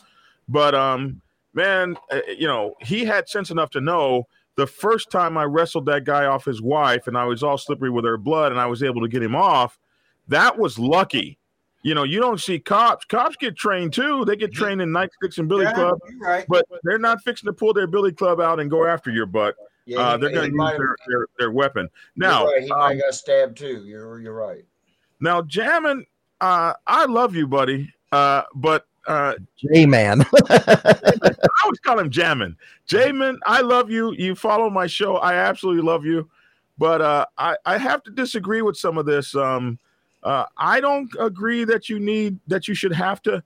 but 0.49 0.75
um, 0.75 1.21
man, 1.55 1.97
uh, 2.11 2.21
you 2.37 2.47
know, 2.47 2.75
he 2.81 3.05
had 3.05 3.29
sense 3.29 3.51
enough 3.51 3.71
to 3.71 3.81
know. 3.81 4.27
The 4.57 4.67
first 4.67 5.11
time 5.11 5.39
I 5.39 5.45
wrestled 5.45 5.87
that 5.87 6.05
guy 6.05 6.27
off 6.27 6.45
his 6.45 6.61
wife, 6.61 7.07
and 7.07 7.17
I 7.17 7.25
was 7.25 7.43
all 7.43 7.57
slippery 7.57 7.91
with 7.91 8.05
her 8.05 8.19
blood, 8.19 8.53
and 8.53 8.61
I 8.61 8.67
was 8.67 8.83
able 8.83 9.01
to 9.01 9.09
get 9.09 9.23
him 9.23 9.37
off. 9.37 9.79
That 10.29 10.59
was 10.59 10.79
lucky. 10.79 11.39
You 11.83 11.95
know, 11.95 12.03
you 12.03 12.21
don't 12.21 12.41
see 12.41 12.59
cops. 12.59 13.05
Cops 13.07 13.37
get 13.37 13.57
trained 13.57 13.93
too. 13.95 14.25
They 14.27 14.37
get 14.37 14.53
trained 14.53 14.83
in 14.83 14.91
nightsticks 14.91 15.39
and 15.39 15.49
billy 15.49 15.65
Yeah, 15.65 15.73
club. 15.73 15.99
right. 16.21 16.45
but 16.49 16.67
they're 16.83 16.99
not 16.99 17.23
fixing 17.23 17.47
to 17.47 17.53
pull 17.55 17.73
their 17.73 17.87
billy 17.87 18.13
club 18.13 18.39
out 18.41 18.61
and 18.61 18.71
go 18.71 18.85
after 18.87 19.11
your 19.11 19.25
butt. 19.27 19.55
Yeah, 19.87 19.99
Uh, 20.01 20.17
they're 20.19 20.31
going 20.31 20.51
to 20.51 20.57
use 20.57 20.77
their, 20.77 20.97
their, 21.09 21.27
their 21.39 21.51
weapon. 21.51 21.89
Now, 22.17 22.47
right, 22.47 22.63
he 22.63 22.69
might 22.69 22.85
um, 22.85 22.91
have 22.93 23.01
got 23.01 23.15
stabbed 23.15 23.57
too. 23.57 23.85
You're 23.87 24.21
you're 24.21 24.35
right. 24.35 24.63
now, 25.21 25.41
Jammin, 25.43 26.05
uh, 26.43 26.75
I 26.87 27.07
love 27.07 27.35
you, 27.35 27.47
buddy, 27.47 27.93
uh, 28.13 28.43
but 28.55 28.87
uh, 29.07 29.35
J 29.57 29.87
man. 29.87 30.21
I 30.51 31.35
always 31.65 31.81
call 31.81 31.99
him 31.99 32.11
Jammin. 32.11 32.57
Jamin, 32.87 33.39
I 33.47 33.63
love 33.63 33.91
you. 33.91 34.13
You 34.13 34.35
follow 34.35 34.69
my 34.69 34.87
show. 34.87 35.17
I 35.17 35.35
absolutely 35.35 35.83
love 35.83 36.05
you, 36.05 36.29
but 36.77 37.01
uh, 37.01 37.25
I 37.39 37.57
I 37.65 37.79
have 37.79 38.03
to 38.05 38.11
disagree 38.11 38.61
with 38.61 38.77
some 38.77 38.99
of 38.99 39.07
this. 39.07 39.35
Um, 39.35 39.79
uh, 40.23 40.47
I 40.57 40.81
don't 40.81 41.11
agree 41.19 41.65
that 41.65 41.89
you 41.89 41.99
need 41.99 42.39
that 42.47 42.69
you 42.69 42.75
should 42.75 42.93
have 42.93 43.23
to 43.23 43.43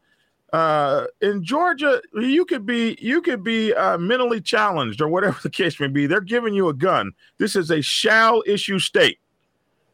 uh, 0.54 1.06
in 1.20 1.42
Georgia, 1.42 2.00
you 2.12 2.44
could 2.44 2.64
be 2.64 2.96
you 3.00 3.20
could 3.20 3.42
be 3.42 3.74
uh, 3.74 3.98
mentally 3.98 4.40
challenged 4.40 5.00
or 5.00 5.08
whatever 5.08 5.36
the 5.42 5.50
case 5.50 5.80
may 5.80 5.88
be. 5.88 6.06
They're 6.06 6.20
giving 6.20 6.54
you 6.54 6.68
a 6.68 6.74
gun. 6.74 7.10
This 7.38 7.56
is 7.56 7.72
a 7.72 7.82
shall 7.82 8.44
issue 8.46 8.78
state, 8.78 9.18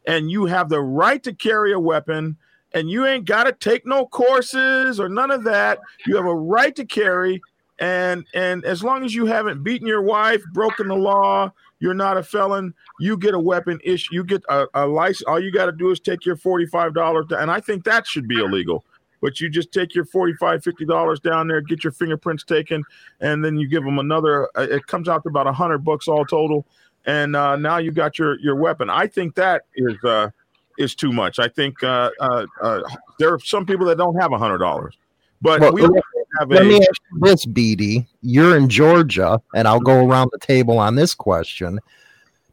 and 0.05 0.29
you 0.29 0.45
have 0.45 0.69
the 0.69 0.79
right 0.79 1.23
to 1.23 1.33
carry 1.33 1.73
a 1.73 1.79
weapon. 1.79 2.37
And 2.73 2.89
you 2.89 3.05
ain't 3.05 3.25
got 3.25 3.45
to 3.45 3.51
take 3.51 3.85
no 3.85 4.05
courses 4.05 4.97
or 4.97 5.09
none 5.09 5.29
of 5.29 5.43
that. 5.43 5.79
You 6.05 6.15
have 6.15 6.25
a 6.25 6.33
right 6.33 6.73
to 6.75 6.85
carry, 6.85 7.41
and 7.79 8.23
and 8.35 8.63
as 8.63 8.83
long 8.83 9.03
as 9.03 9.15
you 9.15 9.25
haven't 9.25 9.63
beaten 9.63 9.87
your 9.87 10.03
wife, 10.03 10.43
broken 10.53 10.87
the 10.87 10.95
law, 10.95 11.51
you're 11.81 11.93
not 11.93 12.15
a 12.15 12.23
felon. 12.23 12.73
You 12.99 13.17
get 13.17 13.33
a 13.33 13.39
weapon 13.39 13.79
issue. 13.83 14.13
You 14.13 14.23
get 14.23 14.43
a, 14.47 14.67
a 14.73 14.87
license. 14.87 15.23
All 15.23 15.39
you 15.39 15.51
got 15.51 15.65
to 15.65 15.73
do 15.73 15.91
is 15.91 15.99
take 15.99 16.25
your 16.25 16.37
forty-five 16.37 16.93
dollars, 16.93 17.25
and 17.31 17.51
I 17.51 17.59
think 17.59 17.83
that 17.83 18.07
should 18.07 18.27
be 18.27 18.39
illegal 18.39 18.85
but 19.21 19.39
you 19.39 19.49
just 19.49 19.71
take 19.71 19.93
your 19.93 20.05
$45, 20.05 20.63
50 20.63 20.85
dollars 20.85 21.19
down 21.19 21.47
there 21.47 21.61
get 21.61 21.83
your 21.83 21.93
fingerprints 21.93 22.43
taken 22.43 22.83
and 23.21 23.45
then 23.45 23.57
you 23.57 23.67
give 23.67 23.83
them 23.83 23.99
another 23.99 24.49
uh, 24.57 24.67
it 24.69 24.85
comes 24.87 25.07
out 25.07 25.23
to 25.23 25.29
about 25.29 25.45
100 25.45 25.85
bucks 25.85 26.07
all 26.07 26.25
total 26.25 26.65
and 27.05 27.35
uh, 27.35 27.55
now 27.55 27.77
you 27.77 27.91
got 27.91 28.19
your 28.19 28.39
your 28.39 28.55
weapon 28.55 28.89
i 28.89 29.07
think 29.07 29.35
that 29.35 29.63
is 29.75 29.95
uh 30.03 30.29
is 30.77 30.95
too 30.95 31.11
much 31.11 31.39
i 31.39 31.47
think 31.47 31.81
uh, 31.83 32.09
uh, 32.19 32.45
uh 32.61 32.81
there 33.19 33.33
are 33.33 33.39
some 33.39 33.65
people 33.65 33.85
that 33.85 33.97
don't 33.97 34.19
have 34.19 34.31
a 34.31 34.37
hundred 34.37 34.57
dollars 34.57 34.97
but 35.41 35.59
Well, 35.61 35.73
we 35.73 36.01
let- 36.49 36.61
a 36.61 36.65
me 36.65 36.77
ask 36.77 37.01
you 37.11 37.19
this, 37.19 37.45
BD. 37.45 38.07
You're 38.21 38.57
in 38.57 38.69
Georgia, 38.69 39.41
and 39.53 39.67
I'll 39.67 39.79
go 39.79 40.05
around 40.05 40.29
the 40.31 40.39
table 40.39 40.77
on 40.77 40.95
this 40.95 41.13
question. 41.13 41.79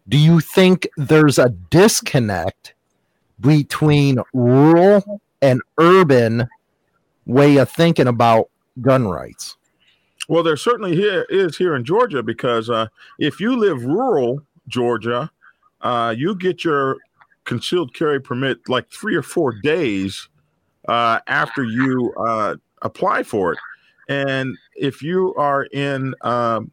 Do 0.09 0.17
you 0.17 0.41
think 0.41 0.89
there's 0.97 1.39
a 1.39 1.51
disconnect 1.71 2.75
between 3.41 4.19
rural 4.33 5.21
and 5.43 5.61
urban 5.79 6.49
way 7.27 7.59
of 7.59 7.71
thinking 7.71 8.07
about 8.07 8.49
gun 8.81 9.07
rights? 9.07 9.57
Well, 10.29 10.43
there 10.43 10.57
certainly 10.57 10.95
here 10.95 11.27
is 11.31 11.57
here 11.57 11.75
in 11.75 11.85
Georgia 11.85 12.23
because 12.23 12.69
uh, 12.69 12.89
if 13.19 13.41
you 13.41 13.57
live 13.57 13.85
rural 13.85 14.43
Georgia, 14.67 15.31
uh, 15.81 16.15
you 16.17 16.35
get 16.35 16.65
your 16.65 16.99
concealed 17.45 17.95
carry 17.95 18.21
permit 18.21 18.69
like 18.69 18.91
three 18.91 19.15
or 19.15 19.23
four 19.23 19.53
days 19.53 20.29
uh, 20.87 21.19
after 21.27 21.65
you 21.65 22.13
uh, 22.15 22.57
apply 22.83 23.23
for 23.23 23.53
it. 23.53 23.59
And 24.09 24.57
if 24.75 25.03
you 25.03 25.35
are 25.35 25.65
in 25.65 26.15
um, 26.23 26.71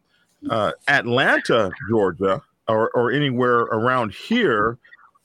uh, 0.48 0.72
Atlanta, 0.88 1.70
Georgia, 1.90 2.42
or, 2.68 2.90
or 2.90 3.12
anywhere 3.12 3.60
around 3.60 4.12
here, 4.12 4.78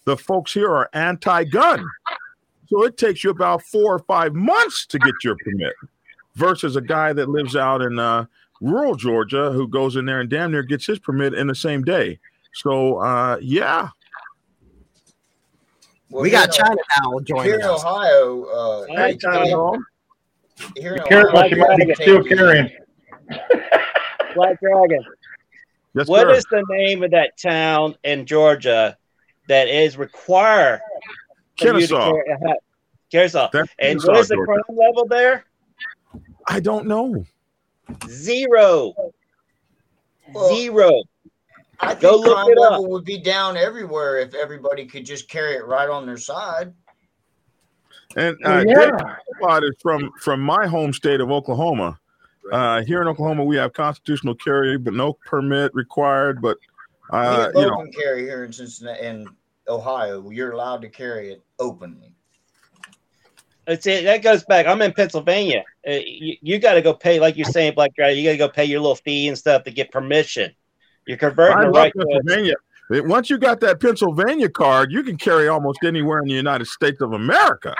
the 0.06 0.18
folks 0.18 0.54
here 0.54 0.70
are 0.70 0.90
anti 0.94 1.44
gun. 1.46 1.86
So 2.68 2.84
it 2.84 2.98
takes 2.98 3.24
you 3.24 3.30
about 3.30 3.62
four 3.64 3.94
or 3.96 4.00
five 4.00 4.34
months 4.34 4.86
to 4.88 5.00
get 5.00 5.14
your 5.24 5.36
permit 5.44 5.74
versus 6.36 6.76
a 6.76 6.82
guy 6.82 7.14
that 7.14 7.30
lives 7.30 7.56
out 7.56 7.82
in 7.82 8.00
uh, 8.00 8.26
rural 8.62 8.96
Georgia 8.96 9.52
who 9.52 9.68
goes 9.68 9.96
in 9.96 10.06
there 10.06 10.22
and 10.22 10.30
damn 10.30 10.52
near 10.52 10.64
gets 10.64 10.86
his 10.86 11.00
permit 11.00 11.34
in 11.34 11.48
the 11.48 11.56
same 11.56 11.84
day. 11.84 12.20
So, 12.54 12.98
uh, 12.98 13.38
yeah, 13.42 13.90
Well, 16.10 16.24
we 16.24 16.30
got 16.30 16.48
in- 16.50 16.54
China 16.66 16.82
now 17.00 17.12
Here 17.12 17.22
joining 17.26 17.54
in. 17.56 17.62
Ohio, 17.64 18.44
uh, 18.46 18.86
Hi, 18.96 19.12
they 19.12 19.18
China. 19.18 19.78
Take- 20.62 20.78
here 20.84 20.96
Be 20.96 21.02
careful, 21.02 21.38
Ohio, 21.38 21.50
she 21.50 21.56
might 21.56 21.78
be 21.88 21.94
still 21.96 22.24
the- 22.24 22.30
carrying. 22.30 22.70
Black 24.36 24.60
Dragon. 24.62 25.04
yes, 25.94 26.08
What 26.08 26.22
sir. 26.22 26.32
is 26.34 26.46
the 26.52 26.64
name 26.70 27.04
of 27.04 27.12
that 27.12 27.38
town 27.38 27.96
in 28.04 28.26
Georgia 28.26 28.98
that 29.48 29.68
is 29.68 29.98
required 29.98 30.80
for 31.60 31.66
Kennesaw. 31.66 32.12
carry 32.14 32.30
a 32.32 32.48
hat? 32.48 32.58
Kennesaw. 33.12 33.50
And 33.54 33.68
Kennesaw, 33.80 34.12
what 34.12 34.20
is 34.22 34.28
the 34.30 34.36
Georgia. 34.36 34.62
crime 34.68 34.78
level 34.78 35.06
there? 35.08 35.46
I 36.48 36.60
don't 36.60 36.88
know. 36.88 37.26
Zero. 38.08 38.94
Well, 40.34 40.56
Zero. 40.56 41.04
I 41.82 41.96
Go 41.96 42.14
think 42.14 42.26
look 42.28 42.36
crime 42.38 42.52
it 42.52 42.58
up. 42.58 42.72
level 42.72 42.90
would 42.92 43.04
be 43.06 43.20
down 43.20 43.58
everywhere 43.58 44.20
if 44.20 44.34
everybody 44.34 44.86
could 44.86 45.06
just 45.06 45.28
carry 45.30 45.56
it 45.56 45.66
right 45.66 45.90
on 45.90 46.06
their 46.06 46.18
side. 46.18 46.74
And 48.16 48.38
Well, 48.44 48.58
uh, 48.58 48.64
yeah. 48.68 49.16
Dave 49.42 49.64
is 49.64 49.76
from 49.82 50.12
from 50.20 50.42
my 50.42 50.68
home 50.68 50.94
state 50.94 51.22
of 51.22 51.32
Oklahoma. 51.32 52.00
Uh, 52.52 52.84
here 52.84 53.02
in 53.02 53.08
Oklahoma, 53.08 53.46
we 53.46 53.56
have 53.56 53.74
constitutional 53.74 54.36
carry, 54.36 54.78
but 54.78 54.94
no 54.94 55.14
permit 55.26 55.74
required. 55.74 56.42
But 56.42 56.58
uh, 57.12 57.52
we 57.54 57.62
you 57.62 57.68
have 57.68 57.78
know, 57.78 57.88
carry 57.92 58.24
here 58.24 58.44
in 58.44 58.52
Cincinnati 58.52 59.06
in 59.06 59.28
Ohio. 59.68 60.30
You're 60.30 60.52
allowed 60.52 60.82
to 60.82 60.90
carry 60.90 61.32
it 61.32 61.42
openly. 61.60 62.14
It's 63.68 63.86
it. 63.86 64.04
That 64.04 64.24
goes 64.24 64.44
back. 64.46 64.66
I'm 64.66 64.82
in 64.82 64.92
Pennsylvania. 64.92 65.64
Uh, 65.88 66.00
you 66.06 66.36
you 66.42 66.60
got 66.60 66.74
to 66.74 66.82
go 66.82 66.94
pay, 66.94 67.20
like 67.20 67.38
you're 67.38 67.46
saying, 67.46 67.76
Black 67.76 67.96
Dragon. 67.96 68.18
You 68.18 68.26
got 68.26 68.32
to 68.32 68.38
go 68.38 68.50
pay 68.50 68.66
your 68.66 68.82
little 68.82 68.96
fee 68.96 69.28
and 69.28 69.38
stuff 69.38 69.64
to 69.64 69.72
get 69.72 69.92
permission. 69.92 70.52
You're 71.08 71.18
converting 71.18 71.58
I 71.58 71.62
the 71.66 71.68
love 71.68 71.76
right 71.76 71.94
to 71.94 72.06
Pennsylvania. 72.06 72.56
Once 73.00 73.30
you 73.30 73.38
got 73.38 73.60
that 73.62 73.80
Pennsylvania 73.80 74.50
card, 74.50 74.92
you 74.92 75.04
can 75.04 75.18
carry 75.18 75.48
almost 75.48 75.80
anywhere 75.84 76.20
in 76.20 76.28
the 76.28 76.34
United 76.34 76.68
States 76.68 77.02
of 77.02 77.14
America. 77.14 77.74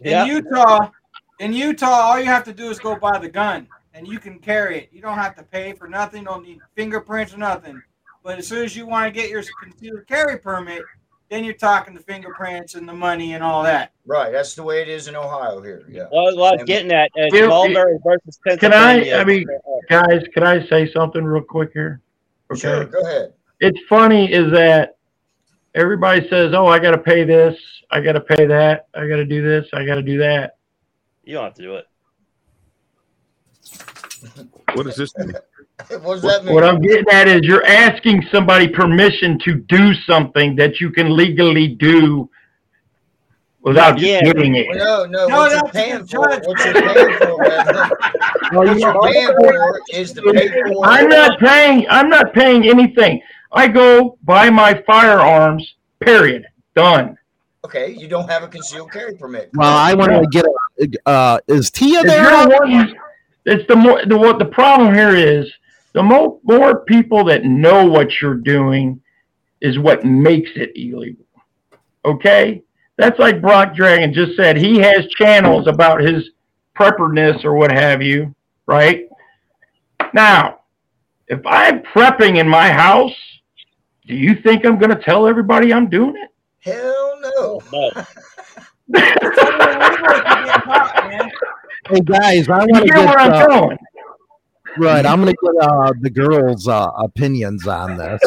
In 0.00 0.10
Yeah. 0.10 0.24
Utah, 0.24 0.90
in 1.38 1.52
Utah, 1.52 1.86
all 1.86 2.18
you 2.18 2.26
have 2.26 2.44
to 2.44 2.52
do 2.52 2.68
is 2.70 2.78
go 2.78 2.96
buy 2.96 3.18
the 3.18 3.28
gun, 3.28 3.68
and 3.94 4.08
you 4.08 4.18
can 4.18 4.38
carry 4.38 4.78
it. 4.78 4.88
You 4.92 5.00
don't 5.02 5.18
have 5.18 5.34
to 5.36 5.42
pay 5.44 5.72
for 5.72 5.86
nothing. 5.88 6.22
You 6.22 6.28
don't 6.28 6.42
need 6.44 6.58
fingerprints 6.74 7.32
or 7.34 7.38
nothing. 7.38 7.80
But 8.24 8.38
as 8.38 8.48
soon 8.48 8.64
as 8.64 8.74
you 8.74 8.86
want 8.86 9.06
to 9.06 9.20
get 9.20 9.30
your 9.30 9.42
concealed 9.62 10.06
carry 10.08 10.38
permit, 10.38 10.82
then 11.28 11.44
you're 11.44 11.54
talking 11.54 11.94
the 11.94 12.00
fingerprints 12.00 12.74
and 12.74 12.88
the 12.88 12.92
money 12.92 13.34
and 13.34 13.42
all 13.42 13.62
that. 13.62 13.92
Right. 14.06 14.30
That's 14.32 14.54
the 14.54 14.62
way 14.62 14.82
it 14.82 14.88
is 14.88 15.08
in 15.08 15.16
Ohio 15.16 15.60
here. 15.62 15.82
Yeah. 15.88 16.06
Well, 16.12 16.36
what 16.36 16.54
I 16.54 16.56
was 16.56 16.64
getting 16.64 16.92
at 16.92 17.10
uh, 17.18 17.26
Yeah, 17.32 17.46
Mulberry 17.48 17.98
versus 18.04 18.38
Pennsylvania. 18.46 19.04
Can 19.04 19.14
I- 19.14 19.20
I 19.20 19.24
mean- 19.24 19.46
Guys, 19.90 20.22
can 20.32 20.42
I 20.42 20.64
say 20.66 20.90
something 20.92 21.22
real 21.24 21.42
quick 21.42 21.70
here? 21.72 22.00
Okay. 22.50 22.60
Sure. 22.60 22.84
Go 22.86 23.00
ahead. 23.00 23.32
It's 23.60 23.78
funny 23.88 24.32
is 24.32 24.52
that 24.52 24.96
everybody 25.74 26.28
says, 26.28 26.52
"Oh, 26.54 26.66
I 26.66 26.78
got 26.78 26.92
to 26.92 26.98
pay 26.98 27.24
this, 27.24 27.56
I 27.90 28.00
got 28.00 28.12
to 28.12 28.20
pay 28.20 28.46
that, 28.46 28.88
I 28.94 29.06
got 29.08 29.16
to 29.16 29.24
do 29.24 29.42
this, 29.42 29.66
I 29.72 29.84
got 29.84 29.96
to 29.96 30.02
do 30.02 30.18
that." 30.18 30.56
you 31.26 31.34
don't 31.34 31.44
have 31.44 31.54
to 31.54 31.62
do 31.62 31.76
it. 31.76 31.86
What 34.74 34.86
is 34.86 34.96
this? 34.96 35.12
What 36.02 36.14
does 36.14 36.22
that 36.22 36.44
mean? 36.44 36.54
What 36.54 36.62
I'm 36.62 36.80
getting 36.80 37.04
at 37.10 37.26
is 37.26 37.42
you're 37.42 37.66
asking 37.66 38.24
somebody 38.30 38.68
permission 38.68 39.40
to 39.40 39.54
do 39.54 39.92
something 40.06 40.54
that 40.54 40.80
you 40.80 40.90
can 40.90 41.16
legally 41.16 41.66
do 41.66 42.30
without 43.60 43.98
Yeah. 43.98 44.22
getting 44.22 44.54
it. 44.54 44.66
Well, 44.68 45.08
no, 45.08 45.26
no. 45.26 45.28
No, 45.28 45.36
what 45.36 45.50
you're 45.50 45.72
paying 45.72 46.06
for, 46.06 46.28
judge. 46.28 46.42
what 46.44 46.64
you're 46.64 46.74
paying 46.74 47.18
for, 47.18 47.38
man, 47.38 47.66
what 48.52 48.78
you're 48.78 49.02
paying 49.02 49.26
for 49.36 49.80
is 49.92 50.14
the 50.14 50.22
paperwork. 50.22 50.86
I'm 50.88 51.08
not 51.08 51.40
paying. 51.40 51.86
I'm 51.90 52.08
not 52.08 52.32
paying 52.32 52.68
anything. 52.68 53.20
I 53.54 53.68
go 53.68 54.18
buy 54.24 54.50
my 54.50 54.82
firearms. 54.86 55.74
Period. 56.00 56.46
Done. 56.74 57.16
Okay, 57.64 57.94
you 57.94 58.08
don't 58.08 58.28
have 58.28 58.42
a 58.42 58.48
concealed 58.48 58.92
carry 58.92 59.16
permit. 59.16 59.50
Well, 59.54 59.74
I 59.74 59.94
want 59.94 60.12
to 60.12 60.26
get. 60.30 60.44
A, 60.44 61.08
uh, 61.08 61.38
is 61.48 61.70
Tia 61.70 62.00
If 62.00 62.06
there? 62.06 62.68
you're 62.68 62.88
it's 63.46 63.66
the 63.68 63.76
more 63.76 64.04
the 64.06 64.16
what 64.16 64.38
the 64.38 64.44
problem 64.44 64.94
here 64.94 65.14
is 65.14 65.50
the 65.92 66.02
more 66.02 66.38
more 66.42 66.80
people 66.80 67.24
that 67.24 67.44
know 67.44 67.86
what 67.86 68.20
you're 68.20 68.34
doing 68.34 69.00
is 69.60 69.78
what 69.78 70.04
makes 70.04 70.50
it 70.56 70.72
illegal. 70.74 71.24
Okay, 72.04 72.62
that's 72.96 73.18
like 73.18 73.40
Brock 73.40 73.74
Dragon 73.74 74.12
just 74.12 74.36
said. 74.36 74.56
He 74.56 74.78
has 74.78 75.06
channels 75.18 75.66
about 75.66 76.00
his 76.00 76.30
prepperness 76.76 77.44
or 77.44 77.54
what 77.54 77.70
have 77.70 78.02
you, 78.02 78.34
right? 78.66 79.08
Now, 80.12 80.60
if 81.28 81.40
I'm 81.46 81.82
prepping 81.82 82.38
in 82.38 82.48
my 82.48 82.70
house, 82.70 83.14
do 84.06 84.14
you 84.14 84.34
think 84.34 84.64
I'm 84.64 84.78
going 84.78 84.90
to 84.90 85.02
tell 85.02 85.26
everybody 85.26 85.72
I'm 85.72 85.88
doing 85.88 86.16
it? 86.16 86.30
Hell 86.60 87.18
no. 87.22 87.62
No. 87.72 87.90
It's 88.88 89.38
only 89.38 89.64
illegal 89.64 90.10
if 90.10 90.38
you 90.38 90.44
get 90.44 90.62
caught, 90.64 91.08
man. 91.08 91.30
Hey 91.88 92.00
guys, 92.00 92.48
I 92.48 92.58
want 92.58 92.76
to 92.76 92.84
get 92.84 92.96
get 92.96 93.06
where 93.06 93.18
I'm 93.18 93.32
uh, 93.32 93.46
going? 93.46 93.78
right. 94.78 95.06
I'm 95.06 95.22
going 95.22 95.34
to 95.34 95.38
get 95.42 95.68
uh, 95.68 95.92
the 96.00 96.10
girls' 96.10 96.68
uh, 96.68 96.90
opinions 96.98 97.66
on 97.66 97.96
this. 97.96 98.20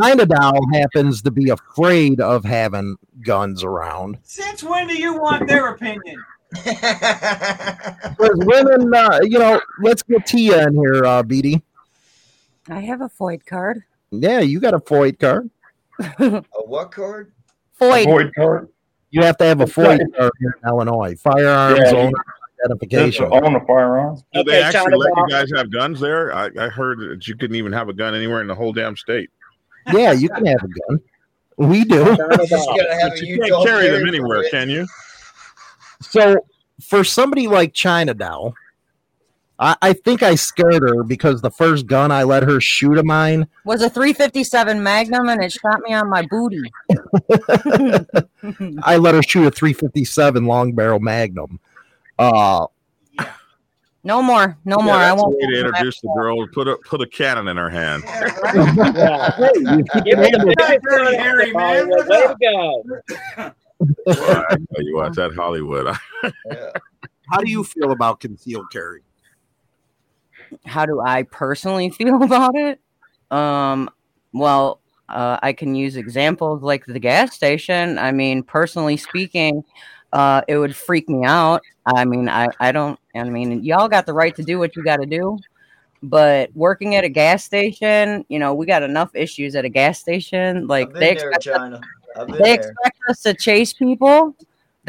China 0.00 0.24
doll 0.24 0.60
happens 0.72 1.22
to 1.22 1.30
be 1.30 1.50
afraid 1.50 2.20
of 2.20 2.44
having 2.44 2.96
guns 3.24 3.62
around. 3.62 4.18
Since 4.22 4.62
when 4.62 4.86
do 4.86 4.96
you 4.96 5.18
want 5.18 5.48
their 5.48 5.68
opinion? 5.68 6.22
Because 6.54 8.38
women, 8.44 8.94
uh, 8.94 9.20
you 9.22 9.38
know, 9.38 9.60
let's 9.80 10.02
get 10.02 10.26
Tia 10.26 10.68
in 10.68 10.74
here, 10.74 11.04
uh, 11.04 11.22
BD. 11.22 11.62
I 12.68 12.80
have 12.80 13.00
a 13.00 13.08
Floyd 13.08 13.46
card. 13.46 13.82
Yeah, 14.12 14.40
you 14.40 14.60
got 14.60 14.74
a 14.74 14.78
FOID 14.78 15.18
card. 15.18 15.50
a 16.18 16.42
what 16.66 16.92
card? 16.92 17.32
Floyd. 17.72 18.04
Void 18.06 18.32
card. 18.34 18.68
You 19.10 19.22
have 19.22 19.36
to 19.38 19.44
have 19.44 19.60
a 19.60 19.64
It's 19.64 19.72
FOID 19.72 20.00
not- 20.00 20.16
card 20.16 20.32
here 20.38 20.54
in 20.62 20.68
Illinois. 20.68 21.14
Firearms 21.18 21.78
Yeah, 21.80 21.90
owner 21.98 22.10
Just 22.10 22.60
identification. 22.64 23.28
own 23.32 23.56
a 23.56 23.66
firearm. 23.66 24.16
Do 24.34 24.44
they 24.44 24.58
Okay, 24.58 24.62
actually 24.62 24.96
let 24.96 25.12
you 25.16 25.26
guys 25.28 25.50
have 25.56 25.72
guns 25.72 25.98
there? 26.00 26.32
I, 26.34 26.50
I 26.58 26.68
heard 26.68 26.98
that 27.00 27.26
you 27.26 27.36
couldn't 27.36 27.56
even 27.56 27.72
have 27.72 27.88
a 27.88 27.92
gun 27.92 28.14
anywhere 28.14 28.40
in 28.40 28.46
the 28.46 28.54
whole 28.54 28.72
damn 28.72 28.96
state. 28.96 29.30
Yeah, 29.92 30.12
you 30.12 30.28
can 30.28 30.46
have 30.46 30.62
a 30.62 30.68
gun. 30.68 31.00
We 31.58 31.84
do. 31.84 31.96
You 31.96 32.16
just 32.46 32.70
have 32.70 33.18
you 33.18 33.38
can't 33.40 33.66
carry 33.66 33.88
them 33.88 34.06
anywhere, 34.06 34.44
can 34.50 34.70
you? 34.70 34.86
So 36.00 36.36
for 36.80 37.04
somebody 37.04 37.46
like 37.48 37.74
China 37.74 38.14
Doll, 38.14 38.54
I, 39.58 39.76
I 39.82 39.92
think 39.92 40.22
I 40.22 40.34
scared 40.34 40.82
her 40.82 41.02
because 41.04 41.40
the 41.40 41.50
first 41.50 41.86
gun 41.86 42.10
I 42.10 42.24
let 42.24 42.42
her 42.42 42.60
shoot 42.60 42.98
of 42.98 43.04
mine 43.04 43.46
Was 43.64 43.82
a 43.82 43.88
357 43.90 44.82
Magnum 44.82 45.28
and 45.28 45.42
it 45.44 45.52
shot 45.52 45.80
me 45.86 45.94
on 45.94 46.08
my 46.10 46.26
booty. 46.30 46.62
I 48.82 48.96
let 48.96 49.14
her 49.14 49.22
shoot 49.22 49.46
a 49.46 49.50
357 49.50 50.46
long 50.46 50.72
barrel 50.72 51.00
Magnum. 51.00 51.60
Uh, 52.18 52.66
No 54.04 54.20
more. 54.22 54.58
No 54.64 54.78
Yeah, 54.78 54.84
more. 54.84 54.94
I 54.94 54.98
that's 55.10 55.16
the 55.22 55.28
won't. 55.28 55.36
way 55.36 55.46
to 55.46 55.66
introduce 55.66 56.00
the 56.00 56.08
girl. 56.16 56.46
Put 56.48 56.66
a 56.68 56.76
put 56.84 57.00
a 57.02 57.06
cannon 57.06 57.46
in 57.48 57.56
her 57.56 57.70
hand. 57.70 58.02
Yeah, 58.04 59.38
right? 59.38 59.52
Yeah. 59.62 60.00
Give 60.04 60.18
me 60.18 60.30
the 60.30 60.54
biggest 60.58 60.82
Dirty 60.82 61.04
one 61.04 61.14
Harry, 61.14 61.52
man. 61.52 61.88
Way 61.88 62.34
go. 62.42 63.52
Well, 64.06 64.44
I 64.48 64.54
tell 64.54 64.82
you 64.84 64.94
what, 64.94 65.14
that 65.16 65.34
Hollywood. 65.34 65.96
Yeah. 66.22 66.70
how 67.32 67.38
do 67.40 67.50
you 67.50 67.64
feel 67.64 67.90
about 67.90 68.20
concealed 68.20 68.70
carry? 68.72 69.00
How 70.64 70.86
do 70.86 71.00
I 71.00 71.24
personally 71.24 71.90
feel 71.98 72.22
about 72.22 72.54
it? 72.56 72.80
Um, 73.30 73.90
well, 74.32 74.80
uh, 75.08 75.38
I 75.42 75.52
can 75.52 75.74
use 75.74 75.96
examples 75.96 76.62
like 76.62 76.86
the 76.86 76.98
gas 76.98 77.34
station. 77.34 77.98
I 77.98 78.12
mean, 78.12 78.42
personally 78.42 78.96
speaking, 78.96 79.64
uh, 80.12 80.42
it 80.48 80.58
would 80.58 80.74
freak 80.74 81.08
me 81.08 81.24
out. 81.24 81.62
I 81.86 82.04
mean, 82.04 82.28
I, 82.28 82.48
I 82.60 82.72
don't, 82.72 82.98
I 83.14 83.24
mean, 83.24 83.62
y'all 83.62 83.88
got 83.88 84.06
the 84.06 84.12
right 84.12 84.34
to 84.36 84.42
do 84.42 84.58
what 84.58 84.76
you 84.76 84.84
got 84.84 84.98
to 84.98 85.06
do. 85.06 85.38
But 86.02 86.50
working 86.54 86.96
at 86.96 87.04
a 87.04 87.08
gas 87.08 87.44
station, 87.44 88.24
you 88.28 88.38
know, 88.38 88.54
we 88.54 88.66
got 88.66 88.82
enough 88.82 89.14
issues 89.14 89.54
at 89.54 89.64
a 89.64 89.68
gas 89.68 90.00
station. 90.00 90.66
Like 90.66 90.92
they 90.92 91.14
there, 91.14 91.30
expect 91.30 91.46
us 91.46 91.80
they 92.26 92.38
there. 92.38 92.54
expect 92.54 92.98
us 93.08 93.22
to 93.22 93.34
chase 93.34 93.72
people 93.72 94.34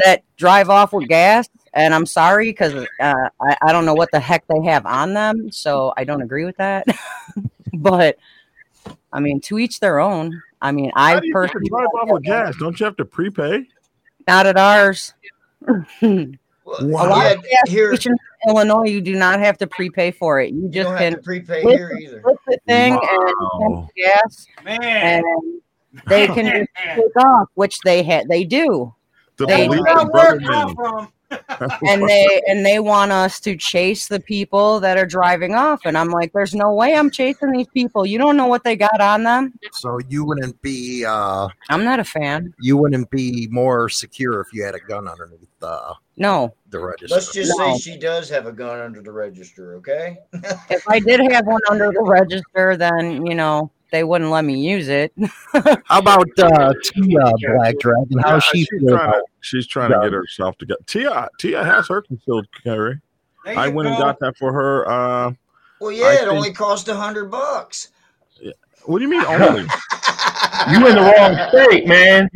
that 0.04 0.24
drive 0.36 0.70
off 0.70 0.92
with 0.92 1.06
gas 1.06 1.48
and 1.74 1.94
i'm 1.94 2.06
sorry 2.06 2.50
because 2.50 2.74
uh, 3.00 3.28
I, 3.40 3.56
I 3.62 3.72
don't 3.72 3.84
know 3.84 3.94
what 3.94 4.10
the 4.12 4.20
heck 4.20 4.44
they 4.46 4.62
have 4.64 4.86
on 4.86 5.12
them 5.14 5.50
so 5.50 5.92
i 5.96 6.04
don't 6.04 6.22
agree 6.22 6.44
with 6.44 6.56
that 6.56 6.86
but 7.74 8.16
i 9.12 9.20
mean 9.20 9.40
to 9.42 9.58
each 9.58 9.80
their 9.80 9.98
own 10.00 10.40
i 10.62 10.72
mean 10.72 10.90
How 10.94 11.02
i 11.16 11.20
do 11.20 11.26
you 11.26 11.32
personally 11.32 11.68
drive 11.68 11.88
off 12.00 12.08
with 12.10 12.22
gas? 12.24 12.54
Don't 12.58 12.78
you 12.80 12.84
have 12.86 12.96
to 12.96 13.04
prepay? 13.04 13.66
not 14.26 14.46
at 14.46 14.56
ours 14.56 15.12
Well, 15.60 17.06
a 17.06 17.08
lot 17.08 17.24
yeah, 17.24 17.32
of 17.32 17.42
gas 17.42 17.68
here 17.68 17.92
in 17.92 18.16
illinois 18.48 18.84
you 18.86 19.00
do 19.00 19.14
not 19.16 19.38
have 19.40 19.58
to 19.58 19.66
prepay 19.66 20.10
for 20.12 20.40
it 20.40 20.52
you 20.54 20.68
just 20.70 20.88
don't 20.88 20.96
can 20.98 21.12
have 21.12 21.20
to 21.20 21.24
prepay 21.24 21.62
flip 21.62 21.76
here 21.76 21.98
either. 22.00 22.20
flip 22.22 22.36
the 22.46 22.58
thing 22.66 22.94
Wow. 22.94 23.00
and 23.60 23.74
pump 23.74 23.90
gas 23.96 24.46
Man. 24.64 24.82
and 24.82 25.24
they 26.08 26.26
can 26.36 26.66
take 26.94 27.16
off 27.16 27.48
which 27.54 27.80
they 27.80 28.02
had 28.02 28.28
they 28.28 28.44
do 28.44 28.94
The 29.36 29.46
They- 29.46 29.66
police 29.66 29.82
That's 29.86 30.74
and 31.48 31.58
where 31.58 31.68
brother 31.68 31.68
it 31.68 31.68
come 31.68 31.68
man. 31.68 31.78
from. 31.78 31.88
and 31.88 32.08
they 32.08 32.42
and 32.48 32.66
they 32.66 32.78
want 32.78 33.12
us 33.12 33.40
to 33.40 33.56
chase 33.56 34.08
the 34.08 34.20
people 34.20 34.80
that 34.80 34.96
are 34.96 35.06
driving 35.06 35.54
off 35.54 35.80
and 35.84 35.96
i'm 35.96 36.08
like 36.10 36.32
there's 36.32 36.54
no 36.54 36.72
way 36.72 36.94
i'm 36.94 37.10
chasing 37.10 37.50
these 37.52 37.66
people 37.68 38.04
you 38.06 38.18
don't 38.18 38.36
know 38.36 38.46
what 38.46 38.64
they 38.64 38.76
got 38.76 39.00
on 39.00 39.22
them 39.24 39.52
So 39.72 39.98
you 40.08 40.24
wouldn't 40.24 40.60
be 40.62 41.04
uh, 41.04 41.48
i'm 41.68 41.84
not 41.84 42.00
a 42.00 42.04
fan 42.04 42.52
you 42.60 42.76
wouldn't 42.76 43.10
be 43.10 43.48
more 43.50 43.88
secure 43.88 44.40
if 44.40 44.48
you 44.52 44.64
had 44.64 44.74
a 44.74 44.80
gun 44.80 45.08
underneath 45.08 45.48
the 45.60 45.94
no 46.16 46.54
the 46.70 46.78
register. 46.80 47.14
Let's 47.14 47.32
just 47.32 47.56
No. 47.58 47.74
say 47.74 47.78
she 47.78 47.98
does 47.98 48.28
have 48.30 48.46
a 48.46 48.52
gun 48.52 48.80
under 48.80 49.00
the 49.00 49.12
register, 49.12 49.76
okay? 49.76 50.18
if 50.70 50.86
i 50.88 50.98
did 50.98 51.20
have 51.32 51.46
one 51.46 51.60
under 51.70 51.90
the 51.92 52.02
register 52.02 52.76
then 52.76 53.24
you 53.26 53.34
know 53.34 53.70
they 53.94 54.02
wouldn't 54.04 54.30
let 54.30 54.44
me 54.44 54.58
use 54.60 54.88
it 54.88 55.12
How 55.84 55.98
about 56.00 56.26
uh, 56.38 56.72
Tia 56.82 57.32
Black 57.56 57.78
Dragon? 57.78 58.18
How 58.18 58.34
Yeah, 58.34 58.38
she 58.40 58.58
she's 58.58 58.68
feel 58.68 58.88
trying 58.88 59.08
about 59.08 59.12
to, 59.12 59.24
she's 59.40 59.66
trying 59.66 59.90
to 59.92 60.00
get 60.02 60.12
herself 60.12 60.58
together. 60.58 60.80
Tia 60.86 61.28
Tia 61.38 61.64
has 61.64 61.86
her 61.88 62.02
concealed 62.02 62.46
carry. 62.62 63.00
There 63.44 63.58
I 63.58 63.66
you 63.68 63.72
went 63.74 63.88
and 63.88 63.98
got 63.98 64.18
that 64.20 64.36
for 64.36 64.52
her. 64.52 64.88
Uh, 64.88 65.32
Well, 65.80 65.92
yeah, 65.92 66.06
I 66.06 66.12
it 66.14 66.18
think- 66.20 66.30
only 66.32 66.52
cost 66.52 66.88
a 66.88 66.94
hundred 66.96 67.30
bucks. 67.30 67.88
what 68.86 68.98
do 68.98 69.04
you 69.04 69.10
mean 69.10 69.24
only? 69.28 69.62
You 70.72 70.86
in 70.88 70.94
the 70.96 71.14
wrong 71.16 71.48
state, 71.50 71.86
man. 71.86 72.28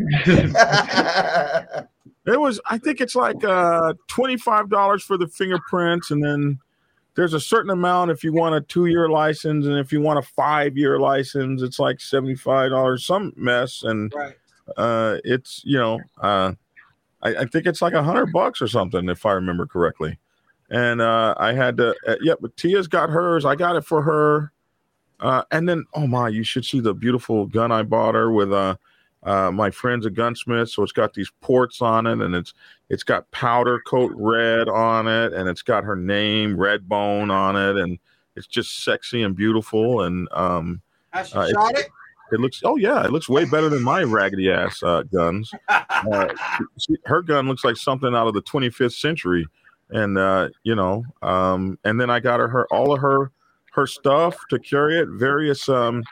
It 2.27 2.39
was. 2.39 2.61
I 2.69 2.77
think 2.77 3.01
it's 3.01 3.15
like 3.15 3.43
uh, 3.43 3.95
twenty 4.07 4.37
five 4.37 4.69
dollars 4.69 5.03
for 5.03 5.17
the 5.17 5.27
fingerprints, 5.29 6.11
and 6.11 6.23
then 6.23 6.59
there's 7.19 7.35
a 7.35 7.41
certain 7.41 7.71
amount 7.73 8.13
if 8.13 8.23
you 8.23 8.33
want 8.33 8.55
a 8.55 8.61
two 8.61 8.87
year 8.87 9.09
license, 9.09 9.67
and 9.67 9.77
if 9.77 9.91
you 9.91 10.01
want 10.01 10.21
a 10.21 10.23
five 10.23 10.77
year 10.77 11.01
license, 11.01 11.63
it's 11.63 11.81
like 11.81 12.01
seventy 12.01 12.37
five 12.37 12.71
dollars. 12.71 13.05
Some 13.05 13.33
mess, 13.35 13.83
and 13.83 14.13
Right. 14.15 14.37
uh, 14.77 15.17
it's 15.25 15.61
you 15.65 15.77
know, 15.77 15.99
uh, 16.23 16.53
I, 17.23 17.35
I 17.35 17.45
think 17.47 17.67
it's 17.67 17.83
like 17.83 17.95
a 17.95 18.05
hundred 18.05 18.33
bucks 18.33 18.63
or 18.63 18.69
something 18.69 19.09
if 19.09 19.27
I 19.27 19.33
remember 19.33 19.67
correctly. 19.67 20.17
And 20.71 21.01
uh, 21.01 21.35
I 21.39 21.55
had 21.55 21.77
to, 21.79 21.93
uh, 22.07 22.15
yeah, 22.21 22.35
but 22.41 22.57
Tia's 22.57 22.87
got 22.87 23.11
hers. 23.11 23.45
I 23.45 23.57
got 23.57 23.75
it 23.75 23.85
for 23.85 24.03
her. 24.03 24.53
Uh, 25.19 25.43
and 25.51 25.69
then, 25.69 25.87
oh 25.95 26.07
my, 26.07 26.29
you 26.29 26.45
should 26.45 26.65
see 26.65 26.79
the 26.79 26.95
beautiful 26.95 27.47
gun 27.47 27.73
I 27.73 27.83
bought 27.83 28.15
her 28.15 28.31
with 28.31 28.53
uh, 28.53 28.77
uh, 29.25 29.51
my 29.51 29.71
friend's 29.71 30.07
a 30.07 30.11
gunsmith, 30.11 30.71
so 30.71 30.83
it's 30.83 30.93
got 30.93 31.15
these 31.15 31.31
ports 31.41 31.83
on 31.83 32.07
it, 32.07 32.21
and 32.21 32.35
it's 32.35 32.55
it's 32.89 33.03
got 33.03 33.31
powder 33.31 33.81
coat 33.87 34.13
red 34.15 34.69
on 34.69 35.07
it, 35.09 35.33
and 35.33 35.49
it's 35.49 35.63
got 35.63 35.85
her 35.85 35.97
name 35.97 36.57
Red 36.57 36.89
Bone 36.89 37.31
on 37.31 37.57
it, 37.57 37.77
and 37.77 37.99
it's 38.37 38.47
just 38.47 38.85
sexy 38.85 39.23
and 39.23 39.35
beautiful, 39.35 40.03
and 40.03 40.29
um, 40.33 40.81
Uh, 41.13 41.23
shot 41.25 41.77
it? 41.77 41.89
it 42.31 42.41
looks 42.41 42.61
oh 42.65 42.77
yeah, 42.77 43.05
it 43.05 43.11
looks 43.11 43.29
way 43.29 43.45
better 43.45 43.69
than 43.69 43.83
my 43.83 44.03
raggedy 44.03 44.51
ass 44.51 44.83
uh, 44.83 45.03
guns. 45.03 45.51
Uh, 46.13 46.29
she, 46.79 46.95
her 47.07 47.23
gun 47.23 47.49
looks 47.49 47.65
like 47.65 47.77
something 47.77 48.15
out 48.15 48.29
of 48.29 48.35
the 48.35 48.43
25th 48.43 48.93
century, 48.93 49.45
and 49.91 50.17
uh, 50.17 50.49
you 50.63 50.77
know, 50.77 51.03
um, 51.23 51.77
and 51.83 52.01
then 52.01 52.09
I 52.09 52.21
got 52.21 52.39
her 52.39 52.47
her 52.47 52.69
all 52.73 52.93
of 52.93 53.01
her 53.01 53.33
her 53.73 53.85
stuff 53.87 54.37
to 54.51 54.61
carry 54.61 54.97
it, 55.01 55.09
various 55.09 55.69
um, 55.69 56.05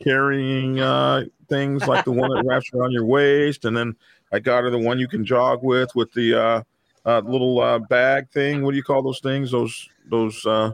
carrying 0.00 0.80
uh, 0.80 1.24
things 1.48 1.86
like 1.86 2.04
the 2.04 2.12
one 2.12 2.30
that 2.30 2.44
wraps 2.44 2.70
around 2.74 2.92
your 2.92 3.04
waist, 3.04 3.64
and 3.64 3.76
then 3.76 3.94
I 4.32 4.38
got 4.38 4.64
her 4.64 4.70
the 4.70 4.78
one 4.78 4.98
you 4.98 5.08
can 5.08 5.24
jog 5.24 5.62
with 5.62 5.94
with 5.94 6.12
the 6.12 6.34
uh, 6.34 6.62
uh, 7.04 7.20
little 7.20 7.60
uh, 7.60 7.78
bag 7.78 8.30
thing. 8.30 8.62
What 8.62 8.72
do 8.72 8.76
you 8.76 8.82
call 8.82 9.02
those 9.02 9.20
things? 9.20 9.50
Those 9.50 9.88
those 10.10 10.44
uh, 10.46 10.72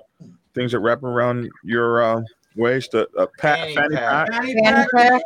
things 0.55 0.73
that 0.73 0.81
wrap 0.81 1.03
around 1.03 1.51
your 1.63 2.03
uh, 2.03 2.23
waist? 2.57 2.95
A, 2.95 3.09
a 3.19 3.27
pat, 3.27 3.59
Fanny 3.59 3.75
fanny 3.75 3.97
pack. 3.97 4.29
pack. 4.29 4.33
Fanny 4.33 4.55
Fanny 4.65 4.87
pack? 4.93 5.13
pack? 5.13 5.23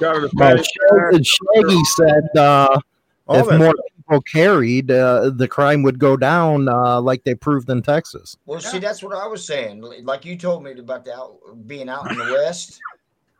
Got 0.00 0.16
her 0.16 0.20
the 0.22 0.30
Well, 0.34 0.56
fanny 0.56 0.62
pack. 0.90 1.24
Shag- 1.24 1.26
Shaggy 1.26 1.84
said 1.96 2.38
uh, 2.38 2.80
if 3.30 3.58
more 3.58 3.74
people 3.96 4.22
carried, 4.22 4.90
uh, 4.90 5.30
the 5.30 5.48
crime 5.48 5.82
would 5.82 5.98
go 5.98 6.16
down, 6.16 6.68
uh, 6.68 7.00
like 7.00 7.24
they 7.24 7.34
proved 7.34 7.68
in 7.70 7.82
Texas. 7.82 8.36
Well, 8.46 8.60
see, 8.60 8.78
that's 8.78 9.02
what 9.02 9.16
I 9.16 9.26
was 9.26 9.44
saying. 9.44 9.80
Like 10.04 10.24
you 10.24 10.36
told 10.36 10.62
me 10.62 10.72
about 10.72 11.04
the 11.04 11.14
out, 11.14 11.38
being 11.66 11.88
out 11.88 12.10
in 12.10 12.16
the 12.18 12.32
West. 12.32 12.80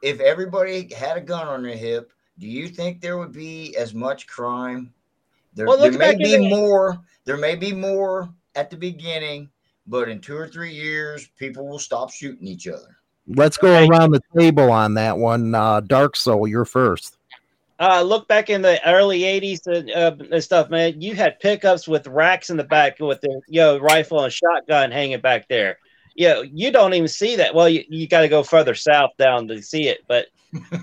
If 0.03 0.21
everybody 0.21 0.93
had 0.95 1.17
a 1.17 1.21
gun 1.21 1.47
on 1.47 1.63
their 1.63 1.77
hip, 1.77 2.13
do 2.39 2.47
you 2.47 2.69
think 2.69 3.01
there 3.01 3.19
would 3.19 3.33
be 3.33 3.77
as 3.77 3.95
much 3.95 4.27
crime? 4.27 4.93
There, 5.55 5.67
Well, 5.67 5.79
there 5.79 5.93
may 5.93 6.15
be 6.15 6.37
the- 6.37 6.49
more. 6.49 7.01
There 7.25 7.39
may 7.39 7.57
be 7.57 7.73
more 7.73 8.29
at 8.55 8.71
the 8.71 8.77
beginning, 8.77 9.49
but 9.87 10.09
in 10.09 10.21
two 10.21 10.37
or 10.37 10.47
three 10.49 10.73
years, 10.73 11.29
people 11.39 11.67
will 11.67 11.79
stop 11.79 12.11
shooting 12.11 12.47
each 12.47 12.69
other. 12.69 12.97
Let's 13.27 13.57
go 13.57 13.87
around 13.87 14.13
the 14.13 14.21
table 14.39 14.71
on 14.71 14.95
that 14.95 15.17
one. 15.19 15.55
Uh, 15.55 15.81
Dark 15.81 16.15
Soul, 16.15 16.47
you're 16.47 16.65
first. 16.65 17.17
Uh, 17.81 18.01
look 18.03 18.29
back 18.29 18.49
in 18.49 18.63
the 18.63 18.79
early 18.89 19.25
'80s 19.25 19.67
and, 19.67 19.91
uh, 19.91 20.17
and 20.31 20.43
stuff, 20.43 20.71
man. 20.71 21.01
You 21.01 21.15
had 21.15 21.41
pickups 21.41 21.89
with 21.89 22.07
racks 22.07 22.49
in 22.49 22.57
the 22.57 22.65
back 22.65 22.99
with 23.01 23.21
the 23.21 23.41
you 23.49 23.61
know 23.61 23.79
rifle 23.79 24.23
and 24.23 24.33
shotgun 24.33 24.91
hanging 24.91 25.21
back 25.21 25.49
there. 25.49 25.79
You 26.17 26.29
know, 26.29 26.43
you 26.43 26.73
don't 26.73 26.95
even 26.95 27.09
see 27.09 27.37
that. 27.37 27.55
Well, 27.55 27.69
you, 27.69 27.85
you 27.89 28.09
got 28.09 28.23
to 28.23 28.29
go 28.29 28.43
further 28.43 28.75
south 28.75 29.11
down 29.19 29.49
to 29.49 29.63
see 29.63 29.89
it. 29.89 29.99
But, 30.09 30.27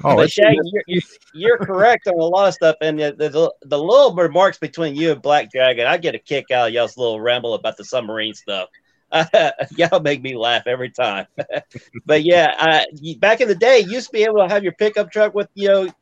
Oh, 0.03 0.15
but 0.15 0.31
Shaggy, 0.31 0.59
you're, 0.65 0.83
you're, 0.87 1.01
you're 1.33 1.57
correct 1.57 2.07
on 2.07 2.19
a 2.19 2.23
lot 2.23 2.47
of 2.47 2.53
stuff. 2.53 2.75
And 2.81 2.99
the, 2.99 3.13
the, 3.13 3.53
the 3.63 3.79
little 3.79 4.13
remarks 4.13 4.59
between 4.59 4.95
you 4.95 5.11
and 5.11 5.21
Black 5.21 5.49
Dragon, 5.51 5.87
I 5.87 5.97
get 5.97 6.15
a 6.15 6.19
kick 6.19 6.51
out 6.51 6.67
of 6.67 6.73
y'all's 6.73 6.97
little 6.97 7.19
ramble 7.19 7.53
about 7.53 7.77
the 7.77 7.85
submarine 7.85 8.33
stuff. 8.33 8.69
y'all 9.75 9.99
make 9.99 10.21
me 10.21 10.35
laugh 10.35 10.63
every 10.65 10.89
time. 10.89 11.27
but 12.05 12.23
yeah, 12.23 12.55
uh, 12.59 12.83
you- 12.93 13.17
back 13.19 13.41
in 13.41 13.47
the 13.47 13.55
day, 13.55 13.79
you 13.79 13.91
used 13.91 14.07
to 14.07 14.13
be 14.13 14.23
able 14.23 14.37
to 14.37 14.47
have 14.47 14.63
your 14.63 14.73
pickup 14.73 15.11
truck 15.11 15.33
with 15.33 15.47
you 15.53 15.67
know 15.67 15.93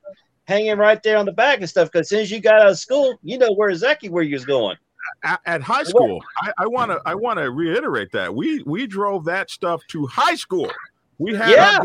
hanging 0.45 0.77
right 0.77 1.01
there 1.03 1.17
on 1.17 1.25
the 1.25 1.31
back 1.31 1.59
and 1.59 1.69
stuff. 1.69 1.91
Because 1.91 2.05
as 2.05 2.09
soon 2.09 2.19
as 2.21 2.31
you 2.31 2.39
got 2.39 2.61
out 2.61 2.71
of 2.71 2.79
school, 2.79 3.17
you 3.21 3.37
know 3.37 3.51
where 3.53 3.69
exactly 3.69 4.09
where 4.09 4.23
you 4.23 4.35
was 4.35 4.45
going. 4.45 4.77
At, 5.23 5.39
at 5.45 5.61
high 5.61 5.83
school. 5.83 6.21
I 6.57 6.65
want 6.67 6.91
to 6.91 7.01
I 7.05 7.15
want 7.15 7.39
to 7.39 7.51
reiterate 7.51 8.11
that 8.13 8.33
we 8.33 8.63
we 8.63 8.87
drove 8.87 9.25
that 9.25 9.49
stuff 9.49 9.81
to 9.89 10.05
high 10.07 10.35
school. 10.35 10.71
We 11.17 11.35
had 11.35 11.49
Yeah. 11.51 11.79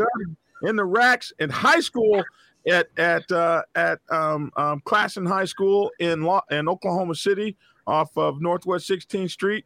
in 0.63 0.77
the 0.77 0.85
racks 0.85 1.33
in 1.39 1.51
high 1.51 1.81
school 1.81 2.23
at 2.69 2.89
at 2.97 3.31
uh, 3.31 3.63
at 3.75 4.01
um, 4.11 4.51
um, 4.57 4.83
Classen 4.87 5.27
High 5.29 5.45
School 5.45 5.91
in 5.99 6.23
Lo- 6.23 6.43
in 6.51 6.69
Oklahoma 6.69 7.15
City 7.15 7.57
off 7.87 8.17
of 8.17 8.41
Northwest 8.41 8.89
16th 8.91 9.31
Street. 9.31 9.65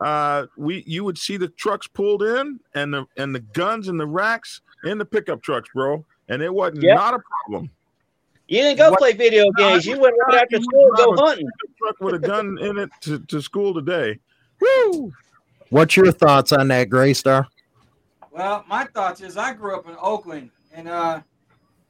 Uh, 0.00 0.46
we 0.56 0.84
you 0.86 1.02
would 1.04 1.18
see 1.18 1.36
the 1.36 1.48
trucks 1.48 1.86
pulled 1.88 2.22
in 2.22 2.60
and 2.74 2.94
the 2.94 3.04
and 3.16 3.34
the 3.34 3.40
guns 3.40 3.88
and 3.88 3.98
the 3.98 4.06
racks 4.06 4.60
in 4.84 4.96
the 4.96 5.04
pickup 5.04 5.42
trucks, 5.42 5.68
bro, 5.74 6.04
and 6.28 6.40
it 6.40 6.52
wasn't 6.54 6.82
Yeah. 6.82 6.94
not 6.94 7.14
a 7.14 7.18
problem. 7.44 7.70
You 8.48 8.62
didn't 8.62 8.78
go 8.78 8.90
What- 8.90 8.98
play 8.98 9.12
video 9.12 9.50
games. 9.52 9.84
You 9.84 10.00
went 10.00 10.14
right 10.26 10.42
after 10.42 10.60
school, 10.60 10.90
go 10.96 11.14
hunting. 11.16 11.48
Truck 11.76 12.00
with 12.00 12.14
a 12.14 12.18
gun 12.18 12.58
in 12.58 12.78
it 12.78 12.90
to, 13.02 13.18
to 13.20 13.42
school 13.42 13.74
today. 13.74 14.18
Woo! 14.60 15.12
What's 15.68 15.96
your 15.96 16.10
thoughts 16.10 16.50
on 16.52 16.68
that, 16.68 16.88
Gray 16.88 17.12
Star? 17.12 17.46
Well, 18.30 18.64
my 18.66 18.84
thoughts 18.84 19.20
is 19.20 19.36
I 19.36 19.52
grew 19.52 19.76
up 19.76 19.86
in 19.86 19.96
Oakland, 20.00 20.50
and 20.72 20.88
uh, 20.88 21.20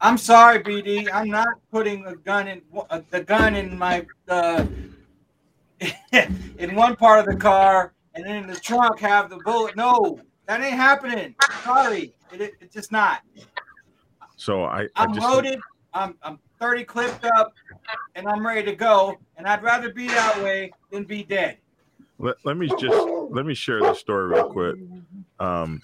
I'm 0.00 0.18
sorry, 0.18 0.58
BD. 0.60 1.08
I'm 1.12 1.28
not 1.28 1.48
putting 1.70 2.04
a 2.06 2.16
gun 2.16 2.48
in 2.48 2.62
uh, 2.90 3.02
the 3.10 3.22
gun 3.22 3.54
in 3.54 3.78
my 3.78 4.04
uh, 4.28 4.66
in 6.58 6.74
one 6.74 6.96
part 6.96 7.20
of 7.20 7.26
the 7.26 7.36
car, 7.36 7.92
and 8.14 8.24
then 8.24 8.36
in 8.36 8.46
the 8.48 8.56
trunk 8.56 8.98
have 8.98 9.30
the 9.30 9.38
bullet. 9.38 9.76
No, 9.76 10.20
that 10.46 10.60
ain't 10.60 10.74
happening. 10.74 11.36
Sorry, 11.62 12.12
it, 12.32 12.40
it, 12.40 12.54
it's 12.60 12.74
just 12.74 12.90
not. 12.90 13.20
So 14.36 14.64
I, 14.64 14.82
I 14.82 14.88
I'm 14.96 15.14
just 15.14 15.26
loaded. 15.26 15.60
I'm 15.94 16.16
I'm 16.22 16.38
30 16.60 16.84
clipped 16.84 17.24
up, 17.24 17.54
and 18.14 18.26
I'm 18.28 18.46
ready 18.46 18.62
to 18.70 18.74
go. 18.76 19.16
And 19.36 19.46
I'd 19.46 19.62
rather 19.62 19.92
be 19.92 20.08
that 20.08 20.42
way 20.42 20.72
than 20.90 21.04
be 21.04 21.22
dead. 21.22 21.58
let, 22.18 22.36
let 22.44 22.56
me 22.56 22.68
just 22.78 23.08
let 23.30 23.46
me 23.46 23.54
share 23.54 23.80
this 23.80 23.98
story 24.00 24.26
real 24.28 24.48
quick. 24.50 24.76
Um, 25.38 25.80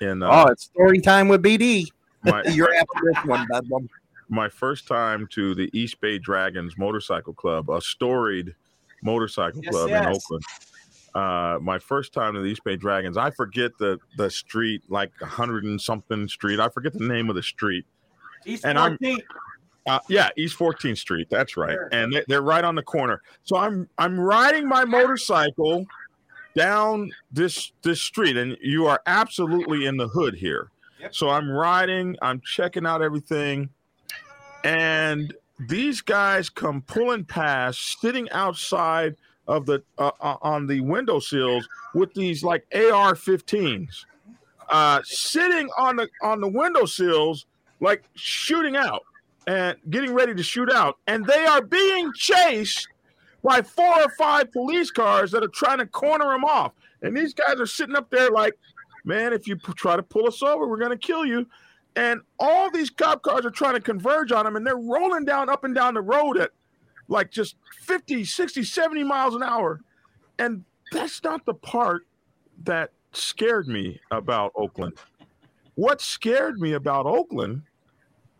in 0.00 0.22
Oh, 0.22 0.28
uh, 0.30 0.46
it's 0.50 0.64
story 0.64 1.00
time 1.00 1.28
with 1.28 1.42
BD. 1.42 1.86
my 2.24 2.42
You're 2.52 2.74
after 2.74 3.00
this 3.12 3.24
one, 3.24 3.46
Bedlam. 3.48 3.88
my 4.28 4.48
first 4.48 4.88
time 4.88 5.26
to 5.32 5.54
the 5.54 5.70
East 5.78 6.00
Bay 6.00 6.18
Dragons 6.18 6.76
Motorcycle 6.78 7.34
Club, 7.34 7.70
a 7.70 7.80
storied 7.80 8.54
motorcycle 9.02 9.60
Yes, 9.62 9.70
club 9.72 9.90
in. 9.90 10.06
Oakland. 10.06 10.44
Uh, 11.14 11.58
my 11.62 11.78
first 11.78 12.12
time 12.12 12.34
to 12.34 12.40
the 12.40 12.46
East 12.46 12.64
Bay 12.64 12.74
Dragons, 12.76 13.16
I 13.16 13.30
forget 13.30 13.70
the 13.78 14.00
the 14.16 14.30
street, 14.30 14.82
like 14.88 15.12
a 15.20 15.26
hundred 15.26 15.64
and 15.64 15.80
something 15.80 16.26
street. 16.28 16.58
I 16.58 16.68
forget 16.70 16.92
the 16.94 17.06
name 17.06 17.28
of 17.28 17.36
the 17.36 17.42
street. 17.42 17.84
East 18.46 18.64
And 18.64 18.78
I'm- 18.78 18.98
14th. 19.00 19.22
Uh, 19.86 19.98
yeah, 20.08 20.30
East 20.36 20.58
14th 20.58 20.96
Street. 20.98 21.28
That's 21.30 21.56
right, 21.56 21.72
Sure. 21.72 21.88
and 21.92 22.12
they, 22.12 22.24
they're 22.26 22.42
right 22.42 22.64
on 22.64 22.74
the 22.74 22.82
corner. 22.82 23.20
So 23.42 23.56
I'm 23.56 23.88
I'm 23.98 24.18
riding 24.18 24.66
my 24.66 24.84
motorcycle 24.84 25.84
down 26.56 27.12
this 27.30 27.72
this 27.82 28.00
street, 28.00 28.36
and 28.36 28.56
you 28.62 28.86
are 28.86 29.00
absolutely 29.06 29.84
in 29.86 29.96
the 29.96 30.08
hood 30.08 30.34
here. 30.34 30.70
Yep. 31.00 31.14
So 31.14 31.28
I'm 31.28 31.50
riding, 31.50 32.16
I'm 32.22 32.40
checking 32.40 32.86
out 32.86 33.02
everything, 33.02 33.68
and 34.64 35.34
these 35.68 36.00
guys 36.00 36.48
come 36.48 36.82
pulling 36.82 37.24
past, 37.24 38.00
sitting 38.00 38.30
outside 38.30 39.16
of 39.46 39.66
the 39.66 39.82
uh, 39.98 40.10
uh, 40.20 40.36
on 40.40 40.66
the 40.66 40.80
windowsills 40.80 41.68
with 41.94 42.12
these 42.14 42.42
like 42.42 42.64
AR-15s, 42.74 44.06
uh, 44.70 45.00
sitting 45.04 45.68
on 45.76 45.96
the 45.96 46.08
on 46.22 46.40
the 46.40 46.48
windowsills 46.48 47.44
like 47.80 48.04
shooting 48.14 48.76
out 48.76 49.02
and 49.46 49.76
getting 49.90 50.14
ready 50.14 50.34
to 50.34 50.42
shoot 50.42 50.72
out, 50.72 50.98
and 51.06 51.24
they 51.26 51.44
are 51.46 51.62
being 51.62 52.12
chased 52.14 52.88
by 53.42 53.60
four 53.60 54.02
or 54.02 54.08
five 54.16 54.50
police 54.52 54.90
cars 54.90 55.30
that 55.32 55.42
are 55.42 55.48
trying 55.48 55.78
to 55.78 55.86
corner 55.86 56.26
them 56.26 56.44
off. 56.44 56.72
And 57.02 57.16
these 57.16 57.34
guys 57.34 57.60
are 57.60 57.66
sitting 57.66 57.94
up 57.94 58.08
there 58.10 58.30
like, 58.30 58.54
man, 59.04 59.32
if 59.32 59.46
you 59.46 59.56
try 59.56 59.96
to 59.96 60.02
pull 60.02 60.26
us 60.26 60.42
over, 60.42 60.66
we're 60.66 60.78
going 60.78 60.90
to 60.90 60.96
kill 60.96 61.26
you. 61.26 61.46
And 61.96 62.22
all 62.40 62.70
these 62.70 62.90
cop 62.90 63.22
cars 63.22 63.44
are 63.44 63.50
trying 63.50 63.74
to 63.74 63.80
converge 63.80 64.32
on 64.32 64.44
them, 64.44 64.56
and 64.56 64.66
they're 64.66 64.76
rolling 64.76 65.24
down 65.24 65.48
up 65.48 65.64
and 65.64 65.74
down 65.74 65.94
the 65.94 66.00
road 66.00 66.38
at 66.38 66.50
like 67.08 67.30
just 67.30 67.56
50, 67.82 68.24
60, 68.24 68.64
70 68.64 69.04
miles 69.04 69.34
an 69.34 69.42
hour. 69.42 69.80
And 70.38 70.64
that's 70.90 71.22
not 71.22 71.44
the 71.44 71.54
part 71.54 72.06
that 72.64 72.90
scared 73.12 73.68
me 73.68 74.00
about 74.10 74.52
Oakland. 74.56 74.94
What 75.74 76.00
scared 76.00 76.58
me 76.58 76.72
about 76.72 77.06
Oakland 77.06 77.62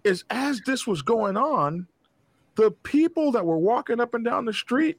is 0.05 0.25
as 0.31 0.61
this 0.67 0.87
was 0.87 1.03
going 1.03 1.37
on, 1.37 1.87
the 2.57 2.71
people 2.83 3.33
that 3.33 3.45
were 3.45 3.59
walking 3.59 4.01
up 4.01 4.15
and 4.15 4.25
down 4.25 4.45
the 4.45 4.53
street 4.53 4.99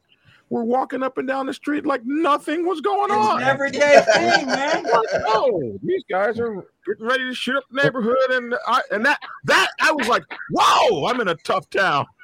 were 0.49 0.63
walking 0.63 1.01
up 1.01 1.17
and 1.17 1.27
down 1.27 1.45
the 1.47 1.53
street 1.53 1.85
like 1.85 2.01
nothing 2.05 2.65
was 2.67 2.79
going 2.81 3.09
It's 3.09 3.17
on. 3.27 3.41
an 3.41 3.47
everyday 3.47 4.03
thing, 4.13 4.45
man. 4.47 4.85
oh, 5.27 5.79
these 5.81 6.03
guys 6.09 6.39
are 6.39 6.63
getting 6.85 7.05
ready 7.05 7.23
to 7.23 7.33
shoot 7.33 7.55
up 7.55 7.63
the 7.71 7.81
neighborhood, 7.81 8.15
and 8.29 8.55
I 8.67 8.81
and 8.91 9.03
that 9.05 9.19
that 9.45 9.69
I 9.81 9.91
was 9.91 10.07
like, 10.07 10.23
whoa, 10.51 11.07
I'm 11.07 11.19
in 11.21 11.29
a 11.29 11.35
tough 11.35 11.69
town. 11.69 12.05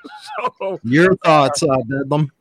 So 0.59 0.79
Your 0.83 1.15
thoughts, 1.17 1.61
uh, 1.61 1.77
Bedlam. 1.87 2.31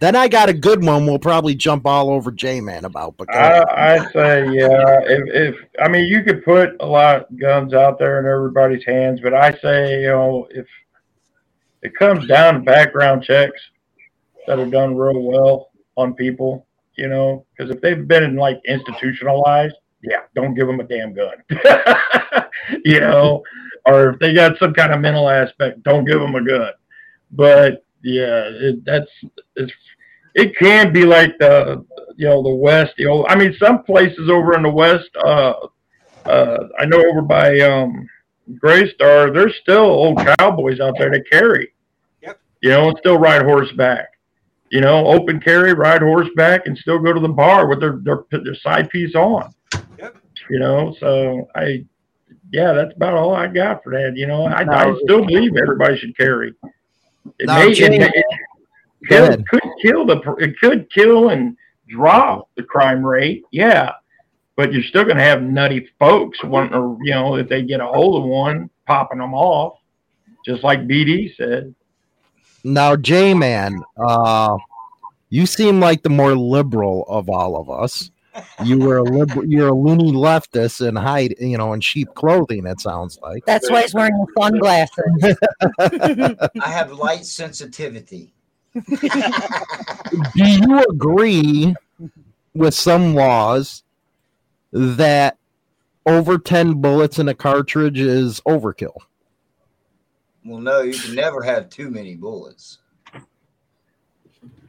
Then 0.00 0.14
I 0.14 0.28
got 0.28 0.48
a 0.48 0.52
good 0.52 0.84
one. 0.84 1.06
We'll 1.06 1.18
probably 1.18 1.56
jump 1.56 1.84
all 1.84 2.10
over 2.10 2.30
J 2.30 2.60
Man 2.60 2.84
about. 2.84 3.16
But. 3.16 3.34
I, 3.34 3.96
I 3.96 4.12
say, 4.12 4.48
yeah. 4.52 5.00
If, 5.02 5.28
if 5.28 5.56
I 5.80 5.88
mean, 5.88 6.06
you 6.06 6.22
could 6.22 6.44
put 6.44 6.76
a 6.80 6.86
lot 6.86 7.22
of 7.22 7.38
guns 7.38 7.74
out 7.74 7.98
there 7.98 8.20
in 8.20 8.26
everybody's 8.26 8.84
hands, 8.84 9.20
but 9.20 9.34
I 9.34 9.52
say, 9.60 10.02
you 10.02 10.08
know, 10.08 10.46
if 10.50 10.66
it 11.82 11.96
comes 11.96 12.26
down 12.28 12.54
to 12.54 12.60
background 12.60 13.24
checks 13.24 13.60
that 14.46 14.58
are 14.58 14.66
done 14.66 14.96
real 14.96 15.22
well 15.22 15.70
on 15.96 16.14
people, 16.14 16.66
you 16.96 17.08
know, 17.08 17.44
because 17.56 17.74
if 17.74 17.80
they've 17.80 18.06
been 18.06 18.22
in, 18.22 18.36
like 18.36 18.60
institutionalized, 18.66 19.74
yeah, 20.02 20.22
don't 20.34 20.54
give 20.54 20.68
them 20.68 20.78
a 20.78 20.84
damn 20.84 21.12
gun, 21.12 21.42
you 22.84 23.00
know, 23.00 23.42
or 23.84 24.10
if 24.10 24.18
they 24.20 24.32
got 24.32 24.58
some 24.58 24.72
kind 24.74 24.92
of 24.92 25.00
mental 25.00 25.28
aspect, 25.28 25.82
don't 25.82 26.04
give 26.04 26.20
them 26.20 26.36
a 26.36 26.44
gun. 26.44 26.72
But 27.32 27.84
yeah, 28.02 28.48
it, 28.48 28.84
that's 28.84 29.10
it's 29.56 29.72
it 30.34 30.56
can 30.56 30.92
be 30.92 31.04
like 31.04 31.36
the 31.38 31.84
you 32.16 32.26
know 32.26 32.42
the 32.42 32.54
west 32.54 32.92
the 32.96 33.06
old 33.06 33.26
i 33.28 33.36
mean 33.36 33.54
some 33.58 33.82
places 33.82 34.30
over 34.30 34.54
in 34.56 34.62
the 34.62 34.70
west 34.70 35.08
uh 35.24 35.54
uh 36.26 36.58
i 36.78 36.84
know 36.84 37.02
over 37.10 37.22
by 37.22 37.58
um 37.60 38.08
gray 38.58 38.90
star 38.92 39.32
there's 39.32 39.54
still 39.62 39.84
old 39.84 40.18
cowboys 40.38 40.80
out 40.80 40.94
there 40.98 41.10
that 41.10 41.28
carry. 41.30 41.72
Yep. 42.22 42.40
you 42.62 42.70
know 42.70 42.88
and 42.88 42.98
still 42.98 43.18
ride 43.18 43.42
horseback. 43.42 44.08
You 44.70 44.80
know 44.80 45.06
open 45.06 45.40
carry 45.40 45.72
ride 45.74 46.02
horseback 46.02 46.66
and 46.66 46.76
still 46.76 46.98
go 46.98 47.12
to 47.12 47.20
the 47.20 47.28
bar 47.28 47.66
with 47.68 47.80
their 47.80 47.98
their, 48.02 48.24
their 48.30 48.54
side 48.56 48.90
piece 48.90 49.14
on. 49.14 49.52
Yep. 49.98 50.16
you 50.50 50.58
know 50.58 50.94
so 51.00 51.48
i 51.56 51.84
yeah 52.52 52.72
that's 52.72 52.94
about 52.96 53.14
all 53.14 53.34
i 53.34 53.46
got 53.46 53.82
for 53.82 53.92
that 53.92 54.16
you 54.16 54.26
know. 54.26 54.44
I, 54.44 54.62
I 54.62 54.94
still 55.04 55.24
believe 55.24 55.56
everybody 55.56 55.98
should 55.98 56.16
carry 56.16 56.54
it 57.38 57.46
may, 57.46 57.70
it, 57.70 58.12
it 59.02 59.08
could, 59.08 59.48
could 59.48 59.70
kill 59.82 60.06
the 60.06 60.20
it 60.38 60.58
could 60.58 60.90
kill 60.90 61.30
and 61.30 61.56
drop 61.88 62.48
the 62.56 62.62
crime 62.62 63.04
rate 63.04 63.44
yeah. 63.50 63.92
But 64.56 64.72
you're 64.72 64.82
still 64.82 65.04
going 65.04 65.18
to 65.18 65.22
have 65.22 65.40
nutty 65.40 65.88
folks 66.00 66.42
wanting 66.42 66.72
to 66.72 66.98
you 67.02 67.12
know 67.12 67.36
if 67.36 67.48
they 67.48 67.62
get 67.62 67.80
a 67.80 67.86
hold 67.86 68.22
of 68.22 68.28
one 68.28 68.68
popping 68.86 69.18
them 69.18 69.34
off 69.34 69.78
just 70.44 70.64
like 70.64 70.80
bd 70.80 71.36
said. 71.36 71.74
Now, 72.64 72.96
J 72.96 73.34
Man, 73.34 73.82
uh, 73.96 74.56
you 75.30 75.46
seem 75.46 75.80
like 75.80 76.02
the 76.02 76.10
more 76.10 76.34
liberal 76.34 77.04
of 77.08 77.28
all 77.28 77.56
of 77.56 77.70
us. 77.70 78.10
You 78.64 78.78
were 78.78 78.98
a 78.98 79.02
liberal, 79.02 79.46
you're 79.46 79.68
a 79.68 79.74
loony 79.74 80.12
leftist 80.12 80.86
in 80.86 80.96
hide, 80.96 81.34
you 81.38 81.56
know, 81.56 81.72
in 81.72 81.80
sheep 81.80 82.08
clothing. 82.14 82.66
It 82.66 82.80
sounds 82.80 83.18
like. 83.22 83.44
That's 83.46 83.70
why 83.70 83.82
he's 83.82 83.94
wearing 83.94 84.26
sunglasses. 84.38 85.36
I 85.80 86.70
have 86.70 86.92
light 86.92 87.24
sensitivity. 87.24 88.32
Do 88.74 88.90
you 90.34 90.78
agree 90.90 91.74
with 92.54 92.74
some 92.74 93.14
laws 93.14 93.82
that 94.72 95.38
over 96.06 96.38
ten 96.38 96.80
bullets 96.80 97.18
in 97.18 97.28
a 97.28 97.34
cartridge 97.34 97.98
is 97.98 98.40
overkill? 98.40 98.96
Well, 100.44 100.60
no, 100.60 100.80
you 100.80 100.98
can 100.98 101.14
never 101.14 101.42
have 101.42 101.68
too 101.68 101.90
many 101.90 102.14
bullets. 102.14 102.78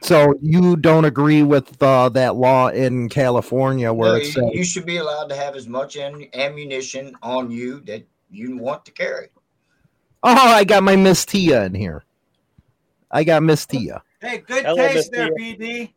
So 0.02 0.34
you 0.40 0.76
don't 0.76 1.04
agree 1.04 1.42
with 1.42 1.80
uh, 1.82 2.08
that 2.10 2.36
law 2.36 2.68
in 2.68 3.08
California 3.08 3.92
where 3.92 4.12
No, 4.12 4.16
it 4.16 4.24
you, 4.24 4.32
says 4.32 4.44
you 4.52 4.64
should 4.64 4.86
be 4.86 4.96
allowed 4.96 5.28
to 5.28 5.36
have 5.36 5.56
as 5.56 5.68
much 5.68 5.96
am- 5.96 6.24
ammunition 6.34 7.14
on 7.22 7.50
you 7.50 7.80
that 7.82 8.06
you 8.30 8.56
want 8.56 8.84
to 8.86 8.92
carry. 8.92 9.28
Oh, 10.22 10.34
I 10.34 10.64
got 10.64 10.82
my 10.82 10.96
Miss 10.96 11.24
Tia 11.24 11.64
in 11.64 11.74
here. 11.74 12.04
I 13.10 13.24
got 13.24 13.42
Miss 13.42 13.66
Tia. 13.66 14.02
Hey, 14.20 14.38
good 14.38 14.64
Hello, 14.64 14.76
taste 14.76 15.12
Mr. 15.12 15.14
there, 15.14 15.30
BD. 15.36 15.92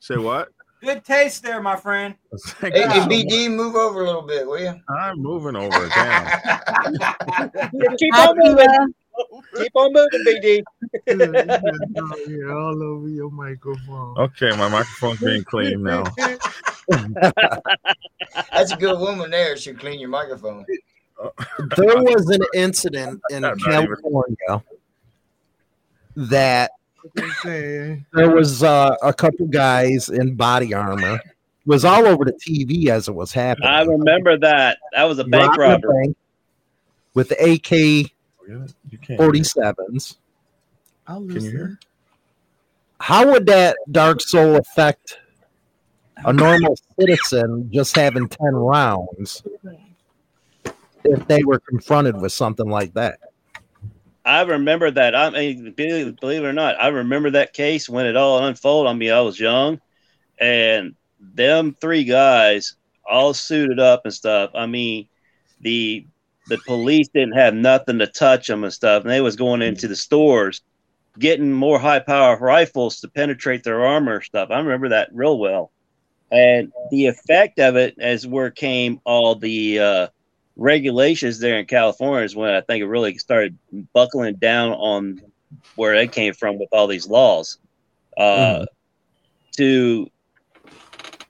say 0.00 0.16
what? 0.16 0.48
Good 0.82 1.04
taste 1.04 1.42
there, 1.42 1.62
my 1.62 1.76
friend. 1.76 2.16
Hey, 2.60 2.70
hey. 2.72 2.88
BD, 2.88 3.54
move 3.54 3.76
over 3.76 4.02
a 4.02 4.04
little 4.04 4.22
bit, 4.22 4.46
will 4.46 4.58
you? 4.58 4.74
I'm 4.88 5.18
moving 5.18 5.54
over. 5.54 5.88
Damn. 5.88 6.26
Keep 7.98 8.14
on 8.14 8.36
moving. 8.36 8.94
Keep 9.56 9.72
on 9.74 9.92
moving, 9.92 10.24
BD. 10.26 10.62
all 12.50 12.82
over 12.82 13.08
your 13.08 13.30
microphone. 13.30 14.18
Okay, 14.18 14.50
my 14.56 14.68
microphone's 14.68 15.20
being 15.20 15.44
cleaned 15.44 15.82
now. 15.82 16.04
That's 18.52 18.72
a 18.72 18.76
good 18.76 18.98
woman 18.98 19.30
there. 19.30 19.56
She'll 19.56 19.76
clean 19.76 20.00
your 20.00 20.10
microphone. 20.10 20.66
There 21.76 22.02
was 22.02 22.28
an 22.30 22.40
incident 22.52 23.20
in 23.30 23.42
California 23.42 24.64
that 26.16 26.72
there 27.44 28.04
was 28.14 28.64
uh, 28.64 28.96
a 29.02 29.12
couple 29.12 29.46
guys 29.46 30.08
in 30.08 30.34
body 30.34 30.74
armor. 30.74 31.14
It 31.14 31.20
was 31.66 31.84
all 31.84 32.06
over 32.06 32.24
the 32.24 32.32
TV 32.32 32.88
as 32.88 33.06
it 33.06 33.14
was 33.14 33.32
happening. 33.32 33.68
I 33.68 33.82
remember 33.82 34.36
that. 34.38 34.78
That 34.94 35.04
was 35.04 35.20
a 35.20 35.24
bank 35.24 35.56
Robbing 35.56 35.88
robbery. 35.88 36.06
bank 36.06 36.16
with 37.14 37.28
the 37.28 37.52
AK 37.52 38.10
You 38.46 38.98
can't. 38.98 39.20
47s. 39.20 40.16
I'll 41.06 41.20
Can 41.26 41.42
you 41.42 41.50
hear? 41.50 41.78
How 43.00 43.30
would 43.32 43.46
that 43.46 43.76
Dark 43.90 44.20
Soul 44.20 44.56
affect 44.56 45.18
a 46.24 46.32
normal 46.32 46.76
citizen 46.98 47.68
just 47.72 47.96
having 47.96 48.28
10 48.28 48.54
rounds 48.54 49.42
if 51.04 51.26
they 51.26 51.42
were 51.42 51.58
confronted 51.58 52.20
with 52.20 52.32
something 52.32 52.68
like 52.68 52.94
that? 52.94 53.18
I 54.24 54.42
remember 54.42 54.90
that. 54.92 55.16
I 55.16 55.30
mean, 55.30 55.72
believe, 55.72 56.16
believe 56.20 56.44
it 56.44 56.46
or 56.46 56.52
not, 56.52 56.80
I 56.80 56.88
remember 56.88 57.30
that 57.30 57.52
case 57.52 57.88
when 57.88 58.06
it 58.06 58.16
all 58.16 58.44
unfolded. 58.44 58.90
I 58.90 58.94
mean, 58.94 59.10
I 59.10 59.20
was 59.20 59.40
young, 59.40 59.80
and 60.38 60.94
them 61.18 61.76
three 61.80 62.04
guys 62.04 62.76
all 63.04 63.34
suited 63.34 63.80
up 63.80 64.02
and 64.04 64.14
stuff. 64.14 64.52
I 64.54 64.66
mean, 64.66 65.08
the 65.60 66.06
the 66.48 66.58
police 66.66 67.08
didn't 67.08 67.36
have 67.36 67.54
nothing 67.54 67.98
to 67.98 68.06
touch 68.06 68.46
them 68.46 68.64
and 68.64 68.72
stuff, 68.72 69.02
and 69.02 69.10
they 69.10 69.20
was 69.20 69.36
going 69.36 69.62
into 69.62 69.88
the 69.88 69.96
stores 69.96 70.60
getting 71.18 71.52
more 71.52 71.78
high 71.78 71.98
power 71.98 72.36
rifles 72.38 73.00
to 73.00 73.08
penetrate 73.08 73.64
their 73.64 73.84
armor 73.84 74.22
stuff. 74.22 74.50
I 74.50 74.58
remember 74.58 74.88
that 74.90 75.10
real 75.12 75.38
well. 75.38 75.70
And 76.30 76.72
the 76.90 77.06
effect 77.06 77.58
of 77.58 77.76
it, 77.76 77.96
as 77.98 78.26
where 78.26 78.50
came 78.50 79.00
all 79.04 79.34
the 79.34 79.78
uh, 79.78 80.06
regulations 80.56 81.38
there 81.38 81.58
in 81.58 81.66
California, 81.66 82.24
is 82.24 82.34
when 82.34 82.54
I 82.54 82.62
think 82.62 82.80
it 82.80 82.86
really 82.86 83.18
started 83.18 83.58
buckling 83.92 84.36
down 84.36 84.72
on 84.72 85.20
where 85.76 85.94
it 85.94 86.12
came 86.12 86.32
from 86.32 86.58
with 86.58 86.70
all 86.72 86.86
these 86.86 87.06
laws. 87.06 87.58
Uh, 88.16 88.64
To 89.58 90.08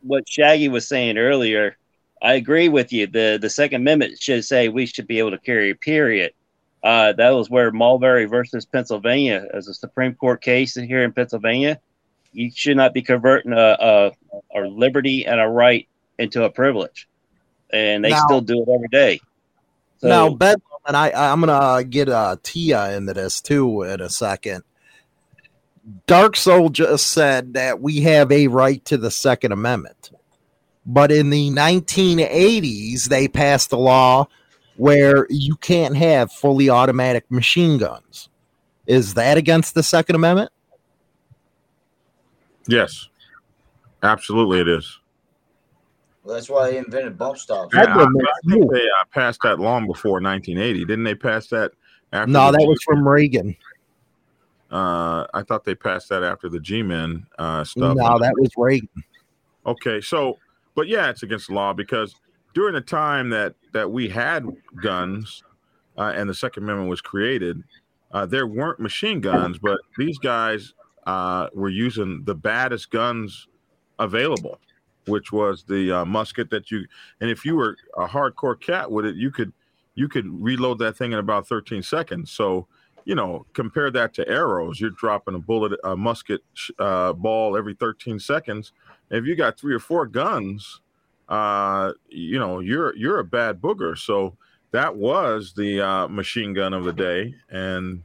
what 0.02 0.28
Shaggy 0.28 0.68
was 0.68 0.86
saying 0.86 1.18
earlier, 1.18 1.76
I 2.22 2.34
agree 2.34 2.68
with 2.68 2.92
you. 2.92 3.06
the 3.08 3.38
The 3.40 3.50
Second 3.50 3.82
Amendment 3.82 4.22
should 4.22 4.44
say 4.44 4.68
we 4.68 4.86
should 4.86 5.06
be 5.06 5.18
able 5.18 5.32
to 5.32 5.38
carry. 5.38 5.74
Period. 5.74 6.32
Uh, 6.82 7.12
that 7.12 7.30
was 7.30 7.50
where 7.50 7.70
Mulberry 7.70 8.24
versus 8.24 8.64
Pennsylvania, 8.64 9.46
as 9.52 9.68
a 9.68 9.74
Supreme 9.74 10.14
Court 10.14 10.40
case 10.42 10.74
here 10.74 11.02
in 11.02 11.12
Pennsylvania. 11.12 11.78
You 12.32 12.50
should 12.54 12.76
not 12.76 12.94
be 12.94 13.02
converting 13.02 13.52
a, 13.52 13.76
a, 13.78 14.12
a 14.54 14.60
liberty 14.66 15.26
and 15.26 15.40
a 15.40 15.46
right 15.46 15.86
into 16.18 16.44
a 16.44 16.50
privilege, 16.50 17.08
and 17.72 18.04
they 18.04 18.10
Now- 18.10 18.24
still 18.26 18.40
do 18.40 18.62
it 18.62 18.68
every 18.72 18.88
day. 18.88 19.20
So, 19.98 20.08
now, 20.08 20.30
Bedlam, 20.30 20.62
and 20.86 20.96
I, 20.96 21.12
I'm 21.14 21.40
gonna 21.40 21.84
get 21.84 22.08
uh, 22.08 22.36
Tia 22.42 22.96
into 22.96 23.14
this 23.14 23.40
too 23.40 23.82
in 23.82 24.00
a 24.00 24.08
second. 24.08 24.64
Dark 26.08 26.34
Soul 26.36 26.70
just 26.70 27.08
said 27.08 27.54
that 27.54 27.80
we 27.80 28.00
have 28.00 28.32
a 28.32 28.48
right 28.48 28.84
to 28.86 28.96
the 28.96 29.10
Second 29.12 29.52
Amendment, 29.52 30.10
but 30.84 31.12
in 31.12 31.30
the 31.30 31.50
1980s 31.50 33.04
they 33.04 33.28
passed 33.28 33.72
a 33.72 33.76
law 33.76 34.26
where 34.76 35.26
you 35.30 35.56
can't 35.56 35.96
have 35.96 36.32
fully 36.32 36.68
automatic 36.70 37.30
machine 37.30 37.78
guns. 37.78 38.28
Is 38.86 39.14
that 39.14 39.38
against 39.38 39.74
the 39.74 39.82
Second 39.82 40.16
Amendment? 40.16 40.50
Yes, 42.66 43.09
absolutely, 44.02 44.60
it 44.60 44.68
is. 44.68 44.98
Well, 46.24 46.34
that's 46.36 46.48
why 46.48 46.70
they 46.70 46.78
invented 46.78 47.18
bump 47.18 47.36
stocks. 47.36 47.74
I'd 47.76 47.88
Yeah, 47.88 47.96
I, 47.96 48.02
I 48.02 48.50
think 48.50 48.70
they 48.70 48.84
uh, 48.84 49.04
passed 49.12 49.40
that 49.42 49.59
long 49.59 49.86
before 49.86 50.20
1980. 50.20 50.84
Didn't 50.84 51.04
they 51.04 51.14
pass 51.14 51.48
that? 51.48 51.72
After 52.12 52.30
No, 52.30 52.46
the 52.46 52.59
that 52.59 52.60
G- 52.60 52.66
was 52.68 52.82
from 52.84 53.09
Reagan. 53.09 53.56
Uh, 54.70 55.26
I 55.34 55.42
thought 55.42 55.64
they 55.64 55.74
passed 55.74 56.09
that 56.10 56.22
after 56.22 56.48
the 56.48 56.60
G-men 56.60 57.26
uh, 57.38 57.64
stuff. 57.64 57.96
No, 57.96 58.18
that 58.18 58.34
was 58.38 58.50
Reagan. 58.56 58.88
Okay, 59.66 60.00
so 60.00 60.38
but 60.74 60.88
yeah, 60.88 61.10
it's 61.10 61.22
against 61.22 61.48
the 61.48 61.54
law 61.54 61.72
because 61.72 62.14
during 62.54 62.74
the 62.74 62.80
time 62.80 63.30
that 63.30 63.54
that 63.72 63.90
we 63.90 64.08
had 64.08 64.46
guns 64.82 65.42
uh, 65.98 66.12
and 66.14 66.28
the 66.28 66.34
Second 66.34 66.64
Amendment 66.64 66.88
was 66.88 67.00
created, 67.00 67.62
uh, 68.12 68.26
there 68.26 68.46
weren't 68.46 68.80
machine 68.80 69.20
guns, 69.20 69.58
but 69.58 69.80
these 69.96 70.18
guys 70.18 70.74
uh, 71.06 71.48
were 71.54 71.68
using 71.68 72.22
the 72.24 72.34
baddest 72.34 72.90
guns 72.90 73.48
available, 73.98 74.58
which 75.06 75.32
was 75.32 75.64
the 75.64 75.92
uh, 75.92 76.04
musket 76.04 76.50
that 76.50 76.70
you. 76.70 76.86
And 77.20 77.30
if 77.30 77.44
you 77.44 77.56
were 77.56 77.76
a 77.96 78.06
hardcore 78.06 78.60
cat 78.60 78.90
with 78.90 79.06
it, 79.06 79.16
you 79.16 79.30
could 79.30 79.52
you 79.94 80.08
could 80.08 80.26
reload 80.26 80.78
that 80.78 80.96
thing 80.96 81.12
in 81.12 81.18
about 81.18 81.46
13 81.46 81.82
seconds. 81.82 82.30
So 82.30 82.66
you 83.04 83.14
know, 83.14 83.46
compare 83.52 83.90
that 83.90 84.14
to 84.14 84.28
arrows. 84.28 84.80
You're 84.80 84.90
dropping 84.90 85.34
a 85.34 85.38
bullet, 85.38 85.78
a 85.84 85.96
musket 85.96 86.40
uh, 86.78 87.12
ball 87.12 87.56
every 87.56 87.74
13 87.74 88.18
seconds. 88.18 88.72
If 89.12 89.26
you 89.26 89.36
got 89.36 89.59
three 89.59 89.74
or 89.74 89.78
four 89.78 90.06
guns, 90.06 90.80
uh, 91.28 91.93
you 92.09 92.39
know, 92.39 92.60
you're 92.60 92.97
you're 92.97 93.20
a 93.20 93.24
bad 93.24 93.60
booger. 93.60 93.97
So 93.97 94.36
that 94.72 94.97
was 94.97 95.52
the 95.55 95.80
uh, 95.80 96.09
machine 96.09 96.55
gun 96.55 96.72
of 96.72 96.84
the 96.84 96.93
day, 96.93 97.34
and 97.51 98.02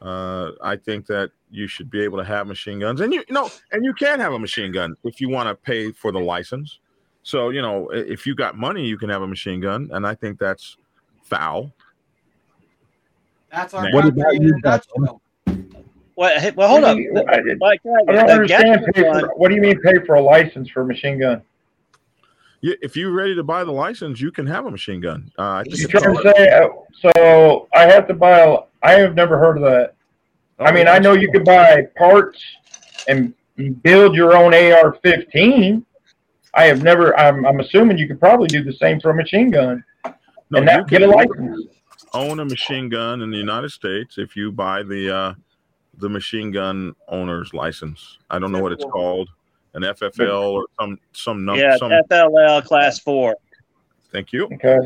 uh, 0.00 0.52
I 0.62 0.76
think 0.76 1.06
that 1.06 1.30
you 1.50 1.66
should 1.66 1.90
be 1.90 2.02
able 2.02 2.18
to 2.18 2.24
have 2.24 2.46
machine 2.46 2.80
guns, 2.80 3.00
and 3.00 3.12
you, 3.12 3.22
you 3.28 3.34
know, 3.34 3.50
and 3.72 3.84
you 3.84 3.92
can 3.94 4.20
have 4.20 4.32
a 4.32 4.38
machine 4.38 4.72
gun 4.72 4.96
if 5.04 5.20
you 5.20 5.28
want 5.28 5.48
to 5.48 5.54
pay 5.54 5.92
for 5.92 6.12
the 6.12 6.18
license. 6.18 6.78
So 7.22 7.50
you 7.50 7.60
know, 7.60 7.88
if 7.90 8.26
you 8.26 8.34
got 8.34 8.56
money, 8.56 8.86
you 8.86 8.96
can 8.96 9.10
have 9.10 9.22
a 9.22 9.28
machine 9.28 9.60
gun, 9.60 9.90
and 9.92 10.06
I 10.06 10.14
think 10.14 10.38
that's 10.38 10.78
foul. 11.22 11.72
That's 13.50 13.74
our 13.74 13.90
What 13.92 14.04
country 14.04 14.22
about 14.22 14.34
in 14.34 14.42
you, 14.42 14.56
a 14.56 15.18
nutshell. 16.18 16.42
well, 16.42 16.52
well, 16.56 16.68
hold 16.68 16.82
What 16.82 16.90
up. 16.90 16.96
do 16.96 17.02
you- 17.02 17.58
I, 17.62 17.78
I 18.08 18.12
don't 18.12 18.30
understand. 18.30 18.86
Pay 18.94 19.02
for, 19.02 19.28
what 19.36 19.48
do 19.48 19.54
you 19.54 19.60
mean 19.60 19.80
pay 19.80 19.94
for 20.06 20.14
a 20.16 20.20
license 20.20 20.68
for 20.70 20.82
a 20.82 20.86
machine 20.86 21.18
gun? 21.20 21.42
Yeah, 22.60 22.74
if 22.82 22.96
you're 22.96 23.12
ready 23.12 23.36
to 23.36 23.44
buy 23.44 23.62
the 23.62 23.70
license, 23.72 24.20
you 24.20 24.32
can 24.32 24.44
have 24.46 24.66
a 24.66 24.70
machine 24.70 25.00
gun. 25.00 25.30
Uh, 25.38 25.42
I 25.42 25.62
think 25.64 25.78
You 25.78 25.86
trying 25.88 26.16
to 26.16 26.22
say? 26.36 26.48
Uh, 26.48 26.68
so 27.00 27.68
I 27.72 27.82
have 27.86 28.08
to 28.08 28.14
buy. 28.14 28.40
A, 28.40 28.56
I 28.82 28.92
have 28.94 29.14
never 29.14 29.38
heard 29.38 29.58
of 29.58 29.62
that. 29.62 29.94
I 30.58 30.70
Oh, 30.70 30.72
mean, 30.72 30.86
yeah. 30.86 30.94
I 30.94 30.98
know 30.98 31.12
you 31.12 31.30
can 31.30 31.44
buy 31.44 31.82
parts 31.96 32.42
and 33.06 33.32
build 33.82 34.16
your 34.16 34.36
own 34.36 34.54
AR-15. 34.54 35.84
I 36.54 36.64
have 36.64 36.82
never. 36.82 37.16
I'm, 37.16 37.46
I'm 37.46 37.60
assuming 37.60 37.96
you 37.96 38.08
could 38.08 38.18
probably 38.18 38.48
do 38.48 38.64
the 38.64 38.72
same 38.72 39.00
for 39.00 39.10
a 39.10 39.14
machine 39.14 39.50
gun 39.52 39.84
No, 40.50 40.58
and 40.58 40.58
you 40.58 40.62
not 40.64 40.88
get 40.88 41.02
a 41.02 41.06
can 41.06 41.14
license. 41.14 41.66
Own 42.14 42.40
a 42.40 42.44
machine 42.44 42.88
gun 42.88 43.20
in 43.22 43.30
the 43.30 43.36
United 43.36 43.70
States 43.70 44.16
if 44.18 44.34
you 44.34 44.50
buy 44.50 44.82
the 44.82 45.14
uh, 45.14 45.34
the 45.98 46.08
machine 46.08 46.50
gun 46.50 46.94
owner's 47.08 47.52
license. 47.52 48.18
I 48.30 48.38
don't 48.38 48.52
know 48.52 48.60
what 48.62 48.72
it's 48.72 48.84
called, 48.84 49.28
an 49.74 49.82
FFL 49.82 50.52
or 50.52 50.66
some 50.80 50.98
some 51.12 51.44
number. 51.44 51.62
yeah, 51.62 51.76
some. 51.76 51.90
FFL 51.90 52.64
class 52.64 52.98
four. 52.98 53.36
Thank 54.12 54.32
you. 54.32 54.46
Okay. 54.46 54.78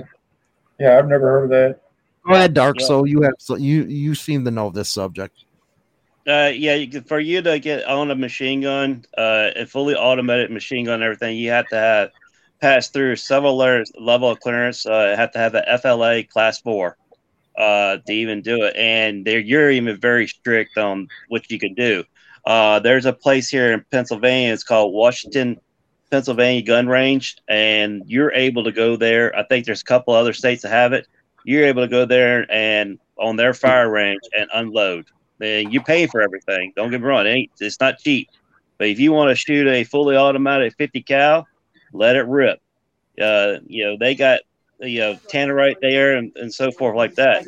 Yeah, 0.80 0.98
I've 0.98 1.09
never 1.09 1.30
heard 1.30 1.44
of 1.44 1.51
that. 1.51 1.80
Go 2.26 2.34
ahead, 2.34 2.55
Dark 2.55 2.80
Yeah. 2.80 2.86
Soul. 2.86 3.06
You 3.06 3.22
have 3.22 3.34
so 3.39 3.56
you 3.56 3.84
you 3.84 4.14
seem 4.14 4.44
to 4.44 4.51
know 4.51 4.70
this 4.70 4.89
subject. 4.89 5.44
Uh, 6.26 6.52
yeah, 6.55 6.84
for 7.06 7.18
you 7.18 7.43
to 7.43 7.59
get 7.59 7.84
on 7.84 8.10
a 8.12 8.14
machine 8.14 8.60
gun, 8.60 9.05
uh, 9.18 9.51
a 9.56 9.66
fully 9.66 9.97
automated 9.97 10.52
machine 10.52 10.84
gun, 10.84 10.94
and 10.94 11.02
everything, 11.02 11.36
you 11.36 11.51
have 11.51 11.66
to 11.68 11.76
have 11.76 12.10
pass 12.60 12.89
through 12.89 13.16
several 13.16 13.56
layers 13.56 13.90
level 13.98 14.30
of 14.30 14.39
clearance. 14.39 14.86
Uh, 14.86 15.14
have 15.16 15.32
to 15.32 15.39
have 15.39 15.55
a 15.56 15.78
FLA 15.78 16.22
class 16.22 16.60
four 16.60 16.97
uh, 17.56 17.98
to 18.06 18.12
even 18.12 18.42
do 18.42 18.64
it, 18.64 18.76
and 18.76 19.24
they're 19.24 19.38
you're 19.38 19.70
even 19.70 20.00
very 20.00 20.26
strict 20.26 20.78
on 20.78 21.08
what 21.28 21.50
you 21.50 21.58
can 21.58 21.74
do. 21.74 22.04
Uh, 22.44 22.78
there's 22.80 23.06
a 23.06 23.12
place 23.12 23.48
here 23.48 23.72
in 23.72 23.84
Pennsylvania. 23.90 24.52
It's 24.52 24.64
called 24.64 24.92
Washington, 24.92 25.60
Pennsylvania 26.10 26.62
Gun 26.62 26.88
Range, 26.88 27.36
and 27.48 28.02
you're 28.06 28.32
able 28.32 28.64
to 28.64 28.72
go 28.72 28.96
there. 28.96 29.36
I 29.36 29.44
think 29.44 29.66
there's 29.66 29.82
a 29.82 29.84
couple 29.84 30.14
other 30.14 30.32
states 30.32 30.62
that 30.62 30.70
have 30.70 30.92
it. 30.92 31.06
You're 31.44 31.66
able 31.66 31.82
to 31.82 31.88
go 31.88 32.04
there 32.04 32.50
and 32.50 32.98
on 33.18 33.36
their 33.36 33.54
fire 33.54 33.90
range 33.90 34.22
and 34.36 34.48
unload. 34.54 35.06
And 35.40 35.72
you 35.72 35.82
pay 35.82 36.06
for 36.06 36.20
everything. 36.20 36.72
Don't 36.76 36.90
get 36.90 37.00
me 37.00 37.06
wrong; 37.06 37.26
it 37.26 37.30
ain't, 37.30 37.50
it's 37.60 37.80
not 37.80 37.98
cheap. 37.98 38.28
But 38.78 38.88
if 38.88 38.98
you 38.98 39.12
want 39.12 39.30
to 39.30 39.34
shoot 39.34 39.66
a 39.66 39.84
fully 39.84 40.16
automatic 40.16 40.74
50 40.76 41.02
cal, 41.02 41.46
let 41.92 42.16
it 42.16 42.26
rip. 42.26 42.60
Uh, 43.20 43.56
you 43.66 43.84
know 43.84 43.96
they 43.98 44.14
got 44.14 44.40
you 44.82 45.02
uh, 45.02 45.12
know 45.12 45.18
tannerite 45.30 45.76
there 45.80 46.16
and, 46.16 46.32
and 46.36 46.52
so 46.52 46.70
forth 46.72 46.96
like 46.96 47.14
that. 47.16 47.44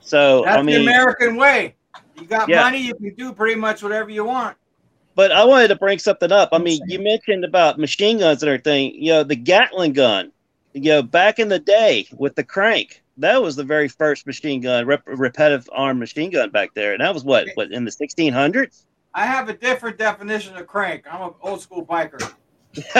So 0.00 0.42
That's 0.44 0.58
I 0.58 0.62
mean, 0.62 0.84
the 0.84 0.90
American 0.92 1.36
way. 1.36 1.76
You 2.18 2.26
got 2.26 2.48
Yeah. 2.48 2.62
money, 2.62 2.78
you 2.78 2.94
can 2.94 3.14
do 3.14 3.32
pretty 3.32 3.54
much 3.54 3.82
whatever 3.82 4.10
you 4.10 4.24
want. 4.24 4.56
But 5.14 5.30
I 5.30 5.44
wanted 5.44 5.68
to 5.68 5.76
bring 5.76 5.98
something 5.98 6.32
up. 6.32 6.50
I 6.52 6.58
mean, 6.58 6.80
you 6.86 6.98
mentioned 6.98 7.44
about 7.44 7.78
machine 7.78 8.18
guns 8.18 8.42
and 8.42 8.48
everything. 8.48 8.94
You 8.94 9.12
know, 9.12 9.24
the 9.24 9.36
Gatling 9.36 9.92
gun. 9.92 10.32
You 10.72 10.90
know, 10.90 11.02
back 11.02 11.38
in 11.38 11.48
the 11.48 11.58
day 11.58 12.06
with 12.16 12.34
the 12.34 12.44
crank, 12.44 13.02
that 13.18 13.42
was 13.42 13.56
the 13.56 13.64
very 13.64 13.88
first 13.88 14.26
machine 14.26 14.62
gun, 14.62 14.86
rep- 14.86 15.02
repetitive 15.06 15.68
arm 15.72 15.98
machine 15.98 16.30
gun 16.30 16.48
back 16.50 16.72
there, 16.74 16.92
and 16.92 17.02
that 17.02 17.12
was 17.12 17.24
what, 17.24 17.46
what 17.54 17.70
in 17.72 17.84
the 17.84 17.90
1600s. 17.90 18.84
I 19.12 19.26
have 19.26 19.50
a 19.50 19.52
different 19.52 19.98
definition 19.98 20.56
of 20.56 20.66
crank. 20.66 21.04
I'm 21.10 21.20
an 21.20 21.34
old 21.42 21.60
school 21.60 21.84
biker. 21.84 22.32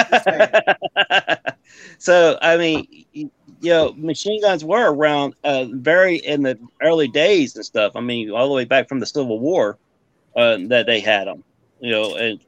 so 1.99 2.39
I 2.43 2.57
mean, 2.57 2.87
you 3.13 3.31
know, 3.63 3.93
machine 3.97 4.41
guns 4.43 4.65
were 4.65 4.93
around 4.93 5.35
uh, 5.45 5.67
very 5.71 6.17
in 6.17 6.43
the 6.43 6.59
early 6.83 7.09
days 7.09 7.57
and 7.57 7.65
stuff. 7.65 7.93
I 7.95 8.01
mean, 8.01 8.31
all 8.31 8.49
the 8.49 8.55
way 8.55 8.65
back 8.65 8.89
from 8.89 9.01
the 9.01 9.07
Civil 9.07 9.39
War 9.39 9.79
uh, 10.37 10.59
that 10.69 10.87
they 10.87 11.01
had 11.01 11.27
them. 11.27 11.45
You 11.81 11.91
know, 11.91 12.17
and 12.17 12.41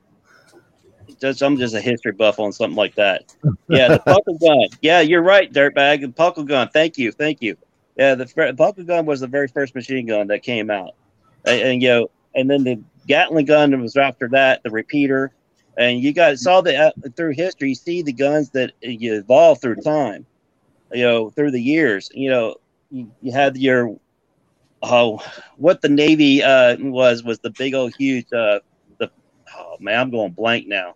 just 1.20 1.42
I'm 1.42 1.56
just 1.56 1.74
a 1.74 1.80
history 1.80 2.12
buff 2.12 2.38
on 2.38 2.52
something 2.52 2.76
like 2.76 2.94
that. 2.96 3.34
Yeah, 3.68 3.88
the 3.88 3.98
puckle 4.06 4.40
gun. 4.40 4.68
Yeah, 4.82 5.00
you're 5.00 5.22
right, 5.22 5.52
dirtbag. 5.52 6.02
The 6.02 6.08
puckle 6.08 6.46
gun. 6.46 6.68
Thank 6.68 6.98
you, 6.98 7.12
thank 7.12 7.42
you. 7.42 7.56
Yeah, 7.96 8.14
the 8.16 8.24
Puckle 8.24 8.86
gun 8.86 9.06
was 9.06 9.20
the 9.20 9.26
very 9.26 9.48
first 9.48 9.74
machine 9.74 10.06
gun 10.06 10.26
that 10.28 10.42
came 10.42 10.70
out, 10.70 10.94
and, 11.44 11.60
and 11.60 11.82
you 11.82 11.88
know, 11.88 12.10
and 12.34 12.50
then 12.50 12.64
the 12.64 12.80
Gatling 13.06 13.46
gun 13.46 13.80
was 13.80 13.96
after 13.96 14.28
that, 14.30 14.62
the 14.62 14.70
repeater, 14.70 15.32
and 15.76 16.00
you 16.00 16.12
guys 16.12 16.42
saw 16.42 16.60
the 16.60 16.76
uh, 16.76 16.90
through 17.16 17.32
history, 17.32 17.70
you 17.70 17.74
see 17.74 18.02
the 18.02 18.12
guns 18.12 18.50
that 18.50 18.70
uh, 18.84 18.88
you 18.88 19.14
evolve 19.14 19.60
through 19.60 19.76
time, 19.76 20.26
you 20.92 21.02
know, 21.02 21.30
through 21.30 21.50
the 21.50 21.60
years. 21.60 22.10
You 22.14 22.30
know, 22.30 22.56
you, 22.90 23.10
you 23.22 23.32
had 23.32 23.56
your 23.56 23.96
oh, 24.82 25.20
what 25.56 25.82
the 25.82 25.88
Navy 25.88 26.42
uh, 26.42 26.76
was 26.78 27.24
was 27.24 27.38
the 27.40 27.50
big 27.50 27.74
old 27.74 27.94
huge 27.96 28.26
uh, 28.32 28.60
the 28.98 29.10
oh 29.56 29.76
man, 29.80 29.98
I'm 29.98 30.10
going 30.10 30.32
blank 30.32 30.66
now. 30.68 30.94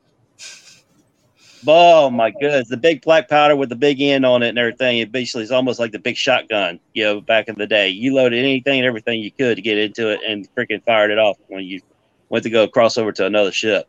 Oh 1.67 2.09
my 2.09 2.31
goodness, 2.31 2.69
the 2.69 2.77
big 2.77 3.03
black 3.03 3.29
powder 3.29 3.57
with 3.57 3.69
the 3.69 3.77
big 3.77 4.01
end 4.01 4.25
on 4.25 4.45
it 4.45 4.51
and 4.51 4.59
everything. 4.59 4.99
It 4.99 5.11
basically 5.11 5.43
is 5.43 5.51
almost 5.51 5.81
like 5.81 5.91
the 5.91 5.99
big 5.99 6.17
shotgun, 6.17 6.79
you 6.95 7.03
know, 7.03 7.21
back 7.21 7.49
in 7.49 7.57
the 7.57 7.67
day. 7.67 7.89
You 7.89 8.15
loaded 8.15 8.39
anything 8.39 8.79
and 8.79 8.87
everything 8.87 9.21
you 9.21 9.33
could 9.33 9.57
to 9.57 9.63
get 9.63 9.77
into 9.77 10.09
it 10.09 10.21
and 10.27 10.49
freaking 10.55 10.85
fired 10.85 11.11
it 11.11 11.19
off 11.19 11.37
when 11.49 11.65
you 11.65 11.81
went 12.29 12.45
to 12.45 12.51
go 12.51 12.69
cross 12.69 12.97
over 12.97 13.11
to 13.11 13.27
another 13.27 13.51
ship. 13.51 13.89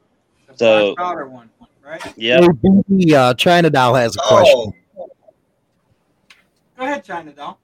The 0.59 0.65
So- 0.89 0.95
black 0.95 1.29
one, 1.29 1.49
right? 1.83 2.13
Yeah. 2.17 2.45
Hey, 2.89 3.13
uh, 3.15 3.33
China 3.33 3.69
Doll 3.69 3.95
has 3.95 4.15
a 4.15 4.19
question. 4.19 4.73
Oh, 4.97 5.07
Go 6.77 6.85
ahead, 6.85 7.03
China 7.03 7.31
doll. 7.31 7.59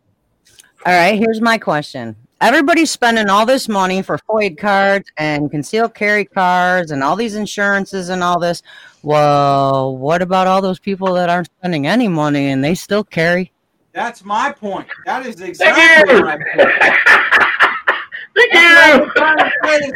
All 0.86 0.94
right, 0.94 1.18
here's 1.18 1.40
my 1.40 1.58
question. 1.58 2.16
Everybody's 2.42 2.92
spending 2.92 3.30
all 3.30 3.46
this 3.46 3.70
money 3.70 4.02
for 4.02 4.18
FOID 4.18 4.58
cards 4.58 5.10
and 5.18 5.50
concealed 5.50 5.94
carry 5.96 6.26
cards 6.26 6.92
and 6.92 7.02
all 7.02 7.16
these 7.16 7.36
insurances 7.36 8.10
and 8.10 8.22
all 8.22 8.40
this. 8.40 8.62
Well, 9.04 9.96
what 9.98 10.22
about 10.22 10.48
all 10.48 10.62
those 10.62 10.80
people 10.80 11.14
that 11.14 11.30
aren't 11.30 11.48
spending 11.60 11.88
any 11.88 12.10
money 12.10 12.50
and 12.50 12.62
they 12.64 12.76
still 12.76 13.04
carry? 13.06 13.52
That's 13.94 14.26
my 14.26 14.52
point. 14.52 14.88
That 15.06 15.26
is 15.26 15.40
exactly 15.40 16.14
you. 16.16 16.24
my 16.24 16.36
point. 16.36 16.70
Thank 18.36 18.52
That's 18.52 19.88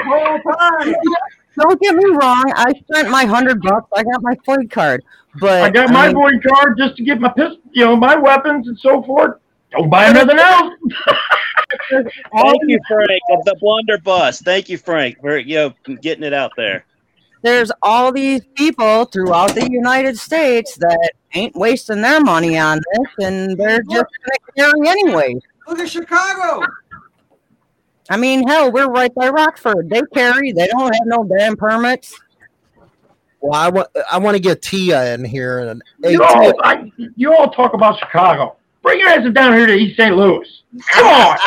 you. 0.85 1.15
What 1.65 1.73
I'm 1.73 1.79
trying 1.79 1.79
to 1.79 1.79
say 1.79 1.79
this 1.79 1.79
whole 1.79 1.79
time. 1.79 1.79
Don't 1.79 1.81
get 1.81 1.95
me 1.95 2.05
wrong. 2.15 2.53
I 2.55 2.73
spent 2.79 3.09
my 3.09 3.25
hundred 3.25 3.61
bucks. 3.61 3.87
I 3.95 4.03
got 4.03 4.21
my 4.21 4.35
FOID 4.47 4.71
card, 4.71 5.03
but 5.39 5.63
I 5.63 5.69
got 5.69 5.91
my 5.91 6.07
mean, 6.07 6.15
void 6.15 6.43
card 6.43 6.77
just 6.77 6.97
to 6.97 7.03
get 7.03 7.19
my 7.19 7.29
pistol, 7.29 7.59
you 7.71 7.85
know, 7.85 7.95
my 7.95 8.15
weapons 8.15 8.67
and 8.67 8.77
so 8.79 9.03
forth. 9.03 9.39
Don't 9.71 9.89
buy 9.89 10.11
nothing 10.11 10.39
else. 10.39 10.73
Thank 11.91 12.61
you, 12.63 12.79
Frank, 12.87 13.21
of 13.31 13.45
the 13.45 13.55
blunderbuss. 13.59 14.41
Thank 14.41 14.69
you, 14.69 14.77
Frank, 14.77 15.19
for 15.21 15.37
you 15.37 15.55
know 15.55 15.73
getting 16.01 16.23
it 16.23 16.33
out 16.33 16.51
there. 16.57 16.85
there's 17.43 17.71
all 17.83 18.11
these 18.11 18.41
people 18.55 19.05
throughout 19.05 19.53
the 19.53 19.69
United 19.71 20.17
States 20.17 20.75
that 20.77 21.11
ain't 21.35 21.55
wasting 21.55 22.01
their 22.01 22.19
money 22.21 22.57
on 22.57 22.79
this, 22.79 23.27
and 23.27 23.57
they're 23.57 23.83
just 23.83 24.07
gonna 24.23 24.53
carry 24.57 24.87
anyway. 24.89 25.35
Look 25.67 25.79
at 25.79 25.89
Chicago. 25.89 26.65
I 28.09 28.17
mean, 28.17 28.47
hell, 28.47 28.71
we're 28.71 28.89
right 28.89 29.13
by 29.13 29.29
Rockford. 29.29 29.89
They 29.89 30.01
carry. 30.13 30.51
They 30.51 30.67
don't 30.67 30.93
have 30.93 31.05
no 31.05 31.23
damn 31.23 31.55
permits. 31.55 32.19
Well, 33.41 33.53
I 33.53 33.69
want 33.69 33.87
I 34.11 34.17
want 34.17 34.35
to 34.35 34.41
get 34.41 34.61
Tia 34.61 35.13
in 35.13 35.23
here 35.23 35.59
and 35.59 35.81
hey, 36.03 36.13
You 36.13 36.23
all, 36.23 36.53
I, 36.63 36.91
you 37.15 37.33
all 37.33 37.49
talk 37.51 37.73
about 37.73 37.99
Chicago. 37.99 38.57
Bring 38.81 38.99
your 38.99 39.09
asses 39.09 39.33
down 39.33 39.53
here 39.53 39.65
to 39.65 39.73
East 39.73 39.97
St. 39.97 40.15
Louis. 40.15 40.47
Come 40.91 41.05
on. 41.05 41.37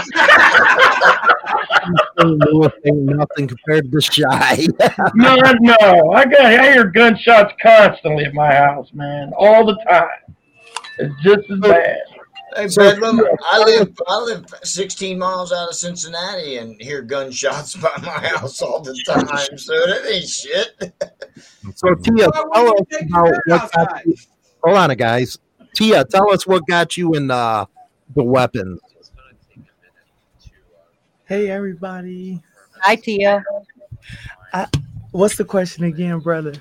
St. 2.18 2.38
Louis 2.52 2.70
ain't 2.86 2.96
nothing 2.96 3.48
compared 3.48 3.90
to 3.90 4.00
Shy. 4.00 4.66
no, 5.14 5.36
no. 5.60 6.12
I 6.12 6.24
got 6.24 6.40
I 6.42 6.72
hear 6.72 6.84
gunshots 6.84 7.54
constantly 7.60 8.24
at 8.24 8.34
my 8.34 8.54
house, 8.54 8.88
man, 8.92 9.32
all 9.36 9.66
the 9.66 9.76
time. 9.88 10.08
It's 10.98 11.14
just 11.22 11.50
as 11.50 11.58
bad. 11.58 11.98
Hey, 12.56 12.68
So- 12.68 12.82
Bedlam, 12.82 13.20
I 13.50 13.58
live 13.64 13.96
I 14.08 14.18
live 14.18 14.44
16 14.62 15.18
miles 15.18 15.52
out 15.52 15.68
of 15.70 15.74
Cincinnati 15.74 16.58
and 16.58 16.80
hear 16.80 17.02
gunshots 17.02 17.74
by 17.82 17.90
my 18.02 18.10
house 18.28 18.60
all 18.62 18.80
the 18.80 18.94
time. 19.06 19.58
So 19.58 19.72
that 19.74 20.06
ain't 20.10 20.28
shit. 20.28 20.92
so 21.74 21.94
Tia, 21.94 22.30
tell 22.30 22.50
us 22.52 22.62
wouldn't 22.62 22.88
you 22.90 22.98
take 22.98 23.08
about 23.08 23.24
what 23.24 23.72
got 23.72 24.06
you. 24.06 24.14
Hold 24.64 24.76
on, 24.76 24.96
guys. 24.96 25.38
Tia, 25.74 26.04
tell 26.04 26.30
us 26.32 26.46
what 26.46 26.66
got 26.66 26.96
you 26.96 27.14
in 27.14 27.30
uh, 27.30 27.64
the 28.14 28.22
weapons. 28.22 28.80
Hey 31.24 31.48
everybody. 31.50 32.42
Hi, 32.80 32.96
Tia. 32.96 33.42
What's 35.12 35.36
the 35.36 35.44
question 35.44 35.84
again, 35.84 36.18
brother? 36.18 36.54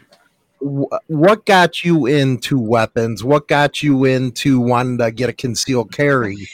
Wh- 0.61 0.93
What 1.07 1.45
got 1.45 1.83
you 1.83 2.05
into 2.05 2.59
weapons? 2.59 3.23
What 3.23 3.47
got 3.47 3.81
you 3.81 4.05
into 4.05 4.59
wanting 4.59 4.97
to 4.99 5.11
get 5.11 5.29
a 5.29 5.33
concealed 5.33 5.91
carry? 5.91 6.47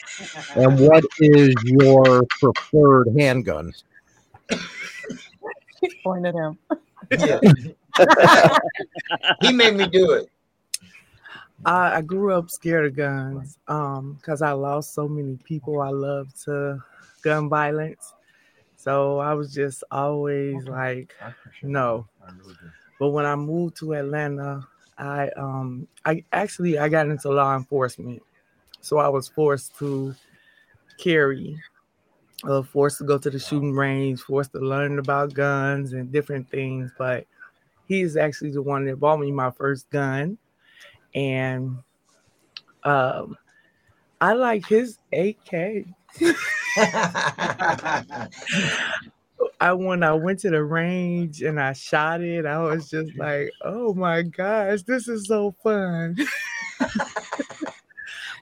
And 0.56 0.80
what 0.80 1.04
is 1.20 1.56
your 1.64 2.26
preferred 2.40 3.08
handgun? 3.18 3.74
Point 6.04 6.26
at 6.26 6.34
him. 6.34 6.58
Yeah. 7.12 7.40
he 9.42 9.54
made 9.54 9.76
me 9.76 9.88
do 9.88 10.12
it. 10.12 10.30
I, 11.66 11.98
I 11.98 12.02
grew 12.02 12.34
up 12.34 12.50
scared 12.50 12.86
of 12.86 12.96
guns 12.96 13.58
um 13.68 14.14
because 14.14 14.42
I 14.42 14.52
lost 14.52 14.94
so 14.94 15.08
many 15.08 15.38
people 15.44 15.82
I 15.82 15.90
love 15.90 16.34
to 16.46 16.84
gun 17.22 17.50
violence. 17.50 18.14
So 18.78 19.20
I 19.20 19.34
was 19.34 19.54
just 19.54 19.84
always 19.92 20.66
like, 20.66 21.16
no. 21.62 22.08
But 23.00 23.10
when 23.10 23.26
I 23.26 23.36
moved 23.36 23.78
to 23.78 23.94
Atlanta, 23.94 24.68
I 24.98 25.30
um 25.38 25.88
I 26.06 26.24
actually 26.34 26.80
I 26.80 26.90
got 26.90 27.08
into 27.08 27.30
law 27.30 27.56
enforcement. 27.56 28.22
So 28.82 28.98
I 28.98 29.08
was 29.10 29.28
forced 29.28 29.78
to 29.80 30.16
carry, 30.98 31.62
uh, 32.44 32.64
forced 32.64 33.00
to 33.00 33.04
go 33.04 33.18
to 33.18 33.30
the 33.30 33.40
shooting 33.40 33.74
range, 33.74 34.22
forced 34.22 34.54
to 34.54 34.60
learn 34.60 35.00
about 35.00 35.34
guns 35.34 35.94
and 35.94 36.12
different 36.12 36.50
things. 36.50 36.92
But 36.98 37.26
he's 37.88 38.18
actually 38.18 38.52
the 38.52 38.62
one 38.62 38.86
that 38.86 39.00
bought 39.00 39.20
me 39.20 39.32
my 39.32 39.52
first 39.52 39.90
gun 39.90 40.38
and 41.14 41.78
um, 42.84 43.38
I 44.22 44.34
like 44.34 44.66
his 44.66 44.98
AK. 45.12 45.86
I 49.60 49.74
when 49.74 50.04
I 50.04 50.14
went 50.14 50.40
to 50.40 50.50
the 50.50 50.64
range 50.64 51.42
and 51.42 51.60
I 51.60 51.74
shot 51.74 52.22
it, 52.22 52.46
I 52.46 52.60
was 52.60 52.90
just 52.90 53.16
like, 53.18 53.52
"Oh 53.64 53.94
my 53.94 54.22
gosh, 54.22 54.84
this 54.84 55.08
is 55.08 55.28
so 55.28 55.56
fun!" 55.64 56.16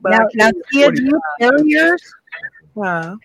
but 0.02 0.12
now, 0.12 0.18
I 0.18 0.26
now, 0.36 0.52
carry 0.74 0.92
Tia, 0.92 0.92
do 0.92 1.04
you 1.04 1.22
carry 1.40 1.64
yours? 1.66 2.16
45. 2.74 2.84
Huh? 2.84 3.16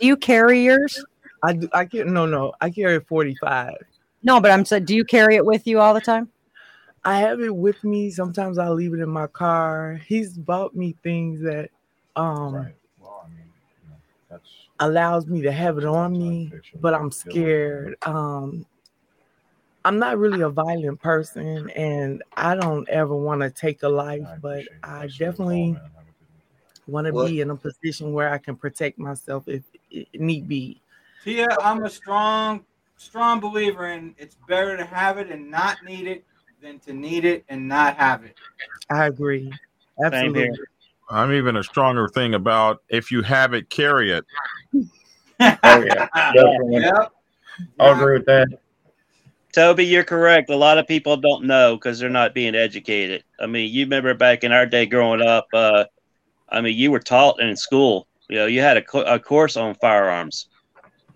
Do 0.00 0.06
you 0.06 0.16
carry 0.16 0.64
yours? 0.64 1.04
I 1.42 1.52
do. 1.52 1.68
I 1.72 1.84
can 1.84 2.12
no 2.12 2.26
no. 2.26 2.52
I 2.60 2.70
carry 2.70 2.98
forty 3.00 3.36
five. 3.36 3.76
No, 4.22 4.40
but 4.40 4.50
I'm 4.50 4.64
saying, 4.64 4.86
do 4.86 4.96
you 4.96 5.04
carry 5.04 5.36
it 5.36 5.46
with 5.46 5.66
you 5.66 5.78
all 5.80 5.94
the 5.94 6.00
time? 6.00 6.28
I 7.04 7.18
have 7.20 7.40
it 7.40 7.54
with 7.54 7.84
me. 7.84 8.10
Sometimes 8.10 8.58
I 8.58 8.68
leave 8.70 8.92
it 8.92 9.00
in 9.00 9.08
my 9.08 9.28
car. 9.28 10.00
He's 10.08 10.36
bought 10.36 10.74
me 10.74 10.96
things 11.04 11.40
that 11.42 11.70
um 12.16 12.72
allows 14.80 15.26
me 15.26 15.42
to 15.42 15.52
have 15.52 15.78
it 15.78 15.84
on 15.84 16.12
me, 16.12 16.52
but 16.80 16.94
I'm 16.94 17.10
scared. 17.10 17.96
Um 18.02 18.66
I'm 19.84 20.00
not 20.00 20.18
really 20.18 20.40
a 20.40 20.48
violent 20.48 21.00
person 21.00 21.70
and 21.70 22.22
I 22.36 22.56
don't 22.56 22.88
ever 22.88 23.14
want 23.14 23.42
to 23.42 23.50
take 23.50 23.84
a 23.84 23.88
life, 23.88 24.26
but 24.42 24.64
I 24.82 25.06
definitely 25.06 25.78
want 26.88 27.06
to 27.06 27.12
be 27.12 27.40
in 27.40 27.50
a 27.50 27.56
position 27.56 28.12
where 28.12 28.32
I 28.32 28.38
can 28.38 28.56
protect 28.56 28.98
myself 28.98 29.44
if 29.46 29.62
need 30.14 30.48
be. 30.48 30.80
Tia, 31.22 31.46
I'm 31.60 31.84
a 31.84 31.90
strong, 31.90 32.64
strong 32.96 33.40
believer 33.40 33.86
in 33.86 34.14
it's 34.18 34.36
better 34.48 34.76
to 34.76 34.84
have 34.84 35.18
it 35.18 35.30
and 35.30 35.50
not 35.50 35.84
need 35.84 36.06
it 36.06 36.24
than 36.60 36.78
to 36.80 36.92
need 36.92 37.24
it 37.24 37.44
and 37.48 37.68
not 37.68 37.96
have 37.96 38.24
it. 38.24 38.36
I 38.90 39.06
agree. 39.06 39.52
Same 39.98 40.04
Absolutely. 40.04 40.58
Here. 41.08 41.18
I'm 41.18 41.32
even 41.32 41.56
a 41.56 41.62
stronger 41.62 42.08
thing 42.08 42.34
about 42.34 42.82
if 42.88 43.10
you 43.10 43.22
have 43.22 43.54
it, 43.54 43.70
carry 43.70 44.12
it. 44.12 44.24
Oh 45.40 45.82
yeah, 45.84 46.08
definitely. 46.34 46.82
Yep. 46.96 47.12
I'll 47.80 47.92
agree 47.92 48.18
with 48.18 48.26
that. 48.26 48.48
Toby, 49.54 49.86
you're 49.86 50.04
correct. 50.04 50.50
A 50.50 50.56
lot 50.56 50.76
of 50.76 50.86
people 50.86 51.16
don't 51.16 51.46
know 51.46 51.76
because 51.76 51.98
they're 51.98 52.10
not 52.10 52.34
being 52.34 52.54
educated. 52.54 53.24
I 53.40 53.46
mean, 53.46 53.72
you 53.72 53.86
remember 53.86 54.12
back 54.12 54.44
in 54.44 54.52
our 54.52 54.66
day 54.66 54.84
growing 54.84 55.22
up. 55.22 55.46
Uh, 55.54 55.84
I 56.50 56.60
mean, 56.60 56.76
you 56.76 56.90
were 56.90 57.00
taught 57.00 57.40
in 57.40 57.56
school. 57.56 58.06
You 58.28 58.36
know, 58.36 58.46
you 58.46 58.60
had 58.60 58.76
a, 58.76 58.82
co- 58.82 59.04
a 59.04 59.18
course 59.18 59.56
on 59.56 59.74
firearms. 59.76 60.48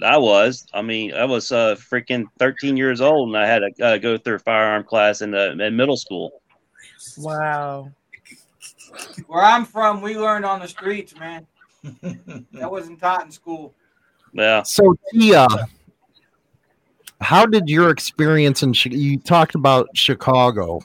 I 0.02 0.16
was. 0.16 0.64
I 0.72 0.80
mean, 0.80 1.12
I 1.12 1.26
was 1.26 1.52
uh, 1.52 1.76
freaking 1.76 2.24
13 2.38 2.78
years 2.78 3.02
old, 3.02 3.28
and 3.28 3.36
I 3.36 3.46
had 3.46 3.60
to 3.76 3.84
uh, 3.84 3.98
go 3.98 4.16
through 4.16 4.36
a 4.36 4.38
firearm 4.38 4.84
class 4.84 5.20
in, 5.20 5.32
the, 5.32 5.52
in 5.60 5.76
middle 5.76 5.98
school. 5.98 6.40
Wow. 7.18 7.92
Where 9.26 9.42
I'm 9.44 9.64
from, 9.64 10.00
we 10.00 10.16
learned 10.16 10.44
on 10.44 10.60
the 10.60 10.68
streets, 10.68 11.14
man. 11.18 11.46
That 12.52 12.70
wasn't 12.70 13.00
taught 13.00 13.24
in 13.24 13.30
school. 13.30 13.74
Yeah. 14.34 14.62
So 14.62 14.94
Tia, 15.12 15.46
how 17.20 17.46
did 17.46 17.68
your 17.68 17.90
experience 17.90 18.62
in 18.62 18.74
you 18.90 19.18
talked 19.18 19.54
about 19.54 19.88
Chicago? 19.94 20.80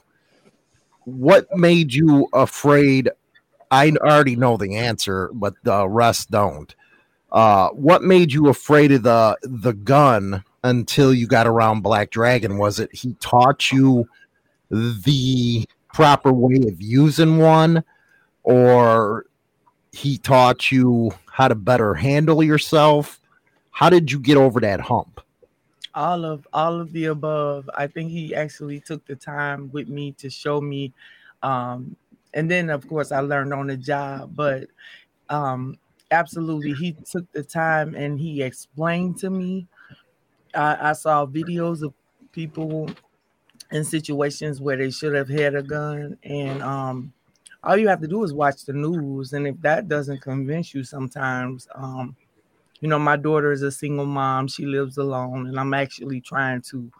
What 1.04 1.48
made 1.54 1.94
you 1.94 2.30
afraid 2.34 3.10
I 3.72 3.92
already 3.92 4.36
know 4.36 4.58
the 4.58 4.76
answer, 4.76 5.30
but 5.34 5.54
the 5.64 5.88
rest 5.88 6.32
don't. 6.32 6.74
Uh, 7.32 7.70
what 7.70 8.04
made 8.04 8.32
you 8.32 8.48
afraid 8.48 8.92
of 8.92 9.04
the 9.04 9.38
the 9.44 9.74
gun 9.74 10.44
until 10.64 11.14
you 11.14 11.28
got 11.28 11.48
around 11.48 11.82
Black 11.82 12.10
Dragon? 12.12 12.58
Was 12.58 12.80
it 12.80 12.94
he 12.94 13.16
taught 13.16 13.72
you 13.72 14.08
the 14.70 15.66
proper 15.94 16.32
way 16.32 16.62
of 16.68 16.82
using 16.82 17.38
one, 17.38 17.84
or 18.46 19.26
he 19.92 20.18
taught 20.18 20.72
you 20.72 21.12
how 21.32 21.48
to 21.48 21.56
better 21.56 21.94
handle 21.94 22.44
yourself? 22.44 23.20
How 23.72 23.90
did 23.90 24.12
you 24.12 24.20
get 24.20 24.38
over 24.38 24.60
that 24.62 24.80
hump? 24.80 25.22
all 25.96 26.26
of 26.26 26.46
all 26.52 26.80
of 26.80 26.92
the 26.92 27.06
above 27.06 27.70
i 27.78 27.88
think 27.88 28.12
he 28.12 28.36
actually 28.36 28.82
took 28.82 29.04
the 29.06 29.16
time 29.16 29.70
with 29.72 29.88
me 29.88 30.12
to 30.12 30.30
show 30.30 30.60
me 30.60 30.94
um 31.42 31.96
and 32.34 32.52
then 32.52 32.70
of 32.70 32.88
course 32.88 33.14
i 33.14 33.20
learned 33.22 33.54
on 33.54 33.68
the 33.68 33.78
job 33.78 34.30
but 34.36 34.68
um 35.30 35.78
absolutely 36.12 36.74
he 36.74 36.92
took 37.10 37.30
the 37.32 37.42
time 37.42 37.96
and 37.96 38.20
he 38.20 38.44
explained 38.44 39.18
to 39.18 39.30
me 39.30 39.66
i, 40.54 40.90
I 40.90 40.94
saw 40.94 41.26
videos 41.26 41.82
of 41.82 41.94
people 42.34 42.90
in 43.72 43.86
situations 43.86 44.60
where 44.60 44.76
they 44.76 44.92
should 44.92 45.14
have 45.14 45.30
had 45.30 45.56
a 45.56 45.64
gun 45.64 46.18
and 46.24 46.62
um 46.62 47.14
all 47.66 47.78
you 47.78 47.88
have 47.88 48.02
to 48.02 48.08
do 48.08 48.24
is 48.24 48.34
watch 48.34 48.66
the 48.66 48.74
news 48.74 49.34
and 49.34 49.48
if 49.48 49.60
that 49.62 49.88
doesn't 49.88 50.22
convince 50.22 50.74
you 50.74 50.84
sometimes 50.84 51.68
um 51.76 52.16
you 52.82 52.90
know, 52.90 53.00
my 53.00 53.16
daughter 53.16 53.52
is 53.52 53.62
a 53.62 53.72
single 53.72 54.06
mom. 54.06 54.48
She 54.48 54.66
lives 54.66 54.98
alone, 54.98 55.48
and 55.48 55.60
I'm 55.60 55.74
actually 55.74 56.22
trying 56.22 56.62
to 56.70 56.92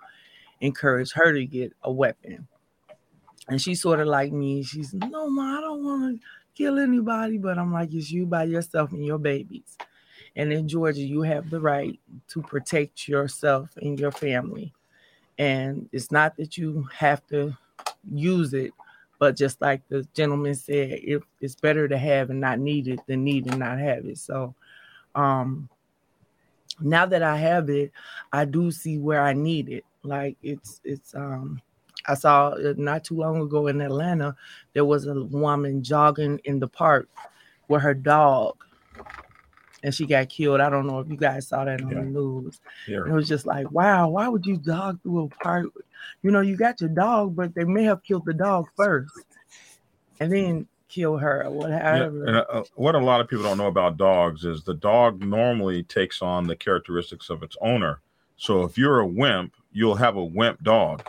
encourage 0.62 1.12
her 1.14 1.34
to 1.34 1.46
get 1.46 1.74
a 1.84 1.92
weapon. 1.92 2.48
And 3.48 3.62
she's 3.62 3.82
sort 3.82 4.00
of 4.00 4.08
like 4.08 4.32
me. 4.32 4.64
She's, 4.64 4.94
no, 4.94 5.30
ma, 5.30 5.58
I 5.58 5.62
don't 5.62 5.84
want 5.84 6.22
to 6.22 6.28
kill 6.56 6.80
anybody, 6.80 7.38
but 7.38 7.60
I'm 7.60 7.72
like, 7.72 7.94
it's 7.94 8.10
you 8.10 8.26
by 8.26 8.46
yourself 8.46 8.92
and 8.94 9.06
your 9.06 9.20
babies. 9.20 9.78
And 10.36 10.52
in 10.52 10.68
Georgia, 10.68 11.02
you 11.02 11.22
have 11.22 11.50
the 11.50 11.62
right 11.62 12.00
to 12.30 12.42
protect 12.42 13.08
yourself 13.08 13.70
and 13.80 14.00
your 14.00 14.12
family. 14.12 14.74
And 15.38 15.88
it's 15.92 16.12
not 16.12 16.36
that 16.38 16.58
you 16.58 16.88
have 16.96 17.26
to 17.28 17.56
use 18.12 18.54
it, 18.54 18.72
but 19.26 19.36
just 19.36 19.60
like 19.60 19.82
the 19.88 20.08
gentleman 20.14 20.54
said, 20.54 21.00
if 21.02 21.24
it's 21.42 21.56
better 21.56 21.88
to 21.88 21.98
have 21.98 22.30
and 22.30 22.40
not 22.40 22.60
need 22.60 22.88
it 22.88 23.00
than 23.08 23.24
need 23.24 23.48
and 23.48 23.58
not 23.58 23.80
have 23.80 24.06
it. 24.06 24.20
So 24.20 24.54
um 25.16 25.68
now 26.80 27.08
that 27.08 27.24
I 27.24 27.36
have 27.38 27.72
it, 27.72 27.92
I 28.32 28.46
do 28.46 28.70
see 28.70 29.00
where 29.00 29.24
I 29.24 29.34
need 29.34 29.68
it. 29.68 29.84
Like 30.04 30.38
it's 30.44 30.80
it's 30.84 31.16
um 31.16 31.60
I 32.08 32.14
saw 32.14 32.54
not 32.78 33.04
too 33.04 33.16
long 33.16 33.42
ago 33.42 33.66
in 33.66 33.82
Atlanta, 33.82 34.36
there 34.74 34.86
was 34.86 35.08
a 35.08 35.16
woman 35.16 35.82
jogging 35.82 36.40
in 36.44 36.60
the 36.60 36.68
park 36.68 37.10
with 37.68 37.82
her 37.82 37.96
dog 37.96 38.64
and 39.86 39.94
she 39.94 40.08
got 40.08 40.28
killed. 40.30 40.60
I 40.62 40.70
don't 40.72 40.88
know 40.88 41.00
if 41.00 41.08
you 41.08 41.16
guys 41.16 41.48
saw 41.48 41.64
that 41.64 41.80
on 41.80 41.90
Yeah. 41.92 42.00
the 42.00 42.06
news. 42.06 42.60
Yeah. 42.88 43.06
It 43.06 43.12
was 43.12 43.28
just 43.28 43.46
like, 43.46 43.70
wow, 43.72 44.10
why 44.10 44.28
would 44.28 44.44
you 44.44 44.58
dog 44.58 45.00
through 45.04 45.26
a 45.26 45.28
park? 45.44 45.68
You 46.24 46.32
know, 46.32 46.42
you 46.42 46.58
got 46.58 46.82
your 46.82 46.90
dog, 46.90 47.36
but 47.36 47.54
they 47.54 47.66
may 47.66 47.84
have 47.84 48.02
killed 48.04 48.26
the 48.26 48.34
dog 48.34 48.66
first 48.76 49.14
and 50.20 50.34
then 50.34 50.68
kill 50.90 51.18
her 51.18 51.42
or 51.42 51.44
Yeah, 51.44 51.50
whatever. 51.50 52.26
and 52.26 52.38
uh, 52.38 52.64
what 52.76 52.96
a 52.96 53.00
lot 53.00 53.22
of 53.22 53.28
people 53.28 53.44
don't 53.44 53.60
know 53.60 53.68
about 53.68 53.98
dogs 53.98 54.44
is 54.44 54.64
the 54.64 54.74
dog 54.74 55.22
normally 55.24 55.84
takes 55.84 56.22
on 56.22 56.48
the 56.48 56.56
characteristics 56.56 57.30
of 57.30 57.44
its 57.44 57.56
owner. 57.62 58.00
So 58.38 58.64
if 58.64 58.78
you're 58.80 59.02
a 59.02 59.06
wimp, 59.08 59.54
you'll 59.72 59.96
have 59.96 60.16
a 60.16 60.24
wimp 60.26 60.64
dog. 60.64 61.04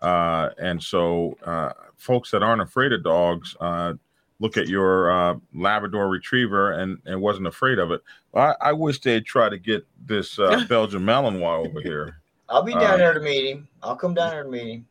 Uh, 0.00 0.50
and 0.58 0.80
so 0.82 1.36
uh, 1.44 1.72
folks 1.96 2.30
that 2.30 2.42
aren't 2.42 2.62
afraid 2.62 2.92
of 2.92 3.02
dogs 3.02 3.56
uh, 3.60 3.94
look 4.42 4.56
at 4.56 4.66
your 4.66 5.10
uh, 5.10 5.34
Labrador 5.54 6.08
Retriever 6.08 6.72
and, 6.72 6.98
and 7.06 7.20
wasn't 7.20 7.46
afraid 7.46 7.78
of 7.78 7.92
it. 7.92 8.02
I, 8.34 8.54
I 8.60 8.72
wish 8.72 9.00
they'd 9.00 9.24
try 9.24 9.48
to 9.48 9.56
get 9.56 9.86
this 10.04 10.36
uh, 10.36 10.64
Belgian 10.68 11.02
Malinois 11.02 11.64
over 11.68 11.80
here. 11.80 12.20
I'll 12.48 12.64
be 12.64 12.72
down 12.72 12.94
Uh, 12.94 12.96
there 12.96 13.14
to 13.14 13.20
meet 13.20 13.48
him. 13.48 13.68
I'll 13.84 13.94
come 13.94 14.14
down 14.14 14.30
there 14.30 14.42
to 14.42 14.50
meet 14.50 14.68
him. 14.68 14.86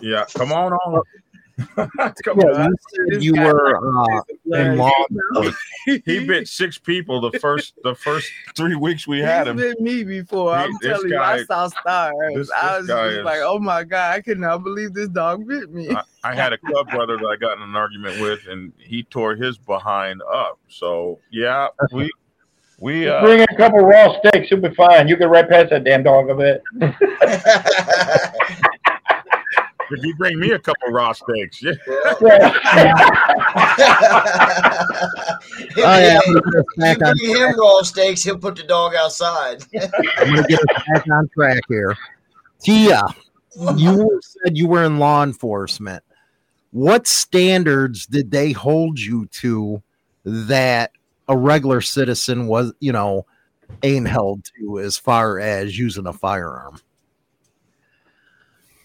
Yeah, 0.00 0.24
come 0.34 0.52
on 0.52 0.72
on. 0.72 1.02
Come 2.24 2.40
Yeah, 2.40 2.68
you 3.08 3.18
you 3.20 3.32
were 3.42 3.76
uh, 3.76 4.20
in 4.54 4.76
law. 4.76 4.92
He 5.84 6.26
bit 6.26 6.46
six 6.48 6.78
people 6.78 7.20
the 7.20 7.38
first 7.38 7.74
the 7.82 7.94
first 7.94 8.30
three 8.54 8.74
weeks 8.74 9.06
we 9.08 9.20
had 9.20 9.46
He's 9.46 9.50
him. 9.52 9.56
been 9.56 9.74
me 9.84 10.04
before. 10.04 10.56
He- 10.56 10.64
I'm 10.64 10.72
this 10.80 10.92
telling 10.92 11.08
you, 11.10 11.18
I 11.18 11.44
saw 11.44 11.68
stars. 11.68 12.14
this- 12.34 12.50
I 12.50 12.78
was 12.78 12.86
just 12.86 13.18
is- 13.18 13.24
like, 13.24 13.40
oh 13.42 13.58
my 13.58 13.84
god, 13.84 14.14
I 14.14 14.20
could 14.20 14.38
not 14.38 14.62
believe 14.62 14.92
this 14.94 15.08
dog 15.08 15.46
bit 15.48 15.70
me. 15.72 15.90
I, 15.90 16.02
I 16.24 16.34
had 16.34 16.52
a 16.52 16.58
club 16.58 16.90
brother 16.90 17.16
that 17.16 17.26
I 17.26 17.36
got 17.36 17.56
in 17.56 17.62
an 17.62 17.74
argument 17.74 18.20
with, 18.20 18.40
and 18.48 18.72
he 18.78 19.02
tore 19.04 19.34
his 19.34 19.56
behind 19.58 20.22
up. 20.22 20.58
So 20.68 21.18
yeah, 21.32 21.68
we 21.92 22.10
we 22.80 23.08
uh, 23.08 23.20
Bring 23.22 23.40
in 23.40 23.46
a 23.50 23.56
couple 23.56 23.80
raw 23.80 24.16
steaks, 24.20 24.50
you'll 24.50 24.60
be 24.60 24.72
fine. 24.74 25.08
You 25.08 25.16
get 25.16 25.28
right 25.30 25.48
past 25.48 25.70
that 25.70 25.84
damn 25.84 26.02
dog 26.04 26.30
a 26.30 26.34
bit. 26.36 26.62
if 29.90 30.04
you 30.04 30.14
bring 30.16 30.38
me 30.38 30.52
a 30.52 30.58
couple 30.58 30.88
raw 30.90 31.12
steaks, 31.12 31.62
yeah. 31.62 31.72
Oh, 35.80 35.98
yeah, 35.98 36.20
I'm 36.26 36.34
gonna 36.34 36.40
get 36.40 36.54
us 36.56 36.64
you 36.76 36.82
back 36.82 37.02
on 37.02 37.14
bring 37.16 37.36
him 37.36 37.58
raw 37.58 37.82
steaks, 37.82 38.22
he'll 38.22 38.38
put 38.38 38.56
the 38.56 38.62
dog 38.62 38.94
outside. 38.94 39.62
I'm 40.18 40.34
gonna 40.34 40.48
get 40.48 40.60
us 40.60 40.82
back 40.92 41.06
on 41.10 41.28
track 41.34 41.62
here. 41.68 41.96
Tia, 42.60 43.02
you 43.76 44.20
said 44.22 44.56
you 44.56 44.66
were 44.66 44.84
in 44.84 44.98
law 44.98 45.22
enforcement. 45.22 46.02
What 46.70 47.06
standards 47.06 48.06
did 48.06 48.30
they 48.30 48.52
hold 48.52 48.98
you 48.98 49.26
to 49.26 49.82
that 50.24 50.92
a 51.28 51.36
regular 51.36 51.80
citizen 51.80 52.46
was, 52.46 52.72
you 52.80 52.92
know, 52.92 53.26
ain't 53.82 54.08
held 54.08 54.44
to 54.58 54.80
as 54.80 54.96
far 54.96 55.38
as 55.38 55.78
using 55.78 56.06
a 56.06 56.12
firearm? 56.12 56.80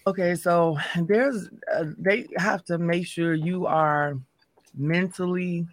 Okay, 0.06 0.34
so 0.34 0.76
there's 1.00 1.48
uh, 1.72 1.86
they 1.96 2.26
have 2.36 2.62
to 2.66 2.76
make 2.76 3.06
sure 3.06 3.32
you 3.32 3.66
are 3.66 4.18
mentally 4.74 5.66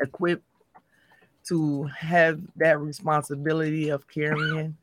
equipped 0.00 0.44
to 1.48 1.84
have 1.84 2.40
that 2.56 2.78
responsibility 2.80 3.88
of 3.88 4.06
carrying 4.08 4.76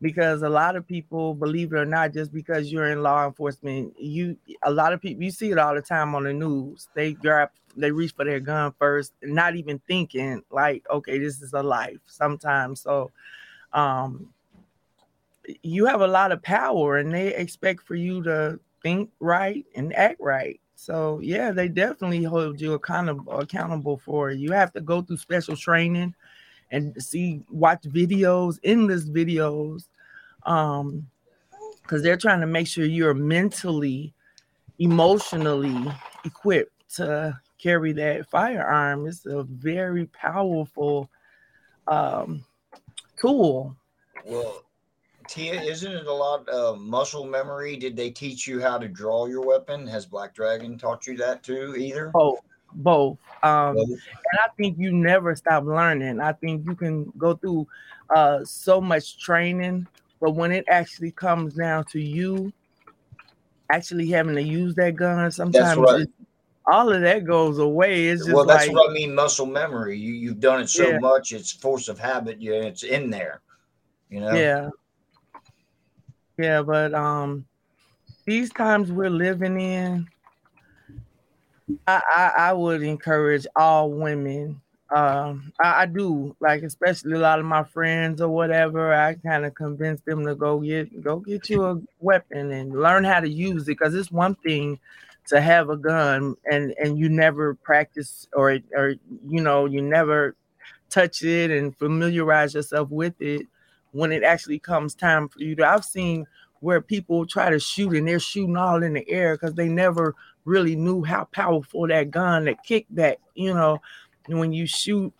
because 0.00 0.42
a 0.42 0.48
lot 0.48 0.76
of 0.76 0.86
people 0.86 1.34
believe 1.34 1.72
it 1.72 1.76
or 1.76 1.84
not 1.86 2.12
just 2.12 2.32
because 2.32 2.70
you're 2.70 2.90
in 2.90 3.02
law 3.02 3.26
enforcement 3.26 3.94
you 3.98 4.36
a 4.62 4.70
lot 4.70 4.92
of 4.92 5.00
people 5.00 5.22
you 5.22 5.30
see 5.30 5.50
it 5.50 5.58
all 5.58 5.74
the 5.74 5.82
time 5.82 6.14
on 6.14 6.24
the 6.24 6.32
news. 6.32 6.88
They 6.94 7.12
grab 7.12 7.50
they 7.76 7.90
reach 7.90 8.14
for 8.14 8.24
their 8.24 8.40
gun 8.40 8.72
first 8.78 9.12
not 9.22 9.56
even 9.56 9.80
thinking 9.86 10.42
like 10.50 10.84
okay 10.90 11.18
this 11.18 11.40
is 11.40 11.52
a 11.52 11.62
life 11.62 12.00
sometimes. 12.06 12.80
So 12.82 13.10
um 13.72 14.32
you 15.62 15.86
have 15.86 16.00
a 16.00 16.06
lot 16.06 16.32
of 16.32 16.42
power 16.42 16.96
and 16.96 17.12
they 17.12 17.34
expect 17.34 17.82
for 17.86 17.94
you 17.94 18.22
to 18.24 18.58
think 18.82 19.10
right 19.20 19.64
and 19.74 19.94
act 19.96 20.20
right. 20.20 20.60
So 20.74 21.20
yeah, 21.22 21.50
they 21.52 21.68
definitely 21.68 22.22
hold 22.22 22.60
you 22.60 22.74
accountable 22.74 23.38
accountable 23.38 23.98
for 23.98 24.30
it. 24.30 24.38
You 24.38 24.52
have 24.52 24.72
to 24.74 24.80
go 24.80 25.02
through 25.02 25.16
special 25.16 25.56
training 25.56 26.14
and 26.70 27.00
see 27.02 27.42
watch 27.50 27.82
videos, 27.82 28.58
endless 28.62 29.08
videos. 29.08 29.88
Um 30.44 31.08
because 31.82 32.02
they're 32.02 32.16
trying 32.16 32.40
to 32.40 32.46
make 32.46 32.66
sure 32.66 32.84
you're 32.84 33.14
mentally, 33.14 34.12
emotionally 34.80 35.92
equipped 36.24 36.96
to 36.96 37.40
carry 37.58 37.92
that 37.92 38.28
firearm. 38.28 39.06
It's 39.06 39.24
a 39.24 39.44
very 39.44 40.06
powerful 40.06 41.08
um 41.86 42.44
tool. 43.16 43.76
Well, 44.24 44.65
Tia, 45.28 45.60
isn't 45.60 45.92
it 45.92 46.06
a 46.06 46.12
lot 46.12 46.48
of 46.48 46.80
muscle 46.80 47.24
memory? 47.26 47.76
Did 47.76 47.96
they 47.96 48.10
teach 48.10 48.46
you 48.46 48.60
how 48.60 48.78
to 48.78 48.88
draw 48.88 49.26
your 49.26 49.44
weapon? 49.44 49.86
Has 49.86 50.06
Black 50.06 50.34
Dragon 50.34 50.78
taught 50.78 51.06
you 51.06 51.16
that 51.18 51.42
too? 51.42 51.74
Either. 51.76 52.10
both 52.12 52.40
both 52.72 53.16
um 53.42 53.76
Both? 53.76 53.88
and 53.88 54.38
i 54.44 54.48
think 54.56 54.76
you 54.76 54.92
never 54.92 55.34
stop 55.36 55.64
learning 55.64 56.20
i 56.20 56.32
think 56.32 56.66
you 56.66 56.74
can 56.74 57.10
go 57.16 57.34
through 57.34 57.66
uh 58.14 58.44
so 58.44 58.80
much 58.80 59.18
training 59.18 59.86
but 60.20 60.32
when 60.32 60.50
it 60.52 60.64
actually 60.68 61.12
comes 61.12 61.54
down 61.54 61.84
to 61.92 62.00
you 62.00 62.52
actually 63.70 64.08
having 64.08 64.34
to 64.34 64.42
use 64.42 64.74
that 64.74 64.96
gun 64.96 65.30
sometimes 65.30 65.78
right. 65.78 66.06
all 66.70 66.92
of 66.92 67.00
that 67.02 67.24
goes 67.24 67.58
away 67.58 68.08
it's 68.08 68.24
just 68.24 68.34
Well, 68.34 68.44
that's 68.44 68.66
like 68.66 68.76
what 68.76 68.90
I 68.90 68.92
mean. 68.92 69.14
Muscle 69.14 69.46
memory. 69.46 69.96
You 69.98 70.12
you've 70.12 70.40
done 70.40 70.60
it 70.60 70.68
so 70.68 70.90
Yeah. 70.90 70.98
much, 70.98 71.32
it's 71.32 71.52
force 71.52 71.88
of 71.88 71.98
habit. 71.98 72.40
Yeah, 72.40 72.54
it's 72.54 72.82
in 72.82 73.10
there. 73.10 73.40
You 74.10 74.20
know. 74.20 74.34
yeah 74.34 74.68
yeah 76.38 76.62
but 76.62 76.94
um 76.94 77.46
these 78.26 78.50
times 78.52 78.92
we're 78.92 79.10
living 79.10 79.60
in 79.60 80.08
i 81.86 82.02
i, 82.16 82.48
I 82.48 82.52
would 82.52 82.82
encourage 82.82 83.46
all 83.56 83.90
women 83.90 84.60
um 84.94 85.52
I, 85.60 85.82
I 85.82 85.86
do 85.86 86.36
like 86.40 86.62
especially 86.62 87.14
a 87.14 87.18
lot 87.18 87.40
of 87.40 87.44
my 87.44 87.64
friends 87.64 88.20
or 88.20 88.28
whatever 88.28 88.92
i 88.94 89.14
kind 89.14 89.44
of 89.44 89.54
convince 89.54 90.00
them 90.02 90.24
to 90.26 90.34
go 90.34 90.60
get 90.60 91.02
go 91.02 91.18
get 91.18 91.48
you 91.50 91.64
a 91.64 91.80
weapon 92.00 92.52
and 92.52 92.72
learn 92.72 93.04
how 93.04 93.20
to 93.20 93.28
use 93.28 93.62
it 93.64 93.66
because 93.78 93.94
it's 93.94 94.12
one 94.12 94.36
thing 94.36 94.78
to 95.26 95.40
have 95.40 95.70
a 95.70 95.76
gun 95.76 96.36
and 96.50 96.72
and 96.78 96.98
you 96.98 97.08
never 97.08 97.54
practice 97.54 98.28
or 98.32 98.58
or 98.76 98.94
you 99.26 99.42
know 99.42 99.66
you 99.66 99.82
never 99.82 100.36
touch 100.88 101.22
it 101.22 101.50
and 101.50 101.76
familiarize 101.76 102.54
yourself 102.54 102.88
with 102.90 103.20
it 103.20 103.46
when 103.96 104.12
it 104.12 104.22
actually 104.22 104.58
comes 104.58 104.94
time 104.94 105.28
for 105.28 105.40
you 105.40 105.56
to 105.56 105.66
I've 105.66 105.84
seen 105.84 106.26
where 106.60 106.80
people 106.80 107.26
try 107.26 107.50
to 107.50 107.58
shoot 107.58 107.94
and 107.94 108.06
they're 108.06 108.20
shooting 108.20 108.56
all 108.56 108.82
in 108.82 108.94
the 108.94 109.08
air 109.08 109.34
because 109.34 109.54
they 109.54 109.68
never 109.68 110.14
really 110.44 110.76
knew 110.76 111.02
how 111.02 111.24
powerful 111.32 111.86
that 111.88 112.10
gun, 112.10 112.44
that 112.44 112.64
kickback, 112.66 113.16
you 113.34 113.52
know, 113.52 113.80
when 114.26 114.52
you 114.52 114.66
shoot 114.66 115.12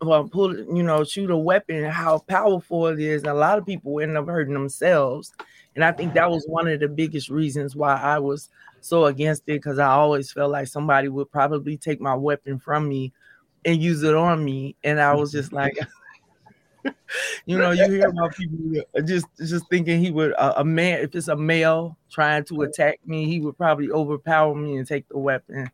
well, 0.00 0.28
pull, 0.28 0.56
you 0.56 0.82
know, 0.82 1.04
shoot 1.04 1.30
a 1.30 1.36
weapon, 1.36 1.84
how 1.84 2.18
powerful 2.18 2.86
it 2.86 2.98
is. 2.98 3.24
A 3.24 3.34
lot 3.34 3.58
of 3.58 3.66
people 3.66 4.00
end 4.00 4.16
up 4.16 4.26
hurting 4.26 4.54
themselves. 4.54 5.32
And 5.74 5.84
I 5.84 5.92
think 5.92 6.14
that 6.14 6.30
was 6.30 6.44
one 6.46 6.66
of 6.66 6.80
the 6.80 6.88
biggest 6.88 7.28
reasons 7.28 7.76
why 7.76 7.94
I 7.94 8.18
was 8.18 8.48
so 8.80 9.06
against 9.06 9.42
it 9.42 9.60
because 9.60 9.78
I 9.78 9.88
always 9.88 10.32
felt 10.32 10.50
like 10.50 10.68
somebody 10.68 11.08
would 11.08 11.30
probably 11.30 11.76
take 11.76 12.00
my 12.00 12.14
weapon 12.14 12.58
from 12.58 12.88
me 12.88 13.12
and 13.64 13.82
use 13.82 14.02
it 14.02 14.14
on 14.14 14.44
me. 14.44 14.76
And 14.82 15.00
I 15.00 15.14
was 15.14 15.30
mm-hmm. 15.30 15.38
just 15.38 15.52
like, 15.52 15.78
you 17.46 17.58
know, 17.58 17.70
you 17.70 17.90
hear 17.90 18.08
about 18.08 18.34
people 18.34 18.82
just 19.04 19.26
just 19.38 19.68
thinking 19.68 20.00
he 20.00 20.10
would 20.10 20.32
uh, 20.34 20.54
a 20.56 20.64
man 20.64 21.00
if 21.00 21.14
it's 21.14 21.28
a 21.28 21.36
male 21.36 21.96
trying 22.10 22.44
to 22.44 22.62
attack 22.62 23.00
me, 23.04 23.26
he 23.26 23.40
would 23.40 23.56
probably 23.56 23.90
overpower 23.90 24.54
me 24.54 24.76
and 24.76 24.86
take 24.86 25.08
the 25.08 25.18
weapon. 25.18 25.70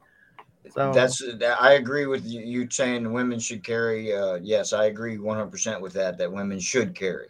So 0.73 0.93
That's 0.93 1.23
I 1.61 1.75
agree 1.75 2.07
with 2.07 2.25
you, 2.25 2.41
you 2.41 2.69
saying 2.71 3.13
women 3.13 3.39
should 3.39 3.63
carry. 3.63 4.13
Uh, 4.15 4.37
yes, 4.37 4.73
I 4.73 4.87
agree 4.87 5.19
100 5.19 5.51
percent 5.51 5.81
with 5.81 5.93
that. 5.93 6.19
That 6.19 6.33
women 6.33 6.59
should 6.59 6.95
carry. 6.95 7.29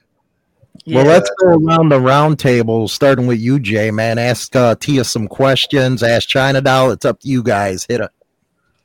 Well, 0.87 1.07
let's 1.07 1.31
go 1.41 1.49
around 1.49 1.91
the 1.91 2.01
round 2.01 2.39
table, 2.39 2.89
starting 2.89 3.27
with 3.27 3.39
you, 3.39 3.59
Jay. 3.59 3.91
Man, 3.91 4.19
ask 4.19 4.55
uh, 4.57 4.75
Tia 4.75 5.05
some 5.05 5.29
questions. 5.29 6.03
Ask 6.03 6.29
China 6.29 6.61
Doll. 6.61 6.91
It's 6.91 7.05
up 7.05 7.21
to 7.21 7.29
you 7.29 7.43
guys. 7.43 7.87
Hit 7.89 8.01
it. 8.01 8.11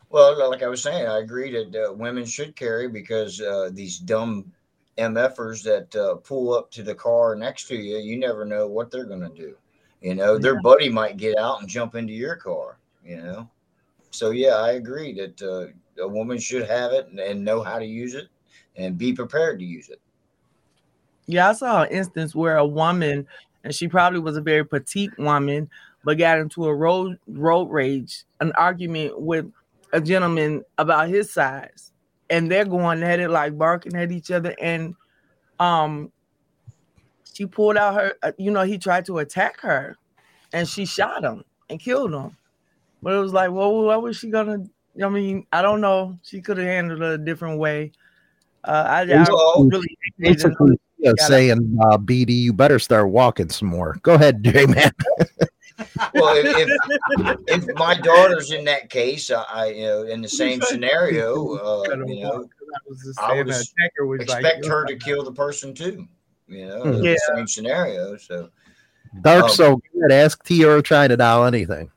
Well, 0.09 0.49
like 0.49 0.63
I 0.63 0.67
was 0.67 0.81
saying, 0.81 1.07
I 1.07 1.19
agree 1.19 1.51
that 1.51 1.89
uh, 1.89 1.93
women 1.93 2.25
should 2.25 2.55
carry 2.55 2.87
because 2.87 3.41
uh, 3.41 3.69
these 3.71 3.99
dumb 3.99 4.51
MFers 4.99 5.63
that 5.63 5.95
uh, 5.95 6.15
pull 6.15 6.53
up 6.53 6.69
to 6.71 6.83
the 6.83 6.95
car 6.95 7.35
next 7.35 7.67
to 7.67 7.75
you, 7.75 7.97
you 7.97 8.17
never 8.17 8.45
know 8.45 8.67
what 8.67 8.91
they're 8.91 9.05
going 9.05 9.21
to 9.21 9.29
do. 9.29 9.55
You 10.01 10.15
know, 10.15 10.37
their 10.37 10.61
buddy 10.61 10.89
might 10.89 11.17
get 11.17 11.37
out 11.37 11.59
and 11.59 11.69
jump 11.69 11.95
into 11.95 12.13
your 12.13 12.35
car, 12.35 12.77
you 13.03 13.17
know. 13.17 13.49
So, 14.11 14.31
yeah, 14.31 14.55
I 14.55 14.71
agree 14.71 15.13
that 15.13 15.41
uh, 15.41 16.03
a 16.03 16.07
woman 16.07 16.37
should 16.37 16.67
have 16.67 16.93
it 16.93 17.07
and, 17.07 17.19
and 17.19 17.43
know 17.43 17.61
how 17.61 17.79
to 17.79 17.85
use 17.85 18.15
it 18.15 18.27
and 18.75 18.97
be 18.97 19.13
prepared 19.13 19.59
to 19.59 19.65
use 19.65 19.89
it. 19.89 19.99
Yeah, 21.27 21.49
I 21.49 21.53
saw 21.53 21.83
an 21.83 21.91
instance 21.91 22.33
where 22.33 22.57
a 22.57 22.65
woman, 22.65 23.27
and 23.63 23.75
she 23.75 23.87
probably 23.87 24.19
was 24.19 24.37
a 24.37 24.41
very 24.41 24.65
petite 24.65 25.15
woman, 25.19 25.69
but 26.03 26.17
got 26.17 26.39
into 26.39 26.65
a 26.65 26.73
road 26.73 27.19
road 27.27 27.69
rage, 27.69 28.23
an 28.39 28.51
argument 28.53 29.19
with 29.19 29.51
a 29.93 30.01
gentleman 30.01 30.63
about 30.77 31.09
his 31.09 31.31
size, 31.31 31.88
and 32.29 32.49
they're 32.49 32.65
going 32.65 33.03
at 33.03 33.19
it 33.19 33.29
like 33.29 33.57
barking 33.57 33.95
at 33.95 34.11
each 34.11 34.31
other. 34.31 34.55
And 34.59 34.95
um, 35.59 36.11
she 37.33 37.45
pulled 37.45 37.77
out 37.77 37.95
her, 37.95 38.13
uh, 38.23 38.31
you 38.37 38.51
know, 38.51 38.63
he 38.63 38.77
tried 38.77 39.05
to 39.05 39.19
attack 39.19 39.59
her, 39.61 39.97
and 40.53 40.67
she 40.67 40.85
shot 40.85 41.23
him 41.23 41.43
and 41.69 41.79
killed 41.79 42.13
him. 42.13 42.35
But 43.01 43.13
it 43.13 43.19
was 43.19 43.33
like, 43.33 43.51
well, 43.51 43.83
what 43.83 44.01
was 44.01 44.17
she 44.17 44.29
gonna? 44.29 44.65
I 45.01 45.09
mean, 45.09 45.45
I 45.51 45.61
don't 45.61 45.81
know. 45.81 46.19
She 46.23 46.41
could 46.41 46.57
have 46.57 46.67
handled 46.67 47.01
it 47.01 47.13
a 47.13 47.17
different 47.17 47.59
way. 47.59 47.91
Uh, 48.63 48.83
I, 48.87 49.01
I 49.01 49.25
Well, 49.29 49.69
really 49.69 49.87
Basically, 50.17 50.77
yeah, 50.97 51.13
saying, 51.15 51.77
uh, 51.81 51.97
BD, 51.97 52.31
you 52.31 52.51
better 52.51 52.77
start 52.77 53.09
walking 53.09 53.49
some 53.49 53.69
more. 53.69 53.97
Go 54.01 54.15
ahead, 54.15 54.43
Jay, 54.43 54.65
man. 54.65 54.91
Well, 56.13 56.35
if, 56.35 56.69
if, 57.07 57.37
if 57.47 57.75
my 57.75 57.93
daughter's 57.95 58.51
in 58.51 58.65
that 58.65 58.89
case, 58.89 59.29
I, 59.31 59.43
I 59.51 59.65
you 59.67 59.83
know, 59.83 60.03
in 60.03 60.21
the 60.21 60.27
same 60.27 60.61
scenario, 60.61 61.55
uh, 61.55 61.83
you 62.05 62.23
know, 62.23 62.47
I 63.21 63.33
would 63.33 63.47
the 63.47 63.63
was 63.99 64.27
like, 64.27 64.45
expect 64.45 64.65
her 64.65 64.85
to 64.85 64.95
kill 64.95 65.23
the 65.23 65.31
person 65.31 65.73
too. 65.73 66.07
You 66.47 66.67
know, 66.67 66.83
in 66.83 67.03
Yeah. 67.03 67.13
the 67.13 67.35
same 67.35 67.47
scenario. 67.47 68.17
So, 68.17 68.49
Dark 69.21 69.45
Um, 69.45 69.49
so 69.51 69.81
good. 69.93 70.11
Ask 70.11 70.43
Tia 70.43 70.69
or 70.69 70.81
China 70.81 71.15
Doll 71.17 71.45
anything. 71.45 71.91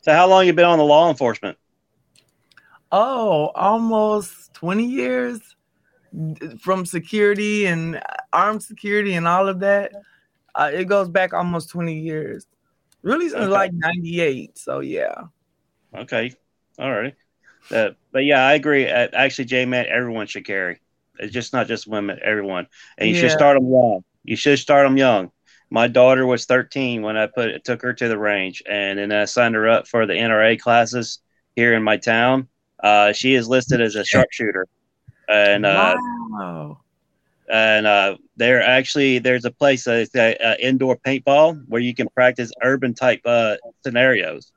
So 0.00 0.12
how 0.12 0.28
long 0.28 0.46
you 0.46 0.52
been 0.52 0.64
on 0.64 0.78
the 0.78 0.84
law 0.84 1.10
enforcement? 1.10 1.58
Oh, 2.92 3.50
almost 3.54 4.54
20 4.54 4.84
years 4.84 5.40
from 6.60 6.86
security 6.86 7.66
and 7.66 8.00
armed 8.32 8.62
security 8.62 9.14
and 9.14 9.26
all 9.26 9.48
of 9.48 9.60
that. 9.60 9.92
Uh, 10.56 10.70
it 10.72 10.86
goes 10.86 11.08
back 11.08 11.34
almost 11.34 11.68
20 11.68 11.98
years. 11.98 12.46
Really 13.02 13.28
since 13.28 13.42
Okay. 13.42 13.52
like 13.52 13.72
98. 13.72 14.58
So 14.58 14.80
yeah. 14.80 15.14
Okay, 15.94 16.32
all 16.78 16.90
right. 16.90 17.14
Uh, 17.70 17.90
but 18.10 18.24
yeah, 18.24 18.44
I 18.44 18.54
agree. 18.54 18.88
Uh, 18.88 19.08
actually, 19.12 19.44
J 19.44 19.66
man, 19.66 19.86
everyone 19.88 20.26
should 20.26 20.44
carry. 20.44 20.80
It's 21.18 21.32
just 21.32 21.52
not 21.52 21.66
just 21.66 21.86
women, 21.86 22.18
everyone. 22.22 22.66
And 22.98 23.08
you 23.08 23.14
should 23.14 23.30
start 23.30 23.56
them 23.56 23.70
young. 23.70 24.04
You 24.24 24.36
should 24.36 24.58
start 24.58 24.86
them 24.86 24.96
young. 24.96 25.30
My 25.70 25.88
daughter 25.88 26.26
was 26.26 26.46
13 26.46 27.02
when 27.02 27.16
I 27.16 27.26
put 27.26 27.64
took 27.64 27.82
her 27.82 27.92
to 27.92 28.08
the 28.08 28.18
range, 28.18 28.62
and 28.68 28.98
then 28.98 29.12
I 29.12 29.24
signed 29.24 29.54
her 29.54 29.68
up 29.68 29.88
for 29.88 30.06
the 30.06 30.12
NRA 30.14 30.58
classes 30.60 31.20
here 31.54 31.74
in 31.74 31.82
my 31.82 31.96
town. 31.96 32.48
Uh, 32.82 33.12
she 33.12 33.34
is 33.34 33.48
listed 33.48 33.80
as 33.80 33.94
a 33.94 34.04
sharpshooter, 34.04 34.66
and 35.28 35.66
uh, 35.66 35.96
wow. 36.30 36.80
And 37.50 37.86
uh, 37.86 38.16
there 38.36 38.62
actually 38.62 39.18
there's 39.18 39.44
a 39.44 39.50
place 39.50 39.86
uh, 39.86 39.92
it's 39.92 40.14
a, 40.14 40.36
uh, 40.36 40.56
indoor 40.60 40.96
paintball 40.96 41.62
where 41.68 41.80
you 41.80 41.94
can 41.94 42.08
practice 42.08 42.52
urban 42.62 42.94
type 42.94 43.20
uh, 43.24 43.56
scenarios. 43.84 44.52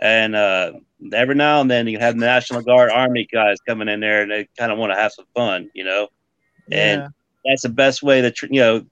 And 0.00 0.34
uh, 0.34 0.72
every 1.12 1.34
now 1.34 1.60
and 1.60 1.70
then 1.70 1.86
you 1.86 1.98
have 1.98 2.18
the 2.18 2.26
national 2.26 2.62
guard 2.62 2.90
army 2.90 3.26
guys 3.32 3.58
coming 3.66 3.88
in 3.88 4.00
there 4.00 4.22
and 4.22 4.30
they 4.30 4.48
kind 4.58 4.72
of 4.72 4.78
want 4.78 4.92
to 4.92 4.96
have 4.96 5.12
some 5.12 5.26
fun 5.34 5.70
you 5.74 5.84
know? 5.84 6.08
And 6.70 7.02
Yeah. 7.02 7.08
that's 7.44 7.62
the 7.62 7.68
best 7.68 8.02
way 8.02 8.20
to 8.20 8.48
you 8.50 8.60
know 8.60 8.84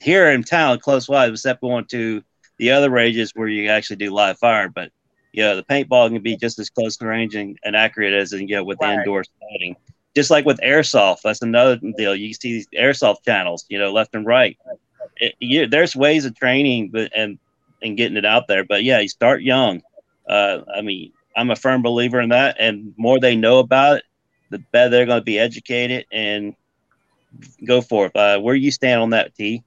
here 0.00 0.30
in 0.30 0.42
town 0.42 0.78
close 0.80 1.06
by 1.06 1.26
except 1.26 1.60
going 1.60 1.86
to 1.86 2.22
the 2.58 2.70
other 2.70 2.90
ranges 2.90 3.32
where 3.34 3.48
you 3.48 3.68
actually 3.70 3.96
do 3.96 4.10
live 4.10 4.38
fire 4.38 4.68
but 4.68 4.90
you 5.32 5.42
know 5.42 5.56
the 5.56 5.64
paintball 5.64 6.10
can 6.10 6.22
be 6.22 6.36
just 6.36 6.58
as 6.58 6.70
close 6.70 6.96
to 6.96 7.06
range 7.06 7.34
and, 7.34 7.58
and 7.64 7.76
accurate 7.76 8.12
as 8.12 8.32
you 8.32 8.46
get 8.46 8.66
with 8.66 8.78
the 8.78 8.92
indoor 8.92 9.24
fighting 9.40 9.76
just 10.14 10.30
like 10.30 10.44
with 10.44 10.58
airsoft 10.60 11.22
that's 11.22 11.42
another 11.42 11.78
deal 11.96 12.14
you 12.14 12.32
see 12.34 12.52
these 12.52 12.68
airsoft 12.68 13.24
channels 13.24 13.64
you 13.68 13.78
know 13.78 13.92
left 13.92 14.14
and 14.14 14.26
right 14.26 14.58
it, 15.16 15.34
you, 15.40 15.66
there's 15.66 15.94
ways 15.96 16.24
of 16.24 16.34
training 16.34 16.90
but 16.90 17.10
and 17.14 17.38
and 17.82 17.96
getting 17.96 18.16
it 18.16 18.24
out 18.24 18.46
there 18.48 18.64
but 18.64 18.84
yeah 18.84 18.98
you 19.00 19.08
start 19.08 19.42
young 19.42 19.80
uh, 20.28 20.60
i 20.74 20.80
mean 20.80 21.12
i'm 21.36 21.50
a 21.50 21.56
firm 21.56 21.82
believer 21.82 22.20
in 22.20 22.28
that 22.28 22.56
and 22.58 22.94
more 22.96 23.18
they 23.18 23.36
know 23.36 23.58
about 23.58 23.98
it 23.98 24.04
the 24.50 24.58
better 24.70 24.90
they're 24.90 25.06
going 25.06 25.20
to 25.20 25.24
be 25.24 25.38
educated 25.38 26.06
and 26.12 26.54
go 27.64 27.80
forth. 27.80 28.14
uh, 28.14 28.38
where 28.38 28.54
you 28.54 28.70
stand 28.70 29.00
on 29.00 29.10
that 29.10 29.34
t 29.34 29.62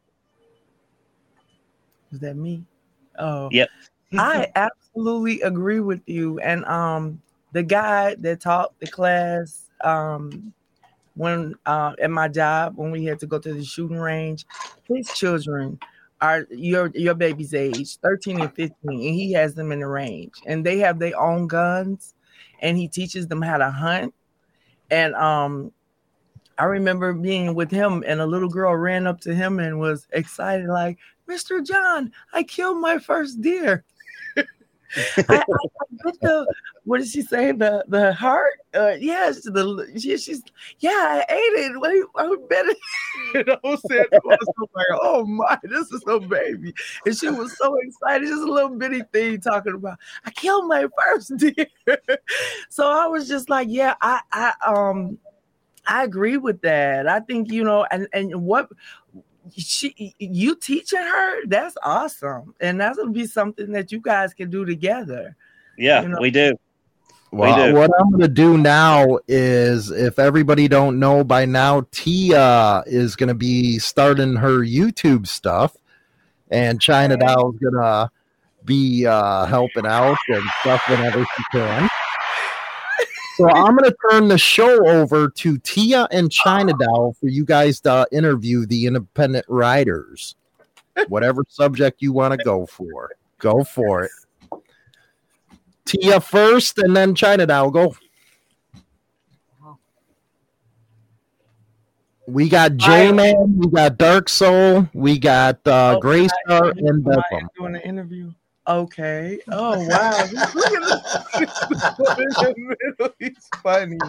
Is 2.12 2.20
that 2.22 2.38
me? 2.38 2.64
Oh. 3.20 3.50
Yep. 3.52 3.70
I 4.14 4.48
absolutely 4.56 5.42
agree 5.42 5.82
with 5.82 6.02
you. 6.06 6.40
And 6.40 6.64
um 6.66 7.22
the 7.52 7.64
guy 7.64 8.16
that 8.16 8.40
taught 8.40 8.74
the 8.80 8.88
class 8.88 9.65
um 9.86 10.54
when 11.16 11.56
uh 11.66 11.94
at 12.02 12.12
my 12.12 12.28
job 12.28 12.74
when 12.76 12.92
we 12.92 13.06
had 13.06 13.20
to 13.20 13.28
go 13.28 13.40
to 13.40 13.54
the 13.54 13.64
shooting 13.64 14.00
range, 14.00 14.46
his 14.84 15.08
children 15.14 15.80
are 16.22 16.48
your 16.50 16.92
your 16.96 17.14
baby's 17.14 17.54
age, 17.54 17.98
13 17.98 18.42
and 18.42 18.54
15, 18.54 18.76
and 18.84 19.00
he 19.00 19.32
has 19.34 19.54
them 19.56 19.72
in 19.72 19.80
the 19.80 19.88
range 19.88 20.34
and 20.46 20.66
they 20.66 20.80
have 20.80 21.00
their 21.00 21.18
own 21.20 21.48
guns 21.48 22.16
and 22.62 22.78
he 22.78 22.88
teaches 22.88 23.28
them 23.28 23.42
how 23.42 23.58
to 23.58 23.70
hunt. 23.70 24.14
And 24.92 25.16
um 25.16 25.72
I 26.58 26.66
remember 26.66 27.14
being 27.14 27.54
with 27.54 27.70
him, 27.70 28.04
and 28.08 28.22
a 28.22 28.26
little 28.26 28.50
girl 28.50 28.76
ran 28.76 29.08
up 29.08 29.20
to 29.22 29.36
him 29.36 29.60
and 29.60 29.80
was 29.80 30.08
excited, 30.12 30.68
like, 30.68 30.98
Mr. 31.30 31.66
John, 31.66 32.12
I 32.34 32.44
killed 32.44 32.80
my 32.80 32.98
first 32.98 33.42
deer. 33.42 33.84
I, 34.38 34.44
I, 35.30 35.44
bit 36.04 36.22
the, 36.22 36.54
what 36.86 37.00
did 37.02 37.10
she 37.10 37.22
say? 37.24 37.52
The 37.52 37.84
the 37.88 38.14
heart? 38.14 38.54
Uh, 38.74 38.94
yes, 39.00 39.42
the 39.42 39.92
she, 40.00 40.18
she's 40.18 40.42
yeah, 40.80 41.24
I 41.28 41.34
ate 41.34 41.66
it. 41.66 41.80
Wait, 41.80 42.04
I 42.16 42.36
bet 42.50 42.66
it. 42.68 42.78
And 43.36 43.50
I 43.50 43.58
was 43.64 43.82
saying, 43.90 44.06
I 44.14 44.20
was 44.24 44.38
like, 44.74 44.86
oh 45.02 45.26
my, 45.26 45.58
this 45.64 45.92
is 45.92 46.04
a 46.08 46.20
baby, 46.20 46.74
and 47.06 47.18
she 47.18 47.30
was 47.30 47.58
so 47.58 47.76
excited. 47.82 48.28
Just 48.28 48.44
a 48.44 48.52
little 48.52 48.70
bitty 48.70 49.02
thing 49.12 49.42
talking 49.42 49.74
about, 49.74 49.98
I 50.26 50.32
killed 50.32 50.68
my 50.68 50.86
first 51.04 51.36
deer. 51.38 51.68
so 52.70 52.90
I 52.90 53.08
was 53.08 53.28
just 53.28 53.50
like, 53.50 53.68
yeah, 53.70 53.96
I 54.02 54.22
I 54.32 54.54
um 54.66 55.18
I 55.88 56.04
agree 56.04 56.38
with 56.38 56.62
that. 56.62 57.08
I 57.08 57.20
think 57.20 57.52
you 57.52 57.64
know, 57.64 57.86
and 57.92 58.08
and 58.14 58.34
what 58.44 58.70
she 59.56 60.16
you 60.20 60.56
teaching 60.56 61.00
her 61.02 61.46
that's 61.48 61.76
awesome, 61.84 62.54
and 62.60 62.80
that's 62.80 62.98
gonna 62.98 63.12
be 63.12 63.26
something 63.28 63.72
that 63.72 63.92
you 63.92 64.00
guys 64.00 64.34
can 64.34 64.50
do 64.50 64.66
together. 64.66 65.36
yeah 65.78 66.02
You 66.04 66.10
know- 66.10 66.18
we 66.22 66.32
do 66.32 66.56
Well, 67.36 67.68
do. 67.68 67.74
what 67.74 67.92
I'm 68.00 68.12
going 68.12 68.22
to 68.22 68.30
do 68.30 68.58
now 68.58 69.20
is, 69.28 69.92
if 69.92 70.20
everybody 70.20 70.70
don't 70.70 71.00
know 71.00 71.22
by 71.22 71.44
now, 71.44 71.86
Tia 71.92 72.84
is 72.86 73.18
going 73.18 73.28
to 73.28 73.36
be 73.36 73.78
starting 73.78 74.38
her 74.38 74.60
YouTube 74.60 75.28
stuff, 75.28 75.76
and 76.50 76.80
China 76.80 77.16
Okay. 77.16 77.26
Doll 77.26 77.52
is 77.52 77.60
going 77.60 77.74
to 77.74 78.10
be 78.64 79.06
uh, 79.06 79.46
helping 79.48 79.86
out 79.86 80.18
and 80.30 80.44
stuff 80.62 80.82
whenever 80.88 81.20
she 81.20 81.44
can. 81.52 81.90
So 83.36 83.50
I'm 83.54 83.76
going 83.76 83.92
to 83.92 83.96
turn 84.10 84.30
the 84.30 84.38
show 84.38 84.88
over 84.88 85.28
to 85.28 85.58
Tia 85.58 86.08
and 86.12 86.32
China 86.32 86.72
Doll 86.80 87.18
for 87.20 87.28
you 87.28 87.44
guys 87.44 87.82
to 87.82 88.08
interview 88.14 88.66
the 88.66 88.86
independent 88.86 89.46
riders. 89.50 90.36
Whatever 91.10 91.44
subject 91.50 92.02
you 92.02 92.14
want 92.14 92.40
to 92.40 92.44
go 92.46 92.66
for, 92.66 93.12
go 93.40 93.66
for 93.66 94.04
it. 94.04 94.12
Tia 95.86 96.20
first, 96.20 96.78
and 96.80 96.96
then 96.96 97.16
China 97.16 97.46
Doll. 97.46 97.72
Go. 97.72 97.96
We 102.28 102.50
got 102.50 102.76
J 102.78 103.12
Man, 103.12 103.58
we 103.60 103.68
got 103.70 103.98
Dark 104.00 104.30
Soul, 104.30 104.90
we 104.94 105.20
got 105.20 105.60
uh, 105.68 105.94
Oh, 105.96 106.00
Gray 106.00 106.28
Star, 106.28 106.66
I- 106.66 106.70
and 106.76 107.06
I 107.08 107.16
Bethlehem. 107.16 107.50
doing 107.58 107.76
an 107.76 107.82
interview. 107.82 108.32
Okay. 108.68 109.38
Oh 109.52 109.80
wow. 109.88 110.26
Look 110.56 110.74
at 110.74 112.36
this. 112.98 113.10
He's 113.20 113.50
funny. 113.62 114.00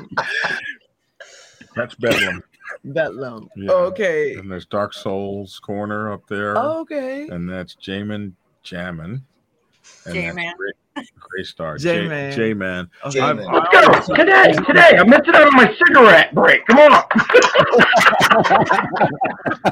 That's 1.74 1.94
Bedlam. 1.96 2.42
Bedlam. 2.82 3.50
Yeah. 3.54 3.70
Okay. 3.72 4.32
And 4.36 4.50
there's 4.50 4.64
Dark 4.64 4.94
Souls 4.94 5.58
corner 5.58 6.10
up 6.10 6.26
there. 6.26 6.56
Okay. 6.56 7.28
And 7.28 7.46
that's 7.46 7.74
Jamin 7.74 8.32
Jammin. 8.62 9.26
And 10.06 10.40
J-Man. 10.96 11.04
that's 11.04 11.10
Gray, 11.10 11.28
Gray 11.28 11.44
Star. 11.44 11.78
J-Man. 11.78 12.32
J 12.32 12.54
Man. 12.54 12.90
Okay. 13.04 13.18
J-Man. 13.20 13.46
Let's 13.52 14.08
go. 14.08 14.14
Today, 14.14 14.52
today. 14.52 14.96
I'm 14.98 15.08
missing 15.10 15.34
out 15.34 15.46
on 15.46 15.54
my 15.54 15.76
cigarette 15.86 16.34
break. 16.34 16.66
Come 16.66 16.78
on. 16.78 17.04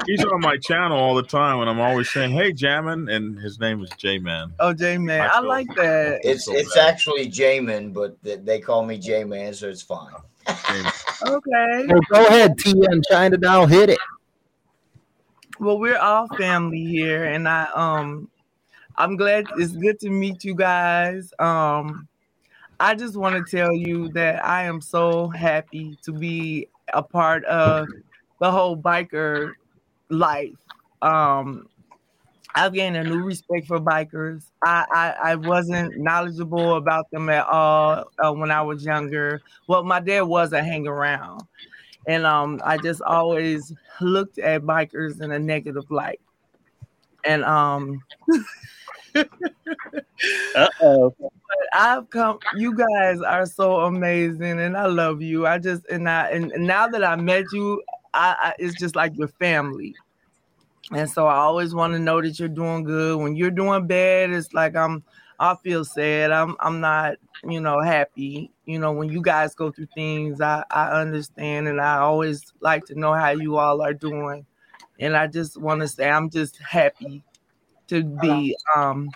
He's 0.05 0.23
on 0.25 0.41
my 0.41 0.57
channel 0.57 0.97
all 0.97 1.15
the 1.15 1.23
time, 1.23 1.59
and 1.59 1.69
I'm 1.69 1.79
always 1.79 2.09
saying, 2.11 2.31
"Hey, 2.31 2.51
Jammin," 2.53 3.09
and 3.09 3.39
his 3.39 3.59
name 3.59 3.83
is 3.83 3.89
J 3.97 4.19
Man. 4.19 4.53
Oh, 4.59 4.73
J 4.73 4.97
Man. 4.97 5.21
I 5.21 5.37
I 5.37 5.39
like 5.39 5.67
that. 5.75 6.19
It's 6.23 6.47
it's 6.47 6.77
actually 6.77 7.29
Jamin, 7.29 7.93
but 7.93 8.17
they 8.23 8.59
call 8.59 8.85
me 8.85 8.97
J 8.97 9.23
Man, 9.23 9.53
so 9.53 9.69
it's 9.69 9.81
fine. 9.81 10.13
Okay. 11.25 11.87
So 11.89 11.99
go 12.11 12.25
ahead, 12.27 12.57
Tia 12.59 12.89
and 12.89 13.03
China 13.09 13.37
Doll, 13.37 13.65
hit 13.65 13.89
it. 13.89 13.97
Well, 15.59 15.79
we're 15.79 15.97
all 15.97 16.27
family 16.37 16.83
here, 16.83 17.23
and 17.23 17.47
I 17.47 17.67
um, 17.73 18.29
I'm 18.97 19.17
glad 19.17 19.45
it's 19.57 19.75
good 19.75 19.99
to 20.01 20.09
meet 20.09 20.43
you 20.43 20.55
guys. 20.55 21.33
Um, 21.39 22.07
I 22.79 22.95
just 22.95 23.17
want 23.17 23.35
to 23.45 23.57
tell 23.57 23.73
you 23.73 24.09
that 24.09 24.43
I 24.45 24.63
am 24.63 24.81
so 24.81 25.27
happy 25.27 25.97
to 26.03 26.13
be 26.13 26.69
a 26.93 27.03
part 27.03 27.43
of 27.45 27.87
the 28.39 28.51
whole 28.51 28.77
biker 28.77 29.53
life. 30.09 30.55
Um, 31.01 31.67
I've 32.53 32.73
gained 32.73 32.95
a 32.95 33.03
new 33.03 33.21
respect 33.21 33.67
for 33.67 33.79
bikers. 33.79 34.45
I, 34.63 34.85
I, 34.89 35.31
I 35.31 35.35
wasn't 35.35 35.97
knowledgeable 35.97 36.75
about 36.75 37.11
them 37.11 37.29
at 37.29 37.45
all 37.47 38.05
uh, 38.17 38.31
when 38.31 38.49
I 38.49 38.61
was 38.61 38.85
younger. 38.85 39.41
Well, 39.67 39.83
my 39.83 39.99
dad 39.99 40.21
was 40.21 40.53
a 40.53 40.63
hang 40.63 40.87
around, 40.87 41.41
and 42.07 42.25
um, 42.25 42.61
I 42.63 42.77
just 42.77 43.01
always 43.01 43.73
looked 43.99 44.39
at 44.39 44.61
bikers 44.61 45.21
in 45.21 45.31
a 45.31 45.39
negative 45.39 45.91
light. 45.91 46.21
And 47.25 47.43
um, 47.43 48.01
Uh 49.15 50.67
oh. 50.81 51.15
I've 51.73 52.09
come. 52.09 52.39
You 52.55 52.73
guys 52.75 53.21
are 53.21 53.45
so 53.45 53.81
amazing, 53.81 54.59
and 54.59 54.77
I 54.77 54.85
love 54.85 55.21
you. 55.21 55.45
I 55.45 55.57
just 55.59 55.85
and 55.87 56.09
I 56.09 56.29
and 56.29 56.53
now 56.57 56.87
that 56.87 57.03
I 57.03 57.15
met 57.15 57.45
you, 57.51 57.83
I, 58.13 58.35
I 58.39 58.53
it's 58.59 58.75
just 58.75 58.95
like 58.95 59.17
your 59.17 59.27
family. 59.27 59.93
And 60.91 61.09
so 61.09 61.27
I 61.27 61.35
always 61.35 61.73
want 61.73 61.93
to 61.93 61.99
know 61.99 62.21
that 62.21 62.39
you're 62.39 62.47
doing 62.47 62.83
good. 62.83 63.19
When 63.19 63.35
you're 63.35 63.51
doing 63.51 63.87
bad, 63.87 64.31
it's 64.31 64.53
like 64.53 64.75
I'm. 64.75 65.03
I 65.37 65.55
feel 65.55 65.83
sad. 65.83 66.31
I'm. 66.31 66.55
I'm 66.59 66.79
not. 66.79 67.15
You 67.43 67.59
know, 67.59 67.81
happy. 67.81 68.51
You 68.65 68.79
know, 68.79 68.93
when 68.93 69.09
you 69.09 69.21
guys 69.21 69.53
go 69.55 69.71
through 69.71 69.87
things, 69.93 70.39
I 70.39 70.63
I 70.71 71.01
understand, 71.01 71.67
and 71.67 71.81
I 71.81 71.97
always 71.97 72.53
like 72.61 72.85
to 72.85 72.97
know 72.97 73.13
how 73.13 73.31
you 73.31 73.57
all 73.57 73.81
are 73.81 73.93
doing. 73.93 74.45
And 74.99 75.17
I 75.17 75.27
just 75.27 75.59
want 75.59 75.81
to 75.81 75.89
say 75.89 76.09
I'm 76.09 76.29
just 76.29 76.57
happy 76.57 77.21
to 77.87 78.03
be 78.03 78.55
um 78.75 79.09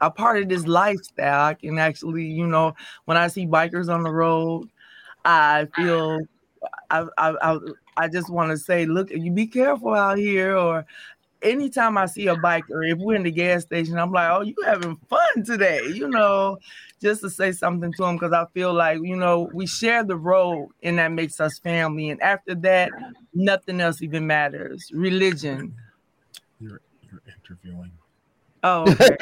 a 0.00 0.10
part 0.10 0.42
of 0.42 0.48
this 0.48 0.66
lifestyle. 0.66 1.46
I 1.46 1.54
can 1.54 1.78
actually, 1.78 2.24
you 2.26 2.46
know, 2.46 2.74
when 3.06 3.16
I 3.16 3.28
see 3.28 3.46
bikers 3.46 3.92
on 3.92 4.02
the 4.02 4.10
road, 4.10 4.68
I 5.24 5.66
feel 5.74 6.20
I 6.90 7.06
I 7.18 7.34
I, 7.40 7.58
I 7.96 8.08
just 8.08 8.30
want 8.30 8.50
to 8.50 8.58
say, 8.58 8.86
look, 8.86 9.10
you 9.10 9.30
be 9.30 9.46
careful 9.46 9.94
out 9.94 10.18
here. 10.18 10.56
Or 10.56 10.84
anytime 11.42 11.96
I 11.96 12.06
see 12.06 12.26
a 12.28 12.36
biker, 12.36 12.90
if 12.90 12.98
we're 12.98 13.16
in 13.16 13.22
the 13.22 13.30
gas 13.30 13.62
station, 13.62 13.98
I'm 13.98 14.12
like, 14.12 14.30
oh, 14.30 14.42
you 14.42 14.54
having 14.64 14.96
fun 15.08 15.44
today, 15.44 15.86
you 15.86 16.08
know, 16.08 16.58
just 17.00 17.20
to 17.22 17.30
say 17.30 17.52
something 17.52 17.92
to 17.92 18.02
them 18.02 18.16
because 18.16 18.32
I 18.32 18.46
feel 18.52 18.72
like 18.72 18.98
you 19.02 19.16
know 19.16 19.50
we 19.52 19.66
share 19.66 20.04
the 20.04 20.16
road 20.16 20.70
and 20.82 20.98
that 20.98 21.12
makes 21.12 21.40
us 21.40 21.58
family. 21.58 22.10
And 22.10 22.20
after 22.22 22.54
that, 22.56 22.90
nothing 23.32 23.80
else 23.80 24.02
even 24.02 24.26
matters. 24.26 24.90
Religion. 24.92 25.74
You're 26.60 26.80
interviewing. 27.44 27.92
Oh, 28.62 28.82
okay. 28.88 29.16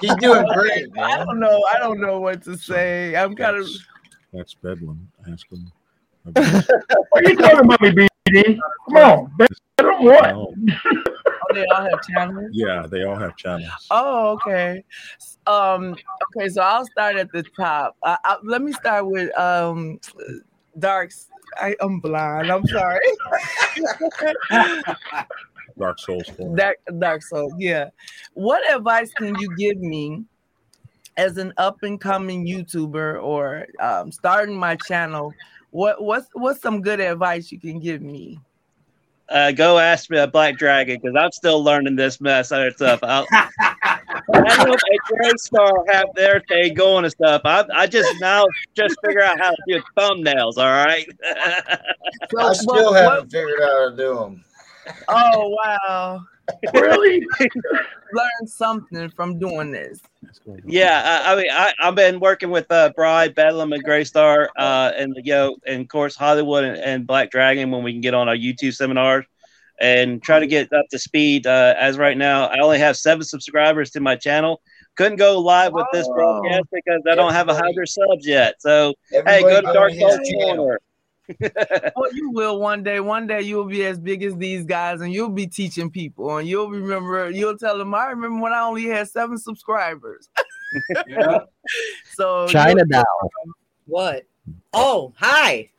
He's 0.00 0.14
doing 0.16 0.46
great, 0.54 0.86
I 0.98 1.24
don't 1.24 1.40
know. 1.40 1.64
I 1.74 1.78
don't 1.78 2.00
know 2.00 2.20
what 2.20 2.42
to 2.44 2.56
say. 2.56 3.16
I'm 3.16 3.34
kind 3.34 3.56
of. 3.56 3.64
That's, 3.64 3.84
that's 4.32 4.54
Bedlam. 4.54 5.10
Ask 5.30 5.50
him. 5.50 5.72
What 6.34 7.26
are 7.26 7.30
you 7.30 7.36
talking 7.36 7.58
about 7.60 7.80
me, 7.80 8.08
BD? 8.28 8.58
Come 8.88 8.96
on. 8.96 9.32
Bedlam 9.36 9.58
what? 10.02 10.32
Oh, 10.32 10.54
they 11.54 11.64
all 11.66 11.82
have 11.82 12.02
channels. 12.08 12.50
yeah, 12.52 12.86
they 12.88 13.04
all 13.04 13.16
have 13.16 13.36
channels. 13.36 13.70
Oh, 13.90 14.30
okay. 14.32 14.84
Um. 15.46 15.96
Okay, 16.36 16.48
so 16.48 16.62
I'll 16.62 16.86
start 16.86 17.16
at 17.16 17.30
the 17.32 17.42
top. 17.56 17.96
I, 18.02 18.18
I, 18.24 18.36
let 18.42 18.62
me 18.62 18.72
start 18.72 19.06
with 19.06 19.36
um, 19.38 19.98
Darks. 20.78 21.28
I, 21.56 21.76
I'm 21.80 22.00
blind. 22.00 22.50
I'm 22.50 22.66
sorry. 22.66 23.00
Dark 25.78 25.98
Souls. 25.98 26.30
Dark, 26.54 26.78
Dark 26.98 27.22
Soul. 27.22 27.52
Yeah. 27.58 27.90
What 28.34 28.62
advice 28.74 29.12
can 29.14 29.34
you 29.38 29.54
give 29.56 29.78
me 29.78 30.24
as 31.16 31.36
an 31.36 31.52
up 31.56 31.82
and 31.82 32.00
coming 32.00 32.46
YouTuber 32.46 33.22
or 33.22 33.66
um, 33.80 34.12
starting 34.12 34.56
my 34.56 34.76
channel? 34.76 35.32
What 35.70 36.02
what's 36.02 36.28
what's 36.34 36.60
some 36.60 36.82
good 36.82 37.00
advice 37.00 37.50
you 37.50 37.58
can 37.58 37.80
give 37.80 38.02
me? 38.02 38.38
Uh, 39.28 39.50
go 39.50 39.78
ask 39.78 40.10
me 40.10 40.18
a 40.18 40.26
Black 40.26 40.58
Dragon 40.58 41.00
because 41.00 41.16
I'm 41.16 41.32
still 41.32 41.64
learning 41.64 41.96
this 41.96 42.20
mess 42.20 42.52
other 42.52 42.70
stuff. 42.70 43.00
I'll, 43.02 43.26
I 44.34 44.64
know 44.64 44.72
a 44.74 45.14
Gray 45.14 45.32
Star 45.36 45.84
have 45.90 46.06
their 46.14 46.42
thing 46.48 46.74
going 46.74 47.04
and 47.04 47.12
stuff. 47.12 47.42
I, 47.44 47.64
I 47.74 47.86
just 47.86 48.20
now 48.20 48.44
just 48.74 48.96
figure 49.04 49.22
out 49.22 49.38
how 49.38 49.50
to 49.50 49.56
do 49.66 49.82
thumbnails. 49.96 50.56
All 50.56 50.84
right. 50.84 51.06
So, 52.30 52.38
I 52.38 52.52
still 52.52 52.92
what- 52.92 53.02
haven't 53.02 53.30
figured 53.30 53.60
out 53.60 53.70
how 53.70 53.90
to 53.90 53.96
do 53.96 54.14
them. 54.14 54.44
Oh 55.08 55.56
wow! 55.64 56.24
Really? 56.74 57.24
Learn 58.12 58.46
something 58.46 59.08
from 59.10 59.38
doing 59.38 59.70
this. 59.70 60.00
Yeah, 60.64 61.22
I, 61.24 61.32
I 61.32 61.36
mean, 61.36 61.46
I, 61.50 61.72
I've 61.80 61.94
been 61.94 62.18
working 62.18 62.50
with 62.50 62.70
uh, 62.70 62.90
Bride, 62.96 63.34
Bedlam, 63.34 63.72
and 63.72 63.82
Gray 63.82 64.04
Star, 64.04 64.50
uh, 64.58 64.90
and 64.96 65.14
you 65.22 65.32
know, 65.32 65.56
and 65.66 65.82
of 65.82 65.88
course 65.88 66.16
Hollywood 66.16 66.64
and, 66.64 66.78
and 66.78 67.06
Black 67.06 67.30
Dragon 67.30 67.70
when 67.70 67.84
we 67.84 67.92
can 67.92 68.00
get 68.00 68.12
on 68.12 68.28
our 68.28 68.36
YouTube 68.36 68.74
seminars 68.74 69.24
and 69.80 70.22
try 70.22 70.38
to 70.38 70.46
get 70.46 70.72
up 70.72 70.86
to 70.90 70.98
speed. 70.98 71.46
Uh, 71.46 71.74
as 71.78 71.98
right 71.98 72.16
now, 72.16 72.46
I 72.46 72.60
only 72.60 72.78
have 72.78 72.96
seven 72.96 73.24
subscribers 73.24 73.90
to 73.92 74.00
my 74.00 74.16
channel. 74.16 74.60
Couldn't 74.96 75.16
go 75.16 75.38
live 75.40 75.72
with 75.72 75.86
this 75.92 76.06
Oh. 76.10 76.14
broadcast 76.14 76.64
because 76.72 77.00
I 77.10 77.14
don't 77.14 77.32
have 77.32 77.48
a 77.48 77.54
hundred 77.54 77.88
subs 77.88 78.26
yet. 78.26 78.56
So 78.60 78.94
hey, 79.10 79.40
go 79.42 79.60
to 79.62 79.72
Dark 79.72 79.92
to 79.92 79.98
Souls 80.00 80.28
channel. 80.28 80.56
Corner. 80.56 80.80
Well, 81.96 82.12
you 82.12 82.30
will 82.30 82.60
one 82.60 82.82
day. 82.82 83.00
One 83.00 83.26
day 83.26 83.40
you'll 83.40 83.64
be 83.64 83.86
as 83.86 83.98
big 83.98 84.22
as 84.22 84.36
these 84.36 84.64
guys, 84.64 85.00
and 85.00 85.12
you'll 85.12 85.30
be 85.30 85.46
teaching 85.46 85.88
people, 85.90 86.36
and 86.36 86.46
you'll 86.46 86.68
remember. 86.68 87.30
You'll 87.30 87.56
tell 87.56 87.78
them, 87.78 87.94
"I 87.94 88.06
remember 88.10 88.42
when 88.42 88.52
I 88.52 88.60
only 88.62 88.84
had 88.86 89.08
seven 89.08 89.38
subscribers." 89.38 90.28
So 92.14 92.46
China 92.48 92.82
you'll- 92.90 93.02
Doll. 93.02 93.30
What? 93.86 94.24
Oh, 94.72 95.12
hi. 95.16 95.70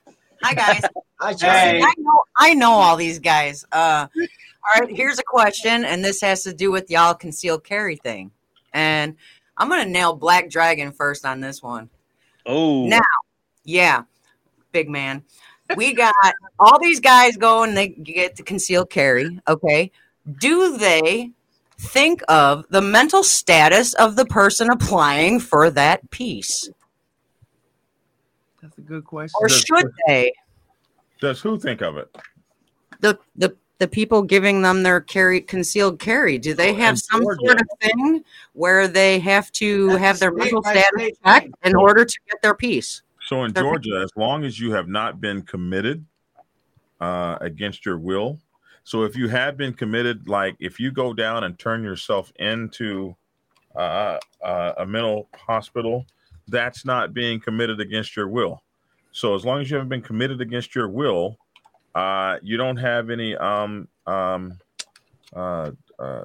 Hi 0.44 0.54
guys. 0.54 0.82
Hi, 1.20 1.32
Listen, 1.32 1.48
China. 1.48 1.86
I 1.86 1.94
know 1.98 2.24
I 2.36 2.54
know 2.54 2.72
all 2.72 2.98
these 2.98 3.20
guys. 3.20 3.66
Uh 3.72 4.08
all 4.16 4.82
right, 4.82 4.96
here's 4.96 5.20
a 5.20 5.24
question, 5.24 5.84
and 5.84 6.04
this 6.04 6.22
has 6.22 6.44
to 6.44 6.54
do 6.54 6.72
with 6.72 6.90
y'all 6.90 7.14
concealed 7.14 7.64
carry 7.64 7.96
thing. 7.96 8.32
And 8.74 9.16
I'm 9.58 9.70
gonna 9.70 9.86
nail 9.86 10.16
Black 10.16 10.50
Dragon 10.50 10.92
first 10.92 11.26
on 11.26 11.40
this 11.42 11.64
one. 11.64 11.90
Oh, 12.46 12.86
Now, 12.88 13.00
yeah, 13.64 14.04
big 14.72 14.90
man. 14.90 15.24
We 15.78 15.94
got 15.94 16.14
all 16.60 16.78
these 16.80 17.00
guys 17.00 17.38
going, 17.38 17.74
they 17.74 17.88
get 17.90 18.36
to 18.36 18.44
concealed 18.44 18.90
carry. 18.90 19.40
Okay. 19.48 19.92
Do 20.40 20.78
they 20.78 21.32
think 21.78 22.22
of 22.28 22.66
the 22.70 22.82
mental 22.82 23.24
status 23.24 23.94
of 23.94 24.16
the 24.16 24.26
person 24.26 24.70
applying 24.70 25.40
for 25.40 25.70
that 25.72 26.10
piece? 26.12 26.70
That's 28.84 28.92
a 28.92 28.94
good 28.96 29.06
question. 29.06 29.38
Or 29.42 29.48
Does- 29.48 29.62
should 29.62 29.92
they? 30.08 30.34
Does 31.22 31.40
who 31.42 31.58
think 31.58 31.82
of 31.82 31.98
it? 31.98 32.14
The 33.00 33.18
the 33.36 33.50
the 33.50 33.56
the 33.80 33.88
people 33.88 34.22
giving 34.22 34.62
them 34.62 34.84
their 34.84 35.00
carry 35.02 35.42
concealed 35.42 36.00
carry? 36.00 36.38
Do 36.38 36.54
they 36.54 36.74
have 36.74 36.92
in 36.94 36.98
some 36.98 37.22
Georgia- 37.22 37.40
sort 37.46 37.62
of 37.62 37.68
thing 37.82 38.24
where 38.54 38.88
they 38.88 39.20
have 39.20 39.52
to 39.54 39.88
That's 39.88 40.00
have 40.00 40.20
their 40.20 40.32
state 40.32 40.40
mental 40.40 40.64
status 40.64 40.84
state 40.96 41.18
checked 41.26 41.46
thing. 41.46 41.54
in 41.64 41.76
order 41.76 42.06
to 42.06 42.20
get 42.30 42.42
their 42.42 42.54
piece? 42.56 43.02
So 43.26 43.44
in 43.46 43.54
They're- 43.54 43.64
Georgia, 43.64 44.02
as 44.04 44.12
long 44.16 44.44
as 44.44 44.60
you 44.60 44.72
have 44.74 44.88
not 44.88 45.20
been 45.22 45.42
committed 45.42 46.06
uh, 47.02 47.38
against 47.42 47.86
your 47.86 47.98
will, 47.98 48.40
so 48.84 49.04
if 49.04 49.16
you 49.18 49.28
have 49.30 49.58
been 49.58 49.74
committed, 49.74 50.28
like 50.28 50.56
if 50.60 50.80
you 50.80 50.92
go 50.92 51.14
down 51.14 51.44
and 51.46 51.58
turn 51.58 51.84
yourself 51.84 52.32
into 52.38 53.16
uh, 53.76 54.20
uh, 54.44 54.74
a 54.78 54.86
mental 54.86 55.28
hospital, 55.36 56.06
that's 56.48 56.86
not 56.86 57.14
being 57.14 57.40
committed 57.40 57.80
against 57.82 58.16
your 58.16 58.28
will. 58.28 58.62
So 59.14 59.36
as 59.36 59.46
long 59.46 59.62
as 59.62 59.70
you 59.70 59.76
haven't 59.78 59.90
been 59.90 60.02
committed 60.02 60.42
against 60.42 60.76
your 60.76 60.90
will, 60.90 61.38
uh, 61.96 62.38
you 62.42 62.58
don't 62.58 62.78
have 62.78 63.12
any 63.12 63.36
um, 63.38 63.88
um, 64.08 64.60
uh, 65.36 65.72
uh, 66.00 66.24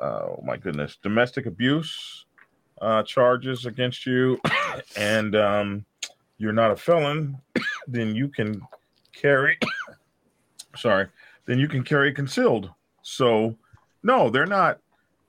oh 0.00 0.42
my 0.44 0.56
goodness, 0.56 0.98
domestic 1.02 1.46
abuse 1.46 2.26
uh, 2.80 3.02
charges 3.04 3.64
against 3.64 4.06
you, 4.06 4.40
and 4.96 5.36
um, 5.36 5.84
you're 6.38 6.52
not 6.52 6.72
a 6.72 6.76
felon, 6.76 7.40
then 7.86 8.14
you 8.14 8.28
can 8.28 8.60
carry. 9.14 9.58
sorry, 10.76 11.06
then 11.46 11.58
you 11.58 11.68
can 11.68 11.82
carry 11.82 12.12
concealed. 12.12 12.70
So, 13.02 13.56
no, 14.02 14.30
they're 14.30 14.46
not 14.46 14.80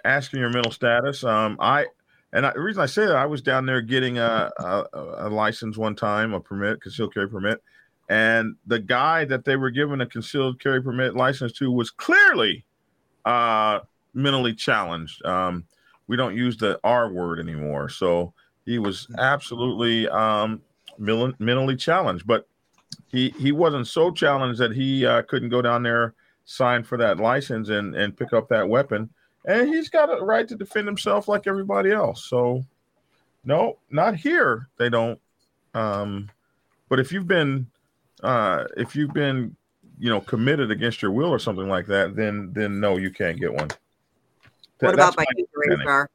asking 0.03 0.39
your 0.39 0.49
mental 0.49 0.71
status. 0.71 1.23
Um, 1.23 1.57
I 1.59 1.85
and 2.33 2.45
I, 2.45 2.53
the 2.53 2.61
reason 2.61 2.81
I 2.81 2.87
say 2.87 3.05
that 3.05 3.15
I 3.15 3.25
was 3.25 3.41
down 3.41 3.65
there 3.65 3.81
getting 3.81 4.17
a, 4.17 4.51
a, 4.59 4.83
a 4.93 5.29
license 5.29 5.77
one 5.77 5.95
time, 5.95 6.33
a 6.33 6.39
permit, 6.39 6.81
concealed 6.81 7.13
carry 7.13 7.29
permit, 7.29 7.61
and 8.09 8.55
the 8.65 8.79
guy 8.79 9.25
that 9.25 9.45
they 9.45 9.55
were 9.55 9.69
giving 9.69 10.01
a 10.01 10.05
concealed 10.05 10.59
carry 10.59 10.81
permit 10.81 11.15
license 11.15 11.53
to 11.53 11.71
was 11.71 11.89
clearly 11.89 12.65
uh, 13.25 13.79
mentally 14.13 14.53
challenged. 14.53 15.23
Um, 15.25 15.65
we 16.07 16.15
don't 16.15 16.35
use 16.35 16.57
the 16.57 16.79
R 16.83 17.11
word 17.11 17.39
anymore, 17.39 17.89
so 17.89 18.33
he 18.65 18.79
was 18.79 19.07
absolutely 19.17 20.07
um, 20.09 20.61
mentally 20.97 21.75
challenged. 21.75 22.25
But 22.25 22.47
he 23.07 23.29
he 23.37 23.51
wasn't 23.51 23.87
so 23.87 24.11
challenged 24.11 24.59
that 24.59 24.73
he 24.73 25.05
uh, 25.05 25.23
couldn't 25.23 25.49
go 25.49 25.61
down 25.61 25.83
there, 25.83 26.13
sign 26.45 26.83
for 26.83 26.97
that 26.97 27.17
license, 27.17 27.69
and 27.69 27.95
and 27.95 28.15
pick 28.15 28.33
up 28.33 28.49
that 28.49 28.67
weapon. 28.67 29.09
And 29.47 29.69
he's 29.69 29.89
got 29.89 30.15
a 30.15 30.23
right 30.23 30.47
to 30.47 30.55
defend 30.55 30.87
himself 30.87 31.29
like 31.29 31.47
everybody 31.47 31.91
else. 31.91 32.25
So, 32.25 32.65
no, 33.45 33.77
not 33.89 34.15
here. 34.15 34.67
They 34.77 34.89
don't. 34.89 35.19
Um, 35.73 36.29
but 36.89 36.99
if 36.99 37.13
you've 37.13 37.27
been, 37.27 37.67
uh, 38.21 38.65
if 38.75 38.93
you've 38.93 39.13
been, 39.13 39.55
you 39.97 40.09
know, 40.09 40.19
committed 40.19 40.69
against 40.69 41.01
your 41.01 41.11
will 41.11 41.29
or 41.29 41.39
something 41.39 41.69
like 41.69 41.87
that, 41.87 42.15
then 42.15 42.51
then 42.53 42.81
no, 42.81 42.97
you 42.97 43.09
can't 43.09 43.39
get 43.39 43.53
one. 43.53 43.69
What 43.69 43.77
That- 44.79 44.93
about 44.95 45.15
that's 45.15 45.17
my 45.17 45.25
you, 45.37 46.05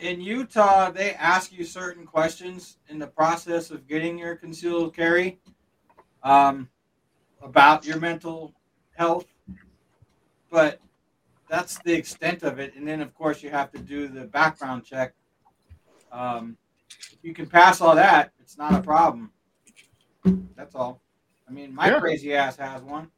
In 0.00 0.20
Utah, 0.20 0.90
they 0.90 1.14
ask 1.14 1.50
you 1.50 1.64
certain 1.64 2.04
questions 2.04 2.76
in 2.88 2.98
the 2.98 3.06
process 3.06 3.70
of 3.70 3.86
getting 3.86 4.18
your 4.18 4.36
concealed 4.36 4.94
carry 4.94 5.38
um, 6.22 6.68
about 7.42 7.86
your 7.86 7.98
mental 7.98 8.52
health, 8.96 9.26
but 10.50 10.80
that's 11.48 11.78
the 11.78 11.92
extent 11.92 12.42
of 12.42 12.58
it. 12.58 12.74
And 12.74 12.86
then, 12.86 13.00
of 13.00 13.14
course, 13.14 13.42
you 13.42 13.50
have 13.50 13.70
to 13.72 13.78
do 13.78 14.08
the 14.08 14.24
background 14.24 14.84
check. 14.84 15.14
Um, 16.10 16.56
if 16.90 17.18
you 17.22 17.34
can 17.34 17.46
pass 17.46 17.80
all 17.80 17.94
that, 17.94 18.32
it's 18.40 18.56
not 18.56 18.74
a 18.74 18.80
problem. 18.80 19.30
That's 20.56 20.74
all. 20.74 21.02
I 21.48 21.52
mean, 21.52 21.74
my 21.74 21.88
Yeah. 21.88 22.00
crazy 22.00 22.34
ass 22.34 22.56
has 22.56 22.82
one. 22.82 23.10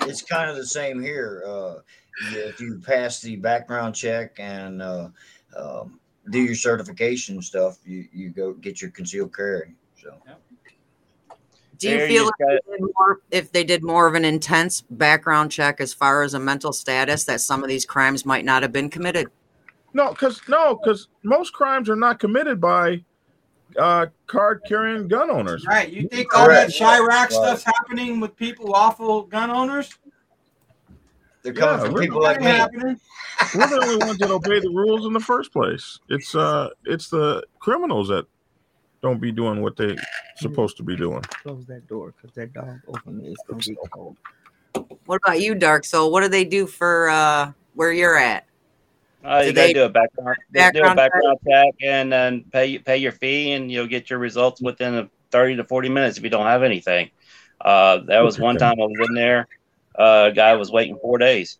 it's 0.00 0.22
kind 0.22 0.50
of 0.50 0.56
the 0.56 0.66
same 0.66 1.00
here. 1.00 1.42
Uh, 1.46 1.74
if 2.32 2.60
you 2.60 2.80
pass 2.84 3.20
the 3.20 3.36
background 3.36 3.94
check 3.94 4.38
and 4.38 4.82
uh, 4.82 5.08
um, 5.56 6.00
do 6.30 6.40
your 6.42 6.54
certification 6.54 7.42
stuff, 7.42 7.78
you, 7.84 8.06
you 8.12 8.30
go 8.30 8.52
get 8.52 8.80
your 8.80 8.90
concealed 8.90 9.34
carry. 9.34 9.74
So 10.00 10.16
Do 11.80 11.88
you 11.88 11.96
There 11.96 12.08
feel 12.08 12.24
you 12.24 12.30
if 12.38 12.62
they, 12.66 12.72
did 12.76 12.80
more, 12.94 13.20
if 13.30 13.52
they 13.52 13.64
did 13.64 13.82
more 13.82 14.06
of 14.06 14.14
an 14.14 14.24
intense 14.26 14.82
background 14.90 15.50
check 15.50 15.80
as 15.80 15.94
far 15.94 16.22
as 16.22 16.34
a 16.34 16.38
mental 16.38 16.74
status, 16.74 17.24
that 17.24 17.40
some 17.40 17.62
of 17.62 17.68
these 17.70 17.86
crimes 17.86 18.26
might 18.26 18.44
not 18.44 18.62
have 18.62 18.70
been 18.70 18.90
committed? 18.90 19.28
No, 19.94 20.10
because 20.10 20.40
no, 20.46 20.76
because 20.76 21.08
most 21.22 21.54
crimes 21.54 21.88
are 21.88 21.96
not 21.96 22.20
committed 22.20 22.60
by 22.60 23.02
uh, 23.78 24.06
card 24.26 24.60
carrying 24.68 25.08
gun 25.08 25.30
owners. 25.30 25.64
Right. 25.66 25.88
You 25.90 26.06
think 26.08 26.36
all 26.36 26.46
that 26.48 26.66
Correct. 26.68 26.72
Chirac 26.78 27.06
Right. 27.08 27.32
stuff's 27.32 27.64
happening 27.64 28.20
with 28.20 28.36
people, 28.36 28.74
awful 28.74 29.22
gun 29.22 29.50
owners? 29.50 29.90
they're 31.42 31.54
coming 31.54 31.78
Yeah, 31.78 31.84
from 31.86 31.94
we're- 31.94 32.06
people 32.06 32.22
like 32.22 32.40
me. 32.40 32.46
happening. 32.46 33.00
We're 33.54 33.68
the 33.68 33.80
only 33.82 33.96
ones 34.06 34.18
that 34.18 34.30
obey 34.30 34.60
the 34.60 34.68
rules 34.68 35.06
in 35.06 35.14
the 35.14 35.20
first 35.20 35.50
place. 35.50 35.98
It's 36.10 36.34
uh, 36.34 36.68
it's 36.84 37.08
the 37.08 37.42
criminals 37.58 38.08
that 38.08 38.26
don't 39.02 39.20
be 39.20 39.32
doing 39.32 39.62
what 39.62 39.76
they 39.76 39.96
supposed 40.36 40.76
to 40.78 40.82
be 40.82 40.96
doing. 40.96 41.22
Close 41.42 41.64
that 41.66 41.86
door 41.88 42.12
because 42.16 42.34
that 42.36 42.52
dog 42.52 42.80
opened 42.88 43.24
it. 43.26 43.30
It's 43.30 43.42
gonna 43.48 43.62
be 43.62 43.76
cold. 43.90 44.16
What 45.06 45.20
about 45.24 45.40
you, 45.40 45.54
Dark 45.54 45.84
Soul? 45.84 46.12
What 46.12 46.20
do 46.22 46.28
they 46.28 46.44
do 46.44 46.66
for 46.66 47.08
uh, 47.08 47.52
where 47.74 47.92
you're 47.92 48.16
at? 48.16 48.46
Uh, 49.24 49.40
Do 49.42 49.48
you 49.48 49.52
gotta 49.52 49.66
they- 49.68 49.72
do 49.74 49.82
a 49.84 49.88
background, 49.88 50.36
do 50.52 50.58
a 50.60 50.62
background 50.62 50.96
background 50.96 51.38
check 51.48 51.74
and 51.82 52.12
then 52.12 52.44
pay 52.52 52.78
pay 52.78 52.96
your 52.96 53.12
fee, 53.12 53.52
and 53.52 53.70
you'll 53.70 53.86
get 53.86 54.08
your 54.10 54.18
results 54.18 54.62
within 54.62 54.94
a 54.94 55.10
thirty 55.30 55.56
to 55.56 55.64
forty 55.64 55.88
minutes 55.88 56.16
if 56.18 56.24
you 56.24 56.30
don't 56.30 56.46
have 56.46 56.62
anything. 56.62 57.10
Uh, 57.60 57.98
that 58.06 58.20
was 58.20 58.38
one 58.38 58.56
time 58.56 58.80
I 58.80 58.84
was 58.84 59.08
in 59.08 59.14
there. 59.14 59.46
Uh, 59.98 60.28
a 60.30 60.32
guy 60.32 60.54
was 60.54 60.70
waiting 60.70 60.96
four 61.02 61.18
days. 61.18 61.58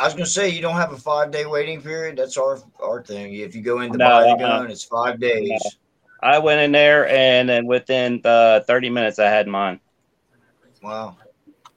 I 0.00 0.04
was 0.04 0.14
gonna 0.14 0.26
say 0.26 0.48
you 0.48 0.62
don't 0.62 0.76
have 0.76 0.92
a 0.92 0.96
five 0.96 1.30
day 1.30 1.46
waiting 1.46 1.80
period. 1.80 2.16
That's 2.16 2.36
our 2.36 2.58
our 2.82 3.02
thing. 3.02 3.34
If 3.34 3.54
you 3.54 3.62
go 3.62 3.80
in 3.80 3.92
to 3.92 3.98
No, 3.98 4.08
buy 4.08 4.22
the 4.22 4.28
uh-uh. 4.30 4.36
gun, 4.62 4.70
it's 4.70 4.84
five 4.84 5.20
days. 5.20 5.60
I 6.22 6.38
went 6.38 6.60
in 6.62 6.72
there, 6.72 7.06
and 7.08 7.48
then 7.48 7.66
within 7.66 8.20
uh, 8.24 8.60
thirty 8.66 8.88
minutes, 8.88 9.18
I 9.18 9.26
had 9.26 9.46
mine. 9.46 9.80
Wow. 10.82 11.16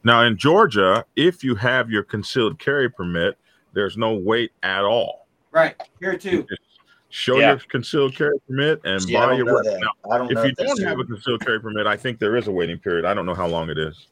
Now 0.03 0.21
in 0.23 0.38
Georgia, 0.38 1.05
if 1.15 1.43
you 1.43 1.55
have 1.55 1.89
your 1.89 2.03
concealed 2.03 2.59
carry 2.59 2.89
permit, 2.89 3.38
there's 3.73 3.97
no 3.97 4.13
wait 4.13 4.51
at 4.63 4.84
all. 4.84 5.27
Right. 5.51 5.75
Here 5.99 6.17
too. 6.17 6.43
Just 6.43 6.61
show 7.09 7.38
Yeah. 7.39 7.49
your 7.51 7.59
concealed 7.69 8.15
carry 8.15 8.38
permit 8.47 8.81
and 8.85 9.01
See, 9.01 9.15
I 9.15 9.19
buy 9.21 9.25
don't 9.27 9.38
your 9.38 9.45
know 9.47 9.53
weapon. 9.55 9.73
that. 9.73 9.79
Now, 9.81 10.11
I 10.11 10.17
don't 10.17 10.31
know 10.34 10.41
if 10.43 10.47
you 10.57 10.65
don't 10.65 10.81
have 10.84 10.99
a 10.99 11.03
concealed 11.03 11.45
carry 11.45 11.59
permit, 11.59 11.88
I 11.88 11.97
think 11.97 12.19
there 12.19 12.35
is 12.38 12.47
a 12.47 12.51
waiting 12.51 12.77
period. 12.77 13.05
I 13.05 13.13
don't 13.13 13.25
know 13.25 13.34
how 13.34 13.47
long 13.47 13.69
it 13.69 13.77
is. 13.77 14.07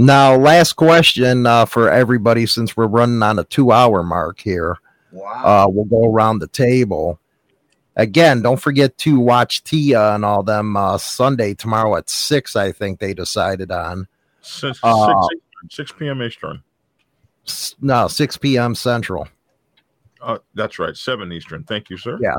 Now, 0.00 0.36
last 0.36 0.74
question 0.74 1.44
uh, 1.44 1.66
for 1.66 1.90
everybody 1.90 2.46
since 2.46 2.76
we're 2.76 2.86
running 2.86 3.20
on 3.20 3.40
a 3.40 3.44
two 3.44 3.72
hour 3.72 4.04
mark 4.04 4.40
here. 4.40 4.76
Wow. 5.10 5.42
Uh, 5.44 5.68
we'll 5.68 5.86
go 5.86 6.04
around 6.04 6.38
the 6.38 6.46
table. 6.46 7.18
Again, 7.96 8.40
don't 8.40 8.60
forget 8.60 8.96
to 8.98 9.18
watch 9.18 9.64
Tia 9.64 10.14
and 10.14 10.24
all 10.24 10.44
them 10.44 10.76
uh, 10.76 10.98
Sunday 10.98 11.52
tomorrow 11.52 11.96
at 11.96 12.08
six. 12.08 12.54
I 12.54 12.70
think 12.70 13.00
they 13.00 13.12
decided 13.12 13.72
on. 13.72 14.06
Since 14.40 14.78
Uh, 14.84 15.20
6, 15.68 15.74
6 15.74 15.92
p.m. 15.98 16.22
Eastern. 16.22 16.62
No, 17.80 18.06
six 18.06 18.36
p.m. 18.36 18.76
Central. 18.76 19.26
Uh, 20.20 20.38
that's 20.54 20.78
right, 20.78 20.96
7 20.96 21.32
Eastern. 21.32 21.64
Thank 21.64 21.90
you, 21.90 21.96
sir. 21.96 22.18
Yeah. 22.22 22.36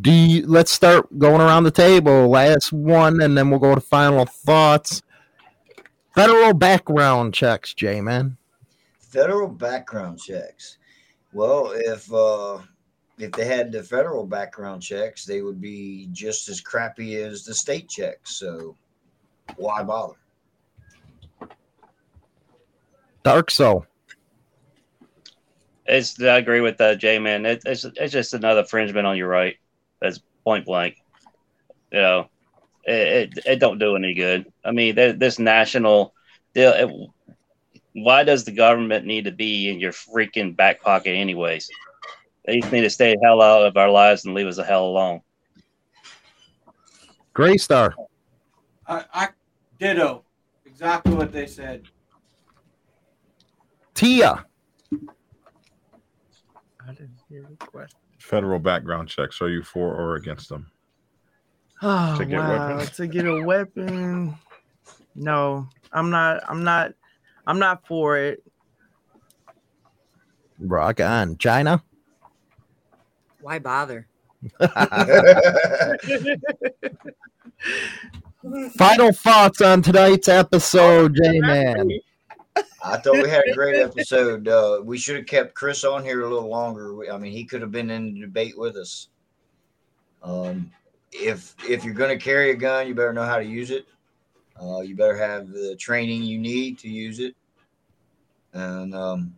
Do 0.00 0.10
you, 0.10 0.46
let's 0.46 0.72
start 0.72 1.16
going 1.16 1.40
around 1.40 1.62
the 1.62 1.70
table. 1.70 2.28
Last 2.28 2.72
one, 2.72 3.22
and 3.22 3.38
then 3.38 3.50
we'll 3.50 3.60
go 3.60 3.74
to 3.74 3.80
final 3.80 4.24
thoughts. 4.26 5.02
Federal 6.16 6.54
background 6.54 7.34
checks, 7.34 7.74
J 7.74 8.00
man. 8.00 8.38
Federal 8.98 9.48
background 9.48 10.18
checks. 10.18 10.78
Well, 11.34 11.72
if 11.74 12.10
uh, 12.10 12.58
if 13.18 13.32
they 13.32 13.44
had 13.44 13.70
the 13.70 13.82
federal 13.82 14.26
background 14.26 14.82
checks, 14.82 15.26
they 15.26 15.42
would 15.42 15.60
be 15.60 16.08
just 16.12 16.48
as 16.48 16.62
crappy 16.62 17.16
as 17.16 17.44
the 17.44 17.54
state 17.54 17.90
checks. 17.90 18.36
So 18.36 18.74
why 19.56 19.82
bother? 19.82 20.14
Dark 23.22 23.50
Soul. 23.50 23.84
It's 25.84 26.18
I 26.18 26.38
agree 26.38 26.62
with 26.62 26.80
uh, 26.80 26.94
Jay 26.94 27.18
man. 27.18 27.44
It, 27.44 27.62
it's 27.66 27.84
it's 27.84 28.12
just 28.12 28.32
another 28.32 28.60
infringement 28.60 29.06
on 29.06 29.18
your 29.18 29.28
right. 29.28 29.56
That's 30.00 30.20
point 30.44 30.64
blank. 30.64 30.96
You 31.92 32.00
know, 32.00 32.30
it 32.86 33.36
it, 33.36 33.46
it 33.46 33.56
don't 33.58 33.78
do 33.78 33.96
any 33.96 34.14
good. 34.14 34.46
I 34.64 34.72
mean, 34.72 34.94
th- 34.94 35.18
this 35.18 35.38
national 35.38 36.14
deal. 36.54 36.72
It, 36.72 37.10
why 37.92 38.24
does 38.24 38.44
the 38.44 38.52
government 38.52 39.06
need 39.06 39.24
to 39.24 39.32
be 39.32 39.70
in 39.70 39.80
your 39.80 39.92
freaking 39.92 40.54
back 40.54 40.82
pocket, 40.82 41.12
anyways? 41.12 41.68
They 42.44 42.60
just 42.60 42.72
need 42.72 42.82
to 42.82 42.90
stay 42.90 43.14
the 43.14 43.20
hell 43.24 43.40
out 43.40 43.66
of 43.66 43.76
our 43.76 43.90
lives 43.90 44.24
and 44.24 44.34
leave 44.34 44.46
us 44.46 44.56
the 44.56 44.64
hell 44.64 44.86
alone. 44.86 45.20
Gray 47.32 47.56
Star. 47.56 47.94
I, 48.86 49.04
I 49.12 49.28
ditto 49.78 50.24
exactly 50.64 51.14
what 51.14 51.32
they 51.32 51.46
said. 51.46 51.84
Tia. 53.94 54.44
I 56.86 56.92
didn't 56.92 57.18
hear 57.28 57.46
the 57.48 57.56
question. 57.56 57.98
Federal 58.18 58.58
background 58.58 59.08
checks. 59.08 59.40
Are 59.40 59.48
you 59.48 59.62
for 59.62 59.94
or 59.94 60.16
against 60.16 60.48
them? 60.48 60.70
Oh 61.88 62.18
To 62.18 62.24
get 62.24 62.40
wow, 62.40 62.68
weapons? 62.68 62.90
to 62.96 63.06
get 63.06 63.26
a 63.26 63.40
weapon. 63.44 64.36
No, 65.14 65.68
I'm 65.92 66.10
not. 66.10 66.42
I'm 66.48 66.64
not. 66.64 66.94
I'm 67.46 67.60
not 67.60 67.86
for 67.86 68.18
it. 68.18 68.42
Rock 70.58 70.98
on, 71.00 71.36
China. 71.38 71.80
Why 73.40 73.60
bother? 73.60 74.08
Final 78.76 79.12
thoughts 79.12 79.60
on 79.60 79.80
tonight's 79.82 80.26
episode, 80.26 81.14
J 81.22 81.38
Man. 81.38 81.88
I 82.82 82.96
thought 82.96 83.14
we 83.22 83.30
had 83.30 83.44
a 83.48 83.54
great 83.54 83.80
episode. 83.80 84.48
Uh, 84.48 84.80
we 84.82 84.98
should 84.98 85.14
have 85.16 85.26
kept 85.26 85.54
Chris 85.54 85.84
on 85.84 86.02
here 86.04 86.22
a 86.24 86.28
little 86.28 86.48
longer. 86.48 87.12
I 87.12 87.18
mean, 87.18 87.30
he 87.30 87.44
could 87.44 87.60
have 87.60 87.70
been 87.70 87.90
in 87.90 88.14
the 88.14 88.20
debate 88.22 88.58
with 88.58 88.76
us. 88.76 89.08
Um, 90.20 90.72
if 91.20 91.54
if 91.68 91.84
you're 91.84 91.94
going 91.94 92.16
to 92.16 92.22
carry 92.22 92.50
a 92.50 92.54
gun, 92.54 92.86
you 92.86 92.94
better 92.94 93.12
know 93.12 93.24
how 93.24 93.38
to 93.38 93.44
use 93.44 93.70
it. 93.70 93.86
Uh, 94.60 94.80
you 94.80 94.96
better 94.96 95.16
have 95.16 95.48
the 95.48 95.76
training 95.76 96.22
you 96.22 96.38
need 96.38 96.78
to 96.78 96.88
use 96.88 97.18
it. 97.18 97.34
And 98.52 98.94
um, 98.94 99.34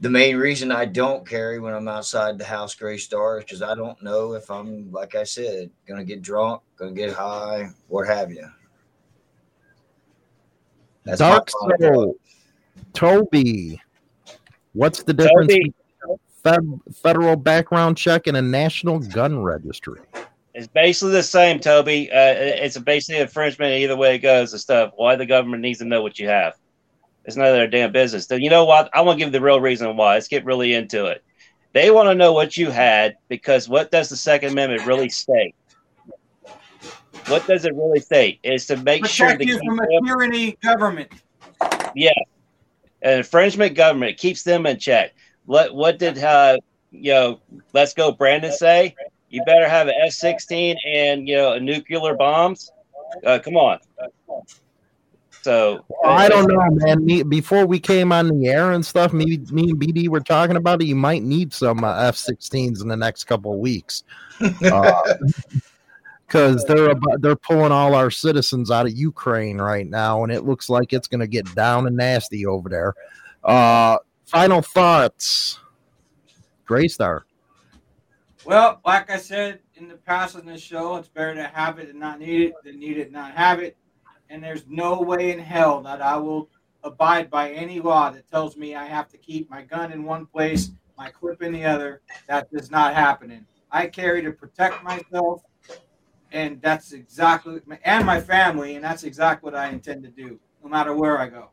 the 0.00 0.10
main 0.10 0.36
reason 0.36 0.72
I 0.72 0.84
don't 0.84 1.26
carry 1.26 1.60
when 1.60 1.74
I'm 1.74 1.86
outside 1.88 2.38
the 2.38 2.44
house 2.44 2.74
Gray 2.74 2.98
Star 2.98 3.38
is 3.38 3.44
because 3.44 3.62
I 3.62 3.74
don't 3.74 4.00
know 4.02 4.34
if 4.34 4.50
I'm, 4.50 4.90
like 4.90 5.14
I 5.14 5.24
said, 5.24 5.70
going 5.86 5.98
to 5.98 6.04
get 6.04 6.22
drunk, 6.22 6.62
going 6.76 6.94
to 6.94 7.00
get 7.00 7.12
high, 7.12 7.70
what 7.86 8.06
have 8.08 8.32
you. 8.32 8.48
That's 11.04 11.20
Dark. 11.20 11.50
Soul. 11.50 12.16
Toby. 12.92 13.80
What's 14.72 15.02
the 15.02 15.14
difference 15.14 15.52
Toby. 15.52 15.74
between 16.00 16.18
fed- 16.42 16.94
federal 16.94 17.36
background 17.36 17.96
check 17.96 18.26
and 18.26 18.36
a 18.36 18.42
national 18.42 18.98
gun 18.98 19.40
registry? 19.40 20.00
It's 20.58 20.66
basically 20.66 21.12
the 21.12 21.22
same, 21.22 21.60
Toby. 21.60 22.10
Uh, 22.10 22.34
it's 22.34 22.76
basically 22.78 23.20
infringement 23.20 23.74
either 23.74 23.96
way 23.96 24.16
it 24.16 24.18
goes 24.18 24.52
and 24.52 24.60
stuff. 24.60 24.90
Why 24.96 25.14
the 25.14 25.24
government 25.24 25.62
needs 25.62 25.78
to 25.78 25.84
know 25.84 26.02
what 26.02 26.18
you 26.18 26.26
have. 26.26 26.54
It's 27.24 27.36
none 27.36 27.46
of 27.46 27.52
their 27.52 27.68
damn 27.68 27.92
business. 27.92 28.26
So 28.26 28.34
you 28.34 28.50
know 28.50 28.64
what? 28.64 28.90
I 28.92 29.02
want 29.02 29.20
to 29.20 29.24
give 29.24 29.32
the 29.32 29.40
real 29.40 29.60
reason 29.60 29.96
why. 29.96 30.14
Let's 30.14 30.26
get 30.26 30.44
really 30.44 30.74
into 30.74 31.06
it. 31.06 31.22
They 31.74 31.92
want 31.92 32.08
to 32.08 32.14
know 32.16 32.32
what 32.32 32.56
you 32.56 32.72
had 32.72 33.14
because 33.28 33.68
what 33.68 33.92
does 33.92 34.08
the 34.08 34.16
Second 34.16 34.50
Amendment 34.50 34.84
really 34.84 35.08
state? 35.08 35.54
What 37.28 37.46
does 37.46 37.64
it 37.64 37.76
really 37.76 38.00
state? 38.00 38.40
Is 38.42 38.66
to 38.66 38.78
make 38.78 39.06
sure 39.06 39.28
Protect 39.28 39.42
to 39.42 39.46
you 39.46 39.60
from 39.64 39.78
a 39.78 39.86
tyranny 40.04 40.58
government. 40.60 41.12
yeah, 41.94 42.10
an 43.02 43.18
infringement 43.18 43.76
government 43.76 44.18
keeps 44.18 44.42
them 44.42 44.66
in 44.66 44.80
check. 44.80 45.14
What 45.46 45.72
what 45.72 46.00
did 46.00 46.18
uh 46.18 46.58
you 46.90 47.12
know? 47.12 47.40
Let's 47.72 47.94
go, 47.94 48.10
Brandon. 48.10 48.50
Say 48.50 48.96
you 49.30 49.42
better 49.44 49.68
have 49.68 49.88
an 49.88 49.94
F 50.00 50.12
sixteen 50.12 50.76
and 50.86 51.28
you 51.28 51.36
know 51.36 51.52
a 51.52 51.60
nuclear 51.60 52.14
bombs. 52.14 52.70
Uh, 53.24 53.38
come 53.38 53.56
on. 53.56 53.78
So 55.42 55.84
I 56.04 56.28
don't 56.28 56.46
know, 56.46 56.60
man. 56.70 57.04
Me, 57.04 57.22
before 57.22 57.64
we 57.64 57.78
came 57.78 58.12
on 58.12 58.28
the 58.28 58.48
air 58.48 58.72
and 58.72 58.84
stuff, 58.84 59.12
me, 59.12 59.38
me 59.50 59.70
and 59.70 59.80
BD 59.80 60.08
were 60.08 60.20
talking 60.20 60.56
about 60.56 60.82
it. 60.82 60.86
You 60.86 60.96
might 60.96 61.22
need 61.22 61.54
some 61.54 61.84
uh, 61.84 62.00
F-16s 62.00 62.82
in 62.82 62.88
the 62.88 62.96
next 62.96 63.24
couple 63.24 63.52
of 63.52 63.58
weeks, 63.58 64.02
because 64.38 66.64
they're 66.66 66.90
about, 66.90 67.22
they're 67.22 67.36
pulling 67.36 67.72
all 67.72 67.94
our 67.94 68.10
citizens 68.10 68.70
out 68.70 68.86
of 68.86 68.92
Ukraine 68.92 69.58
right 69.58 69.86
now, 69.86 70.24
and 70.24 70.32
it 70.32 70.44
looks 70.44 70.68
like 70.68 70.92
it's 70.92 71.08
going 71.08 71.20
to 71.20 71.28
get 71.28 71.54
down 71.54 71.86
and 71.86 71.96
nasty 71.96 72.44
over 72.44 72.68
there. 72.68 72.94
Uh, 73.44 73.98
final 74.26 74.60
thoughts, 74.60 75.60
Graystar. 76.68 77.22
Well, 78.48 78.80
like 78.86 79.10
I 79.10 79.18
said 79.18 79.60
in 79.74 79.88
the 79.88 79.98
past 79.98 80.34
on 80.34 80.46
this 80.46 80.62
show, 80.62 80.96
it's 80.96 81.06
better 81.06 81.34
to 81.34 81.48
have 81.48 81.78
it 81.78 81.90
and 81.90 82.00
not 82.00 82.18
need 82.18 82.40
it 82.40 82.54
than 82.64 82.78
need 82.78 82.96
it 82.96 83.08
and 83.08 83.12
not 83.12 83.32
have 83.32 83.58
it. 83.58 83.76
And 84.30 84.42
there's 84.42 84.64
no 84.66 85.02
way 85.02 85.32
in 85.32 85.38
hell 85.38 85.82
that 85.82 86.00
I 86.00 86.16
will 86.16 86.48
abide 86.82 87.28
by 87.28 87.50
any 87.50 87.78
law 87.78 88.08
that 88.08 88.26
tells 88.30 88.56
me 88.56 88.74
I 88.74 88.86
have 88.86 89.10
to 89.10 89.18
keep 89.18 89.50
my 89.50 89.60
gun 89.60 89.92
in 89.92 90.02
one 90.02 90.24
place, 90.24 90.70
my 90.96 91.10
clip 91.10 91.42
in 91.42 91.52
the 91.52 91.66
other. 91.66 92.00
That 92.26 92.48
is 92.50 92.70
not 92.70 92.94
happening. 92.94 93.44
I 93.70 93.86
carry 93.86 94.22
to 94.22 94.32
protect 94.32 94.82
myself, 94.82 95.42
and 96.32 96.58
that's 96.62 96.92
exactly 96.92 97.60
and 97.84 98.06
my 98.06 98.18
family, 98.18 98.76
and 98.76 98.82
that's 98.82 99.04
exactly 99.04 99.50
what 99.50 99.60
I 99.60 99.68
intend 99.68 100.04
to 100.04 100.08
do, 100.08 100.40
no 100.64 100.70
matter 100.70 100.94
where 100.94 101.20
I 101.20 101.28
go. 101.28 101.50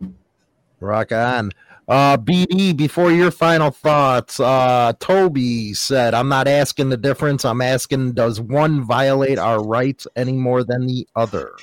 Rock 0.80 1.12
on. 1.12 1.52
Uh, 1.88 2.18
BD, 2.18 2.76
before 2.76 3.12
your 3.12 3.30
final 3.30 3.70
thoughts, 3.70 4.40
uh, 4.40 4.94
Toby 5.00 5.74
said, 5.74 6.16
I'm 6.16 6.28
not 6.28 6.48
asking 6.48 6.90
the 6.90 6.98
difference. 6.98 7.46
I'm 7.46 7.62
asking, 7.62 8.14
does 8.14 8.42
one 8.42 8.84
violate 8.84 9.38
our 9.38 9.64
rights 9.64 10.08
any 10.16 10.32
more 10.32 10.64
than 10.64 10.88
the 10.88 11.08
other? 11.16 11.54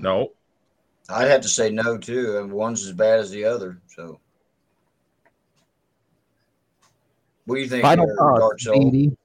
No. 0.00 0.32
I'd 1.08 1.28
have 1.28 1.42
to 1.42 1.48
say 1.48 1.70
no 1.70 1.96
too. 1.96 2.38
and 2.38 2.52
One's 2.52 2.84
as 2.84 2.92
bad 2.92 3.20
as 3.20 3.30
the 3.30 3.44
other. 3.44 3.80
So, 3.86 4.18
what 7.44 7.56
do 7.56 7.60
you 7.60 7.68
think, 7.68 7.82
Final 7.82 8.06
there, 8.06 8.16
thoughts, 8.16 8.40
Dark 8.40 8.60
Soul? 8.60 8.90
BD. 8.90 9.16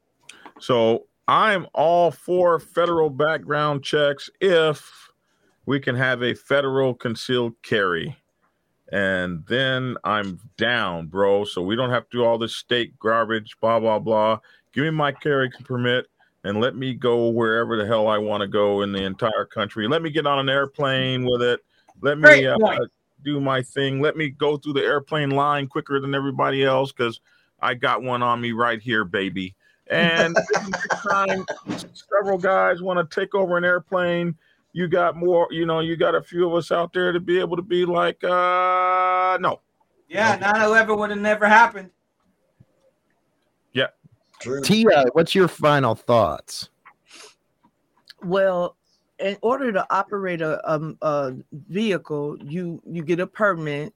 So 0.59 1.05
I'm 1.27 1.65
all 1.73 2.11
for 2.11 2.59
federal 2.59 3.09
background 3.09 3.83
checks 3.83 4.29
if 4.41 5.09
we 5.65 5.79
can 5.79 5.95
have 5.95 6.21
a 6.21 6.35
federal 6.35 6.93
concealed 6.93 7.53
carry. 7.63 8.15
And 8.91 9.45
then 9.47 9.97
I'm 10.03 10.39
down, 10.57 11.07
bro. 11.07 11.43
So 11.43 11.61
we 11.61 11.75
don't 11.75 11.89
have 11.89 12.09
to 12.09 12.17
do 12.17 12.23
all 12.23 12.37
this 12.37 12.55
state 12.55 12.97
garbage, 12.99 13.57
blah, 13.59 13.79
blah, 13.79 13.99
blah. 13.99 14.39
Give 14.73 14.83
me 14.83 14.91
my 14.91 15.11
carry 15.11 15.49
permit 15.65 16.07
and 16.43 16.61
let 16.61 16.75
me 16.75 16.93
go 16.93 17.29
wherever 17.29 17.77
the 17.77 17.85
hell 17.85 18.07
I 18.07 18.17
want 18.17 18.41
to 18.41 18.47
go 18.47 18.81
in 18.81 18.93
the 18.93 19.03
entire 19.03 19.45
country. 19.45 19.87
Let 19.87 20.01
me 20.01 20.09
get 20.09 20.25
on 20.25 20.39
an 20.39 20.49
airplane 20.49 21.25
with 21.25 21.41
it. 21.41 21.59
Let 22.01 22.19
me 22.19 22.45
uh, 22.45 22.57
do 23.23 23.41
my 23.41 23.61
thing. 23.61 24.01
Let 24.01 24.15
me 24.15 24.29
go 24.29 24.57
through 24.57 24.73
the 24.73 24.83
airplane 24.83 25.31
line 25.31 25.67
quicker 25.67 25.99
than 25.99 26.15
everybody 26.15 26.63
else 26.63 26.91
because 26.91 27.19
I 27.59 27.73
got 27.73 28.03
one 28.03 28.23
on 28.23 28.39
me 28.39 28.51
right 28.51 28.81
here, 28.81 29.03
baby. 29.03 29.55
And 29.89 30.37
time 31.09 31.45
several 31.93 32.37
guys 32.37 32.81
want 32.81 33.09
to 33.09 33.19
take 33.19 33.33
over 33.33 33.57
an 33.57 33.65
airplane, 33.65 34.35
you 34.77 34.87
got 34.87 35.15
more, 35.15 35.47
you 35.49 35.65
know, 35.65 35.79
you 35.79 35.97
got 35.97 36.13
a 36.13 36.21
few 36.21 36.47
of 36.47 36.53
us 36.53 36.71
out 36.71 36.93
there 36.93 37.11
to 37.11 37.19
be 37.19 37.39
able 37.39 37.55
to 37.55 37.63
be 37.63 37.83
like, 37.83 38.23
uh, 38.23 39.35
no. 39.41 39.59
Yeah, 40.07 40.37
9/11 40.37 40.99
would 40.99 41.09
have 41.09 41.17
never 41.17 41.47
happened. 41.47 41.89
Yeah. 43.73 43.87
True. 44.39 44.61
Tia, 44.61 45.05
what's 45.13 45.33
your 45.33 45.47
final 45.47 45.95
thoughts? 45.95 46.69
Well, 48.23 48.77
in 49.17 49.35
order 49.41 49.71
to 49.71 49.83
operate 49.89 50.41
a, 50.41 50.61
um, 50.71 50.95
a 51.01 51.33
vehicle, 51.51 52.37
you 52.43 52.79
you 52.85 53.01
get 53.01 53.19
a 53.19 53.25
permit, 53.25 53.95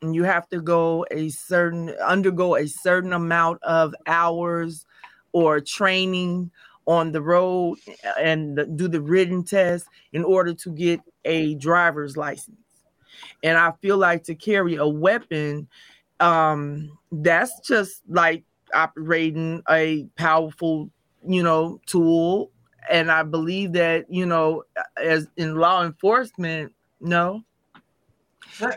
and 0.00 0.14
you 0.14 0.22
have 0.22 0.48
to 0.50 0.60
go 0.60 1.04
a 1.10 1.28
certain 1.30 1.90
undergo 2.06 2.54
a 2.54 2.68
certain 2.68 3.14
amount 3.14 3.60
of 3.64 3.96
hours 4.06 4.86
or 5.32 5.60
training 5.60 6.52
on 6.90 7.12
the 7.12 7.22
road 7.22 7.78
and 8.18 8.56
do 8.76 8.88
the 8.88 9.00
written 9.00 9.44
test 9.44 9.86
in 10.12 10.24
order 10.24 10.52
to 10.52 10.70
get 10.72 11.00
a 11.24 11.54
driver's 11.54 12.16
license. 12.16 12.58
And 13.44 13.56
I 13.56 13.70
feel 13.80 13.96
like 13.96 14.24
to 14.24 14.34
carry 14.34 14.74
a 14.74 14.88
weapon, 14.88 15.68
um, 16.18 16.98
that's 17.12 17.60
just 17.60 18.02
like 18.08 18.42
operating 18.74 19.62
a 19.70 20.04
powerful, 20.16 20.90
you 21.24 21.44
know, 21.44 21.80
tool. 21.86 22.50
And 22.90 23.12
I 23.12 23.22
believe 23.22 23.72
that, 23.74 24.12
you 24.12 24.26
know, 24.26 24.64
as 24.96 25.28
in 25.36 25.54
law 25.54 25.84
enforcement, 25.84 26.72
no. 27.00 27.44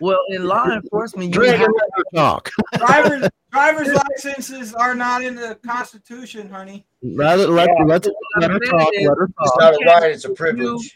Well, 0.02 0.20
in 0.30 0.46
law 0.46 0.66
enforcement, 0.70 1.30
you 1.30 1.34
Dragon, 1.42 1.60
have, 1.62 1.70
let 1.72 2.06
talk. 2.16 2.52
Drivers 2.78 3.30
driver's 3.52 3.88
licenses 3.94 4.74
are 4.74 4.96
not 4.96 5.24
in 5.24 5.36
the 5.36 5.56
Constitution, 5.66 6.50
honey. 6.50 6.86
Let, 7.02 7.40
it- 7.40 7.50
let, 7.50 7.70
Yeah. 7.78 7.86
let's, 7.86 8.08
let 8.40 8.50
her 8.52 8.60
talk. 8.60 8.92
Let 8.96 9.18
her 9.18 9.24
It's 9.40 9.52
talk. 9.52 9.60
not 9.60 9.74
a 9.74 9.86
right; 9.86 10.12
it's 10.12 10.26
a 10.26 10.30
privilege. 10.32 10.96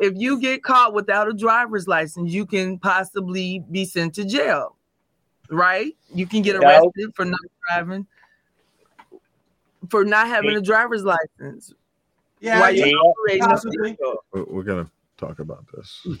if 0.00 0.12
you 0.16 0.40
get 0.40 0.62
caught 0.62 0.92
without 0.92 1.28
a 1.28 1.32
driver's 1.32 1.86
license, 1.88 2.30
you 2.32 2.44
can 2.46 2.78
possibly 2.78 3.64
be 3.70 3.84
sent 3.84 4.14
to 4.16 4.24
jail, 4.24 4.76
right? 5.50 5.96
You 6.14 6.26
can 6.26 6.42
get 6.42 6.60
No. 6.60 6.66
arrested 6.68 7.12
for 7.14 7.24
not 7.24 7.40
driving, 7.70 8.06
for 9.90 10.04
not 10.04 10.26
having 10.28 10.56
a 10.56 10.60
driver's 10.60 11.04
license. 11.04 11.72
Yeah, 12.40 12.60
While 12.60 12.74
yeah, 12.74 12.86
you're 12.86 12.88
Yeah. 12.88 12.94
operating 12.96 13.42
a 13.44 13.48
possibly. 13.48 13.76
vehicle. 13.90 14.24
We're- 14.32 14.46
We're 14.50 14.62
going 14.62 14.84
to 14.84 14.90
talk 15.16 15.38
about 15.38 15.64
this. 15.74 16.00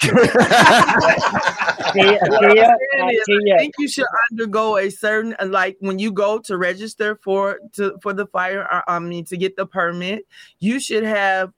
Tia, 1.92 2.18
What 2.26 2.44
I'm 2.44 2.54
Tia, 2.54 2.76
saying 2.92 3.10
is, 3.10 3.22
Tia, 3.26 3.54
I 3.54 3.58
think 3.58 3.74
you 3.78 3.88
should 3.88 4.06
undergo 4.30 4.76
a 4.78 4.90
certain, 4.90 5.34
like 5.50 5.76
when 5.80 5.98
you 5.98 6.12
go 6.12 6.38
to 6.40 6.56
register 6.56 7.16
for 7.22 7.58
to 7.72 7.96
for 8.02 8.12
the 8.12 8.26
fire. 8.26 8.66
uh, 8.70 8.82
I 8.86 8.98
mean, 8.98 9.24
to 9.26 9.36
get 9.36 9.56
the 9.56 9.66
permit, 9.66 10.26
you 10.60 10.80
should 10.80 11.04
have 11.04 11.52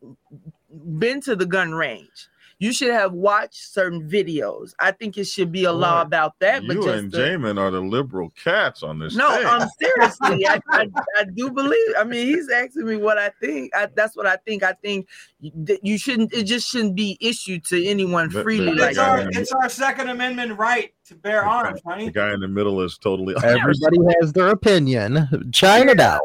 been 0.98 1.20
to 1.22 1.36
the 1.36 1.46
gun 1.46 1.72
range. 1.72 2.28
You 2.58 2.72
should 2.72 2.90
have 2.90 3.12
watched 3.12 3.72
certain 3.72 4.08
videos. 4.08 4.72
I 4.78 4.90
think 4.90 5.18
it 5.18 5.24
should 5.26 5.52
be 5.52 5.64
a 5.64 5.72
law 5.72 6.00
about 6.00 6.32
that. 6.40 6.66
But 6.66 6.76
you 6.76 6.82
just 6.84 6.94
and 6.94 7.12
the- 7.12 7.18
Jamin 7.18 7.58
are 7.58 7.70
the 7.70 7.80
liberal 7.80 8.30
cats 8.30 8.82
on 8.82 8.98
this. 8.98 9.14
no, 9.14 9.30
thing. 9.36 9.44
um, 9.46 9.68
seriously, 9.78 10.46
I, 10.46 10.60
I, 10.70 10.88
I 11.18 11.24
do 11.34 11.50
believe. 11.50 11.88
I 11.98 12.04
mean, 12.04 12.26
he's 12.26 12.48
asking 12.48 12.86
me 12.86 12.96
what 12.96 13.18
I 13.18 13.30
think. 13.42 13.76
I, 13.76 13.88
that's 13.94 14.16
what 14.16 14.26
I 14.26 14.36
think. 14.36 14.62
I 14.62 14.72
think 14.72 15.06
that 15.54 15.84
you 15.84 15.98
shouldn't. 15.98 16.32
It 16.32 16.44
just 16.44 16.66
shouldn't 16.68 16.94
be 16.94 17.18
issued 17.20 17.64
to 17.66 17.84
anyone 17.86 18.30
The- 18.30 18.42
freely 18.42 18.74
the- 18.74 18.80
like 18.80 18.90
It's 18.92 18.98
our, 18.98 19.28
it's 19.28 19.52
our 19.52 19.68
Second 19.68 20.08
Amendment 20.08 20.58
right 20.58 20.94
to 21.08 21.14
bear 21.14 21.44
arms, 21.44 21.80
honey. 21.86 22.06
the 22.06 22.10
guy 22.12 22.32
in 22.32 22.40
the 22.40 22.48
middle 22.48 22.80
is 22.80 22.96
totally. 22.96 23.34
Everybody 23.44 23.98
has 24.20 24.32
their 24.32 24.48
opinion. 24.48 25.28
China 25.52 25.94
Doll. 25.94 26.20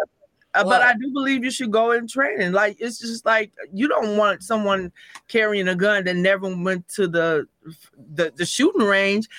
Uh, 0.54 0.64
but 0.66 0.82
I 0.82 0.94
do 0.94 1.12
believe 1.14 1.46
you 1.46 1.52
should 1.52 1.72
go 1.72 1.92
in 1.92 2.08
training. 2.08 2.52
Like 2.52 2.76
it's 2.80 3.00
just 3.00 3.26
like 3.26 3.54
you 3.72 3.88
don't 3.88 4.18
want 4.18 4.44
someone 4.44 4.92
carrying 5.30 5.70
a 5.70 5.76
gun 5.76 6.04
that 6.04 6.16
never 6.16 6.54
went 6.54 6.88
to 6.90 7.08
the 7.08 7.48
the, 8.16 8.34
the 8.36 8.46
shooting 8.46 8.86
range. 8.86 9.30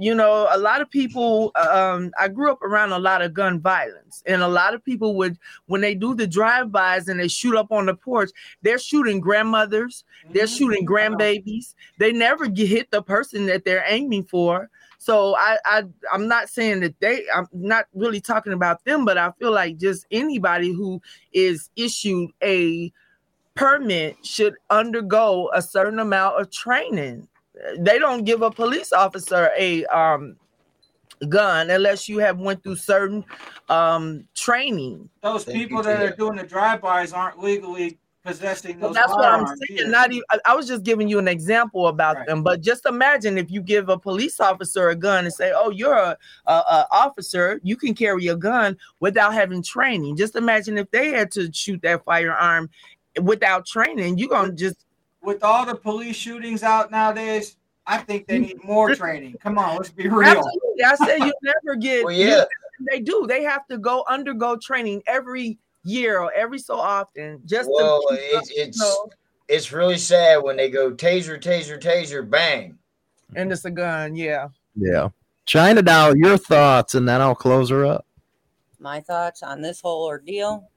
You 0.00 0.14
know, 0.14 0.48
a 0.50 0.56
lot 0.56 0.80
of 0.80 0.90
people. 0.90 1.52
Um, 1.56 2.10
I 2.18 2.28
grew 2.28 2.50
up 2.50 2.62
around 2.62 2.92
a 2.92 2.98
lot 2.98 3.20
of 3.20 3.34
gun 3.34 3.60
violence, 3.60 4.22
and 4.24 4.40
a 4.40 4.48
lot 4.48 4.72
of 4.72 4.82
people 4.82 5.14
would 5.16 5.36
when 5.66 5.82
they 5.82 5.94
do 5.94 6.14
the 6.14 6.26
drive-bys 6.26 7.08
and 7.08 7.20
they 7.20 7.28
shoot 7.28 7.54
up 7.54 7.70
on 7.70 7.84
the 7.86 7.94
porch, 7.94 8.30
they're 8.62 8.78
shooting 8.78 9.20
grandmothers, 9.20 10.04
they're 10.30 10.46
Mhm. 10.46 10.56
shooting 10.58 10.86
grandbabies. 10.86 11.74
They 11.98 12.12
never 12.12 12.46
get 12.46 12.68
hit 12.68 12.90
the 12.90 13.02
person 13.02 13.44
that 13.46 13.64
they're 13.66 13.84
aiming 13.86 14.24
for. 14.24 14.70
So 15.02 15.34
I, 15.34 15.58
I 15.64 15.82
I'm 16.12 16.28
not 16.28 16.48
saying 16.48 16.78
that 16.80 16.94
they 17.00 17.24
I'm 17.34 17.48
not 17.52 17.86
really 17.92 18.20
talking 18.20 18.52
about 18.52 18.84
them, 18.84 19.04
but 19.04 19.18
I 19.18 19.32
feel 19.32 19.50
like 19.50 19.76
just 19.76 20.06
anybody 20.12 20.72
who 20.72 21.02
is 21.32 21.70
issued 21.74 22.30
a 22.40 22.92
permit 23.56 24.24
should 24.24 24.54
undergo 24.70 25.50
a 25.54 25.60
certain 25.60 25.98
amount 25.98 26.40
of 26.40 26.52
training. 26.52 27.26
They 27.78 27.98
don't 27.98 28.22
give 28.22 28.42
a 28.42 28.50
police 28.52 28.92
officer 28.92 29.50
a 29.58 29.84
um 29.86 30.36
gun 31.28 31.70
unless 31.70 32.08
you 32.08 32.18
have 32.18 32.38
went 32.38 32.62
through 32.62 32.76
certain 32.76 33.24
um 33.70 34.28
training. 34.36 35.10
Those 35.20 35.44
people 35.44 35.82
that 35.82 36.00
are 36.00 36.14
doing 36.14 36.36
the 36.36 36.46
drive-bys 36.46 37.12
aren't 37.12 37.40
legally 37.40 37.98
possessing 38.24 38.78
Well, 38.78 38.90
those 38.90 38.96
that's 38.96 39.12
what 39.12 39.24
I'm 39.24 39.46
saying. 39.46 39.80
either. 39.80 39.88
Not 39.88 40.12
even. 40.12 40.22
I- 40.30 40.38
I 40.44 40.54
was 40.54 40.66
just 40.68 40.82
giving 40.84 41.08
you 41.08 41.18
an 41.18 41.28
example 41.28 41.88
about 41.88 42.16
Right. 42.16 42.26
them. 42.26 42.42
But 42.42 42.60
just 42.60 42.86
imagine 42.86 43.36
if 43.38 43.50
you 43.50 43.60
give 43.62 43.88
a 43.88 43.98
police 43.98 44.38
officer 44.40 44.88
a 44.90 44.94
gun 44.96 45.24
and 45.24 45.34
say, 45.34 45.52
"Oh, 45.54 45.70
you're 45.70 45.94
a, 45.96 46.16
a, 46.46 46.52
a 46.52 46.86
officer. 46.92 47.60
You 47.62 47.76
can 47.76 47.94
carry 47.94 48.28
a 48.28 48.36
gun 48.36 48.76
without 49.00 49.34
having 49.34 49.62
training." 49.62 50.16
Just 50.16 50.36
imagine 50.36 50.78
if 50.78 50.90
they 50.90 51.10
had 51.10 51.30
to 51.32 51.52
shoot 51.52 51.80
that 51.82 52.04
firearm 52.04 52.70
without 53.20 53.66
training. 53.66 54.18
You're 54.18 54.28
gonna 54.28 54.52
just 54.52 54.84
With 55.22 55.42
all 55.44 55.64
the 55.66 55.74
police 55.74 56.16
shootings 56.16 56.62
out 56.62 56.90
nowadays, 56.90 57.56
I 57.86 57.98
think 57.98 58.26
they 58.26 58.38
need 58.38 58.62
more 58.64 58.94
training. 58.94 59.36
Come 59.42 59.58
on, 59.58 59.76
let's 59.76 59.90
be 59.90 60.08
real. 60.08 60.28
absolutely. 60.28 60.84
I 60.84 60.94
said 60.96 61.18
you 61.26 61.32
never 61.42 61.76
get. 61.76 62.04
Well, 62.04 62.12
you- 62.14 62.26
yeah. 62.28 62.44
they 62.90 63.00
do. 63.00 63.26
They 63.28 63.42
have 63.44 63.66
to 63.68 63.78
go 63.78 64.04
undergo 64.08 64.56
training 64.56 65.02
every 65.06 65.58
year 65.84 66.20
or 66.20 66.32
every 66.32 66.58
so 66.58 66.74
often 66.74 67.40
just 67.44 67.68
Well, 67.70 68.02
to. 68.08 68.16
keep 68.16 68.34
up, 68.36 68.40
it's 68.42 68.50
you 68.50 68.62
it's 68.62 68.80
know, 68.80 69.10
it's 69.48 69.72
really 69.72 69.98
sad 69.98 70.42
when 70.42 70.56
they 70.56 70.70
go 70.70 70.92
taser, 70.92 71.40
taser, 71.40 71.80
taser, 71.80 72.28
bang. 72.28 72.78
and 73.36 73.50
it's 73.52 73.64
a 73.64 73.70
gun. 73.70 74.14
Yeah. 74.16 74.48
Yeah. 74.76 75.08
China 75.44 75.82
Doll. 75.82 76.16
Your 76.16 76.38
thoughts, 76.38 76.94
and 76.94 77.08
then 77.08 77.20
I'll 77.20 77.34
close 77.34 77.68
her 77.70 77.84
up. 77.84 78.06
My 78.78 79.00
thoughts 79.00 79.42
on 79.42 79.60
this 79.60 79.80
whole 79.80 80.06
ordeal 80.06 80.68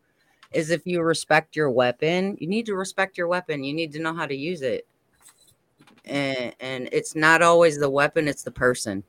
is 0.51 0.69
if 0.71 0.85
you 0.85 1.01
respect 1.01 1.55
your 1.55 1.69
weapon, 1.69 2.35
you 2.39 2.47
need 2.47 2.65
to 2.65 2.75
respect 2.75 3.17
your 3.17 3.27
weapon. 3.27 3.63
You 3.63 3.73
need 3.73 3.91
to 3.93 3.99
know 3.99 4.13
how 4.13 4.25
to 4.25 4.35
use 4.35 4.61
it. 4.61 4.87
And, 6.05 6.53
and 6.59 6.89
it's 6.91 7.15
not 7.15 7.41
always 7.41 7.79
the 7.79 7.89
weapon, 7.89 8.27
it's 8.27 8.43
the 8.43 8.51
person. 8.51 9.03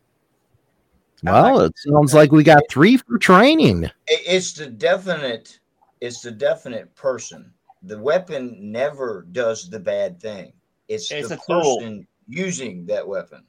Well, 1.23 1.61
it 1.63 1.73
sounds 1.79 2.15
like 2.15 2.33
we 2.33 2.43
got 2.43 2.63
three 2.71 2.97
for 2.99 3.19
training. 3.19 3.91
It's 4.07 4.53
the 4.53 4.67
definite. 4.67 5.59
It's 6.01 6.21
the 6.21 6.31
definite 6.31 6.95
person. 6.95 7.53
The 7.83 7.99
weapon 7.99 8.57
never 8.73 9.27
does 9.33 9.69
the 9.69 9.79
bad 9.81 10.21
thing. 10.21 10.53
It's, 10.89 11.11
It's 11.11 11.29
the 11.29 11.35
a 11.35 11.39
tool. 11.39 11.79
person 11.79 12.07
using 12.29 12.87
that 12.87 13.07
weapon. 13.07 13.45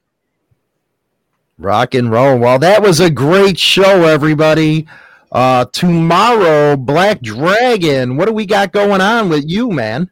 Rock 1.58 1.94
and 1.94 2.10
roll. 2.10 2.38
Well, 2.38 2.58
that 2.60 2.82
was 2.82 3.00
a 3.00 3.10
great 3.10 3.58
show, 3.58 4.04
everybody. 4.04 4.86
Uh 5.30 5.66
tomorrow, 5.66 6.76
Black 6.76 7.20
Dragon. 7.20 8.16
What 8.16 8.26
do 8.26 8.32
we 8.32 8.46
got 8.46 8.72
going 8.72 9.00
on 9.02 9.28
with 9.28 9.44
you, 9.46 9.70
man? 9.70 10.10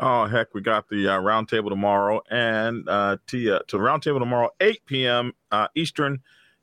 Oh 0.00 0.26
heck, 0.26 0.54
we 0.54 0.60
got 0.60 0.88
the 0.88 1.08
uh, 1.08 1.20
roundtable 1.20 1.68
tomorrow, 1.68 2.22
and 2.30 2.88
uh, 2.88 3.16
to 3.26 3.56
uh, 3.56 3.58
to 3.66 3.76
roundtable 3.78 4.20
tomorrow, 4.20 4.48
8 4.60 4.80
p.m. 4.86 5.32
Uh, 5.50 5.66
Eastern, 5.74 6.20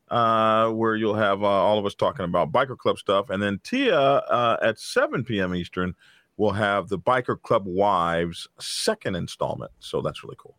uh, 0.09 0.69
where 0.69 0.95
you'll 0.95 1.15
have 1.15 1.43
uh, 1.43 1.47
all 1.47 1.79
of 1.79 1.85
us 1.85 1.95
talking 1.95 2.25
about 2.25 2.51
biker 2.51 2.77
club 2.77 2.97
stuff, 2.97 3.29
and 3.29 3.41
then 3.41 3.59
Tia 3.63 3.99
uh, 3.99 4.57
at 4.61 4.79
7 4.79 5.23
p.m. 5.23 5.55
Eastern 5.55 5.95
will 6.37 6.51
have 6.51 6.89
the 6.89 6.99
Biker 6.99 7.41
Club 7.41 7.65
Wives 7.65 8.47
second 8.59 9.15
installment. 9.15 9.71
So 9.79 10.01
that's 10.01 10.23
really 10.23 10.35
cool. 10.37 10.55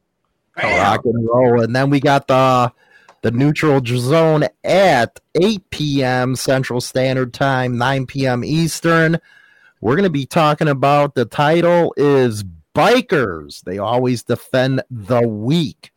Rock 0.57 1.05
and 1.05 1.29
roll. 1.29 1.61
And 1.61 1.77
then 1.77 1.91
we 1.91 2.01
got 2.01 2.29
the 2.29 2.73
the 3.23 3.31
neutral 3.31 3.81
zone 3.85 4.45
at 4.65 5.21
8 5.35 5.71
p.m. 5.71 6.37
Central 6.37 6.81
Standard 6.81 7.35
Time, 7.35 7.77
9 7.77 8.07
p.m. 8.07 8.45
Eastern. 8.45 9.19
We're 9.81 9.97
going 9.97 10.05
to 10.05 10.11
be 10.11 10.27
talking 10.27 10.69
about 10.69 11.15
the 11.15 11.25
title 11.25 11.93
is 11.97 12.45
Bikers. 12.75 13.63
They 13.63 13.79
always 13.79 14.23
defend 14.23 14.83
the 14.91 15.27
weak. 15.27 15.93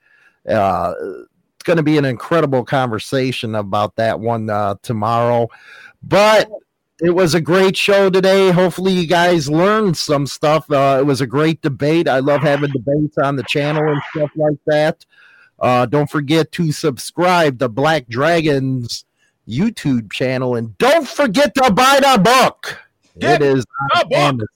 Uh, 0.48 0.94
it's 1.00 1.29
going 1.70 1.78
to 1.78 1.84
be 1.84 2.00
an 2.00 2.06
incredible 2.06 2.66
conversation 2.66 3.54
about 3.54 3.96
that 3.98 4.20
one 4.20 4.50
uh, 4.50 4.74
tomorrow. 4.82 5.48
But 6.02 6.50
it 7.00 7.12
was 7.12 7.36
a 7.36 7.41
great 7.41 7.78
show 7.78 8.10
today. 8.10 8.50
Hopefully, 8.50 8.91
you 8.91 9.06
guys 9.06 9.52
learned 9.52 9.96
some 9.96 10.26
stuff. 10.26 10.70
Uh, 10.72 10.98
it 11.00 11.06
was 11.06 11.22
a 11.22 11.28
great 11.28 11.62
debate. 11.62 12.08
I 12.08 12.20
love 12.20 12.41
having 12.41 12.72
debates 12.72 13.20
on 13.20 13.36
the 13.36 13.44
channel 13.44 13.88
and 13.88 14.02
stuff 14.16 14.32
like 14.36 14.58
that. 14.66 15.06
Uh, 15.60 15.86
don't 15.86 16.10
forget 16.10 16.52
to 16.54 16.72
subscribe 16.72 17.60
to 17.60 17.70
Black 17.70 18.08
Dragons 18.08 19.06
YouTube 19.48 20.12
channel, 20.12 20.56
and 20.56 20.76
don't 20.80 21.08
forget 21.08 21.54
to 21.54 21.72
buy 21.72 22.00
the 22.02 22.20
book. 22.20 22.80
Get 23.20 23.44
it 23.44 23.58
is 23.58 23.66
the 23.94 24.06
book. 24.10 24.50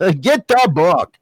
Get 0.20 0.48
the 0.48 0.70
book. 0.72 1.18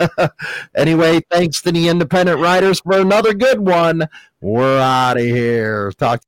anyway, 0.76 1.20
thanks 1.30 1.62
to 1.62 1.72
the 1.72 1.88
independent 1.88 2.40
riders 2.40 2.80
for 2.80 2.98
another 2.98 3.34
good 3.34 3.60
one. 3.60 4.08
We're 4.40 4.78
out 4.78 5.16
of 5.16 5.24
here. 5.24 5.92
Talk. 5.92 6.22